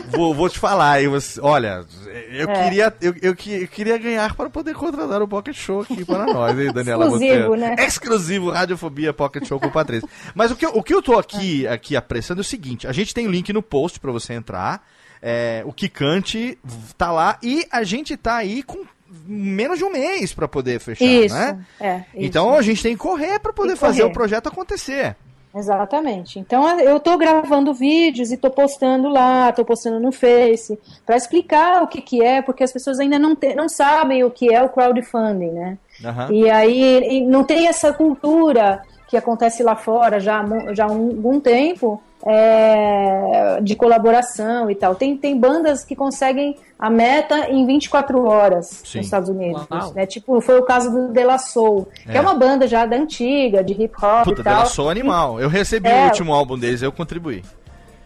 Vou, 0.08 0.34
vou 0.34 0.48
te 0.48 0.58
falar, 0.58 1.02
você, 1.08 1.40
olha, 1.40 1.84
eu, 2.30 2.48
É. 2.48 2.62
queria, 2.64 2.94
eu, 3.00 3.14
eu, 3.22 3.36
eu 3.60 3.68
queria 3.68 3.98
ganhar 3.98 4.34
para 4.34 4.48
poder 4.50 4.74
contratar 4.74 5.20
o 5.22 5.28
Pocket 5.28 5.56
Show 5.56 5.80
aqui 5.82 6.04
para 6.04 6.26
nós, 6.26 6.58
hein, 6.58 6.72
Daniela 6.72 7.04
Exclusivo, 7.06 7.48
Monteiro? 7.50 7.56
né? 7.56 7.76
Exclusivo, 7.86 8.50
Radiofobia 8.50 9.12
Pocket 9.12 9.46
Show 9.46 9.58
com 9.60 9.70
Patrícia. 9.70 10.08
Mas 10.34 10.50
o 10.50 10.56
que, 10.56 10.66
eu- 10.66 10.72
o 10.76 10.82
que 10.82 10.94
eu 10.94 11.02
tô 11.02 11.18
aqui, 11.18 11.66
aqui 11.66 11.96
apressando 11.96 12.40
é 12.40 12.42
o 12.42 12.44
seguinte, 12.44 12.86
a 12.86 12.92
gente 12.92 13.14
tem 13.14 13.26
o 13.26 13.30
link 13.30 13.52
no 13.52 13.62
post 13.62 13.98
para 14.00 14.12
você 14.12 14.32
entrar, 14.34 14.86
é, 15.20 15.62
o 15.64 15.72
Kikante 15.72 16.58
tá 16.98 17.10
lá 17.12 17.38
e 17.42 17.66
a 17.70 17.82
gente 17.84 18.16
tá 18.16 18.36
aí 18.36 18.62
com 18.62 18.84
menos 19.26 19.78
de 19.78 19.84
um 19.84 19.90
mês 19.92 20.32
para 20.32 20.48
poder 20.48 20.80
fechar, 20.80 21.04
Isso, 21.04 21.34
né? 21.34 21.64
é. 21.78 21.96
isso. 21.96 22.06
Então 22.14 22.56
a 22.56 22.62
gente 22.62 22.82
tem 22.82 22.92
que 22.94 22.98
correr 22.98 23.38
para 23.38 23.52
poder 23.52 23.76
fazer 23.76 24.00
correr. 24.02 24.10
o 24.10 24.14
projeto 24.14 24.46
acontecer. 24.48 25.14
Exatamente. 25.54 26.38
Então 26.38 26.66
eu 26.80 26.98
tô 26.98 27.16
gravando 27.18 27.74
vídeos 27.74 28.32
e 28.32 28.36
tô 28.36 28.50
postando 28.50 29.08
lá, 29.08 29.52
tô 29.52 29.64
postando 29.64 30.00
no 30.00 30.10
Face, 30.12 30.78
para 31.04 31.16
explicar 31.16 31.82
o 31.82 31.86
que 31.86 32.00
que 32.00 32.22
é, 32.24 32.40
porque 32.40 32.64
as 32.64 32.72
pessoas 32.72 32.98
ainda 32.98 33.18
não, 33.18 33.36
te- 33.36 33.54
não 33.54 33.68
sabem 33.68 34.24
o 34.24 34.30
que 34.30 34.52
é 34.52 34.62
o 34.62 34.68
crowdfunding, 34.68 35.50
né? 35.50 35.78
Aham. 36.04 36.32
E 36.32 36.50
aí 36.50 37.02
e 37.18 37.26
não 37.26 37.44
tem 37.44 37.68
essa 37.68 37.92
cultura 37.92 38.82
que 39.08 39.16
acontece 39.16 39.62
lá 39.62 39.76
fora 39.76 40.18
já, 40.18 40.42
já 40.72 40.86
há 40.86 40.90
um, 40.90 41.08
algum 41.10 41.38
tempo 41.38 42.02
é, 42.26 43.60
de 43.62 43.74
colaboração 43.74 44.70
e 44.70 44.74
tal. 44.74 44.94
Tem, 44.94 45.16
tem 45.16 45.38
bandas 45.38 45.84
que 45.84 45.94
conseguem 45.96 46.56
a 46.78 46.90
meta 46.90 47.50
em 47.50 47.64
24 47.66 48.24
horas 48.26 48.82
Sim. 48.84 48.98
nos 48.98 49.06
Estados 49.06 49.28
Unidos. 49.28 49.66
Uau. 49.70 49.92
Né? 49.94 50.06
Tipo, 50.06 50.40
foi 50.40 50.58
o 50.58 50.62
caso 50.64 50.90
do 50.90 51.12
De 51.12 51.24
La 51.24 51.38
Soul, 51.38 51.86
que 52.04 52.10
É. 52.12 52.16
é 52.16 52.20
uma 52.20 52.34
banda 52.34 52.66
já 52.66 52.84
da 52.86 52.96
antiga, 52.96 53.62
de 53.62 53.72
hip 53.72 53.94
hop 54.02 54.24
Puta, 54.24 54.40
e 54.40 54.44
tal. 54.44 54.54
dela 54.54 54.66
sou 54.66 54.88
animal. 54.90 55.40
Eu 55.40 55.48
recebi 55.48 55.88
É. 55.88 56.02
o 56.02 56.04
último 56.06 56.32
álbum 56.32 56.58
deles, 56.58 56.82
eu 56.82 56.92
contribuí. 56.92 57.42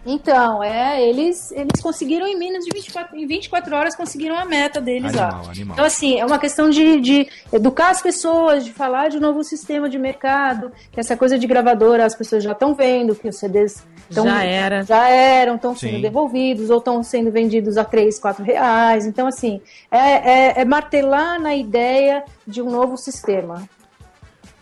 Então, 0.07 0.63
é, 0.63 1.03
eles, 1.03 1.51
eles 1.51 1.81
conseguiram 1.83 2.29
em 2.29 2.37
menos 2.39 2.65
de 2.65 2.71
24, 2.73 3.17
em 3.17 3.27
24 3.27 3.75
horas 3.75 3.97
conseguiram 3.97 4.39
a 4.39 4.45
meta 4.45 4.81
deles 4.81 5.13
Animal, 5.17 5.43
lá. 5.45 5.51
animal. 5.51 5.75
Então, 5.75 5.85
assim, 5.85 6.21
é 6.21 6.25
uma 6.25 6.39
questão 6.39 6.71
de, 6.71 7.01
de 7.01 7.29
educar 7.53 7.91
as 7.91 8.01
pessoas, 8.01 8.65
de 8.65 8.73
falar 8.73 9.09
de 9.09 9.17
um 9.17 9.21
novo 9.21 9.43
sistema 9.43 9.89
de 9.89 9.99
mercado, 9.99 10.71
que 10.93 11.01
essa 11.01 11.17
coisa 11.17 11.37
de 11.37 11.47
gravadora 11.47 12.07
as 12.07 12.15
pessoas 12.15 12.45
já 12.45 12.53
estão 12.53 12.73
vendo, 12.73 13.17
que 13.17 13.29
os 13.29 13.37
CDs 13.37 13.85
tão, 14.15 14.25
Já 14.25 14.45
era. 14.45 14.85
já 14.85 15.09
eram, 15.09 15.57
estão 15.57 15.75
sendo 15.75 16.01
devolvidos 16.01 16.71
ou 16.71 16.79
estão 16.79 17.03
sendo 17.03 17.33
vendidos 17.33 17.77
a 17.77 17.85
3, 17.85 18.19
4 18.19 18.45
reais. 18.45 19.07
Então, 19.07 19.27
assim, 19.27 19.61
é, 19.91 19.99
é, 19.99 20.61
é 20.61 20.65
martelar 20.65 21.41
na 21.41 21.55
ideia 21.57 22.23
de 22.47 22.63
um 22.63 22.71
novo 22.71 22.97
sistema. 22.97 23.69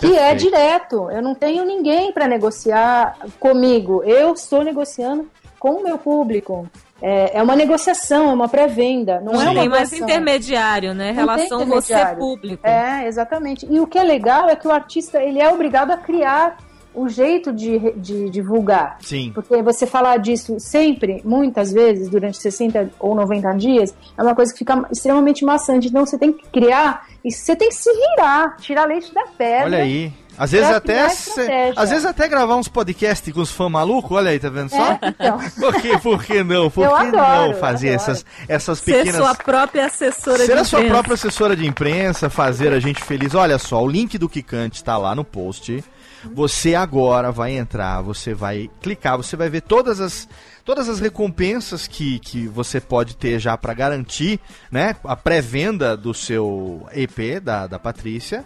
Que 0.09 0.19
é 0.19 0.35
direto. 0.35 1.11
Eu 1.11 1.23
não 1.23 1.35
tenho 1.35 1.65
ninguém 1.65 2.13
para 2.13 2.27
negociar 2.29 3.17
comigo. 3.39 4.03
Eu 4.05 4.33
estou 4.33 4.63
negociando 4.63 5.29
com 5.59 5.73
o 5.73 5.83
meu 5.83 5.99
público. 5.99 6.69
É, 7.01 7.39
é 7.39 7.43
uma 7.43 7.57
negociação, 7.57 8.31
é 8.31 8.33
uma 8.33 8.49
pré-venda. 8.49 9.21
Não, 9.21 9.33
Não 9.33 9.43
é 9.43 9.51
uma 9.51 9.61
tem 9.61 9.69
mais 9.69 9.93
intermediário, 9.93 10.95
né? 10.95 11.09
Não 11.09 11.15
Relação 11.15 11.63
intermediário. 11.63 12.19
você-público. 12.19 12.67
É, 12.67 13.07
exatamente. 13.07 13.67
E 13.71 13.81
o 13.81 13.87
que 13.87 13.99
é 13.99 14.03
legal 14.03 14.49
é 14.49 14.57
que 14.57 14.67
o 14.67 14.71
artista 14.71 15.23
ele 15.23 15.41
é 15.41 15.49
obrigado 15.51 15.91
a 15.91 15.97
criar 15.97 16.57
o 16.95 17.09
jeito 17.09 17.53
de, 17.53 17.93
de 17.97 18.31
divulgar. 18.31 18.99
Sim. 19.01 19.33
Porque 19.35 19.63
você 19.63 19.87
falar 19.87 20.17
disso 20.19 20.57
sempre, 20.59 21.21
muitas 21.25 21.73
vezes, 21.73 22.09
durante 22.09 22.39
60 22.41 22.91
ou 23.01 23.15
90 23.15 23.53
dias, 23.55 23.95
é 24.17 24.23
uma 24.23 24.35
coisa 24.35 24.53
que 24.53 24.59
fica 24.61 24.87
extremamente 24.93 25.45
maçante. 25.45 25.89
Então 25.89 26.07
você 26.07 26.17
tem 26.19 26.33
que 26.33 26.47
criar 26.51 27.07
E 27.25 27.31
você 27.33 27.57
tem 27.57 27.69
que 27.69 27.75
se 27.75 27.91
virar, 27.93 28.57
tirar 28.59 28.87
leite 28.87 29.13
da 29.15 29.25
pedra. 29.37 29.65
Olha 29.67 29.79
aí. 29.79 30.13
Às 30.37 30.51
vezes 30.51 30.69
até 30.69 31.09
cê- 31.11 31.73
às 31.77 31.91
vezes 31.91 32.05
até 32.05 32.27
gravar 32.29 32.57
uns 32.57 32.67
podcasts 32.67 33.33
com 33.33 33.41
os 33.41 33.53
fãs 33.53 33.71
malucos, 33.71 34.11
olha 34.11 34.31
aí, 34.33 34.39
tá 34.41 34.49
vendo 34.49 34.69
só? 34.69 34.93
É, 34.95 34.99
então. 35.09 35.39
Por 35.61 35.75
que, 35.81 35.99
por 35.99 36.25
que 36.25 36.43
não? 36.43 36.69
Por 36.69 36.85
Eu 36.85 36.91
que 36.91 36.97
adoro, 36.97 37.13
não 37.13 37.47
eu 37.53 37.55
fazer 37.55 37.91
essas, 37.91 38.27
essas 38.49 38.81
Ser 38.81 38.97
pequenas. 39.05 39.15
sua 39.23 39.33
própria 39.37 39.87
assessora 39.87 40.39
Ser 40.39 40.47
de 40.47 40.53
a 40.59 40.65
sua 40.65 40.81
imprensa. 40.81 40.93
própria 40.95 41.15
assessora 41.15 41.55
de 41.57 41.65
imprensa, 41.65 42.29
fazer 42.29 42.73
a 42.73 42.81
gente 42.81 43.01
feliz. 43.01 43.33
Olha 43.33 43.59
só, 43.59 43.81
o 43.81 43.87
link 43.89 44.19
do 44.19 44.29
Kikante 44.29 44.75
está 44.79 44.99
lá 44.99 45.15
no 45.15 45.23
post. 45.25 45.85
Você 46.33 46.75
agora 46.75 47.31
vai 47.31 47.57
entrar, 47.57 48.01
você 48.01 48.33
vai 48.35 48.71
clicar, 48.81 49.17
você 49.17 49.37
vai 49.37 49.49
ver 49.49 49.63
todas 49.63 50.01
as, 50.01 50.29
todas 50.65 50.89
as 50.89 51.01
recompensas 51.01 51.87
que, 51.87 52.19
que 52.19 52.47
você 52.49 52.81
pode 52.81 53.17
ter 53.17 53.39
já 53.39 53.57
para 53.57 53.75
garantir 53.75 54.41
né, 54.71 54.97
a 55.05 55.15
pré-venda 55.17 55.97
do 55.97 56.15
seu 56.15 56.87
EP 56.93 57.41
da, 57.43 57.67
da 57.67 57.79
Patrícia. 57.79 58.45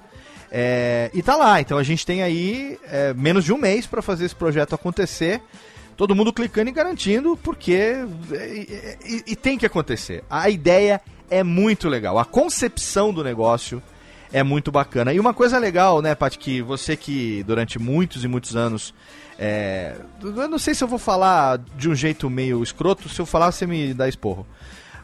É, 0.51 1.11
e 1.13 1.23
tá 1.23 1.37
lá, 1.37 1.61
então 1.61 1.77
a 1.79 1.83
gente 1.83 2.07
tem 2.07 2.23
aí 2.23 2.79
é, 2.85 3.13
menos 3.15 3.45
de 3.45 3.53
um 3.53 3.59
mês 3.59 3.87
para 3.87 4.01
fazer 4.01 4.25
esse 4.25 4.35
projeto 4.35 4.75
acontecer. 4.75 5.43
Todo 5.97 6.15
mundo 6.15 6.33
clicando 6.33 6.71
e 6.71 6.73
garantindo, 6.73 7.37
porque. 7.43 7.97
E, 8.33 8.95
e- 9.05 9.23
e 9.33 9.37
tem 9.37 9.59
que 9.59 9.67
acontecer. 9.67 10.23
A 10.31 10.49
ideia 10.49 11.01
é 11.29 11.43
muito 11.43 11.89
legal. 11.89 12.19
A 12.21 12.25
concepção 12.25 13.13
do 13.13 13.25
negócio 13.25 13.83
é 14.33 14.43
muito 14.43 14.71
bacana. 14.71 15.13
E 15.13 15.21
uma 15.21 15.35
coisa 15.35 15.59
legal, 15.59 16.03
né, 16.03 16.15
Paty, 16.15 16.39
que 16.39 16.63
você 16.63 16.97
que 16.97 17.43
durante 17.45 17.79
muitos 17.79 18.25
e 18.25 18.29
muitos 18.29 18.57
anos. 18.57 18.95
é, 19.39 19.95
eu 20.23 20.49
não 20.49 20.59
sei 20.59 20.75
se 20.75 20.83
eu 20.83 20.89
vou 20.89 20.99
falar 20.99 21.59
de 21.77 21.89
um 21.89 21.95
jeito 21.95 22.29
meio 22.29 22.63
escroto, 22.63 23.09
se 23.09 23.21
eu 23.21 23.27
falar 23.27 23.53
você 23.53 23.67
me 23.67 23.95
dá 23.95 24.09
esporro. 24.09 24.47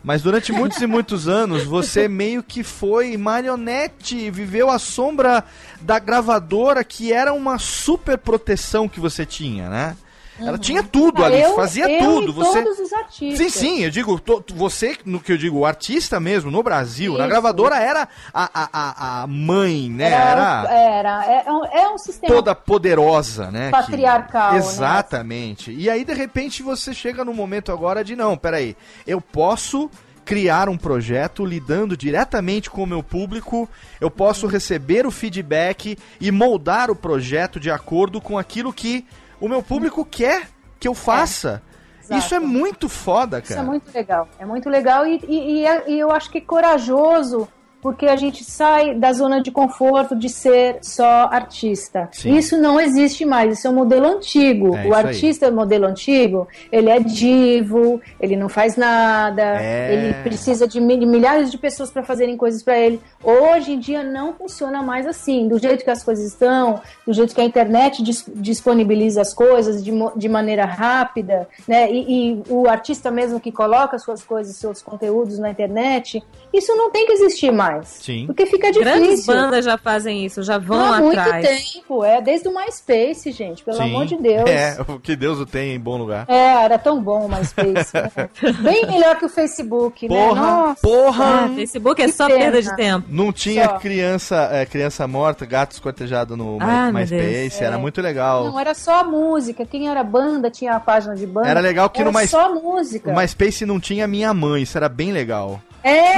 Mas 0.03 0.21
durante 0.21 0.53
muitos 0.53 0.83
e 0.83 0.87
muitos 0.87 1.29
anos 1.29 1.65
você 1.65 2.07
meio 2.09 2.43
que 2.43 2.63
foi 2.63 3.17
marionete, 3.17 4.31
viveu 4.31 4.69
à 4.69 4.79
sombra 4.79 5.43
da 5.81 5.99
gravadora 5.99 6.85
que 6.85 7.11
era 7.11 7.33
uma 7.33 7.59
super 7.59 8.19
proteção 8.19 8.87
que 8.87 9.01
você 9.01 9.25
tinha, 9.25 9.71
né? 9.71 9.97
Ela 10.39 10.59
tinha 10.59 10.83
tudo 10.83 11.23
Ah, 11.23 11.27
ali, 11.27 11.41
eu- 11.41 11.55
fazia 11.55 11.89
eu 11.89 11.99
tudo. 12.05 12.33
Você 12.33 12.63
todos 12.63 12.79
os 12.81 12.93
artistas. 12.93 13.39
Sim, 13.39 13.49
sim, 13.49 13.85
eu 13.85 13.91
digo, 13.91 14.19
to- 14.19 14.45
você, 14.55 14.97
no 15.05 15.21
que 15.21 15.33
eu 15.33 15.37
digo, 15.39 15.59
o 15.59 15.67
artista 15.67 16.19
mesmo, 16.19 16.51
no 16.51 16.63
Brasil, 16.63 17.13
na 17.13 17.21
Isso. 17.21 17.29
gravadora 17.29 17.77
era 17.77 18.09
a, 18.33 18.51
a, 18.73 19.23
a, 19.23 19.27
mãe, 19.29 19.89
né? 19.89 20.07
Era, 20.07 20.67
Era 20.69 20.75
era, 20.75 21.25
é, 21.47 21.53
um, 21.53 21.65
é 21.67 21.89
um 21.89 21.99
sistema 21.99 22.35
toda 22.35 22.55
poderosa, 22.55 23.51
né? 23.51 23.67
que- 23.67 23.71
Patriarcal, 23.73 24.53
né? 24.53 24.59
Exatamente. 24.59 25.73
E 25.73 25.89
aí, 25.89 26.05
de 26.05 26.13
repente, 26.15 26.63
você 26.63 26.93
chega 26.93 27.25
no 27.25 27.33
momento 27.35 27.71
agora 27.71 28.03
de, 28.05 28.17
não, 28.17 28.37
peraí, 28.37 28.77
eu 29.07 29.21
posso 29.21 29.91
criar 30.25 30.69
um 30.71 30.77
projeto 30.79 31.45
lidando 31.45 31.97
diretamente 31.97 32.71
com 32.71 32.83
o 32.83 32.87
meu 32.87 33.03
público, 33.03 33.69
eu 34.01 34.11
posso 34.11 34.47
receber 34.47 35.07
o 35.07 35.11
feedback 35.11 35.99
e 36.21 36.31
moldar 36.31 36.91
o 36.91 36.97
projeto 36.97 37.61
de 37.61 37.71
acordo 37.71 38.21
com 38.23 38.39
aquilo 38.39 38.73
que 38.73 39.05
o 39.41 39.49
meu 39.49 39.63
público 39.63 40.05
quer 40.05 40.49
que 40.79 40.87
eu 40.89 40.95
faça. 40.95 41.63
Exato. 42.03 42.21
Isso 42.21 42.35
é 42.35 42.39
muito 42.39 42.89
foda, 42.89 43.39
Isso 43.39 43.49
cara. 43.49 43.61
é 43.61 43.65
muito 43.65 43.91
legal. 43.95 44.29
É 44.39 44.45
muito 44.45 44.69
legal 44.69 45.07
e, 45.07 45.19
e- 45.27 45.61
e 45.61 45.67
é- 45.67 45.85
eu 45.91 46.11
acho 46.13 46.31
que 46.31 46.39
é 46.39 46.41
corajoso 46.41 47.49
porque 47.85 48.07
a 48.07 48.17
gente 48.17 48.43
sai 48.43 48.95
da 48.95 49.13
zona 49.13 49.43
de 49.43 49.51
conforto 49.51 50.17
de 50.17 50.31
ser 50.31 50.79
só 50.81 51.29
artista. 51.31 52.09
Sim. 52.13 52.35
Isso 52.35 52.57
não 52.57 52.81
existe 52.81 53.27
mais, 53.27 53.59
isso 53.59 53.67
é 53.67 53.71
um 53.71 53.75
modelo 53.75 54.07
antigo. 54.07 54.75
É 54.75 54.81
o 54.81 54.85
isso 54.87 54.95
aí. 54.95 55.07
artista 55.07 55.51
modelo 55.51 55.85
antigo, 55.87 56.49
ele 56.73 56.89
é 56.89 56.99
divo, 56.99 58.01
ele 58.19 58.37
não 58.37 58.49
faz 58.49 58.75
nada, 58.77 59.43
É. 59.61 59.93
ele 59.93 60.15
precisa 60.23 60.67
de 60.67 60.81
mil- 60.81 61.07
milhares 61.07 61.51
de 61.51 61.59
pessoas 61.59 61.91
para 61.91 62.03
fazerem 62.03 62.39
coisas 62.39 62.63
para 62.63 62.79
ele. 62.79 62.99
Hoje 63.23 63.73
em 63.73 63.79
dia 63.79 64.03
não 64.03 64.33
funciona 64.33 64.83
mais 64.83 65.07
assim, 65.07 65.47
do 65.47 65.59
jeito 65.59 65.85
que 65.85 65.91
as 65.91 66.03
coisas 66.03 66.25
estão, 66.25 66.81
do 67.07 67.13
jeito 67.13 67.35
que 67.35 67.41
a 67.43 67.45
internet 67.45 68.03
dis- 68.03 68.25
disponibiliza 68.35 69.21
as 69.21 69.35
coisas 69.35 69.85
de, 69.85 69.93
de 70.17 70.29
maneira 70.29 70.65
rápida, 70.65 71.47
né? 71.69 71.93
E, 71.93 72.31
e 72.39 72.43
o 72.49 72.67
artista 72.67 73.11
mesmo 73.11 73.39
que 73.39 73.53
coloca 73.53 73.99
suas 73.99 74.23
coisas, 74.25 74.57
seus 74.57 74.81
conteúdos 74.81 75.39
na 75.39 75.51
internet, 75.51 76.23
isso 76.51 76.75
não 76.77 76.91
tem 76.91 77.05
que 77.05 77.13
existir 77.13 77.53
mais. 77.53 77.74
Sim. 77.83 78.27
Porque 78.27 78.47
fica 78.47 78.71
Grandes 78.73 79.03
difícil. 79.11 79.35
bandas 79.35 79.65
já 79.65 79.77
fazem 79.77 80.25
isso, 80.25 80.43
já 80.43 80.59
vão 80.59 80.81
Há 80.95 80.99
muito 81.01 81.19
atrás. 81.19 81.47
tempo, 81.73 82.05
é 82.05 82.21
desde 82.21 82.49
o 82.49 82.55
MySpace, 82.55 83.33
gente, 83.33 83.65
pelo 83.65 83.77
Sim. 83.77 83.83
amor 83.85 84.07
de 84.07 84.17
Deus. 84.17 84.49
É, 84.49 84.77
o 84.87 84.99
que 85.01 85.17
Deus 85.17 85.39
o 85.39 85.47
tem 85.47 85.75
em 85.75 85.81
bom 85.81 85.97
lugar. 85.97 86.25
É, 86.29 86.65
era 86.65 86.79
tão 86.79 87.03
bom 87.03 87.27
o 87.27 87.29
MySpace. 87.29 87.93
né? 87.95 88.29
Bem 88.63 88.87
melhor 88.87 89.17
que 89.19 89.25
o 89.25 89.29
Facebook, 89.29 90.09
né? 90.09 90.15
Porra, 90.29 90.41
Nossa. 90.43 90.81
porra! 90.81 91.25
Ah, 91.45 91.49
Facebook 91.55 92.03
é 92.03 92.09
só 92.09 92.27
pena. 92.27 92.39
perda 92.39 92.63
de 92.63 92.77
tempo. 92.77 93.07
Não 93.11 93.33
tinha 93.33 93.65
Só. 93.65 93.79
criança, 93.79 94.49
é, 94.53 94.65
criança 94.67 95.07
morta, 95.07 95.45
gato 95.47 95.73
esquartejado 95.73 96.37
no 96.37 96.59
Ah. 96.61 96.91
MySpace, 96.93 97.63
era 97.65 97.79
muito 97.79 98.01
legal. 98.01 98.45
Não, 98.45 98.59
era 98.61 98.75
só 98.75 99.05
música. 99.05 99.65
Quem 99.65 99.89
era 99.89 100.03
banda 100.05 100.51
tinha 100.51 100.75
a 100.75 100.81
página 100.81 101.15
de 101.15 101.27
banda. 101.27 101.49
Era 101.49 101.61
legal 101.61 101.89
que 101.91 102.01
era 102.01 102.09
no 102.11 102.13
Mais- 102.15 102.31
só 102.31 102.53
música. 102.55 103.11
O 103.11 103.17
MySpace 103.17 103.65
não 103.67 103.81
tinha 103.81 104.07
minha 104.07 104.33
mãe, 104.35 104.63
isso 104.63 104.77
era 104.77 104.89
bem 104.89 105.13
legal. 105.13 105.61
É, 105.85 106.15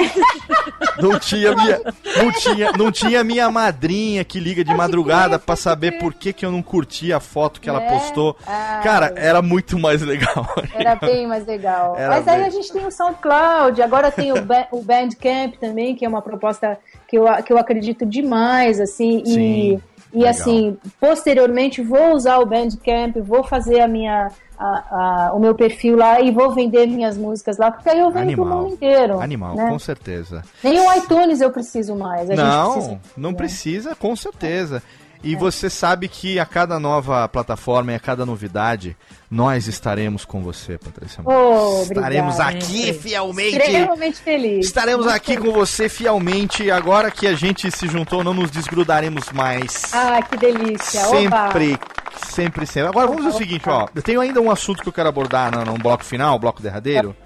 Não 1.03 1.19
tinha 1.19 1.55
minha, 1.57 1.81
não 2.17 2.33
tinha, 2.33 2.73
não 2.73 2.93
tinha 2.93 3.25
minha 3.25 3.51
madrinha 3.51 4.25
que 4.25 4.39
liga 4.39 4.63
de 4.65 4.73
madrugada 4.75 5.39
pode 5.39 5.59
saber 5.61 5.91
crer. 5.93 6.01
por 6.01 6.15
que, 6.15 6.33
que 6.33 6.47
eu 6.47 6.53
não 6.53 6.63
curti 6.63 7.13
a 7.13 7.19
foto 7.21 7.61
que 7.61 7.69
ela 7.69 7.83
É? 7.83 7.89
postou. 7.91 8.37
Ah, 8.47 8.81
Cara, 8.83 9.13
era 9.17 9.43
muito 9.43 9.79
mais 9.79 10.01
legal. 10.03 10.47
era 10.73 10.95
bem 10.95 11.27
mais 11.27 11.45
legal. 11.47 11.97
Era 11.97 12.11
Mas 12.11 12.29
aí 12.29 12.39
bem. 12.39 12.47
a 12.47 12.51
gente 12.51 12.73
tem 12.73 12.87
o 12.87 12.91
SoundCloud, 12.91 13.83
agora 13.83 14.11
tem 14.11 14.33
o, 14.33 14.41
ba 14.43 14.69
o 14.71 14.81
Bandcamp 14.83 15.55
também, 15.61 15.95
que 15.97 16.05
é 16.05 16.09
uma 16.09 16.23
proposta 16.23 16.79
que 17.09 17.19
eu, 17.19 17.25
que 17.45 17.53
eu 17.53 17.59
acredito 17.59 18.07
demais, 18.07 18.81
assim, 18.81 19.23
Sim, 19.25 19.41
e, 19.75 19.81
e 20.17 20.21
legal. 20.21 20.31
assim, 20.33 20.77
posteriormente 21.01 21.83
vou 21.83 22.15
usar 22.15 22.39
o 22.39 22.47
Bandcamp, 22.47 23.17
vou 23.19 23.45
fazer 23.45 23.81
a 23.81 23.89
minha, 23.89 24.29
a- 24.59 25.29
a- 25.29 25.33
o 25.35 25.39
meu 25.39 25.55
perfil 25.55 25.97
lá 25.97 26.21
e 26.21 26.31
vou 26.31 26.53
vender 26.53 26.87
minhas 26.87 27.17
músicas 27.17 27.59
lá, 27.59 27.71
porque 27.71 27.89
aí 27.89 27.99
eu 28.01 28.11
vendo 28.11 28.23
Animal. 28.23 28.63
mundo 28.63 28.73
inteiro. 28.75 29.21
Animal, 29.21 29.55
né? 29.55 29.69
com 29.71 29.79
certeza. 29.79 30.43
Nem 30.63 30.79
o 30.81 30.95
iTunes 30.95 31.41
eu 31.41 31.51
preciso 31.51 31.95
mais. 31.95 32.29
Não, 32.29 32.73
precisa, 32.73 33.01
não 33.17 33.31
né? 33.31 33.37
precisa, 33.37 33.95
com 33.95 34.17
certeza. 34.17 34.83
E 35.27 35.35
você 35.35 35.69
sabe 35.69 36.07
que 36.07 36.39
a 36.39 36.47
cada 36.47 36.79
nova 36.79 37.29
plataforma 37.29 37.91
e 37.91 37.95
a 37.97 37.99
cada 37.99 38.25
novidade, 38.25 38.97
nós 39.29 39.67
estaremos 39.67 40.25
com 40.25 40.41
você, 40.41 40.79
Patrícia. 40.79 41.21
Oh, 41.25 41.83
obrigada. 41.83 41.95
estaremos 41.95 42.39
aqui 42.39 42.85
Sempre. 42.87 42.99
fielmente. 43.01 43.57
Extremamente 43.57 44.19
feliz. 44.21 44.67
Estaremos 44.67 45.07
Muito 45.07 45.17
aqui 45.17 45.35
feliz. 45.35 45.45
com 45.45 45.53
você 45.53 45.89
fielmente. 45.89 46.71
Agora 46.71 47.11
que 47.11 47.27
a 47.27 47.35
gente 47.35 47.69
se 47.73 47.89
juntou, 47.89 48.23
não 48.23 48.33
nos 48.33 48.53
desgrudaremos 48.53 49.33
mais. 49.33 49.93
Ah, 49.93 50.23
que 50.23 50.37
delícia. 50.37 51.09
Oba. 51.09 51.17
sempre, 51.19 51.79
sempre, 52.29 52.67
sempre. 52.67 52.89
Agora 52.89 53.09
vamos 53.09 53.25
fazer 53.25 53.35
o 53.35 53.37
Opa. 53.37 53.45
seguinte, 53.45 53.69
ó. 53.69 53.89
Eu 53.93 54.03
tenho 54.03 54.21
ainda 54.21 54.41
um 54.41 54.49
assunto 54.51 54.81
que 54.81 54.89
eu 54.89 54.93
quero 54.93 55.09
abordar 55.09 55.51
no, 55.51 55.65
no 55.65 55.77
bloco 55.77 56.05
final, 56.05 56.39
bloco 56.39 56.63
derradeiro. 56.63 57.17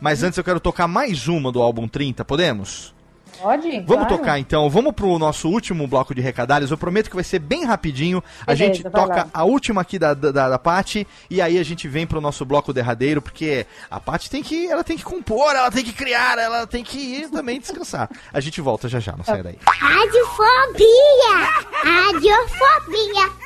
Mas 0.00 0.22
antes 0.22 0.38
eu 0.38 0.44
quero 0.44 0.60
tocar 0.60 0.86
mais 0.86 1.26
uma 1.26 1.50
do 1.50 1.60
álbum 1.60 1.88
30, 1.88 2.24
podemos? 2.24 2.94
Pode? 3.40 3.70
Vamos 3.80 4.06
Claro. 4.06 4.18
tocar 4.18 4.38
então, 4.38 4.68
vamos 4.68 4.92
pro 4.92 5.18
nosso 5.18 5.48
último 5.48 5.86
bloco 5.86 6.14
de 6.14 6.20
recadários. 6.20 6.70
Eu 6.70 6.78
prometo 6.78 7.08
que 7.08 7.14
vai 7.14 7.24
ser 7.24 7.38
bem 7.38 7.64
rapidinho. 7.64 8.22
A 8.42 8.54
Beleza, 8.54 8.64
gente 8.74 8.82
toca 8.84 9.14
lá. 9.16 9.28
a 9.32 9.44
última 9.44 9.80
aqui 9.80 9.98
da, 9.98 10.14
da, 10.14 10.48
da 10.48 10.58
Paty 10.58 11.06
e 11.30 11.40
aí 11.40 11.58
a 11.58 11.62
gente 11.64 11.86
vem 11.88 12.06
pro 12.06 12.20
nosso 12.20 12.44
bloco 12.44 12.72
derradeiro, 12.72 13.20
porque 13.22 13.66
a 13.90 13.98
Paty 14.00 14.28
tem 14.30 14.42
que, 14.42 14.66
ela 14.66 14.82
tem 14.84 14.96
que 14.96 15.04
compor, 15.04 15.54
ela 15.54 15.70
tem 15.70 15.84
que 15.84 15.92
criar, 15.92 16.38
ela 16.38 16.66
tem 16.66 16.82
que 16.84 16.98
ir 16.98 17.28
também 17.30 17.58
descansar. 17.60 18.08
A 18.32 18.40
gente 18.40 18.60
volta 18.60 18.88
já 18.88 18.98
já, 19.00 19.12
não 19.16 19.24
sai 19.24 19.42
daí. 19.42 19.58
Radiofobia! 19.66 21.48
Radiofobia! 21.82 23.37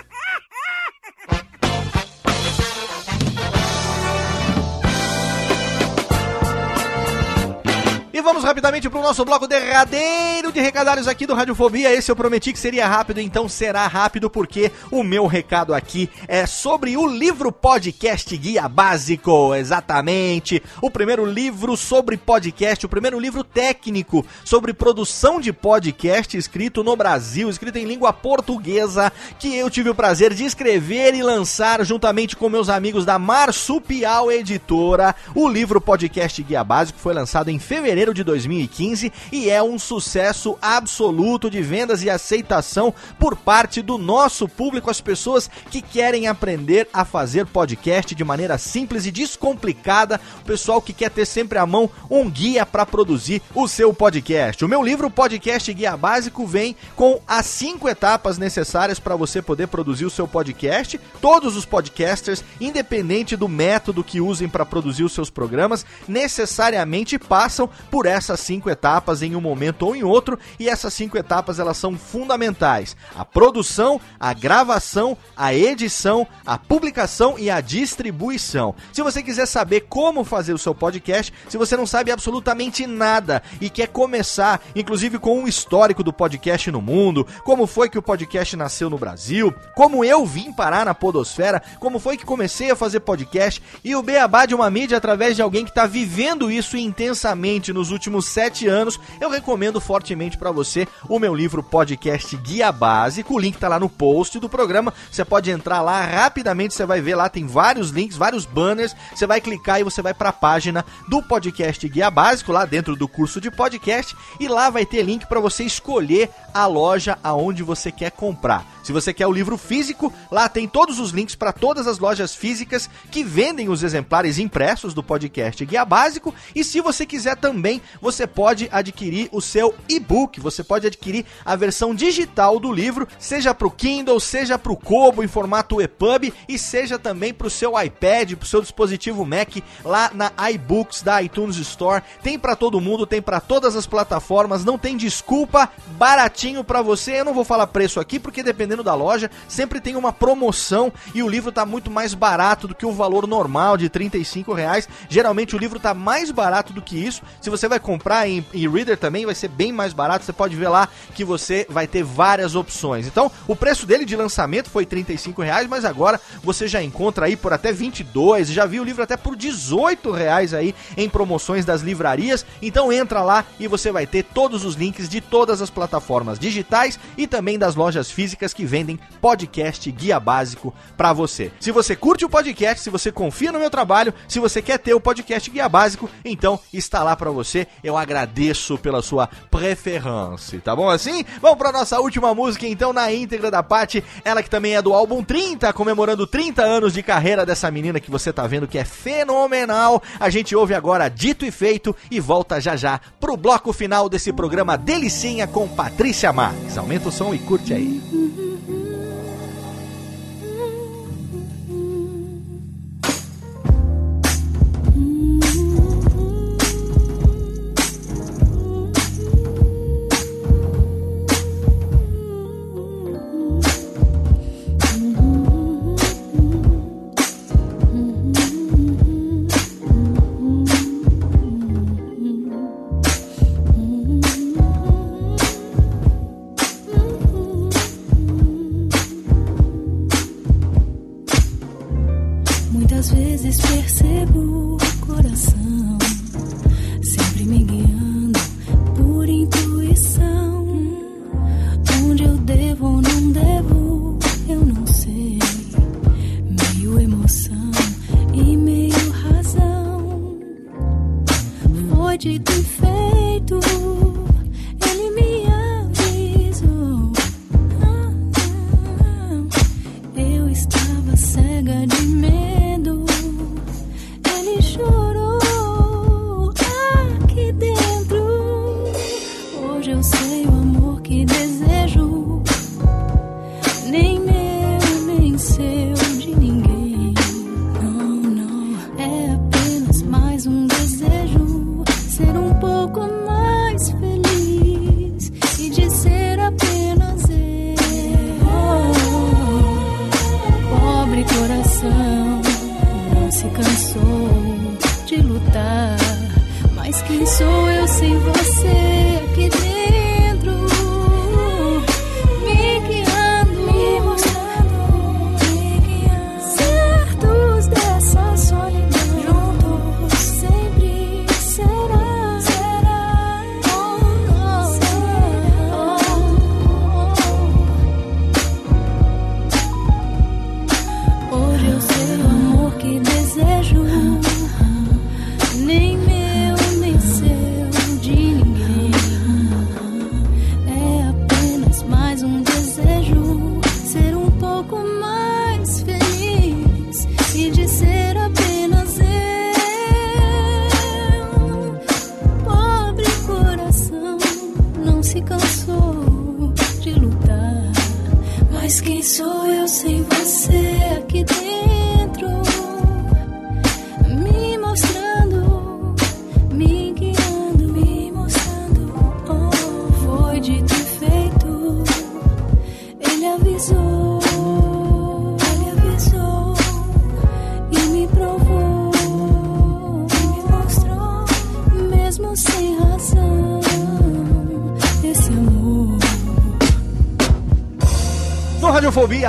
Vamos 8.43 8.48
rapidamente 8.48 8.90
pro 8.90 9.01
nosso 9.01 9.24
bloco 9.24 9.47
derradeiro 9.47 10.51
de 10.51 10.60
recadários 10.60 11.06
aqui 11.06 11.27
do 11.27 11.35
Radiofobia. 11.35 11.93
Esse 11.93 12.10
eu 12.10 12.16
prometi 12.16 12.52
que 12.52 12.59
seria 12.59 12.89
rápido, 12.89 13.20
então 13.20 13.48
será 13.48 13.86
rápido, 13.86 14.28
porque 14.28 14.73
o 14.90 15.05
meu 15.05 15.27
recado 15.27 15.73
aqui 15.73 16.10
é 16.27 16.44
sobre 16.44 16.97
o 16.97 17.06
livro 17.06 17.52
podcast 17.52 18.36
Guia 18.36 18.69
Básico. 18.69 19.55
Exatamente. 19.55 20.60
O 20.81 20.90
primeiro 20.90 21.24
livro 21.24 21.77
sobre 21.77 22.16
podcast, 22.16 22.85
o 22.85 22.89
primeiro 22.89 23.20
livro 23.20 23.44
técnico 23.44 24.27
sobre 24.44 24.73
produção 24.73 25.40
de 25.40 25.52
podcast 25.52 26.36
escrito 26.36 26.82
no 26.82 26.97
Brasil, 26.97 27.48
escrito 27.48 27.77
em 27.77 27.85
língua 27.85 28.12
portuguesa, 28.12 29.12
que 29.39 29.55
eu 29.55 29.70
tive 29.70 29.90
o 29.90 29.94
prazer 29.94 30.35
de 30.35 30.44
escrever 30.44 31.14
e 31.14 31.23
lançar 31.23 31.85
juntamente 31.85 32.35
com 32.35 32.48
meus 32.48 32.69
amigos 32.69 33.05
da 33.05 33.20
Marsupial 33.20 34.32
Editora. 34.32 35.14
O 35.32 35.48
livro 35.48 35.81
podcast 35.81 36.43
Guia 36.43 36.64
Básico 36.64 36.98
foi 36.98 37.14
lançado 37.14 37.48
em 37.48 37.59
fevereiro 37.60 38.12
de 38.12 38.24
2015 38.32 39.12
e 39.30 39.50
é 39.50 39.62
um 39.62 39.78
sucesso 39.78 40.56
absoluto 40.60 41.50
de 41.50 41.60
vendas 41.60 42.02
e 42.02 42.09
aceitação 42.09 42.94
por 43.18 43.36
parte 43.36 43.82
do 43.82 43.98
nosso 43.98 44.48
público, 44.48 44.90
as 44.90 45.00
pessoas 45.00 45.50
que 45.70 45.82
querem 45.82 46.26
aprender 46.26 46.88
a 46.92 47.04
fazer 47.04 47.46
podcast 47.46 48.14
de 48.14 48.24
maneira 48.24 48.56
simples 48.56 49.04
e 49.04 49.10
descomplicada, 49.10 50.20
o 50.40 50.44
pessoal 50.44 50.80
que 50.80 50.94
quer 50.94 51.10
ter 51.10 51.26
sempre 51.26 51.59
à 51.59 51.66
mão 51.66 51.90
um 52.10 52.28
guia 52.30 52.64
para 52.64 52.86
produzir 52.86 53.42
o 53.54 53.68
seu 53.68 53.92
podcast. 53.92 54.64
O 54.64 54.68
meu 54.68 54.82
livro 54.82 55.10
Podcast 55.10 55.72
Guia 55.72 55.96
Básico 55.96 56.46
vem 56.46 56.74
com 56.96 57.20
as 57.28 57.44
cinco 57.46 57.88
etapas 57.88 58.38
necessárias 58.38 58.98
para 58.98 59.16
você 59.16 59.42
poder 59.42 59.66
produzir 59.68 60.06
o 60.06 60.10
seu 60.10 60.26
podcast. 60.26 60.98
Todos 61.20 61.54
os 61.56 61.66
podcasters, 61.66 62.42
independente 62.60 63.36
do 63.36 63.48
método 63.48 64.02
que 64.02 64.20
usem 64.20 64.48
para 64.48 64.64
produzir 64.64 65.04
os 65.04 65.12
seus 65.12 65.28
programas, 65.28 65.84
necessariamente 66.09 67.18
passam 67.18 67.68
por 67.90 68.06
essas 68.22 68.40
cinco 68.40 68.70
etapas 68.70 69.22
em 69.22 69.36
um 69.36 69.40
momento 69.40 69.86
ou 69.86 69.96
em 69.96 70.02
outro, 70.02 70.38
e 70.58 70.68
essas 70.68 70.94
cinco 70.94 71.18
etapas 71.18 71.58
elas 71.58 71.76
são 71.76 71.96
fundamentais: 71.96 72.96
a 73.14 73.24
produção, 73.24 74.00
a 74.18 74.32
gravação, 74.32 75.16
a 75.36 75.52
edição, 75.52 76.26
a 76.46 76.56
publicação 76.56 77.38
e 77.38 77.50
a 77.50 77.60
distribuição. 77.60 78.74
Se 78.92 79.02
você 79.02 79.22
quiser 79.22 79.46
saber 79.46 79.82
como 79.82 80.24
fazer 80.24 80.52
o 80.52 80.58
seu 80.58 80.74
podcast, 80.74 81.32
se 81.48 81.58
você 81.58 81.76
não 81.76 81.86
sabe 81.86 82.10
absolutamente 82.10 82.86
nada 82.86 83.42
e 83.60 83.68
quer 83.68 83.88
começar, 83.88 84.60
inclusive 84.74 85.18
com 85.18 85.40
um 85.40 85.48
histórico 85.48 86.02
do 86.02 86.12
podcast 86.12 86.70
no 86.70 86.80
mundo, 86.80 87.26
como 87.44 87.66
foi 87.66 87.88
que 87.88 87.98
o 87.98 88.02
podcast 88.02 88.56
nasceu 88.56 88.88
no 88.88 88.98
Brasil, 88.98 89.52
como 89.74 90.04
eu 90.04 90.24
vim 90.24 90.52
parar 90.52 90.86
na 90.86 90.94
podosfera, 90.94 91.62
como 91.80 91.98
foi 91.98 92.16
que 92.16 92.24
comecei 92.24 92.70
a 92.70 92.76
fazer 92.76 93.00
podcast 93.00 93.62
e 93.82 93.96
o 93.96 94.02
beabá 94.02 94.46
de 94.46 94.54
uma 94.54 94.70
mídia 94.70 94.96
através 94.96 95.34
de 95.34 95.42
alguém 95.42 95.64
que 95.64 95.70
está 95.70 95.86
vivendo 95.86 96.50
isso 96.50 96.76
intensamente 96.76 97.72
nos 97.72 97.90
últimos 97.90 98.01
sete 98.22 98.66
anos, 98.66 98.98
eu 99.20 99.30
recomendo 99.30 99.80
fortemente 99.80 100.38
para 100.38 100.50
você 100.50 100.88
o 101.08 101.18
meu 101.18 101.34
livro 101.34 101.62
Podcast 101.62 102.36
Guia 102.38 102.72
Básico. 102.72 103.34
O 103.34 103.38
link 103.38 103.58
tá 103.58 103.68
lá 103.68 103.78
no 103.78 103.88
post 103.88 104.38
do 104.38 104.48
programa. 104.48 104.92
Você 105.10 105.24
pode 105.24 105.50
entrar 105.50 105.80
lá 105.82 106.04
rapidamente, 106.04 106.74
você 106.74 106.86
vai 106.86 107.00
ver 107.00 107.14
lá, 107.14 107.28
tem 107.28 107.46
vários 107.46 107.90
links, 107.90 108.16
vários 108.16 108.44
banners. 108.44 108.96
Você 109.14 109.26
vai 109.26 109.40
clicar 109.40 109.80
e 109.80 109.84
você 109.84 110.02
vai 110.02 110.14
para 110.14 110.30
a 110.30 110.32
página 110.32 110.84
do 111.08 111.22
Podcast 111.22 111.88
Guia 111.88 112.10
Básico, 112.10 112.52
lá 112.52 112.64
dentro 112.64 112.96
do 112.96 113.06
curso 113.06 113.40
de 113.40 113.50
podcast, 113.50 114.16
e 114.40 114.48
lá 114.48 114.70
vai 114.70 114.86
ter 114.86 115.02
link 115.02 115.26
para 115.26 115.40
você 115.40 115.64
escolher 115.64 116.30
a 116.52 116.66
loja 116.66 117.18
aonde 117.22 117.62
você 117.62 117.92
quer 117.92 118.10
comprar. 118.10 118.66
Se 118.82 118.92
você 118.92 119.14
quer 119.14 119.26
o 119.26 119.32
livro 119.32 119.56
físico, 119.56 120.12
lá 120.30 120.48
tem 120.48 120.66
todos 120.66 120.98
os 120.98 121.10
links 121.10 121.36
para 121.36 121.52
todas 121.52 121.86
as 121.86 121.98
lojas 121.98 122.34
físicas 122.34 122.90
que 123.10 123.22
vendem 123.22 123.68
os 123.68 123.82
exemplares 123.82 124.38
impressos 124.38 124.92
do 124.92 125.02
podcast 125.02 125.64
Guia 125.64 125.84
Básico. 125.84 126.34
E 126.54 126.64
se 126.64 126.80
você 126.80 127.06
quiser 127.06 127.36
também, 127.36 127.80
você 128.01 128.27
pode 128.27 128.69
adquirir 128.73 129.28
o 129.32 129.40
seu 129.40 129.74
e-book. 129.89 130.40
Você 130.40 130.62
pode 130.64 130.86
adquirir 130.86 131.24
a 131.44 131.56
versão 131.56 131.94
digital 131.94 132.59
do 132.59 132.73
livro, 132.73 133.06
seja 133.19 133.55
para 133.55 133.66
o 133.66 133.70
Kindle, 133.70 134.19
seja 134.20 134.59
para 134.59 134.73
o 134.73 134.77
Kobo 134.77 135.23
em 135.23 135.28
formato 135.28 135.81
EPUB 135.81 136.32
e 136.48 136.59
seja 136.59 136.98
também 136.98 137.32
para 137.32 137.47
o 137.47 137.51
seu 137.51 137.81
iPad, 137.81 138.35
para 138.35 138.44
o 138.44 138.48
seu 138.48 138.60
dispositivo 138.60 139.24
Mac 139.24 139.56
lá 139.85 140.10
na 140.14 140.32
iBooks 140.51 141.02
da 141.02 141.23
iTunes 141.23 141.56
Store. 141.56 142.02
Tem 142.23 142.39
para 142.39 142.56
todo 142.56 142.81
mundo, 142.81 143.06
tem 143.06 143.20
para 143.20 143.40
todas 143.40 143.77
as 143.77 143.86
plataformas, 143.86 144.64
não 144.64 144.78
tem 144.78 144.97
desculpa, 144.97 145.69
baratinho 145.98 146.64
para 146.64 146.82
você. 146.82 147.20
Eu 147.20 147.24
não 147.24 147.35
vou 147.35 147.44
falar 147.44 147.66
preço 147.66 148.01
aqui 148.01 148.19
porque 148.19 148.43
dependendo 148.43 148.82
da 148.82 148.94
loja, 148.94 149.31
sempre 149.48 149.81
tem 149.81 149.97
uma 149.97 150.12
promoção 150.12 150.93
e 151.14 151.23
o 151.23 151.28
livro 151.28 151.52
tá 151.52 151.66
muito 151.66 151.90
mais 151.90 152.14
barato 152.14 152.69
do 152.69 152.74
que 152.74 152.86
o 152.86 152.93
valor 152.93 153.27
normal 153.27 153.77
de 153.77 153.89
35 153.89 154.52
reais. 154.52 154.89
Geralmente 155.09 155.55
o 155.55 155.59
livro 155.59 155.78
tá 155.78 155.94
mais 155.94 156.31
barato 156.31 156.73
do 156.73 156.82
que 156.82 156.97
isso. 156.97 157.23
Se 157.40 157.51
você 157.51 157.69
vai 157.69 157.81
comprar 157.82 158.28
em 158.28 158.44
e-reader 158.52 158.96
também, 158.96 159.26
vai 159.26 159.34
ser 159.34 159.48
bem 159.48 159.72
mais 159.72 159.92
barato. 159.92 160.24
Você 160.24 160.32
pode 160.32 160.56
ver 160.56 160.68
lá 160.68 160.88
que 161.14 161.24
você 161.24 161.66
vai 161.68 161.86
ter 161.86 162.02
várias 162.02 162.54
opções. 162.54 163.06
Então, 163.06 163.30
o 163.46 163.54
preço 163.54 163.84
dele 163.86 164.04
de 164.04 164.16
lançamento 164.16 164.70
foi 164.70 164.86
35 164.86 165.42
reais, 165.42 165.68
mas 165.68 165.84
agora 165.84 166.20
você 166.42 166.66
já 166.66 166.82
encontra 166.82 167.26
aí 167.26 167.36
por 167.36 167.52
até 167.52 167.72
22. 167.72 168.48
Já 168.48 168.64
vi 168.64 168.80
o 168.80 168.84
livro 168.84 169.02
até 169.02 169.16
por 169.16 169.36
18 169.36 170.10
reais 170.10 170.54
aí 170.54 170.74
em 170.96 171.09
promoções 171.09 171.64
das 171.64 171.82
livrarias. 171.82 172.46
Então 172.60 172.92
entra 172.92 173.22
lá 173.22 173.44
e 173.59 173.66
você 173.66 173.90
vai 173.90 174.06
ter 174.06 174.22
todos 174.24 174.64
os 174.64 174.74
links 174.74 175.09
de 175.09 175.20
todas 175.20 175.60
as 175.60 175.70
plataformas 175.70 176.38
digitais 176.38 176.98
e 177.16 177.26
também 177.26 177.59
das 177.59 177.74
lojas 177.74 178.10
físicas 178.10 178.54
que 178.54 178.64
vendem 178.64 178.98
podcast 179.20 179.90
guia 179.90 180.20
básico 180.20 180.74
para 180.96 181.12
você. 181.12 181.50
Se 181.60 181.70
você 181.70 181.96
curte 181.96 182.24
o 182.24 182.28
podcast, 182.28 182.82
se 182.82 182.90
você 182.90 183.10
confia 183.10 183.52
no 183.52 183.59
meu 183.59 183.70
trabalho, 183.70 184.14
se 184.28 184.38
você 184.38 184.62
quer 184.62 184.78
ter 184.78 184.94
o 184.94 185.00
podcast 185.00 185.50
guia 185.50 185.68
básico, 185.68 186.09
então 186.24 186.59
está 186.72 187.02
lá 187.02 187.16
para 187.16 187.30
você. 187.30 187.66
Eu 187.82 187.96
agradeço 187.96 188.78
pela 188.78 189.02
sua 189.02 189.28
preferência, 189.50 190.60
tá 190.62 190.74
bom 190.74 190.88
assim? 190.88 191.24
Vamos 191.40 191.58
para 191.58 191.72
nossa 191.72 192.00
última 192.00 192.34
música 192.34 192.66
então 192.66 192.92
na 192.92 193.12
íntegra 193.12 193.50
da 193.50 193.62
Paty, 193.62 194.02
ela 194.24 194.42
que 194.42 194.50
também 194.50 194.76
é 194.76 194.82
do 194.82 194.92
álbum 194.92 195.22
30, 195.22 195.72
comemorando 195.72 196.26
30 196.26 196.62
anos 196.62 196.92
de 196.92 197.02
carreira 197.02 197.44
dessa 197.44 197.70
menina 197.70 198.00
que 198.00 198.10
você 198.10 198.32
tá 198.32 198.46
vendo 198.46 198.68
que 198.68 198.78
é 198.78 198.84
fenomenal. 198.84 200.02
A 200.18 200.30
gente 200.30 200.54
ouve 200.54 200.74
agora 200.74 201.08
Dito 201.08 201.44
e 201.44 201.50
Feito 201.50 201.94
e 202.10 202.20
volta 202.20 202.60
já 202.60 202.76
já 202.76 203.00
pro 203.20 203.36
bloco 203.36 203.72
final 203.72 204.08
desse 204.08 204.32
programa 204.32 204.76
Delicinha 204.76 205.46
com 205.46 205.68
Patrícia 205.68 206.32
Marques. 206.32 206.78
Aumenta 206.78 207.08
o 207.08 207.12
som 207.12 207.34
e 207.34 207.38
curte 207.38 207.72
aí. 207.72 208.00
Muitas 208.12 208.51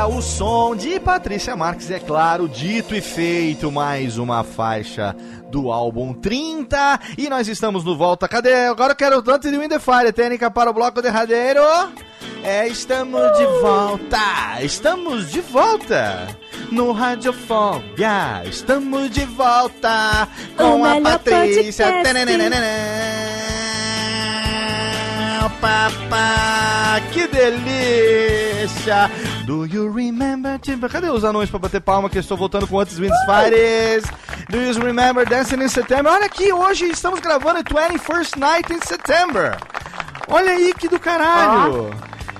O 0.02 0.22
som 0.24 0.76
de 0.76 1.00
Patrícia 1.00 1.56
Marques, 1.56 1.92
é 1.92 2.00
claro, 2.00 2.50
dito 2.50 2.96
e 2.96 3.00
feito, 3.00 3.72
mais 3.72 4.18
uma 4.18 4.44
faixa 4.44 5.16
do 5.52 5.72
álbum 5.72 6.16
30. 6.16 7.00
E 7.16 7.30
nós 7.30 7.48
estamos 7.48 7.84
no 7.84 7.96
volta. 7.96 8.28
Cadê? 8.28 8.66
Agora 8.66 8.94
eu 8.94 8.96
quero 8.96 9.22
tanto 9.22 9.52
de 9.52 9.56
Wind 9.56 9.72
Fire, 9.80 10.12
técnica 10.12 10.50
para 10.50 10.72
o 10.72 10.74
bloco 10.74 11.00
derradeiro. 11.00 11.62
É, 12.44 12.68
estamos 12.68 13.22
de 13.38 13.46
volta! 13.62 14.62
Estamos 14.62 15.32
de 15.32 15.42
volta! 15.42 16.28
No 16.72 16.92
Radiofobia, 16.92 18.42
estamos 18.46 19.12
de 19.12 19.26
volta 19.26 20.28
com 20.58 20.82
O 20.82 20.86
a 20.86 21.00
Patrícia. 21.02 21.86
Papá, 25.62 27.00
que 27.14 27.28
delícia! 27.28 29.10
Do 29.46 29.66
you 29.66 29.92
remember? 29.92 30.58
Cadê 30.90 31.10
os 31.10 31.24
anões 31.26 31.50
pra 31.50 31.60
bater 31.60 31.82
palma 31.82 32.10
que 32.10 32.18
eu 32.18 32.22
estou 32.22 32.38
voltando 32.38 32.66
com 32.68 32.76
outros 32.76 32.98
Winds 32.98 33.18
Fires? 33.26 34.04
Do 34.50 34.58
you 34.58 34.74
remember 34.82 35.28
Dancing 35.28 35.62
in 35.62 35.68
September? 35.68 36.12
Olha 36.12 36.26
aqui, 36.28 36.52
hoje 36.54 36.86
estamos 36.86 37.20
gravando 37.20 37.60
21st 37.64 38.38
Night 38.38 38.72
in 38.74 38.80
September. 38.86 39.58
Olha 40.30 40.52
aí 40.52 40.74
que 40.74 40.88
do 40.88 41.00
caralho! 41.00 41.90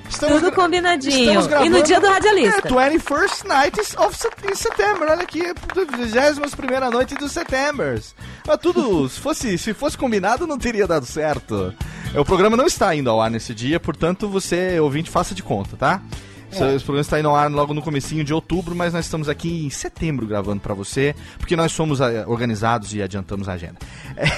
Estamos 0.10 0.42
Tudo 0.42 0.52
combinadinho. 0.56 1.42
estamos 1.42 1.66
E 1.66 1.70
no 1.70 1.82
dia 1.84 2.00
do 2.00 2.06
É, 2.06 2.10
radialista. 2.12 2.70
21st 2.70 3.48
Night 3.48 3.80
of 3.98 4.18
September. 4.56 5.10
Olha 5.12 5.24
aqui, 5.24 5.42
21 5.76 6.92
noite 6.92 7.16
do 7.16 7.28
September. 7.28 8.00
Mas 8.48 8.58
tudo, 8.60 9.10
se 9.10 9.20
fosse, 9.20 9.58
se 9.58 9.74
fosse 9.74 9.98
combinado, 9.98 10.46
não 10.46 10.58
teria 10.58 10.86
dado 10.88 11.06
certo. 11.06 11.74
É, 12.14 12.20
O 12.20 12.24
programa 12.24 12.56
não 12.56 12.68
está 12.68 12.94
indo 12.96 13.10
ao 13.10 13.20
ar 13.22 13.32
nesse 13.32 13.54
dia, 13.56 13.80
portanto, 13.80 14.30
você, 14.30 14.80
ouvinte, 14.80 15.10
faça 15.10 15.34
de 15.34 15.42
conta, 15.42 15.76
tá? 15.76 16.00
Esse 16.54 16.76
esse 16.76 16.86
programa 16.86 17.02
está 17.02 17.20
indo 17.20 17.30
ao 17.30 17.36
ar 17.36 17.50
logo 17.50 17.74
no 17.74 17.82
comecinho 17.82 18.24
de 18.24 18.32
outubro, 18.32 18.76
mas 18.76 18.94
nós 18.94 19.06
estamos 19.06 19.28
aqui 19.28 19.66
em 19.66 19.70
setembro 19.72 20.28
gravando 20.28 20.62
pra 20.62 20.76
você, 20.76 21.16
porque 21.40 21.56
nós 21.56 21.72
somos 21.72 22.00
eh, 22.00 22.24
organizados 22.28 22.94
e 22.94 23.02
adiantamos 23.02 23.50
a 23.50 23.54
agenda. 23.54 23.78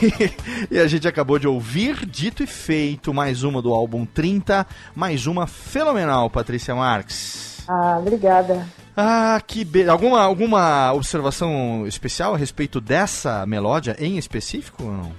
e 0.71 0.79
a 0.79 0.87
gente 0.87 1.05
acabou 1.07 1.37
de 1.37 1.45
ouvir, 1.45 2.05
dito 2.05 2.41
e 2.41 2.47
feito, 2.47 3.13
mais 3.13 3.43
uma 3.43 3.61
do 3.61 3.73
álbum 3.73 4.05
30, 4.05 4.65
mais 4.95 5.27
uma 5.27 5.45
fenomenal, 5.45 6.29
Patrícia 6.29 6.73
Marques. 6.73 7.65
Ah, 7.67 7.97
obrigada. 7.99 8.65
Ah, 8.95 9.41
que 9.45 9.65
be... 9.65 9.89
alguma, 9.89 10.21
alguma 10.21 10.93
observação 10.93 11.85
especial 11.85 12.33
a 12.33 12.37
respeito 12.37 12.79
dessa 12.79 13.45
melódia 13.45 13.95
em 13.99 14.17
específico 14.17 14.83
ou 14.83 14.91
não? 14.91 15.11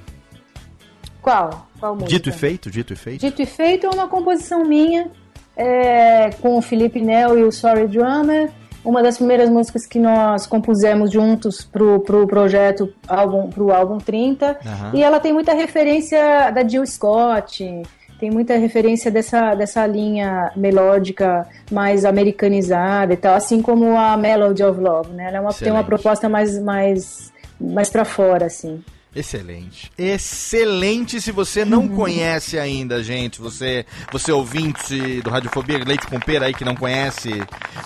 Qual? 1.21 1.69
Qual 1.79 1.95
música? 1.95 2.11
Dito 2.11 2.29
e 2.31 2.33
feito, 2.33 2.71
dito 2.71 2.93
e 2.95 2.97
feito. 2.97 3.21
Dito 3.21 3.43
e 3.43 3.47
feito 3.47 3.87
é 3.87 3.91
uma 3.91 4.09
composição 4.09 4.65
minha 4.65 5.11
é, 5.57 6.31
com 6.43 6.59
o 6.59 6.63
Felipe 6.63 7.01
Nel 7.01 7.39
e 7.39 7.43
o 7.43 7.51
Sorry 7.51 7.87
Drummer. 7.89 8.51
Uma 8.85 9.03
das 9.03 9.17
primeiras 9.17 9.51
músicas 9.51 9.85
que 9.85 9.99
nós 9.99 10.47
compusemos 10.47 11.11
juntos 11.11 11.65
pro, 11.65 11.99
pro 12.01 12.25
projeto 12.27 12.93
álbum, 13.09 13.51
pro 13.51 13.73
álbum 13.73 13.99
30. 13.99 14.59
Aham. 14.65 14.93
E 14.95 15.03
ela 15.03 15.19
tem 15.19 15.33
muita 15.33 15.53
referência 15.55 16.51
da 16.53 16.67
Jill 16.67 16.87
Scott, 16.87 17.83
tem 18.21 18.31
muita 18.31 18.57
referência 18.57 19.11
dessa, 19.11 19.55
dessa 19.55 19.85
linha 19.87 20.53
melódica 20.55 21.47
mais 21.71 22.05
americanizada 22.05 23.13
e 23.13 23.17
tal, 23.17 23.35
assim 23.35 23.61
como 23.61 23.97
a 23.97 24.17
Melody 24.17 24.63
of 24.63 24.81
Love, 24.81 25.13
né? 25.13 25.29
Ela 25.29 25.39
é 25.39 25.41
uma, 25.41 25.53
tem 25.53 25.73
uma 25.73 25.85
proposta 25.85 26.29
mais, 26.29 26.59
mais, 26.63 27.33
mais 27.61 27.91
pra 27.91 28.05
fora, 28.05 28.47
assim. 28.47 28.83
Excelente. 29.17 29.91
Excelente 29.97 31.21
se 31.21 31.33
você 31.33 31.65
não 31.65 31.89
conhece 31.89 32.59
ainda, 32.59 33.03
gente. 33.03 33.41
Você, 33.41 33.87
você 34.13 34.31
ouvinte 34.31 35.23
do 35.23 35.31
Radiofobia 35.31 35.79
Leite 35.85 36.07
com 36.07 36.21
Pera 36.21 36.47
aí 36.47 36.55
que 36.55 36.65
não 36.65 36.77
conhece. 36.77 37.31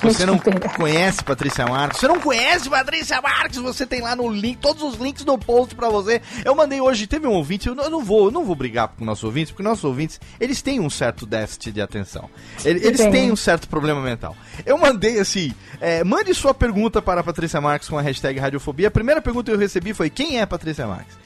Você 0.02 0.26
não 0.26 0.38
conhece 0.38 1.22
Patrícia 1.22 1.66
Marques. 1.66 2.00
Você 2.00 2.08
não 2.08 2.18
conhece 2.20 2.68
Patrícia 2.68 3.20
Marques? 3.22 3.58
Você 3.58 3.86
tem 3.86 4.00
lá 4.00 4.16
no 4.16 4.28
link, 4.28 4.58
todos 4.58 4.82
os 4.82 4.96
links 4.96 5.24
no 5.24 5.38
post 5.38 5.74
pra 5.74 5.88
você. 5.88 6.20
Eu 6.44 6.54
mandei 6.54 6.80
hoje, 6.80 7.06
teve 7.06 7.26
um 7.26 7.32
ouvinte, 7.32 7.68
eu 7.68 7.74
não, 7.74 8.02
vou, 8.02 8.26
eu 8.26 8.30
não 8.30 8.44
vou 8.44 8.56
brigar 8.56 8.88
com 8.88 9.04
nossos 9.04 9.24
ouvintes, 9.24 9.50
porque 9.52 9.62
nossos 9.62 9.84
ouvintes, 9.84 10.20
eles 10.40 10.60
têm 10.60 10.80
um 10.80 10.90
certo 10.90 11.24
déficit 11.26 11.70
de 11.72 11.80
atenção. 11.80 12.28
Ele- 12.64 12.84
Eles 12.84 12.98
Tem. 13.00 13.10
têm 13.12 13.30
um 13.32 13.36
certo 13.36 13.68
problema 13.68 14.00
mental. 14.00 14.36
Eu 14.66 14.76
mandei 14.76 15.20
assim, 15.20 15.54
é, 15.80 16.02
mande 16.02 16.34
sua 16.34 16.52
pergunta 16.52 17.00
para 17.00 17.20
a 17.20 17.24
Patrícia 17.24 17.60
Marques 17.60 17.88
com 17.88 17.96
a 17.98 18.02
hashtag 18.02 18.38
Radiofobia. 18.40 18.88
A 18.88 18.90
primeira 18.90 19.20
pergunta 19.22 19.50
que 19.50 19.54
eu 19.54 19.60
recebi 19.60 19.92
foi, 19.94 20.10
quem 20.10 20.40
é 20.40 20.46
Patrícia 20.46 20.86
Marques? 20.86 21.19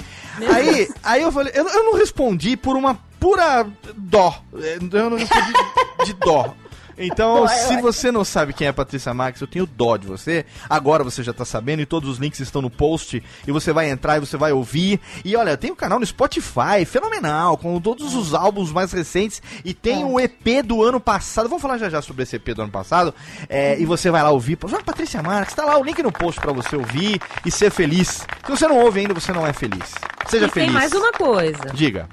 Aí, 0.53 0.89
aí 1.03 1.23
eu 1.23 1.31
falei, 1.31 1.53
eu, 1.55 1.67
eu 1.69 1.85
não 1.85 1.95
respondi 1.95 2.57
por 2.57 2.77
uma 2.77 2.99
pura 3.21 3.67
dó. 3.97 4.35
É, 4.61 4.77
Eu 4.77 5.11
não 5.11 5.17
respondi 5.17 5.53
de 6.05 6.13
dó. 6.15 6.55
Então, 6.97 7.47
se 7.49 7.81
você 7.81 8.11
não 8.11 8.25
sabe 8.25 8.53
quem 8.53 8.67
é 8.67 8.73
Patrícia 8.73 9.13
Marques, 9.13 9.41
eu 9.41 9.47
tenho 9.47 9.67
dó 9.67 9.97
de 9.97 10.07
você. 10.07 10.45
Agora 10.69 11.05
você 11.05 11.23
já 11.23 11.33
tá 11.33 11.45
sabendo 11.45 11.81
e 11.81 11.87
todos 11.87 12.09
os 12.09 12.19
links 12.19 12.41
estão 12.41 12.63
no 12.63 12.71
post 12.71 13.23
e 13.47 13.53
você 13.53 13.73
vai 13.73 13.91
entrar 13.91 14.17
e 14.17 14.21
você 14.21 14.37
vai 14.37 14.53
ouvir. 14.53 15.01
E 15.25 15.37
olha, 15.37 15.57
tem 15.57 15.71
o 15.71 15.77
canal 15.77 15.99
no 15.99 16.07
Spotify, 16.07 16.85
fenomenal, 16.87 17.57
com 17.57 17.81
todos 17.81 18.15
os 18.15 18.35
álbuns 18.35 18.73
mais 18.73 18.93
recentes 18.93 19.43
e 19.65 19.75
tem 19.75 20.05
o 20.05 20.21
EP 20.21 20.65
do 20.65 20.83
ano 20.83 21.01
passado. 21.01 21.49
Vamos 21.49 21.63
falar 21.63 21.79
já 21.79 21.89
já 21.89 22.01
sobre 22.01 22.23
esse 22.23 22.37
EP 22.37 22.49
do 22.55 22.63
ano 22.63 22.73
passado. 22.73 23.15
É, 23.49 23.79
e 23.79 23.85
você 23.85 24.11
vai 24.11 24.23
lá 24.23 24.31
ouvir. 24.31 24.59
Joga 24.67 24.83
Patrícia 24.83 25.23
Marques, 25.23 25.55
tá 25.55 25.65
lá 25.65 25.79
o 25.79 25.85
link 25.85 26.03
no 26.03 26.13
post 26.13 26.41
pra 26.41 26.53
você 26.53 26.77
ouvir 26.77 27.21
e 27.45 27.51
ser 27.51 27.71
feliz. 27.71 28.27
Se 28.45 28.51
você 28.51 28.67
não 28.67 28.79
ouve 28.79 29.01
ainda, 29.01 29.15
você 29.15 29.33
não 29.33 29.47
é 29.47 29.53
feliz. 29.53 29.95
Seja 30.29 30.47
e 30.47 30.51
feliz. 30.51 30.69
tem 30.69 30.71
mais 30.71 30.93
uma 30.93 31.13
coisa. 31.13 31.61
Diga. 31.73 32.09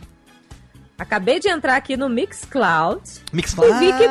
Acabei 1.01 1.39
de 1.39 1.49
entrar 1.49 1.75
aqui 1.77 1.97
no 1.97 2.07
Mixcloud. 2.07 3.01
Mixcloud. 3.33 3.71
E 3.73 3.79
vi 3.79 3.91
que 3.97 4.07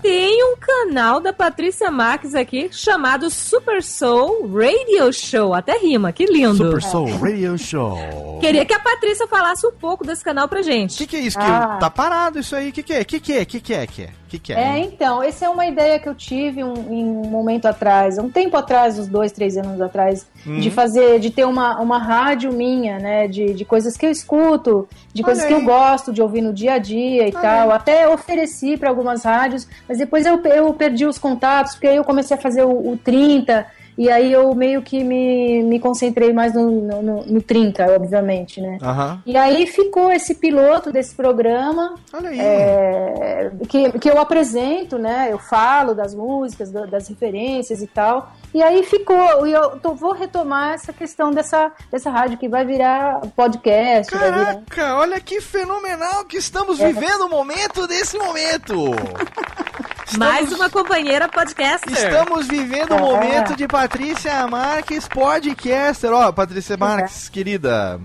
Tem 0.00 0.44
um 0.44 0.56
canal 0.56 1.18
da 1.20 1.32
Patrícia 1.32 1.90
Marques 1.90 2.36
aqui 2.36 2.68
chamado 2.70 3.28
Super 3.28 3.82
Soul 3.82 4.48
Radio 4.52 5.12
Show. 5.12 5.52
Até 5.52 5.76
rima, 5.76 6.12
que 6.12 6.24
lindo. 6.26 6.54
Super 6.56 6.80
Soul 6.82 7.10
Radio 7.18 7.58
Show. 7.58 8.38
Queria 8.40 8.64
que 8.64 8.72
a 8.72 8.78
Patrícia 8.78 9.26
falasse 9.26 9.66
um 9.66 9.72
pouco 9.72 10.06
desse 10.06 10.22
canal 10.22 10.46
pra 10.46 10.60
O 10.60 10.62
gente. 10.62 10.96
que, 10.98 11.06
que 11.06 11.16
é 11.16 11.20
isso? 11.20 11.36
Que 11.36 11.44
Ah. 11.44 11.78
tá 11.80 11.90
parado 11.90 12.38
isso 12.38 12.54
aí? 12.54 12.68
O 12.68 12.72
que, 12.72 12.82
que 12.84 12.92
é? 12.92 13.00
O 13.00 13.04
que, 13.04 13.18
que 13.18 13.32
é? 13.32 13.42
O 13.42 13.46
que, 13.46 13.60
que 13.60 13.74
é? 13.74 13.82
O 13.84 13.86
que, 13.88 14.02
é? 14.02 14.08
que, 14.28 14.38
que 14.38 14.52
é? 14.52 14.56
É, 14.60 14.78
então, 14.78 15.20
essa 15.20 15.46
é 15.46 15.48
uma 15.48 15.66
ideia 15.66 15.98
que 15.98 16.08
eu 16.08 16.14
tive 16.14 16.62
um, 16.62 16.74
em 16.92 17.04
um 17.04 17.28
momento 17.28 17.66
atrás, 17.66 18.18
um 18.18 18.30
tempo 18.30 18.56
atrás, 18.56 18.98
uns 18.98 19.08
dois, 19.08 19.32
três 19.32 19.56
anos 19.56 19.80
atrás, 19.80 20.26
Uhum. 20.46 20.60
de 20.60 20.70
fazer, 20.70 21.18
de 21.20 21.30
ter 21.30 21.44
uma, 21.44 21.80
uma 21.80 21.98
rádio 21.98 22.52
minha, 22.52 22.98
né, 22.98 23.26
de, 23.26 23.54
de 23.54 23.64
coisas 23.64 23.96
que 23.96 24.04
eu 24.04 24.10
escuto, 24.10 24.86
de 25.12 25.22
Olha 25.22 25.24
coisas 25.24 25.44
que 25.44 25.54
aí. 25.54 25.58
eu 25.60 25.64
gosto 25.64 26.12
de 26.12 26.20
ouvir 26.20 26.42
no 26.42 26.52
dia 26.52 26.74
a 26.74 26.78
dia 26.78 27.28
e 27.28 27.32
tal. 27.32 27.70
Até 27.70 28.06
ofereci 28.08 28.76
para 28.76 28.90
algumas 28.90 29.24
rádios, 29.24 29.66
mas 29.88 29.98
depois 29.98 30.26
eu, 30.26 30.38
eu 30.44 30.72
perdi 30.74 31.06
os 31.06 31.16
contatos, 31.16 31.74
porque 31.74 31.86
aí 31.86 31.96
eu 31.96 32.04
comecei 32.04 32.36
a 32.36 32.40
fazer 32.40 32.64
o, 32.64 32.92
o 32.92 32.98
30, 33.02 33.66
e 33.96 34.10
aí 34.10 34.32
eu 34.32 34.54
meio 34.54 34.82
que 34.82 35.02
me, 35.04 35.62
me 35.62 35.78
concentrei 35.78 36.32
mais 36.32 36.54
no, 36.54 36.70
no, 36.70 37.02
no- 37.02 37.24
no 37.24 37.42
30, 37.42 37.84
obviamente, 37.94 38.60
né. 38.60 38.78
Aham. 38.82 39.22
E 39.26 39.36
aí 39.36 39.66
ficou 39.66 40.10
esse 40.12 40.34
piloto 40.34 40.90
desse 40.92 41.14
programa, 41.14 41.94
Olha 42.12 42.30
aí. 42.30 42.38
é, 42.40 43.50
que, 43.68 43.98
que 43.98 44.10
eu 44.10 44.18
apresento, 44.20 44.98
né? 44.98 45.28
Eu 45.30 45.38
falo 45.38 45.94
das 45.94 46.14
músicas, 46.14 46.70
da- 46.70 46.86
das 46.86 47.08
referências 47.08 47.80
e 47.82 47.86
tal. 47.86 48.32
E 48.52 48.62
aí 48.62 48.82
ficou. 48.84 49.46
E 49.46 49.52
eu 49.52 49.78
tô- 49.80 49.94
vou 49.94 50.12
retomar 50.12 50.74
essa 50.74 50.92
questão 50.92 51.30
dessa, 51.30 51.72
dessa 51.90 52.10
rádio 52.10 52.38
que 52.38 52.48
vai 52.48 52.64
virar 52.64 53.20
podcast. 53.36 54.14
vai 54.16 54.30
virar- 54.32 54.44
Caraca, 54.68 54.96
olha 54.96 55.20
que 55.20 55.40
fenomenal 55.40 56.24
que 56.24 56.36
estamos 56.36 56.80
É. 56.80 56.86
vivendo 56.92 57.22
o 57.26 57.28
momento 57.30 57.86
desse 57.86 58.18
momento. 58.18 58.74
Mais 60.18 60.52
uma 60.52 60.68
companheira 60.70 61.28
podcaster. 61.28 61.92
Estamos 61.92 62.46
vivendo 62.46 62.92
o 62.92 62.96
É. 62.96 63.00
momento 63.00 63.56
de 63.56 63.66
Patrícia 63.66 64.46
Marques 64.46 65.08
podcaster. 65.08 66.12
Ó, 66.12 66.30
Patrícia 66.32 66.76
Marques, 66.76 67.28
querida. 67.28 68.00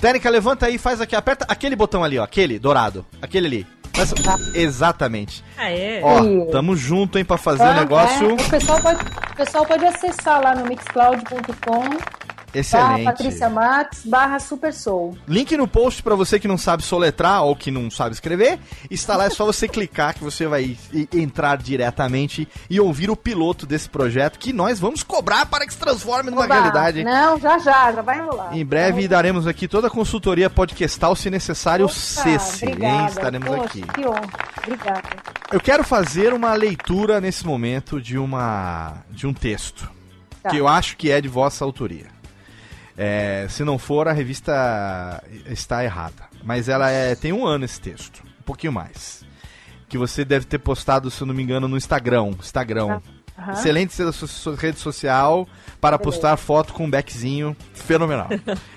Técnica, 0.00 0.28
levanta 0.28 0.66
aí, 0.66 0.76
faz 0.78 1.00
aqui, 1.00 1.14
aperta 1.14 1.44
aquele 1.48 1.76
botão 1.76 2.02
ali, 2.02 2.18
ó, 2.18 2.24
aquele 2.24 2.58
dourado, 2.58 3.06
aquele 3.22 3.46
ali. 3.46 3.66
Essa- 3.96 4.16
Exatamente. 4.58 5.44
Aê. 5.56 6.00
Ó, 6.02 6.50
tamo 6.50 6.74
junto, 6.76 7.16
hein, 7.16 7.24
pra 7.24 7.36
fazer 7.38 7.62
o 7.62 7.66
Tá? 7.66 7.74
negócio. 7.74 8.30
É, 8.30 8.32
o, 8.32 8.36
pessoal 8.50 8.80
pode, 8.80 9.04
o 9.04 9.36
pessoal 9.36 9.64
pode 9.66 9.84
acessar 9.86 10.42
lá 10.42 10.52
no 10.56 10.66
mixcloud.com 10.66 12.23
Excelente. 12.54 13.04
Patrícia 13.04 13.48
Max, 13.50 14.02
barra 14.04 14.38
Super 14.38 14.72
Soul. 14.72 15.16
Link 15.26 15.56
no 15.56 15.66
post 15.66 16.02
pra 16.02 16.14
você 16.14 16.38
que 16.38 16.46
não 16.48 16.56
sabe 16.56 16.82
soletrar 16.82 17.42
ou 17.42 17.56
que 17.56 17.70
não 17.70 17.90
sabe 17.90 18.14
escrever. 18.14 18.58
Está 18.90 19.16
lá, 19.16 19.26
é 19.26 19.30
só 19.30 19.44
você 19.44 19.66
clicar 19.68 20.14
que 20.14 20.22
você 20.22 20.46
vai 20.46 20.76
entrar 21.12 21.56
diretamente 21.58 22.48
e 22.68 22.80
ouvir 22.80 23.10
o 23.10 23.16
piloto 23.16 23.66
desse 23.66 23.88
projeto 23.88 24.38
que 24.38 24.52
nós 24.52 24.78
vamos 24.78 25.02
cobrar 25.02 25.46
para 25.46 25.66
que 25.66 25.72
se 25.72 25.78
transforme 25.78 26.30
numa 26.30 26.44
Oba, 26.44 26.54
realidade. 26.54 27.04
Não, 27.04 27.38
já 27.38 27.58
já, 27.58 27.92
já 27.92 28.02
vai 28.02 28.20
rolar. 28.20 28.56
Em 28.56 28.64
breve 28.64 29.08
daremos 29.08 29.46
aqui 29.46 29.66
toda 29.66 29.88
a 29.88 29.90
consultoria 29.90 30.48
podcastal, 30.48 31.16
se 31.16 31.30
necessário, 31.30 31.86
Opa, 31.86 31.94
cesse, 31.94 32.64
obrigada. 32.64 33.08
Estaremos 33.08 33.48
Poxa, 33.48 33.64
aqui. 33.64 33.82
Que 33.82 34.06
honra. 34.06 34.22
Obrigada. 34.58 35.02
Eu 35.52 35.60
quero 35.60 35.84
fazer 35.84 36.32
uma 36.32 36.54
leitura 36.54 37.20
nesse 37.20 37.46
momento 37.46 38.00
de 38.00 38.18
uma 38.18 38.94
de 39.10 39.26
um 39.26 39.32
texto 39.34 39.90
Tá. 40.42 40.50
que 40.50 40.58
eu 40.58 40.68
acho 40.68 40.96
que 40.98 41.10
é 41.10 41.22
de 41.22 41.28
vossa 41.28 41.64
autoria. 41.64 42.13
É, 42.96 43.46
se 43.48 43.64
não 43.64 43.78
for, 43.78 44.06
a 44.08 44.12
revista 44.12 45.22
está 45.46 45.82
errada. 45.82 46.24
Mas 46.42 46.68
ela 46.68 46.90
é, 46.90 47.14
tem 47.14 47.32
um 47.32 47.44
ano 47.46 47.64
esse 47.64 47.80
texto, 47.80 48.22
um 48.40 48.42
pouquinho 48.44 48.72
mais. 48.72 49.24
Que 49.88 49.98
você 49.98 50.24
deve 50.24 50.46
ter 50.46 50.58
postado, 50.58 51.10
se 51.10 51.20
eu 51.22 51.26
não 51.26 51.34
me 51.34 51.42
engano, 51.42 51.66
no 51.68 51.76
Instagram. 51.76 52.30
Instagram. 52.38 53.00
Aham. 53.38 53.52
Excelente 53.52 53.96
rede 54.00 54.12
so- 54.12 54.54
rede 54.54 54.78
social 54.78 55.48
para 55.80 55.98
postar 55.98 56.36
foto 56.36 56.72
com 56.72 56.84
um 56.84 56.90
beckzinho 56.90 57.56
fenomenal. 57.72 58.28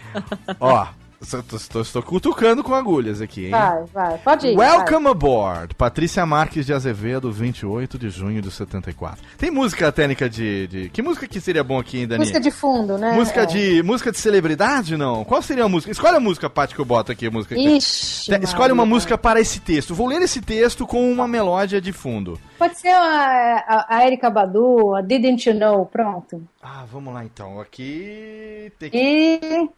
Ó, 0.60 0.88
estou, 1.22 1.82
estou, 1.82 2.04
cutucando 2.04 2.64
com 2.64 2.74
agulhas 2.74 3.22
aqui, 3.22 3.46
hein? 3.46 3.52
Vai, 3.52 3.84
vai. 3.94 4.18
Pode 4.20 4.48
ir. 4.48 4.58
Welcome 4.58 5.08
aboard, 5.08 5.74
Patrícia 5.76 6.26
Marques 6.26 6.66
de 6.66 6.74
Azevedo, 6.74 7.32
28 7.32 7.98
de 7.98 8.10
junho 8.10 8.42
de 8.42 8.52
74. 8.52 9.24
Tem 9.38 9.50
música 9.52 9.92
técnica 9.92 10.30
de, 10.30 10.68
de- 10.68 10.90
Que 10.90 11.02
música 11.02 11.28
que 11.28 11.40
seria 11.42 11.64
bom 11.64 11.80
aqui, 11.80 11.98
hein, 11.98 12.04
vai. 12.04 12.10
Dani? 12.10 12.20
Música 12.20 12.40
de 12.40 12.52
fundo, 12.52 12.98
né? 12.98 13.12
Música 13.14 13.42
É. 13.42 13.46
de 13.46 13.84
música 13.84 14.12
de 14.12 14.18
celebridade, 14.20 14.96
não? 14.96 15.24
Qual 15.24 15.42
seria 15.42 15.64
a 15.66 15.70
música? 15.70 15.92
Escolhe 15.92 16.16
a 16.18 16.20
música, 16.20 16.50
Paty, 16.50 16.76
que 16.76 16.82
eu 16.82 16.86
boto 16.86 17.12
aqui. 17.12 17.28
A 17.28 17.32
música 17.32 17.56
Ixi, 17.58 18.32
Te- 18.32 18.44
Escolhe 18.44 18.72
uma 18.72 18.86
música 18.86 19.18
para 19.18 19.40
esse 19.40 19.60
texto. 19.60 19.96
Vou 19.96 20.08
ler 20.08 20.22
esse 20.22 20.42
texto 20.42 20.86
com 20.86 21.12
uma 21.12 21.28
melódia 21.28 21.82
de 21.82 21.92
fundo. 21.92 22.40
Pode 22.58 22.80
ser 22.80 22.90
a, 22.90 23.64
a, 23.68 23.98
a 23.98 24.06
Erika 24.06 24.30
Badu, 24.30 24.96
a 24.96 25.02
Didn't 25.02 25.50
You 25.50 25.56
Know, 25.60 25.86
pronto. 25.86 26.42
Ah, 26.62 26.86
vamos 26.92 27.14
lá 27.14 27.24
então. 27.24 27.60
Aqui. 27.60 28.72
tem 28.80 28.90
que- 28.90 28.98
E 28.98 29.70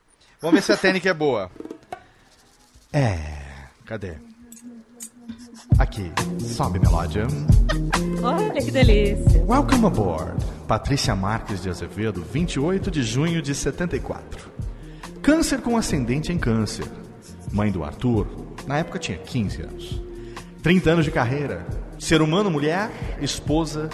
Vamos 0.42 0.56
ver 0.56 0.62
se 0.62 0.72
a 0.72 0.78
técnica 0.78 1.10
é 1.10 1.14
boa. 1.14 1.52
É. 2.94 3.20
Cadê? 3.86 4.14
Aqui. 5.78 6.12
Sobe 6.40 6.80
melódia. 6.80 7.28
Olha 8.24 8.62
que 8.62 8.72
delícia. 8.72 9.44
Welcome 9.46 9.86
aboard. 9.86 10.46
Patrícia 10.66 11.14
Marques 11.14 11.62
de 11.62 11.70
Azevedo, 11.70 12.24
28 12.24 12.90
de 12.90 13.04
junho 13.04 13.42
de 13.42 13.54
74. 13.54 14.50
Câncer 15.22 15.60
com 15.60 15.76
ascendente 15.76 16.32
em 16.32 16.38
câncer. 16.38 16.86
Mãe 17.52 17.70
do 17.70 17.84
Arthur, 17.84 18.28
na 18.66 18.78
época 18.78 18.98
tinha 18.98 19.18
15 19.18 19.62
anos. 19.64 20.02
30 20.64 20.90
anos 20.90 21.06
de 21.06 21.12
carreira. 21.12 21.66
Ser 21.98 22.22
humano, 22.22 22.50
mulher, 22.50 22.90
esposa, 23.20 23.90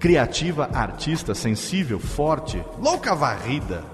criativa, 0.00 0.68
artista, 0.72 1.32
sensível, 1.32 2.00
forte, 2.00 2.60
louca 2.80 3.14
varrida. 3.14 3.84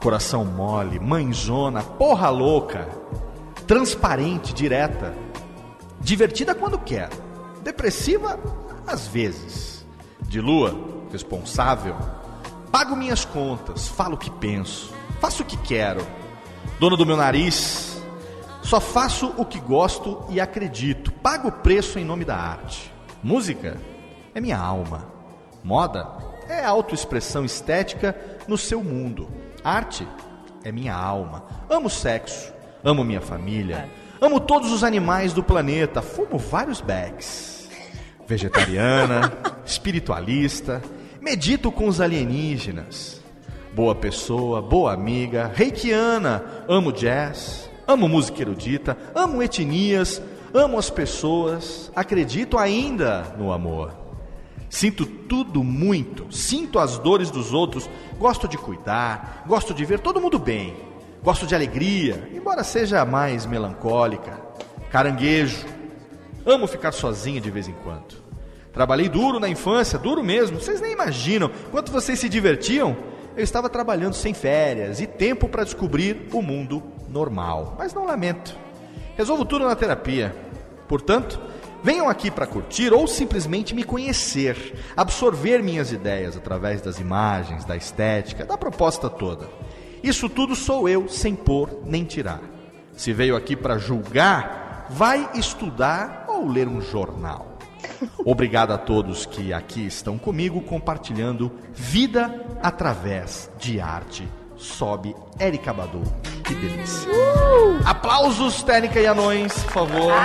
Coração 0.00 0.44
mole, 0.44 1.00
mãezona, 1.00 1.82
porra 1.82 2.30
louca. 2.30 2.88
Transparente, 3.66 4.54
direta. 4.54 5.12
Divertida 6.00 6.54
quando 6.54 6.78
quer. 6.78 7.10
Depressiva 7.62 8.38
às 8.86 9.08
vezes. 9.08 9.84
De 10.22 10.40
lua, 10.40 10.74
responsável. 11.10 11.96
Pago 12.70 12.94
minhas 12.94 13.24
contas, 13.24 13.88
falo 13.88 14.14
o 14.14 14.18
que 14.18 14.30
penso, 14.30 14.94
faço 15.20 15.42
o 15.42 15.46
que 15.46 15.56
quero. 15.56 16.06
Dono 16.78 16.96
do 16.96 17.06
meu 17.06 17.16
nariz, 17.16 18.00
só 18.62 18.80
faço 18.80 19.34
o 19.36 19.44
que 19.44 19.58
gosto 19.58 20.24
e 20.28 20.40
acredito. 20.40 21.10
Pago 21.10 21.48
o 21.48 21.52
preço 21.52 21.98
em 21.98 22.04
nome 22.04 22.24
da 22.24 22.36
arte. 22.36 22.92
Música 23.22 23.80
é 24.34 24.40
minha 24.40 24.58
alma. 24.58 25.06
Moda 25.64 26.06
é 26.48 26.64
autoexpressão 26.64 27.44
estética 27.44 28.16
no 28.46 28.56
seu 28.56 28.84
mundo. 28.84 29.28
Arte 29.64 30.06
é 30.64 30.72
minha 30.72 30.94
alma. 30.94 31.44
Amo 31.68 31.90
sexo, 31.90 32.52
amo 32.82 33.04
minha 33.04 33.20
família, 33.20 33.88
amo 34.20 34.40
todos 34.40 34.72
os 34.72 34.84
animais 34.84 35.32
do 35.32 35.42
planeta, 35.42 36.02
fumo 36.02 36.38
vários 36.38 36.80
bags. 36.80 37.68
Vegetariana, 38.26 39.32
espiritualista, 39.64 40.82
medito 41.20 41.72
com 41.72 41.88
os 41.88 42.00
alienígenas. 42.00 43.22
Boa 43.74 43.94
pessoa, 43.94 44.60
boa 44.60 44.92
amiga, 44.92 45.50
reikiana, 45.54 46.44
amo 46.68 46.92
jazz, 46.92 47.70
amo 47.86 48.08
música 48.08 48.42
erudita, 48.42 48.96
amo 49.14 49.42
etnias, 49.42 50.20
amo 50.52 50.78
as 50.78 50.90
pessoas, 50.90 51.90
acredito 51.94 52.58
ainda 52.58 53.34
no 53.38 53.52
amor. 53.52 54.07
Sinto 54.70 55.06
tudo 55.06 55.64
muito, 55.64 56.30
sinto 56.30 56.78
as 56.78 56.98
dores 56.98 57.30
dos 57.30 57.52
outros, 57.52 57.88
gosto 58.18 58.46
de 58.46 58.58
cuidar, 58.58 59.44
gosto 59.46 59.72
de 59.72 59.84
ver 59.84 60.00
todo 60.00 60.20
mundo 60.20 60.38
bem, 60.38 60.76
gosto 61.22 61.46
de 61.46 61.54
alegria, 61.54 62.30
embora 62.34 62.62
seja 62.62 63.04
mais 63.04 63.46
melancólica. 63.46 64.40
Caranguejo, 64.90 65.66
amo 66.44 66.66
ficar 66.66 66.92
sozinha 66.92 67.40
de 67.40 67.50
vez 67.50 67.66
em 67.66 67.74
quando. 67.82 68.16
Trabalhei 68.72 69.08
duro 69.08 69.40
na 69.40 69.48
infância, 69.48 69.98
duro 69.98 70.22
mesmo, 70.22 70.60
vocês 70.60 70.80
nem 70.80 70.92
imaginam 70.92 71.50
quanto 71.70 71.90
vocês 71.90 72.18
se 72.18 72.28
divertiam. 72.28 72.96
Eu 73.36 73.44
estava 73.44 73.68
trabalhando 73.68 74.14
sem 74.14 74.34
férias 74.34 75.00
e 75.00 75.06
tempo 75.06 75.48
para 75.48 75.64
descobrir 75.64 76.28
o 76.32 76.42
mundo 76.42 76.82
normal, 77.08 77.76
mas 77.78 77.94
não 77.94 78.04
lamento. 78.04 78.54
Resolvo 79.16 79.44
tudo 79.44 79.64
na 79.64 79.74
terapia. 79.74 80.34
Portanto, 80.86 81.40
venham 81.82 82.08
aqui 82.08 82.30
para 82.30 82.46
curtir 82.46 82.92
ou 82.92 83.06
simplesmente 83.06 83.74
me 83.74 83.84
conhecer, 83.84 84.74
absorver 84.96 85.62
minhas 85.62 85.92
ideias 85.92 86.36
através 86.36 86.80
das 86.80 86.98
imagens, 86.98 87.64
da 87.64 87.76
estética, 87.76 88.44
da 88.44 88.56
proposta 88.56 89.08
toda. 89.08 89.48
Isso 90.02 90.28
tudo 90.28 90.54
sou 90.54 90.88
eu, 90.88 91.08
sem 91.08 91.34
pôr 91.34 91.82
nem 91.84 92.04
tirar. 92.04 92.40
Se 92.96 93.12
veio 93.12 93.36
aqui 93.36 93.56
para 93.56 93.78
julgar, 93.78 94.86
vai 94.90 95.30
estudar 95.34 96.26
ou 96.28 96.48
ler 96.48 96.68
um 96.68 96.80
jornal. 96.80 97.58
Obrigado 98.24 98.72
a 98.72 98.78
todos 98.78 99.26
que 99.26 99.52
aqui 99.52 99.86
estão 99.86 100.18
comigo 100.18 100.60
compartilhando 100.62 101.50
vida 101.72 102.44
através 102.62 103.50
de 103.58 103.80
arte. 103.80 104.28
Sobe 104.58 105.14
Érica 105.38 105.72
Badu. 105.72 106.02
Que 106.44 106.54
delícia. 106.54 107.10
Aplausos, 107.84 108.62
técnica 108.62 109.00
e 109.00 109.06
anões, 109.06 109.52
por 109.64 109.72
favor. 109.72 110.12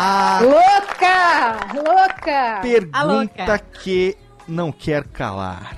A 0.00 0.40
Louca! 0.42 1.56
Louca! 1.74 2.60
pergunta 2.62 3.02
louca. 3.04 3.58
que 3.82 4.16
não 4.46 4.70
quer 4.70 5.04
calar. 5.08 5.76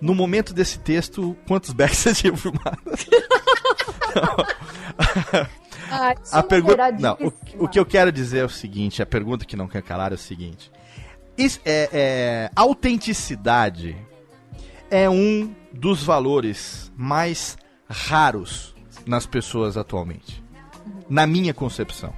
No 0.00 0.14
momento 0.14 0.54
desse 0.54 0.78
texto, 0.78 1.36
quantos 1.46 1.72
backs 1.72 1.98
você 1.98 2.14
tinha 2.14 2.36
filmado? 2.36 2.78
Ai, 5.90 6.14
A 6.30 6.42
pergunta. 6.42 6.92
Não, 6.92 7.14
o, 7.20 7.64
o 7.64 7.68
que 7.68 7.78
eu 7.80 7.84
quero 7.86 8.12
dizer 8.12 8.38
é 8.40 8.44
o 8.44 8.48
seguinte: 8.48 9.02
a 9.02 9.06
pergunta 9.06 9.44
que 9.44 9.56
não 9.56 9.66
quer 9.66 9.82
calar 9.82 10.12
é 10.12 10.14
o 10.14 10.18
seguinte. 10.18 10.70
É, 11.38 11.54
é, 11.64 12.50
autenticidade 12.56 13.96
é 14.90 15.08
um 15.08 15.54
dos 15.72 16.02
valores 16.02 16.90
mais 16.96 17.58
raros 17.88 18.74
nas 19.06 19.26
pessoas 19.26 19.76
atualmente. 19.76 20.42
Na 21.08 21.26
minha 21.26 21.52
concepção. 21.52 22.12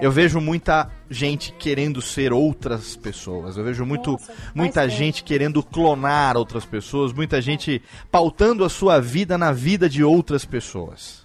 Eu 0.00 0.10
vejo 0.10 0.40
muita 0.40 0.90
gente 1.08 1.52
querendo 1.52 2.02
ser 2.02 2.32
outras 2.32 2.96
pessoas. 2.96 3.56
Eu 3.56 3.64
vejo 3.64 3.86
muito, 3.86 4.12
Nossa, 4.12 4.32
muita 4.54 4.88
gente 4.88 5.22
querendo 5.22 5.62
clonar 5.62 6.36
outras 6.36 6.64
pessoas. 6.64 7.12
Muita 7.12 7.40
gente 7.40 7.80
pautando 8.10 8.64
a 8.64 8.68
sua 8.68 9.00
vida 9.00 9.38
na 9.38 9.52
vida 9.52 9.88
de 9.88 10.02
outras 10.02 10.44
pessoas. 10.44 11.24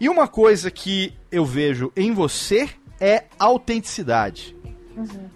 E 0.00 0.08
uma 0.08 0.26
coisa 0.26 0.70
que 0.70 1.14
eu 1.30 1.44
vejo 1.44 1.92
em 1.96 2.12
você 2.12 2.68
é 3.00 3.24
autenticidade. 3.38 4.56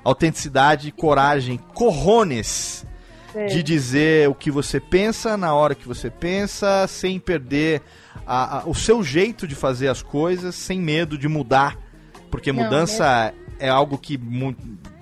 Autenticidade, 0.03 0.91
coragem, 0.93 1.59
corrones 1.75 2.85
Sei. 3.33 3.47
de 3.47 3.63
dizer 3.63 4.29
o 4.29 4.35
que 4.35 4.51
você 4.51 4.79
pensa 4.79 5.37
na 5.37 5.55
hora 5.55 5.75
que 5.75 5.87
você 5.89 6.09
pensa, 6.11 6.87
sem 6.87 7.19
perder 7.19 7.83
a- 8.27 8.59
a- 8.59 8.63
o 8.69 8.75
seu 8.75 9.03
jeito 9.03 9.47
de 9.49 9.55
fazer 9.55 9.89
as 9.89 10.03
coisas, 10.03 10.55
sem 10.55 10.81
medo 10.81 11.19
de 11.19 11.29
mudar. 11.29 11.77
Porque 12.31 12.53
Não, 12.53 12.63
mudança 12.65 13.33
é 13.59 13.69
algo 13.69 13.97
que 13.99 14.17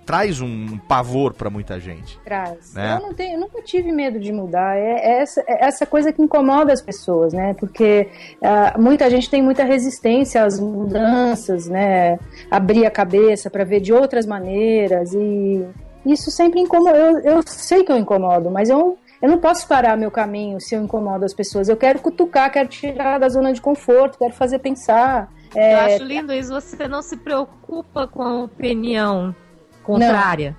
traz 0.05 0.41
um 0.41 0.79
pavor 0.79 1.33
pra 1.35 1.49
muita 1.51 1.79
gente. 1.79 2.19
Traz. 2.25 2.75
né? 2.75 2.97
Eu, 2.97 3.07
não 3.07 3.15
tenho, 3.15 3.35
eu 3.37 3.41
nunca 3.41 3.63
tive 3.63 3.93
medo 3.93 4.19
de 4.19 4.33
mudar. 4.33 4.77
É, 4.77 4.95
é 4.99 5.23
essa, 5.23 5.41
é 5.47 5.65
essa 5.65 5.87
coisa 5.87 6.13
que 6.13 6.21
incomoda 6.23 6.73
as 6.73 6.83
pessoas, 6.83 7.33
né? 7.33 7.55
Porque 7.55 8.09
ah, 8.43 8.75
muita 8.79 9.09
gente 9.09 9.31
tem 9.31 9.43
muita 9.43 9.65
resistência 9.65 10.45
às 10.45 10.59
mudanças, 10.59 11.67
né? 11.69 12.19
Abrir 12.51 12.87
a 12.87 12.91
cabeça 12.91 13.49
para 13.51 13.65
ver 13.65 13.81
de 13.81 13.93
outras 13.93 14.27
maneiras 14.27 15.13
e 15.15 15.65
isso 16.05 16.31
sempre 16.31 16.61
incomoda. 16.61 16.97
Eu, 16.97 17.19
eu 17.21 17.43
sei 17.47 17.85
que 17.85 17.93
eu 17.93 17.97
incomodo, 17.97 18.51
mas 18.51 18.69
eu, 18.69 18.99
eu 19.21 19.29
não 19.29 19.39
posso 19.39 19.67
parar 19.69 19.97
meu 19.97 20.11
caminho 20.11 20.61
se 20.61 20.75
eu 20.75 20.83
incomodo 20.83 21.25
as 21.25 21.33
pessoas. 21.33 21.69
Eu 21.69 21.77
quero 21.77 22.01
cutucar, 22.01 22.51
quero 22.51 22.69
tirar 22.69 23.19
da 23.19 23.29
zona 23.29 23.53
de 23.53 23.61
conforto, 23.61 24.19
quero 24.19 24.33
fazer 24.35 24.59
pensar. 24.59 25.31
Eu 25.55 25.61
É, 25.63 25.95
acho 25.95 26.05
lindo 26.05 26.33
isso, 26.33 26.53
você 26.53 26.89
não 26.89 27.03
se 27.03 27.17
preocupa 27.17 28.07
com 28.09 28.23
a 28.23 28.43
opinião 28.43 29.35
contrária. 29.83 30.57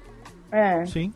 é. 0.52 0.86
Sim. 0.86 1.12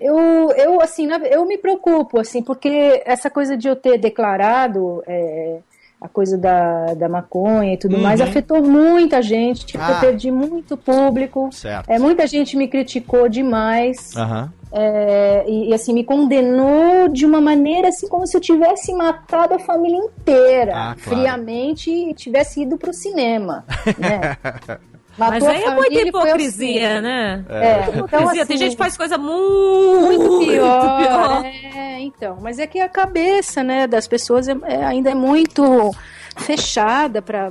Eu, 0.00 0.16
eu 0.56 0.80
assim, 0.80 1.08
eu 1.28 1.44
me 1.44 1.58
preocupo, 1.58 2.20
assim, 2.20 2.40
porque 2.40 3.02
essa 3.04 3.28
coisa 3.28 3.56
de 3.56 3.66
eu 3.66 3.74
ter 3.74 3.98
declarado 3.98 5.02
é, 5.08 5.58
a 6.00 6.08
coisa 6.08 6.38
da, 6.38 6.94
da 6.94 7.08
maconha 7.08 7.74
e 7.74 7.76
tudo 7.76 7.96
Uhum. 7.96 8.02
mais 8.02 8.20
afetou 8.20 8.62
muita 8.62 9.20
gente. 9.20 9.66
Tipo, 9.66 9.82
Ah. 9.82 9.94
eu 9.94 10.00
perdi 10.00 10.30
muito 10.30 10.76
público. 10.76 11.48
Certo. 11.52 11.90
É, 11.90 11.98
muita 11.98 12.28
gente 12.28 12.56
me 12.56 12.68
criticou 12.68 13.28
demais. 13.28 14.16
Aham. 14.16 14.52
é, 14.70 15.44
e, 15.48 15.70
e, 15.70 15.74
assim, 15.74 15.92
me 15.92 16.04
condenou 16.04 17.08
de 17.08 17.26
uma 17.26 17.40
maneira 17.40 17.88
assim 17.88 18.06
como 18.06 18.24
se 18.24 18.36
eu 18.36 18.40
tivesse 18.40 18.92
matado 18.94 19.54
a 19.54 19.58
família 19.58 19.96
inteira, 19.98 20.72
Ah, 20.76 20.94
claro. 20.94 21.00
friamente, 21.00 21.90
e 21.90 22.14
tivesse 22.14 22.62
ido 22.62 22.78
pro 22.78 22.92
cinema. 22.94 23.64
Né? 23.98 24.36
Mas 25.18 25.44
aí 25.44 25.62
é 25.64 25.70
muita 25.74 26.00
hipocrisia, 26.00 26.72
cinema. 26.72 27.00
né? 27.00 27.44
É, 27.48 27.80
então, 27.82 27.94
Hipocrisia. 28.06 28.30
Tem 28.32 28.40
assim, 28.42 28.56
gente 28.56 28.70
que 28.72 28.76
faz 28.78 28.96
coisa 28.96 29.18
muito, 29.18 30.24
muito 30.32 30.46
pior. 30.46 30.98
pior. 31.02 31.44
É, 31.44 32.00
então, 32.00 32.38
mas 32.40 32.58
é 32.58 32.66
que 32.66 32.78
a 32.80 32.88
cabeça, 32.88 33.62
né, 33.62 33.86
das 33.86 34.06
pessoas 34.06 34.48
é, 34.48 34.56
é- 34.64 34.84
ainda 34.84 35.10
é 35.10 35.14
muito 35.14 35.90
fechada 36.36 37.20
para 37.20 37.50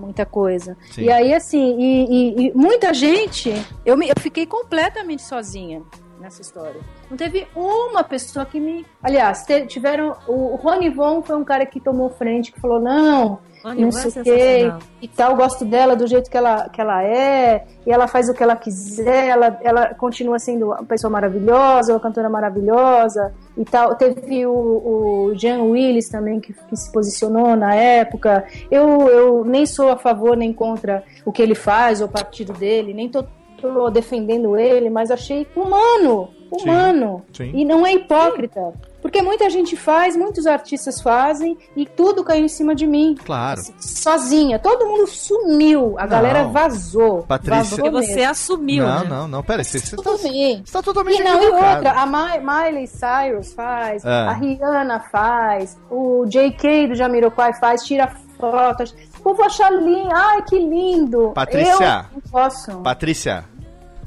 muita 0.00 0.26
coisa. 0.26 0.76
Sim. 0.90 1.02
E 1.04 1.12
aí, 1.12 1.32
assim, 1.32 1.76
e, 1.78 2.04
e- 2.04 2.46
e 2.48 2.52
muita 2.54 2.92
gente, 2.92 3.52
eu, 3.86 3.96
me, 3.96 4.08
eu 4.08 4.14
fiquei 4.18 4.44
completamente 4.44 5.22
sozinha 5.22 5.82
nessa 6.20 6.42
história. 6.42 6.80
Não 7.10 7.16
teve 7.16 7.46
uma 7.54 8.02
pessoa 8.04 8.44
que 8.44 8.60
me. 8.60 8.84
Aliás, 9.02 9.44
tiveram. 9.66 10.16
O, 10.26 10.56
Rony 10.56 10.90
Von 10.90 11.22
foi 11.22 11.36
um 11.36 11.44
cara 11.44 11.64
que 11.64 11.80
tomou 11.80 12.10
frente, 12.10 12.52
que 12.52 12.60
falou: 12.60 12.80
não, 12.80 13.38
Rony 13.62 13.82
não 13.82 13.88
é 13.88 13.92
sei 13.92 14.10
o 14.10 14.24
quê, 14.24 14.72
e 15.00 15.08
tal, 15.08 15.36
gosto 15.36 15.64
dela 15.64 15.96
do 15.96 16.06
jeito 16.06 16.30
que 16.30 16.36
ela, 16.36 16.68
que 16.68 16.80
ela 16.80 17.02
é, 17.02 17.64
e 17.86 17.92
ela 17.92 18.06
faz 18.06 18.28
o 18.28 18.34
que 18.34 18.42
ela 18.42 18.56
quiser, 18.56 19.28
ela, 19.28 19.58
ela 19.62 19.94
continua 19.94 20.38
sendo 20.38 20.66
uma 20.66 20.84
pessoa 20.84 21.10
maravilhosa, 21.10 21.92
uma 21.92 22.00
cantora 22.00 22.28
maravilhosa 22.28 23.32
e 23.56 23.64
tal. 23.64 23.94
Teve 23.94 24.46
o, 24.46 24.52
o 24.52 25.34
Jean 25.34 25.62
Willis 25.62 26.08
também, 26.08 26.40
que, 26.40 26.52
que 26.52 26.76
se 26.76 26.90
posicionou 26.92 27.56
na 27.56 27.74
época. 27.74 28.44
Eu, 28.70 29.08
eu 29.08 29.44
nem 29.44 29.66
sou 29.66 29.90
a 29.90 29.96
favor 29.96 30.36
nem 30.36 30.52
contra 30.52 31.02
o 31.24 31.32
que 31.32 31.42
ele 31.42 31.54
faz, 31.54 32.00
ou 32.00 32.06
o 32.06 32.10
partido 32.10 32.52
dele, 32.52 32.92
nem 32.92 33.08
tô, 33.08 33.24
tô 33.60 33.90
defendendo 33.90 34.56
ele, 34.56 34.88
mas 34.90 35.10
achei 35.10 35.46
humano, 35.54 36.28
humano. 36.50 37.22
Sim. 37.32 37.50
E 37.54 37.64
não 37.64 37.86
é 37.86 37.92
hipócrita. 37.94 38.72
Porque 39.00 39.22
muita 39.22 39.48
gente 39.48 39.76
faz, 39.76 40.16
muitos 40.16 40.44
artistas 40.44 41.00
fazem, 41.00 41.56
e 41.76 41.86
tudo 41.86 42.24
caiu 42.24 42.44
em 42.44 42.48
cima 42.48 42.74
de 42.74 42.84
mim 42.84 43.14
Claro. 43.24 43.60
sozinha. 43.78 44.58
Todo 44.58 44.86
mundo 44.86 45.06
sumiu. 45.06 45.94
A 45.98 46.06
galera 46.06 46.44
vazou. 46.48 47.22
Patrícia- 47.22 47.56
Vazou 47.58 47.78
Porque 47.78 47.90
você 47.90 48.14
mesmo. 48.16 48.30
assumiu, 48.32 48.84
não, 48.84 49.00
né? 49.04 49.08
não, 49.08 49.28
não. 49.28 49.42
Pera. 49.42 49.62
Você, 49.62 49.78
você 49.78 49.94
tá, 49.96 50.02
Tudo 50.02 50.22
bem. 50.22 50.62
você 50.64 50.72
tá 50.72 50.82
totalmente 50.82 51.20
E 51.20 51.24
não, 51.24 51.42
e 51.42 51.46
outra, 51.46 51.92
a 51.92 52.06
Mi- 52.06 52.40
Miley 52.44 52.86
Cyrus 52.88 53.52
faz, 53.52 54.04
É. 54.04 54.08
a 54.08 54.32
Rihanna 54.32 55.00
faz, 55.12 55.78
o 55.90 56.24
JK 56.26 56.88
do 56.88 56.94
Jamiroquai 56.96 57.54
faz, 57.54 57.84
tira 57.84 58.08
fotos. 58.38 58.94
O 59.18 59.22
povo 59.22 59.42
acha 59.42 59.68
lindo. 59.70 60.08
Ai, 60.14 60.42
que 60.42 60.58
lindo. 60.58 61.30
Patrícia. 61.34 62.06
Eu 62.10 62.14
não 62.14 62.20
posso. 62.30 62.78
Patrícia. 62.80 63.44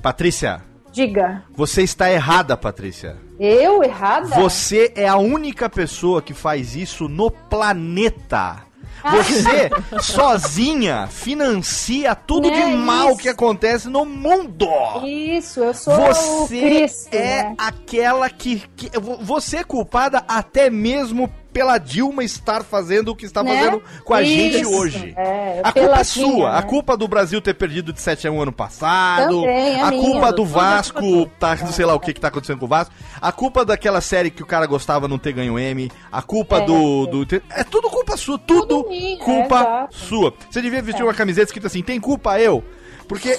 Patrícia. 0.02 0.62
Diga. 0.92 1.44
Você 1.56 1.84
está 1.84 2.12
errada, 2.12 2.58
Patrícia. 2.58 3.16
Eu 3.40 3.84
errada? 3.84 4.28
Você 4.36 4.92
é 4.96 5.08
a 5.08 5.18
única 5.18 5.70
pessoa 5.70 6.22
que 6.22 6.34
faz 6.34 6.76
isso 6.76 7.08
no 7.08 7.32
planeta. 7.32 8.64
Você, 9.04 9.70
sozinha, 10.02 11.08
financia 11.08 12.14
tudo 12.14 12.50
É 12.50 12.52
de 12.52 12.76
mal 12.76 13.12
isso. 13.12 13.20
que 13.20 13.30
acontece 13.30 13.88
no 13.90 14.06
mundo. 14.06 14.68
Isso, 15.04 15.60
eu 15.62 15.74
sou 15.74 15.96
Você 15.96 16.60
Cristo, 16.62 17.14
é 17.16 17.44
né? 17.44 17.56
aquela 17.58 18.30
que, 18.30 18.62
que. 18.76 18.92
Você 19.22 19.58
é 19.58 19.64
culpada 19.64 20.24
até 20.28 20.70
mesmo 20.70 21.28
pela 21.52 21.78
Dilma 21.78 22.24
estar 22.24 22.64
fazendo 22.64 23.10
o 23.10 23.16
que 23.16 23.26
está 23.26 23.44
Né? 23.44 23.56
fazendo 23.56 23.84
com 24.04 24.14
a 24.14 24.24
gente 24.24 24.62
Isso, 24.62 24.74
hoje. 24.74 25.14
é, 25.18 25.62
a 25.64 25.72
culpa 25.72 26.00
é 26.00 26.04
sua. 26.04 26.50
A 26.52 26.62
né? 26.62 26.68
culpa 26.68 26.96
do 26.98 27.08
Brasil 27.08 27.42
ter 27.42 27.54
perdido 27.54 27.92
de 27.94 28.00
7 28.02 28.28
a 28.28 28.32
1 28.32 28.42
ano 28.42 28.52
passado. 28.52 29.42
Também, 29.42 29.80
é 29.80 29.82
a 29.82 29.90
minha. 29.92 30.02
culpa 30.04 30.32
do 30.32 30.46
Vasco, 30.46 31.26
tá, 31.40 31.56
não 31.58 31.72
sei 31.72 31.86
lá 31.86 31.94
o 31.94 32.00
que, 32.00 32.14
que 32.14 32.20
tá 32.22 32.30
acontecendo 32.30 32.60
com 32.60 32.66
o 32.66 32.70
Vasco. 32.70 32.94
A 33.20 33.32
culpa 33.32 33.66
daquela 33.66 34.02
série 34.02 34.32
que 34.32 34.44
o 34.44 34.46
cara 34.46 34.66
gostava 34.66 35.08
não 35.08 35.18
ter 35.18 35.34
ganho 35.34 35.58
M. 35.60 35.92
A 36.12 36.22
culpa 36.22 36.58
É. 36.58 36.66
do, 36.66 37.06
do. 37.08 37.42
É 37.50 37.64
tudo 37.64 37.90
culpa 37.90 38.16
sua. 38.18 38.38
Tudo, 38.40 38.68
Tudo 38.84 38.90
minha, 38.90 39.18
culpa 39.20 39.88
sua. 39.92 40.34
Você 40.50 40.62
devia 40.62 40.82
vestir 40.82 41.04
uma 41.04 41.14
camiseta 41.14 41.46
escrita 41.48 41.68
assim: 41.68 41.82
tem 41.84 42.00
culpa 42.00 42.40
eu? 42.40 42.64
Porque 43.12 43.38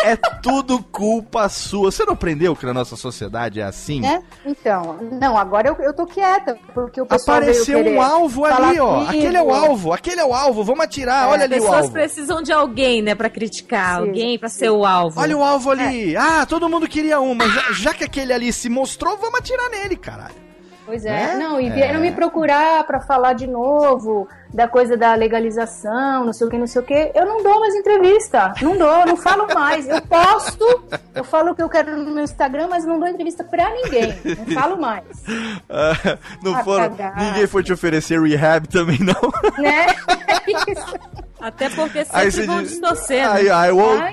é 0.00 0.16
tudo 0.42 0.82
culpa 0.82 1.46
sua. 1.50 1.90
Você 1.92 2.02
não 2.06 2.14
aprendeu 2.14 2.56
que 2.56 2.64
na 2.64 2.72
nossa 2.72 2.96
sociedade 2.96 3.60
é 3.60 3.62
assim? 3.62 4.00
Né? 4.00 4.22
Então, 4.46 4.96
não, 5.20 5.36
agora 5.36 5.68
eu, 5.68 5.76
eu 5.84 5.92
tô 5.92 6.06
quieta, 6.06 6.58
porque 6.72 6.98
o 6.98 7.04
pessoal 7.04 7.36
Apareceu 7.36 7.78
um 7.84 8.00
alvo 8.00 8.46
ali, 8.46 8.80
ó. 8.80 8.94
comigo. 8.94 9.10
Aquele 9.10 9.36
é 9.36 9.42
o 9.42 9.52
alvo, 9.52 9.92
aquele 9.92 10.20
é 10.20 10.24
o 10.24 10.32
alvo. 10.32 10.64
Vamos 10.64 10.82
atirar, 10.82 11.28
olha 11.28 11.44
As 11.44 11.50
ali 11.52 11.54
o 11.56 11.62
pessoas 11.62 11.80
alvo. 11.82 11.92
precisam 11.92 12.42
de 12.42 12.52
alguém, 12.52 13.02
né, 13.02 13.14
pra 13.14 13.28
criticar, 13.28 13.96
Sim, 14.00 14.08
alguém 14.08 14.38
pra 14.38 14.48
ser 14.48 14.70
o 14.70 14.86
alvo. 14.86 15.20
Olha 15.20 15.36
o 15.36 15.42
alvo 15.42 15.70
ali. 15.70 16.16
Ah, 16.16 16.46
todo 16.46 16.70
mundo 16.70 16.88
queria 16.88 17.20
um, 17.20 17.34
mas 17.34 17.52
já, 17.52 17.72
já 17.72 17.94
que 17.94 18.04
aquele 18.04 18.32
ali 18.32 18.50
se 18.50 18.70
mostrou, 18.70 19.18
vamos 19.18 19.40
atirar 19.40 19.68
nele, 19.68 19.94
caralho. 19.96 20.34
Pois 20.92 21.04
Né? 21.04 21.32
é, 21.32 21.36
não, 21.38 21.58
e 21.58 21.68
É. 21.68 21.70
vieram 21.70 22.00
me 22.00 22.12
procurar 22.12 22.84
pra 22.84 23.00
falar 23.00 23.32
de 23.32 23.46
novo 23.46 24.28
da 24.52 24.68
coisa 24.68 24.94
da 24.94 25.14
legalização, 25.14 26.22
não 26.26 26.34
sei 26.34 26.46
o 26.46 26.50
que, 26.50 26.58
não 26.58 26.66
sei 26.66 26.82
o 26.82 26.84
que. 26.84 27.10
Eu 27.14 27.24
não 27.24 27.42
dou 27.42 27.60
mais 27.60 27.74
entrevista, 27.74 28.52
não 28.60 28.76
dou, 28.76 29.06
não 29.06 29.16
falo 29.16 29.46
mais. 29.54 29.88
Eu 29.88 30.02
posto, 30.02 30.84
eu 31.14 31.24
falo 31.24 31.52
o 31.52 31.54
que 31.54 31.62
eu 31.62 31.68
quero 31.70 31.96
no 31.96 32.10
meu 32.12 32.22
Instagram, 32.24 32.66
mas 32.68 32.84
não 32.84 33.00
dou 33.00 33.08
entrevista 33.08 33.42
pra 33.42 33.70
ninguém, 33.70 34.14
não 34.36 34.46
falo 34.54 34.78
mais, 34.78 35.02
Ah, 35.70 36.18
não 36.42 36.56
Ah, 36.56 36.62
foram. 36.62 36.94
Ninguém 37.16 37.46
foi 37.46 37.62
te 37.62 37.72
oferecer 37.72 38.20
rehab 38.20 38.68
também, 38.68 38.98
não. 38.98 39.62
né? 39.62 39.86
É 40.44 40.72
isso. 40.72 40.94
Até 41.40 41.68
porque 41.70 42.00
Aí 42.10 42.30
sempre 42.30 42.30
você 42.30 42.46
vão 42.46 42.58
diz- 42.62 42.70
distorcer, 42.72 43.30
Aí, 43.30 43.44
né? 43.44 43.50
aí, 43.50 43.70
Ah, 43.70 43.74
oh, 43.74 43.94
então. 43.96 44.12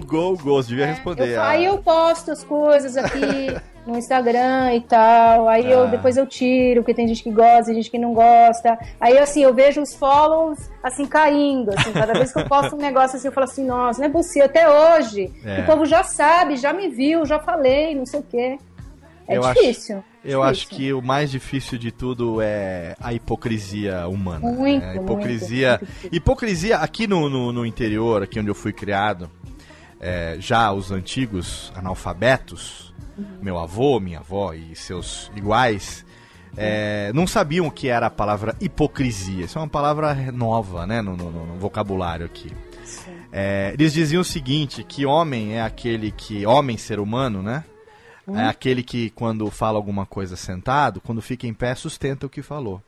go, 0.00 0.36
go. 0.36 0.62
Você 0.62 0.68
devia 0.70 0.86
responder. 0.86 1.34
Eu- 1.36 1.42
ah. 1.42 1.48
aí 1.48 1.64
eu 1.64 1.78
posto 1.78 2.30
as 2.32 2.42
coisas 2.44 2.96
aqui 2.96 3.56
no 3.92 3.98
Instagram 3.98 4.74
e 4.74 4.80
tal. 4.82 5.48
Aí 5.48 5.66
Ah. 5.66 5.70
eu 5.70 5.88
depois 5.88 6.16
eu 6.16 6.26
tiro, 6.26 6.82
porque 6.82 6.94
tem 6.94 7.08
gente 7.08 7.22
que 7.22 7.30
gosta, 7.30 7.64
tem 7.66 7.74
gente 7.76 7.90
que 7.90 7.98
não 7.98 8.12
gosta. 8.12 8.78
Aí 9.00 9.18
assim, 9.18 9.42
eu 9.42 9.52
vejo 9.54 9.80
os 9.82 9.94
follows 9.94 10.58
assim 10.82 11.06
caindo, 11.06 11.70
assim, 11.76 11.92
cada 11.92 12.12
vez 12.12 12.32
que 12.32 12.38
eu 12.38 12.44
posto 12.46 12.76
um 12.76 12.78
negócio 12.78 13.16
assim, 13.16 13.28
eu 13.28 13.32
falo 13.32 13.44
assim, 13.44 13.64
nossa, 13.64 14.00
não 14.00 14.08
é 14.08 14.10
possível 14.10 14.44
até 14.46 14.68
hoje. 14.68 15.32
É. 15.44 15.60
O 15.60 15.66
povo 15.66 15.84
já 15.86 16.02
sabe, 16.04 16.56
já 16.56 16.72
me 16.72 16.88
viu, 16.88 17.24
já 17.24 17.38
falei, 17.38 17.94
não 17.94 18.06
sei 18.06 18.20
o 18.20 18.22
quê. 18.22 18.58
É 19.26 19.36
Eu 19.36 19.44
acho- 19.44 19.60
difícil. 19.60 19.96
Eu 20.24 20.40
difícil. 20.40 20.42
acho 20.42 20.68
que 20.68 20.92
o 20.92 21.00
mais 21.02 21.30
difícil 21.30 21.78
de 21.78 21.90
tudo 21.92 22.40
é 22.42 22.94
a 23.00 23.12
hipocrisia 23.12 24.08
humana. 24.08 24.40
Muito, 24.40 24.84
né? 24.84 24.90
A 24.92 24.94
muito, 24.96 25.02
hipocrisia. 25.12 25.68
muito 25.70 25.84
difícil. 25.86 26.10
hipocrisia 26.12 26.76
aqui 26.78 27.06
no, 27.06 27.28
no, 27.28 27.52
no 27.52 27.64
interior, 27.66 28.22
aqui 28.22 28.40
onde 28.40 28.48
eu 28.50 28.54
fui 28.54 28.72
criado, 28.72 29.30
é, 30.00 30.36
já 30.40 30.72
os 30.72 30.90
antigos 30.90 31.72
analfabetos, 31.74 32.92
Uhum. 33.16 33.24
meu 33.42 33.58
avô, 33.58 33.98
minha 33.98 34.20
avó 34.20 34.52
e 34.54 34.76
seus 34.76 35.28
iguais, 35.34 36.04
é, 36.56 37.10
não 37.14 37.26
sabiam 37.26 37.66
o 37.66 37.70
que 37.70 37.88
era 37.88 38.06
a 38.06 38.10
palavra 38.10 38.54
hipocrisia. 38.60 39.44
Isso 39.44 39.58
é 39.58 39.60
uma 39.62 39.68
palavra 39.68 40.14
nova, 40.32 40.86
né, 40.86 41.02
no, 41.02 41.16
no- 41.16 41.30
no 41.46 41.58
vocabulário 41.58 42.24
aqui. 42.24 42.52
É, 43.32 43.72
eles 43.74 43.92
diziam 43.92 44.22
o 44.22 44.24
seguinte, 44.24 44.82
que 44.84 45.04
homem 45.04 45.54
é 45.56 45.62
aquele 45.62 46.10
que, 46.12 46.46
homem 46.46 46.76
ser 46.76 46.98
humano, 47.00 47.42
né? 47.42 47.64
É 48.34 48.44
aquele 48.44 48.82
que 48.82 49.10
quando 49.10 49.50
fala 49.50 49.78
alguma 49.78 50.04
coisa 50.06 50.36
sentado, 50.36 51.00
quando 51.00 51.20
fica 51.22 51.46
em 51.46 51.54
pé, 51.54 51.74
sustenta 51.74 52.26
o 52.26 52.28
que 52.30 52.42
falou. 52.42 52.82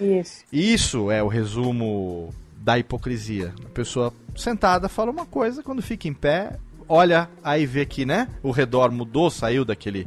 Isso. 0.00 0.44
Isso 0.52 1.10
é 1.10 1.22
o 1.22 1.28
resumo 1.28 2.34
da 2.62 2.78
hipocrisia. 2.78 3.52
A 3.64 3.68
pessoa 3.70 4.12
sentada 4.36 4.88
fala 4.88 5.10
uma 5.10 5.26
coisa, 5.26 5.62
quando 5.62 5.82
fica 5.82 6.06
em 6.06 6.14
pé, 6.14 6.58
olha, 6.88 7.28
aí 7.42 7.66
vê 7.66 7.84
que, 7.84 8.04
né, 8.06 8.28
o 8.42 8.50
redor 8.50 8.90
mudou, 8.90 9.30
saiu 9.30 9.64
daquele. 9.64 10.06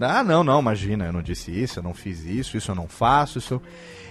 Ah, 0.00 0.22
não, 0.22 0.44
não, 0.44 0.60
imagina, 0.60 1.06
eu 1.06 1.12
não 1.12 1.22
disse 1.22 1.50
isso, 1.50 1.78
eu 1.78 1.82
não 1.82 1.94
fiz 1.94 2.24
isso, 2.24 2.56
isso 2.56 2.70
eu 2.70 2.74
não 2.74 2.88
faço, 2.88 3.38
isso. 3.38 3.62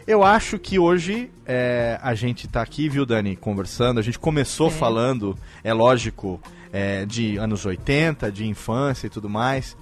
Eu 0.08 0.24
acho 0.24 0.58
que 0.60 0.80
hoje 0.80 1.30
é, 1.46 2.00
a 2.02 2.14
gente 2.14 2.48
tá 2.48 2.62
aqui, 2.62 2.90
viu, 2.90 3.06
Dani, 3.06 3.36
conversando. 3.36 4.00
A 4.00 4.04
gente 4.04 4.20
começou 4.20 4.70
falando, 4.70 5.38
é 5.64 5.74
lógico, 5.74 6.42
é, 6.74 7.06
de 7.06 7.38
anos 7.38 7.66
80, 7.66 8.32
de 8.32 8.46
infância 8.46 9.08
e 9.08 9.10
tudo 9.10 9.30
mais. 9.30 9.78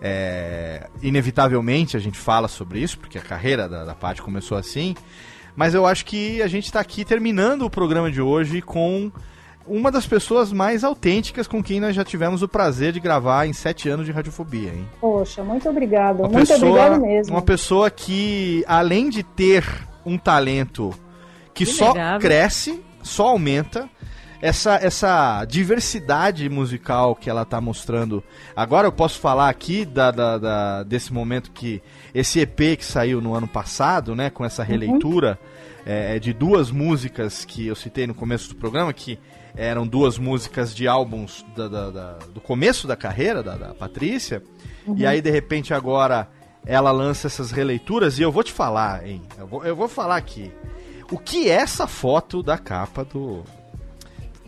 É, 0.00 0.88
inevitavelmente 1.02 1.96
a 1.96 2.00
gente 2.00 2.18
fala 2.18 2.48
sobre 2.48 2.80
isso, 2.80 2.98
porque 2.98 3.18
a 3.18 3.22
carreira 3.22 3.68
da, 3.68 3.84
da 3.84 3.94
Paty 3.94 4.22
começou 4.22 4.56
assim. 4.56 4.94
Mas 5.56 5.74
eu 5.74 5.86
acho 5.86 6.04
que 6.04 6.42
a 6.42 6.46
gente 6.46 6.66
está 6.66 6.80
aqui 6.80 7.04
terminando 7.04 7.62
o 7.62 7.70
programa 7.70 8.10
de 8.10 8.20
hoje 8.20 8.60
com 8.60 9.10
uma 9.66 9.90
das 9.90 10.06
pessoas 10.06 10.52
mais 10.52 10.84
autênticas 10.84 11.48
com 11.48 11.62
quem 11.62 11.80
nós 11.80 11.94
já 11.96 12.04
tivemos 12.04 12.42
o 12.42 12.48
prazer 12.48 12.92
de 12.92 13.00
gravar 13.00 13.46
em 13.46 13.52
sete 13.52 13.88
anos 13.88 14.06
de 14.06 14.12
radiofobia, 14.12 14.70
hein? 14.70 14.86
Poxa, 15.00 15.42
muito 15.42 15.68
obrigado. 15.68 16.20
Uma 16.20 16.28
muito 16.28 16.48
pessoa, 16.48 16.70
obrigado 16.70 17.00
mesmo. 17.00 17.34
Uma 17.34 17.42
pessoa 17.42 17.90
que, 17.90 18.62
além 18.68 19.08
de 19.08 19.22
ter 19.22 19.64
um 20.04 20.16
talento 20.16 20.94
que 21.52 21.66
só 21.66 21.90
Inegável. 21.90 22.20
cresce, 22.20 22.84
só 23.02 23.28
aumenta, 23.28 23.88
essa, 24.40 24.74
essa 24.76 25.44
diversidade 25.44 26.48
musical 26.48 27.14
que 27.14 27.28
ela 27.30 27.44
tá 27.44 27.60
mostrando. 27.60 28.22
Agora 28.54 28.86
eu 28.86 28.92
posso 28.92 29.18
falar 29.18 29.48
aqui 29.48 29.84
da, 29.84 30.10
da- 30.10 30.38
da- 30.38 30.82
desse 30.82 31.12
momento 31.12 31.50
que 31.50 31.82
esse 32.14 32.40
EP 32.40 32.76
que 32.76 32.84
saiu 32.84 33.20
no 33.20 33.34
ano 33.34 33.48
passado, 33.48 34.14
né, 34.14 34.30
com 34.30 34.44
essa 34.44 34.62
releitura 34.62 35.38
é, 35.84 36.18
de 36.18 36.32
duas 36.32 36.70
músicas 36.70 37.44
que 37.44 37.66
eu 37.66 37.74
citei 37.76 38.06
no 38.06 38.14
começo 38.14 38.48
do 38.48 38.56
programa, 38.56 38.92
que 38.92 39.18
eram 39.56 39.86
duas 39.86 40.18
músicas 40.18 40.74
de 40.74 40.86
álbuns 40.86 41.44
da- 41.56 41.68
da- 41.68 41.90
da- 41.90 42.18
do 42.34 42.40
começo 42.40 42.86
da 42.86 42.96
carreira 42.96 43.42
da, 43.42 43.54
da 43.56 43.74
Patrícia. 43.74 44.42
E 44.96 45.06
aí, 45.06 45.20
de 45.22 45.30
repente, 45.30 45.72
agora 45.72 46.28
ela 46.64 46.90
lança 46.90 47.26
essas 47.26 47.50
releituras 47.52 48.18
e 48.18 48.22
eu 48.22 48.30
vou 48.32 48.42
te 48.42 48.52
falar, 48.52 49.06
hein? 49.06 49.22
Eu 49.38 49.46
vou, 49.46 49.64
eu 49.64 49.74
vou 49.76 49.88
falar 49.88 50.16
aqui. 50.16 50.52
O 51.10 51.16
que 51.18 51.48
é 51.48 51.54
essa 51.54 51.86
foto 51.86 52.42
da 52.42 52.58
capa 52.58 53.04
do. 53.04 53.44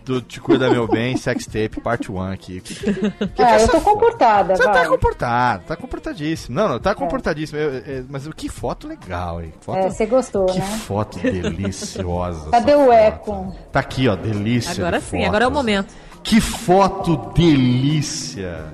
Do 0.09 0.23
Te 0.23 0.41
Cuida 0.41 0.71
Meu 0.71 0.89
Bem, 0.89 1.19
Sextape, 1.19 1.83
Part 1.83 2.11
1 2.11 2.23
aqui? 2.23 2.63
Que- 2.63 2.75
que- 2.75 2.93
que 2.95 3.27
que 3.29 3.43
é 3.43 3.63
eu 3.63 3.69
tô 3.69 3.79
foto? 3.79 3.85
comportada, 3.85 4.57
Você 4.57 4.65
vai. 4.65 4.73
tá 4.73 4.89
comportado, 4.89 5.63
tá 5.67 5.77
comportadíssimo. 5.77 6.57
Não, 6.57 6.67
não, 6.67 6.79
tá 6.79 6.95
comportadíssimo. 6.95 7.59
Eu- 7.59 7.71
eu- 7.81 8.07
mas 8.09 8.27
que 8.35 8.49
foto 8.49 8.89
legal, 8.89 9.43
hein? 9.43 9.53
Foto, 9.61 9.77
É, 9.79 9.91
você 9.91 10.07
gostou, 10.07 10.47
que 10.47 10.59
né? 10.59 10.65
foto 10.87 11.19
deliciosa. 11.19 12.49
Cadê 12.51 12.75
o 12.75 12.91
eco? 12.91 13.55
Tá 13.71 13.81
aqui, 13.81 14.09
ó, 14.09 14.17
delícia. 14.17 14.73
Agora 14.83 14.99
de 14.99 15.05
sim, 15.05 15.25
agora 15.27 15.45
é 15.45 15.47
o 15.47 15.51
fotos. 15.51 15.63
momento. 15.67 15.95
Que 16.25 16.41
foto 16.41 17.17
delícia! 17.35 18.65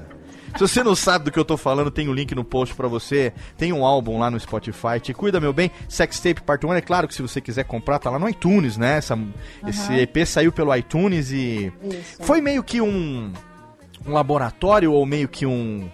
Se 0.54 0.60
você 0.60 0.82
não 0.82 0.94
sabe 0.94 1.24
do 1.26 1.32
que 1.32 1.38
eu 1.38 1.44
tô 1.44 1.56
falando, 1.56 1.90
tem 1.90 2.08
o 2.08 2.12
link 2.12 2.34
no 2.34 2.44
post 2.44 2.74
pra 2.74 2.86
você. 2.86 3.32
Tem 3.58 3.72
um 3.72 3.84
álbum 3.84 4.18
lá 4.18 4.30
no 4.30 4.38
Spotify. 4.38 5.00
Te 5.02 5.12
cuida, 5.12 5.40
meu 5.40 5.52
bem. 5.52 5.70
Sextape 5.88 6.42
Part 6.42 6.64
1. 6.64 6.74
É 6.74 6.80
claro 6.80 7.08
que 7.08 7.14
se 7.14 7.22
você 7.22 7.40
quiser 7.40 7.64
comprar, 7.64 7.98
tá 7.98 8.08
lá 8.10 8.18
no 8.18 8.28
iTunes, 8.28 8.76
né? 8.76 8.98
Essa- 8.98 9.18
Esse 9.66 9.92
EP 9.94 10.24
saiu 10.26 10.52
pelo 10.52 10.74
iTunes 10.76 11.30
e. 11.32 11.72
Isso. 11.82 12.22
Foi 12.22 12.40
meio 12.40 12.62
que 12.62 12.80
um, 12.80 13.32
um 14.06 14.12
laboratório 14.12 14.92
ou 14.92 15.04
meio 15.04 15.28
que 15.28 15.44
um. 15.44 15.88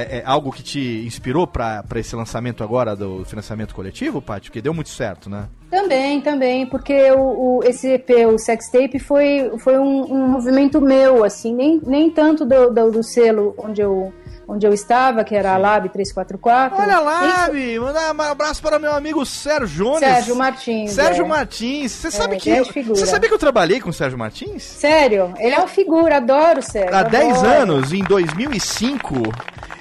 É, 0.00 0.18
é, 0.18 0.22
algo 0.26 0.52
que 0.52 0.62
te 0.62 1.02
inspirou 1.06 1.46
pra 1.46 1.82
esse 1.96 2.14
lançamento 2.14 2.62
agora 2.62 2.94
do 2.94 3.24
financiamento 3.24 3.74
coletivo, 3.74 4.20
Paty? 4.20 4.48
Porque 4.50 4.60
deu 4.62 4.74
muito 4.74 4.90
certo, 4.90 5.30
né? 5.30 5.48
Também, 5.70 6.20
também, 6.20 6.66
porque 6.66 7.10
o, 7.12 7.58
o- 7.58 7.64
esse 7.64 7.88
EP, 7.94 8.10
o 8.32 8.38
Sextape, 8.38 8.98
foi, 8.98 9.50
foi 9.58 9.78
um, 9.78 10.12
um 10.12 10.28
movimento 10.28 10.80
meu, 10.80 11.24
assim, 11.24 11.54
nem, 11.54 11.80
nem 11.84 12.10
tanto 12.10 12.44
do, 12.44 12.70
do, 12.70 12.90
do 12.90 13.02
selo 13.02 13.54
onde 13.58 13.80
eu, 13.80 14.12
onde 14.48 14.66
eu 14.66 14.72
estava, 14.72 15.24
que 15.24 15.34
era 15.34 15.54
a 15.54 15.56
Lab 15.56 15.88
344. 15.88 16.78
Olha 16.78 17.50
nem- 17.50 17.52
Bi, 17.52 17.78
mandar 17.78 18.14
um 18.14 18.22
abraço 18.22 18.62
para 18.62 18.76
o 18.76 18.80
meu 18.80 18.92
amigo 18.92 19.24
Sérgio 19.26 19.84
Jones. 19.84 19.98
Sérgio 20.00 20.36
Martins. 20.36 20.92
Sérgio 20.92 21.24
é. 21.24 21.28
Martins. 21.28 21.92
Você 21.92 22.10
sabe 22.10 22.36
que. 22.36 22.50
grande 22.50 22.72
figura. 22.72 22.94
Você 22.98 23.06
sabia 23.06 23.28
que 23.28 23.34
eu 23.34 23.38
trabalhei 23.38 23.80
com 23.80 23.90
o 23.90 23.92
Sérgio 23.92 24.18
Martins? 24.18 24.62
Sério, 24.62 25.34
ele 25.38 25.54
é 25.54 25.58
uma 25.58 25.68
figura, 25.68 26.16
adoro 26.18 26.60
o 26.60 26.62
Sérgio. 26.62 26.94
Há 26.94 27.02
10 27.02 27.38
adoro. 27.38 27.48
anos, 27.62 27.92
em 27.92 28.02
2005, 28.04 29.14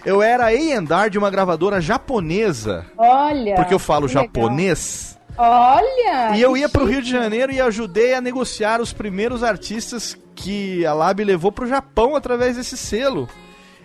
eu 0.06 0.22
era 0.22 0.46
A&R 0.48 1.10
de 1.10 1.18
uma 1.18 1.30
gravadora 1.30 1.80
japonesa. 1.82 2.86
Olha. 2.98 3.56
Porque 3.56 3.74
eu 3.74 3.80
falo 3.80 4.08
que 4.08 4.16
legal. 4.16 4.24
japonês. 4.26 5.16
Olha! 5.38 6.36
E 6.36 6.42
eu 6.42 6.54
que 6.54 6.60
ia 6.60 6.70
pro 6.70 6.82
chique. 6.84 6.94
Rio 6.94 7.02
de 7.02 7.12
Janeiro 7.12 7.52
e 7.52 7.60
ajudei 7.60 8.14
a 8.14 8.22
negociar 8.22 8.80
os 8.80 8.94
primeiros 8.94 9.44
artistas 9.44 10.18
que 10.34 10.86
a 10.86 10.94
Lab 10.94 11.24
levou 11.24 11.52
pro 11.52 11.68
Japão 11.68 12.16
através 12.16 12.56
desse 12.56 12.78
selo. 12.78 13.28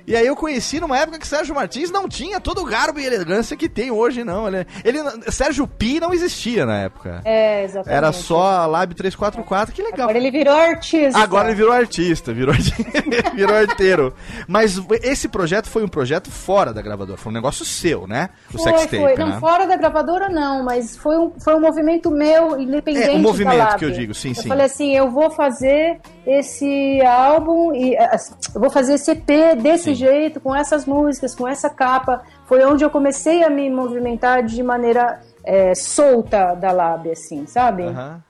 E 0.07 0.17
aí 0.17 0.27
eu 0.27 0.37
conheci 0.37 0.81
numa 0.81 0.99
época 0.99 1.19
que 1.19 1.27
Sérgio 1.27 1.55
Martins 1.55 1.91
não 1.91 2.09
tinha 2.09 2.41
todo 2.41 2.61
o 2.61 2.65
garbo 2.65 2.99
e 2.99 3.07
elegância 3.07 3.57
que 3.57 3.69
tem 3.69 3.91
hoje, 3.91 4.25
não. 4.25 4.47
Ele, 4.49 4.67
ele 4.85 4.99
Sérgio 5.31 5.67
Pi 5.67 6.01
não 6.01 6.13
existia 6.13 6.67
na 6.67 6.79
época. 6.79 7.21
É, 7.25 7.65
exatamente. 7.65 7.97
Era 7.97 8.13
só 8.13 8.43
a 8.43 8.67
Lab 8.67 8.95
344, 8.95 9.75
que 9.75 9.83
legal. 9.83 10.09
Agora 10.09 10.19
ele 10.19 10.31
virou 10.31 10.55
artista. 10.55 11.19
Agora 11.19 11.49
ele 11.49 11.57
virou 11.57 11.73
artista, 11.73 12.33
virou, 12.33 12.55
virou 13.35 13.57
arteiro. 13.57 14.15
Mas 14.49 14.81
esse 15.03 15.29
projeto 15.29 15.69
foi 15.69 15.85
um 15.85 15.89
projeto 15.89 16.31
fora 16.31 16.73
da 16.73 16.83
gravadora, 16.83 17.19
foi 17.19 17.31
um 17.31 17.35
negócio 17.35 17.65
seu, 17.65 18.07
né? 18.07 18.31
O 18.53 18.59
Foi, 18.59 18.63
sextape, 18.63 18.97
foi. 18.99 19.17
né? 19.17 19.25
Não, 19.25 19.41
fora 19.41 19.67
da 19.67 19.77
gravadora 19.77 20.29
não, 20.29 20.65
mas 20.65 20.97
foi 20.97 21.17
um, 21.17 21.33
foi 21.39 21.55
um 21.55 21.61
movimento 21.61 22.11
meu, 22.11 22.59
independente 22.59 23.09
É, 23.09 23.13
um 23.13 23.19
movimento 23.19 23.77
que 23.77 23.85
eu 23.85 23.91
digo, 23.91 24.15
sim, 24.15 24.31
eu 24.31 24.35
sim. 24.35 24.49
falei 24.49 24.67
assim, 24.67 24.97
eu 24.97 25.11
vou 25.11 25.31
fazer 25.31 26.01
esse 26.27 27.01
álbum, 27.03 27.75
e 27.75 27.95
eh, 27.95 28.11
eu 28.55 28.61
vou 28.61 28.71
fazer 28.71 28.95
esse 28.95 29.11
EP 29.13 29.57
desse 29.61 29.85
Sim. 29.91 29.95
jeito, 29.95 30.41
com 30.41 30.55
essas 30.55 30.85
músicas, 30.87 31.35
com 31.35 31.47
essa 31.49 31.69
capa. 31.71 32.23
Foi 32.47 32.65
onde 32.65 32.85
eu 32.85 32.91
comecei 32.91 33.43
a 33.43 33.51
me 33.51 33.71
movimentar 33.71 34.43
de 34.45 34.63
maneira 34.63 35.21
eh, 35.45 35.75
solta 35.75 36.55
da 36.55 36.73
Lab, 36.73 37.11
assim, 37.11 37.47
sabe? 37.47 37.85
Aham. 37.85 38.21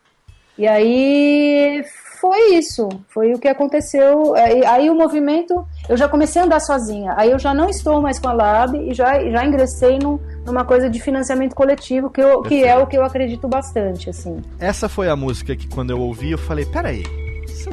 E 0.58 0.68
aí 0.68 1.82
foi 2.20 2.52
isso, 2.56 2.86
foi 3.08 3.32
o 3.32 3.38
que 3.38 3.48
aconteceu. 3.48 4.34
Aí, 4.34 4.62
aí 4.66 4.90
o 4.90 4.94
movimento, 4.94 5.64
eu 5.88 5.96
já 5.96 6.06
comecei 6.06 6.42
a 6.42 6.44
andar 6.44 6.60
sozinha. 6.60 7.14
Aí 7.16 7.30
eu 7.30 7.38
já 7.38 7.54
não 7.54 7.70
estou 7.70 8.02
mais 8.02 8.18
com 8.18 8.28
a 8.28 8.32
Lab 8.34 8.76
e 8.76 8.92
já, 8.92 9.18
já 9.30 9.42
ingressei 9.44 9.98
num- 9.98 10.20
numa 10.44 10.62
coisa 10.64 10.90
de 10.90 11.00
financiamento 11.00 11.54
coletivo, 11.54 12.10
que, 12.10 12.20
eu, 12.20 12.42
que 12.42 12.62
é 12.62 12.76
o 12.76 12.86
que 12.86 12.96
eu 12.98 13.02
acredito 13.04 13.48
bastante, 13.48 14.10
assim. 14.10 14.36
Essa 14.58 14.86
foi 14.86 15.08
a 15.08 15.16
música 15.16 15.56
que 15.56 15.66
quando 15.66 15.90
eu 15.92 15.98
ouvi 16.00 16.32
eu 16.32 16.38
falei, 16.38 16.66
peraí, 16.66 17.04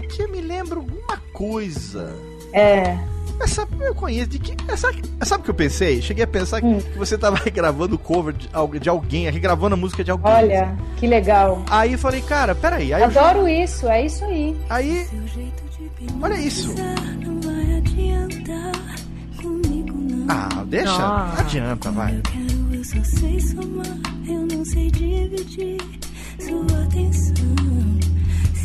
isso 0.06 0.22
aqui 0.24 0.32
me 0.32 0.41
lembra 0.41 0.76
alguma 0.80 1.18
coisa. 1.34 2.14
É, 2.53 2.98
Essa 3.40 3.68
eu 3.82 3.94
conheço 3.94 4.30
de 4.30 4.40
que. 4.40 4.56
Essa, 4.72 4.90
sabe 5.24 5.41
o 5.41 5.44
que 5.45 5.49
eu 5.52 5.53
pensei? 5.56 6.02
Cheguei 6.02 6.24
a 6.24 6.28
pensar 6.28 6.60
que, 6.61 6.65
Hum. 6.68 6.80
que 6.80 6.98
você 6.98 7.18
tava 7.18 7.38
gravando 7.52 7.95
o 7.95 7.99
cover 7.99 8.34
de, 8.34 8.48
de 8.80 8.90
alguém, 8.90 9.32
gravando 9.40 9.76
a 9.76 9.78
música 9.78 10.03
de 10.03 10.10
alguém. 10.11 10.32
olha, 10.32 10.76
que 10.98 11.06
legal. 11.06 11.64
Aí 11.69 11.94
eu 11.94 11.99
falei, 11.99 12.22
cara, 12.22 12.56
peraí. 12.56 12.94
Aí, 12.94 13.02
eu, 13.02 13.07
Adoro 13.07 13.48
isso, 13.48 13.88
é 13.88 14.06
isso 14.06 14.26
aí. 14.26 14.57
aí 14.69 15.07
olha 16.22 16.34
isso. 16.36 16.74
Não 17.24 17.41
vai 17.41 17.78
adiantar 17.78 18.95
comigo, 19.41 19.94
não. 19.98 20.26
Ah, 20.30 20.64
deixa. 20.65 20.91
Ah. 21.06 21.32
Não 21.34 21.40
adianta, 21.45 21.91
vai. 21.91 22.18
Eu 22.18 22.22
quero, 22.24 22.74
eu 22.76 22.84
só 22.84 23.03
sei 23.19 23.40
somar. 23.40 23.86
Eu 24.28 24.48
não 24.57 24.65
sei 24.65 24.90
dividir 24.91 25.78
sua 26.40 26.84
atenção. 26.84 27.77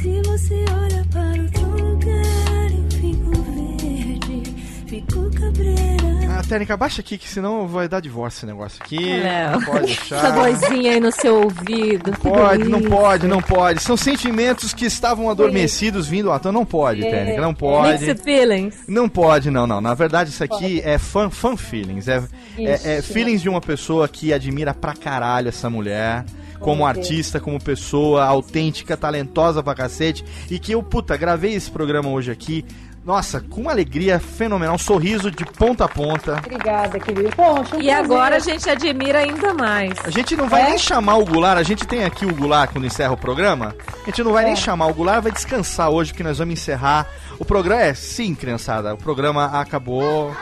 Se 0.02 0.20
você 0.22 0.64
olha 0.68 1.06
para 1.12 1.42
outro 1.42 1.80
lugar, 1.80 2.72
eu 2.72 2.90
fico 2.98 3.42
verde, 3.52 4.42
fico 4.88 5.30
cabreira. 5.30 6.12
Ah, 6.28 6.42
técnica, 6.42 6.76
baixa 6.76 7.00
aqui, 7.00 7.16
que 7.16 7.28
senão 7.28 7.68
vai 7.68 7.86
dar 7.86 8.00
divórcio 8.00 8.38
esse 8.38 8.46
negócio 8.46 8.82
aqui. 8.82 8.98
Léo. 8.98 9.52
Não 9.52 9.62
pode 9.62 9.86
deixar. 9.94 10.16
Essa 10.16 10.30
vozinha 10.32 10.92
aí 10.94 10.98
no 10.98 11.12
seu 11.12 11.42
ouvido. 11.42 12.10
Pode, 12.18 12.64
não 12.64 12.82
pode, 12.82 13.28
não 13.28 13.40
pode. 13.40 13.80
São 13.80 13.96
sentimentos 13.96 14.74
que 14.74 14.86
estavam 14.86 15.30
adormecidos 15.30 16.08
vindo 16.08 16.32
à 16.32 16.38
tona. 16.40 16.58
Não 16.58 16.66
pode, 16.66 17.02
Técnica, 17.02 17.40
não 17.40 17.54
pode. 17.54 18.04
Mixed 18.04 18.24
feelings. 18.24 18.74
Não 18.88 19.08
pode, 19.08 19.52
não, 19.52 19.68
não. 19.68 19.80
Na 19.80 19.94
verdade, 19.94 20.30
isso 20.30 20.42
aqui 20.42 20.82
é 20.84 20.98
fan, 20.98 21.30
fan 21.30 21.56
feelings. 21.56 22.08
É, 22.08 22.24
é, 22.58 22.96
é 22.96 23.02
feelings 23.02 23.40
de 23.40 23.48
uma 23.48 23.60
pessoa 23.60 24.08
que 24.08 24.32
admira 24.32 24.74
pra 24.74 24.94
caralho 24.94 25.48
essa 25.48 25.70
mulher. 25.70 26.24
Como 26.62 26.86
artista, 26.86 27.40
como 27.40 27.62
pessoa 27.62 28.24
autêntica, 28.24 28.96
talentosa 28.96 29.62
pra 29.62 29.74
cacete. 29.74 30.24
E 30.50 30.58
que 30.58 30.72
eu, 30.72 30.82
puta, 30.82 31.16
gravei 31.16 31.54
esse 31.54 31.70
programa 31.70 32.08
hoje 32.08 32.30
aqui. 32.30 32.64
Nossa, 33.04 33.40
com 33.40 33.62
uma 33.62 33.72
alegria 33.72 34.20
fenomenal, 34.20 34.76
um 34.76 34.78
sorriso 34.78 35.28
de 35.28 35.44
ponta 35.44 35.86
a 35.86 35.88
ponta. 35.88 36.34
Obrigada, 36.38 37.00
querido. 37.00 37.30
Poxa, 37.34 37.74
um 37.74 37.80
E 37.80 37.86
prazer. 37.86 37.90
agora 37.94 38.36
a 38.36 38.38
gente 38.38 38.70
admira 38.70 39.18
ainda 39.18 39.52
mais. 39.54 39.92
A 40.04 40.10
gente 40.10 40.36
não 40.36 40.48
vai 40.48 40.62
É? 40.62 40.68
nem 40.68 40.78
chamar 40.78 41.16
o 41.16 41.24
Goulart, 41.24 41.58
a 41.58 41.64
gente 41.64 41.84
tem 41.84 42.04
aqui 42.04 42.24
o 42.24 42.32
Goulart 42.32 42.70
quando 42.70 42.86
encerra 42.86 43.12
o 43.12 43.16
programa. 43.16 43.74
A 44.02 44.06
gente 44.06 44.22
não 44.22 44.32
vai 44.32 44.44
É. 44.44 44.46
nem 44.46 44.54
chamar 44.56 44.86
o 44.86 44.94
Goulart, 44.94 45.20
vai 45.24 45.32
descansar 45.32 45.90
hoje, 45.90 46.12
porque 46.12 46.22
nós 46.22 46.38
vamos 46.38 46.52
encerrar. 46.54 47.08
O 47.40 47.44
programa 47.44 47.82
é, 47.82 47.92
sim, 47.92 48.36
criançada, 48.36 48.94
o 48.94 48.98
programa 48.98 49.46
acabou. 49.60 50.32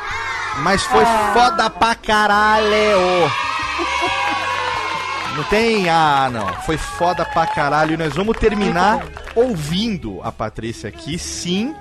Mas 0.63 0.83
foi 0.83 1.03
Ah. 1.03 1.31
foda 1.33 1.71
pra 1.71 1.95
caralho! 1.95 3.31
Não 5.41 5.49
tem. 5.49 5.89
Ah, 5.89 6.29
não. 6.31 6.47
Foi 6.62 6.77
foda 6.77 7.25
pra 7.25 7.47
caralho. 7.47 7.95
E 7.95 7.97
nós 7.97 8.15
vamos 8.15 8.37
terminar 8.37 9.07
ouvindo 9.35 10.21
a 10.23 10.31
Patrícia 10.31 10.89
aqui, 10.91 11.19
sim, 11.19 11.75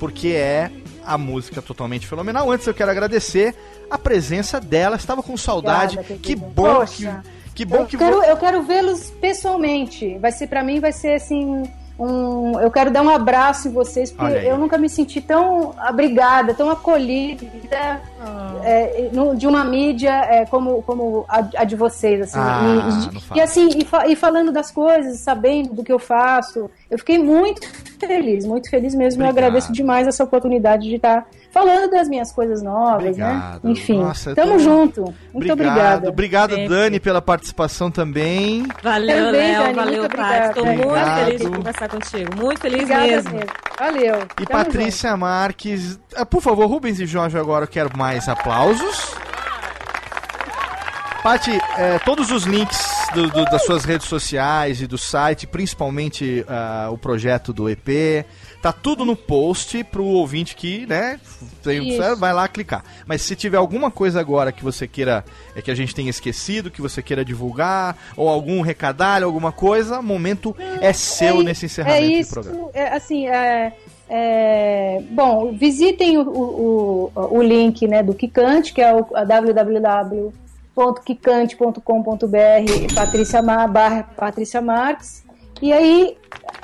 porque 0.00 0.28
é 0.30 0.68
a 1.06 1.16
música 1.16 1.62
totalmente 1.62 2.06
fenomenal. 2.08 2.50
Antes 2.50 2.66
eu 2.66 2.74
quero 2.74 2.90
agradecer 2.90 3.54
a 3.88 3.96
presença 3.96 4.60
dela. 4.60 4.96
Estava 4.96 5.22
com 5.22 5.36
saudade. 5.36 5.96
Obrigada, 5.98 6.20
que 6.20 6.34
bom 6.34 6.74
Poxa. 6.80 7.22
que. 7.24 7.34
Que 7.54 7.64
bom 7.64 7.76
eu 7.82 7.86
que 7.86 7.96
quero, 7.96 8.16
vo- 8.16 8.24
eu 8.24 8.36
quero 8.36 8.62
vê-los 8.64 9.10
pessoalmente. 9.20 10.18
Vai 10.18 10.32
ser 10.32 10.48
para 10.48 10.64
mim, 10.64 10.80
vai 10.80 10.90
ser 10.90 11.14
assim. 11.14 11.62
Um, 11.96 12.58
eu 12.58 12.70
quero 12.72 12.90
dar 12.90 13.02
um 13.02 13.08
abraço 13.08 13.68
em 13.68 13.70
vocês, 13.70 14.10
porque 14.10 14.32
eu 14.48 14.58
nunca 14.58 14.76
me 14.76 14.88
senti 14.88 15.20
tão 15.20 15.72
abrigada, 15.78 16.52
tão 16.52 16.68
acolhida 16.68 18.00
é, 18.64 19.10
no- 19.12 19.36
de 19.36 19.46
uma 19.46 19.64
mídia 19.64 20.10
é, 20.10 20.44
como, 20.46 20.82
como 20.82 21.24
a, 21.28 21.38
a 21.58 21.64
de 21.64 21.76
vocês. 21.76 22.20
Assim, 22.22 22.38
Ah, 22.40 22.62
e, 22.64 23.36
e, 23.36 23.38
e 23.38 23.40
assim, 23.40 23.68
e, 23.76 23.84
fa- 23.84 24.06
e 24.08 24.16
falando 24.16 24.50
das 24.50 24.70
coisas, 24.70 25.18
sabendo 25.20 25.72
do 25.74 25.84
que 25.84 25.92
eu 25.92 25.98
faço, 25.98 26.68
eu 26.90 26.98
fiquei 26.98 27.18
muito 27.18 27.60
feliz, 28.06 28.44
muito 28.46 28.68
feliz 28.70 28.94
mesmo. 28.94 29.22
Eu 29.22 29.28
Obrigado. 29.28 29.46
agradeço 29.50 29.72
demais 29.72 30.06
essa 30.06 30.22
oportunidade 30.24 30.88
de 30.88 30.96
estar 30.96 31.26
falando 31.50 31.90
das 31.90 32.08
minhas 32.08 32.32
coisas 32.32 32.62
novas, 32.62 33.06
Obrigado. 33.08 33.64
né? 33.64 33.70
Enfim, 33.72 33.98
Nossa, 34.00 34.30
eu 34.30 34.34
tamo 34.34 34.52
tô- 34.52 34.58
junto. 34.58 35.00
Muito 35.32 35.52
Obrigado, 35.52 35.52
obrigada. 35.52 36.08
obrigado 36.08 36.50
Sempre. 36.54 36.68
Dani, 36.68 37.00
pela 37.00 37.22
participação 37.22 37.90
também. 37.90 38.66
Valeu, 38.82 39.26
Também, 39.26 39.32
Léo. 39.52 39.62
Dani, 39.62 39.74
valeu, 39.74 40.08
Tati. 40.08 40.48
Estou 40.48 40.66
muito 40.66 41.24
feliz 41.24 41.40
de 41.40 41.48
conversar 41.50 41.88
contigo. 41.88 42.36
Muito 42.36 42.60
feliz 42.60 42.82
Obrigada 42.82 43.06
mesmo. 43.06 43.30
mesmo. 43.32 43.50
Valeu. 43.78 44.14
E 44.40 44.46
Tamo 44.46 44.64
Patrícia 44.64 45.16
Marques. 45.16 45.98
Ah, 46.16 46.26
Por 46.26 46.40
favor, 46.42 46.66
Rubens 46.66 46.98
e 47.00 47.06
Jorge, 47.06 47.38
agora 47.38 47.64
eu 47.64 47.68
quero 47.68 47.90
mais 47.96 48.28
aplausos. 48.28 49.14
Pati, 51.24 51.52
é, 51.78 51.98
todos 52.00 52.30
os 52.30 52.44
links 52.44 52.78
do- 53.14 53.30
do- 53.30 53.46
das 53.46 53.64
suas 53.64 53.82
redes 53.86 54.06
sociais 54.06 54.82
e 54.82 54.86
do 54.86 54.98
site, 54.98 55.46
principalmente 55.46 56.44
ah, 56.46 56.90
o 56.92 56.98
projeto 56.98 57.50
do 57.50 57.66
EP, 57.66 58.26
tá 58.60 58.70
tudo 58.70 59.06
no 59.06 59.16
post 59.16 59.82
pro 59.84 60.04
ouvinte 60.04 60.54
que, 60.54 60.84
né, 60.84 61.18
tem- 61.62 61.98
vai 62.18 62.34
lá 62.34 62.46
clicar. 62.46 62.84
Mas 63.06 63.22
se 63.22 63.34
tiver 63.34 63.56
alguma 63.56 63.90
coisa 63.90 64.20
agora 64.20 64.52
que 64.52 64.62
você 64.62 64.86
queira, 64.86 65.24
é 65.56 65.62
que 65.62 65.70
a 65.70 65.74
gente 65.74 65.94
tenha 65.94 66.10
esquecido, 66.10 66.70
que 66.70 66.82
você 66.82 67.02
queira 67.02 67.24
divulgar, 67.24 67.96
ou 68.18 68.28
algum 68.28 68.60
recadalho, 68.60 69.24
alguma 69.24 69.50
coisa, 69.50 70.00
o 70.00 70.02
momento 70.02 70.54
é 70.82 70.92
seu 70.92 71.40
É 71.40 71.44
nesse 71.44 71.64
encerramento 71.64 72.04
é 72.04 72.06
do 72.06 72.12
isso, 72.12 72.30
programa. 72.34 72.68
É, 72.74 72.88
assim, 72.94 73.26
é, 73.28 73.72
é, 74.10 75.02
bom, 75.10 75.54
visitem 75.54 76.18
o, 76.18 76.28
o, 76.28 77.10
o, 77.14 77.42
link 77.42 77.88
né, 77.88 78.02
do 78.02 78.12
Kikante, 78.12 78.74
que 78.74 78.82
é 78.82 78.94
o 78.94 79.06
a 79.16 79.24
www.kikante.com.br 80.74 82.94
Patrícia, 82.94 83.40
Mar, 83.40 83.68
barra 83.68 84.02
Patrícia 84.02 84.60
Marques. 84.60 85.24
E 85.62 85.72
aí 85.72 86.16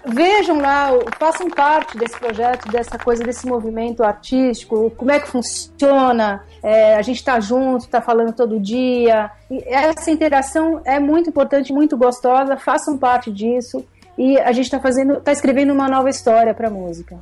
vejam 0.05 0.61
lá, 0.61 0.91
façam 1.19 1.49
parte 1.49 1.97
desse 1.97 2.19
projeto, 2.19 2.71
dessa 2.71 2.99
coisa, 2.99 3.23
desse 3.23 3.47
movimento 3.47 4.03
artístico, 4.03 4.91
como 4.97 5.11
é 5.11 5.21
que 5.21 5.29
funciona, 5.29 6.45
é, 6.63 6.97
a 6.97 7.03
gente 7.03 7.17
está 7.17 7.39
junto, 7.39 7.85
está 7.85 8.03
falando 8.03 8.33
todo 8.33 8.59
dia. 8.59 9.31
E 9.51 9.63
essa 9.67 10.11
interação 10.11 10.81
é 10.85 10.99
muito 10.99 11.31
importante, 11.31 11.73
muito 11.73 11.97
gostosa, 11.97 12.57
façam 12.57 12.99
parte 12.99 13.31
disso. 13.31 13.85
E 14.19 14.39
a 14.39 14.53
gente 14.53 14.67
está 14.67 14.81
fazendo, 14.81 15.15
está 15.15 15.33
escrevendo 15.33 15.73
uma 15.73 15.89
nova 15.89 16.11
história 16.11 16.53
para 16.53 16.69
música. 16.69 17.17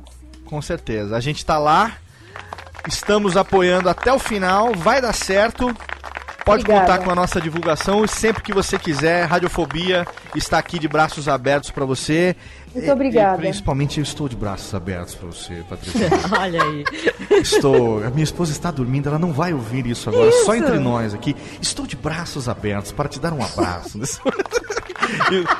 Com 0.45 0.61
certeza. 0.61 1.15
A 1.15 1.19
gente 1.19 1.45
tá 1.45 1.57
lá, 1.57 1.97
estamos 2.87 3.37
apoiando 3.37 3.87
até 3.87 4.11
o 4.11 4.19
final, 4.19 4.73
vai 4.73 4.99
dar 4.99 5.13
certo. 5.13 5.73
Pode 6.49 6.63
Obrigada. 6.63 6.87
contar 6.93 7.05
com 7.05 7.11
a 7.11 7.15
nossa 7.15 7.39
divulgação 7.39 8.03
e 8.03 8.07
sempre 8.07 8.41
que 8.41 8.51
você 8.51 8.79
quiser, 8.79 9.25
Radiofobia 9.25 10.03
está 10.35 10.57
aqui 10.57 10.79
de 10.79 10.87
braços 10.87 11.27
abertos 11.27 11.69
para 11.69 11.85
você. 11.85 12.35
Muito 12.73 12.91
obrigada. 12.91 13.35
E 13.37 13.41
principalmente 13.41 13.99
eu 13.99 14.03
estou 14.03 14.27
de 14.27 14.35
braços 14.35 14.73
abertos 14.73 15.13
para 15.13 15.27
você, 15.27 15.63
Patrícia. 15.69 16.09
Olha 16.39 16.63
aí. 16.63 16.83
Estou. 17.39 18.03
A 18.03 18.09
minha 18.09 18.23
esposa 18.23 18.51
está 18.51 18.71
dormindo, 18.71 19.09
ela 19.09 19.19
não 19.19 19.31
vai 19.31 19.53
ouvir 19.53 19.85
isso 19.85 20.09
agora, 20.09 20.31
só 20.43 20.55
entre 20.55 20.79
nós 20.79 21.13
aqui. 21.13 21.35
Estou 21.61 21.85
de 21.85 21.95
braços 21.95 22.49
abertos 22.49 22.91
para 22.91 23.07
te 23.07 23.19
dar 23.19 23.31
um 23.31 23.43
abraço. 23.43 23.99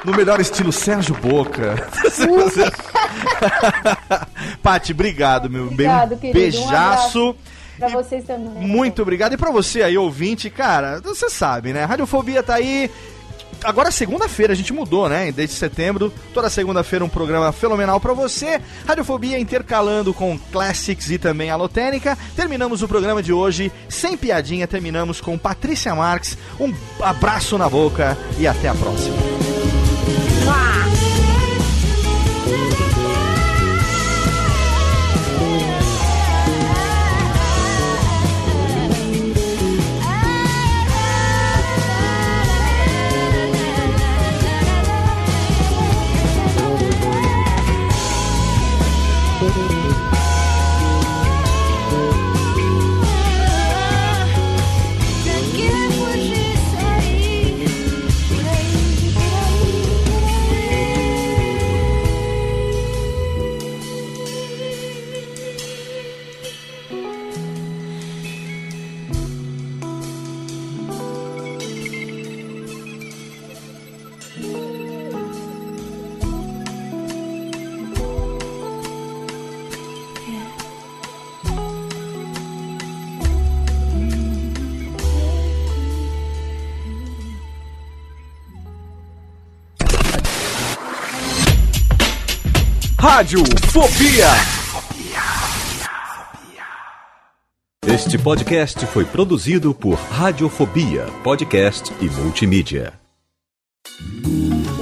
No 0.06 0.16
melhor 0.16 0.40
estilo 0.40 0.72
Sérgio 0.72 1.16
Boca. 1.16 1.76
Pati, 4.62 4.92
obrigado, 4.92 5.50
meu 5.50 5.66
Obrigado, 5.66 6.16
bem. 6.18 6.32
querido. 6.32 6.60
Um 6.62 7.36
Para 7.80 7.90
E 7.90 7.94
vocês 7.94 8.26
também. 8.26 8.68
Muito 8.68 9.02
obrigado. 9.02 9.34
E 9.34 9.38
pra 9.38 9.52
você 9.52 9.82
aí, 9.82 9.98
ouvinte, 9.98 10.50
cara, 10.50 11.00
você 11.02 11.30
sabe, 11.30 11.74
né? 11.74 11.86
Radiofobia 11.86 12.44
tá 12.44 12.56
aí. 12.56 12.90
Agora 13.64 13.92
segunda-feira, 13.92 14.54
a 14.54 14.56
gente 14.56 14.72
mudou, 14.72 15.10
né? 15.10 15.32
Desde 15.34 15.56
setembro, 15.56 16.14
toda 16.34 16.50
segunda-feira 16.50 17.04
um 17.04 17.10
programa 17.10 17.52
fenomenal 17.52 18.00
pra 18.00 18.14
você. 18.14 18.62
Radiofobia 18.88 19.38
intercalando 19.38 20.14
com 20.14 20.40
Classics 20.52 21.10
e 21.12 21.18
também 21.18 21.50
Alotênica. 21.50 22.18
Terminamos 22.36 22.82
o 22.82 22.88
programa 22.88 23.22
de 23.22 23.34
hoje 23.34 23.72
sem 23.90 24.16
piadinha, 24.16 24.68
terminamos 24.68 25.20
com 25.20 25.38
Patrícia 25.38 25.94
Marques. 25.94 26.38
Um 26.60 26.74
abraço 27.02 27.58
na 27.58 27.68
boca 27.70 28.18
e 28.38 28.48
até 28.48 28.70
a 28.70 28.76
próxima. 28.76 29.16
Você 30.40 30.99
Rádio 93.20 93.44
Fobia. 93.74 94.28
Este 97.86 98.18
podcast 98.18 98.86
foi 98.86 99.04
produzido 99.04 99.74
por 99.74 99.96
Radiofobia, 99.96 101.06
podcast 101.22 101.92
e 102.00 102.06
multimídia. 102.06 102.99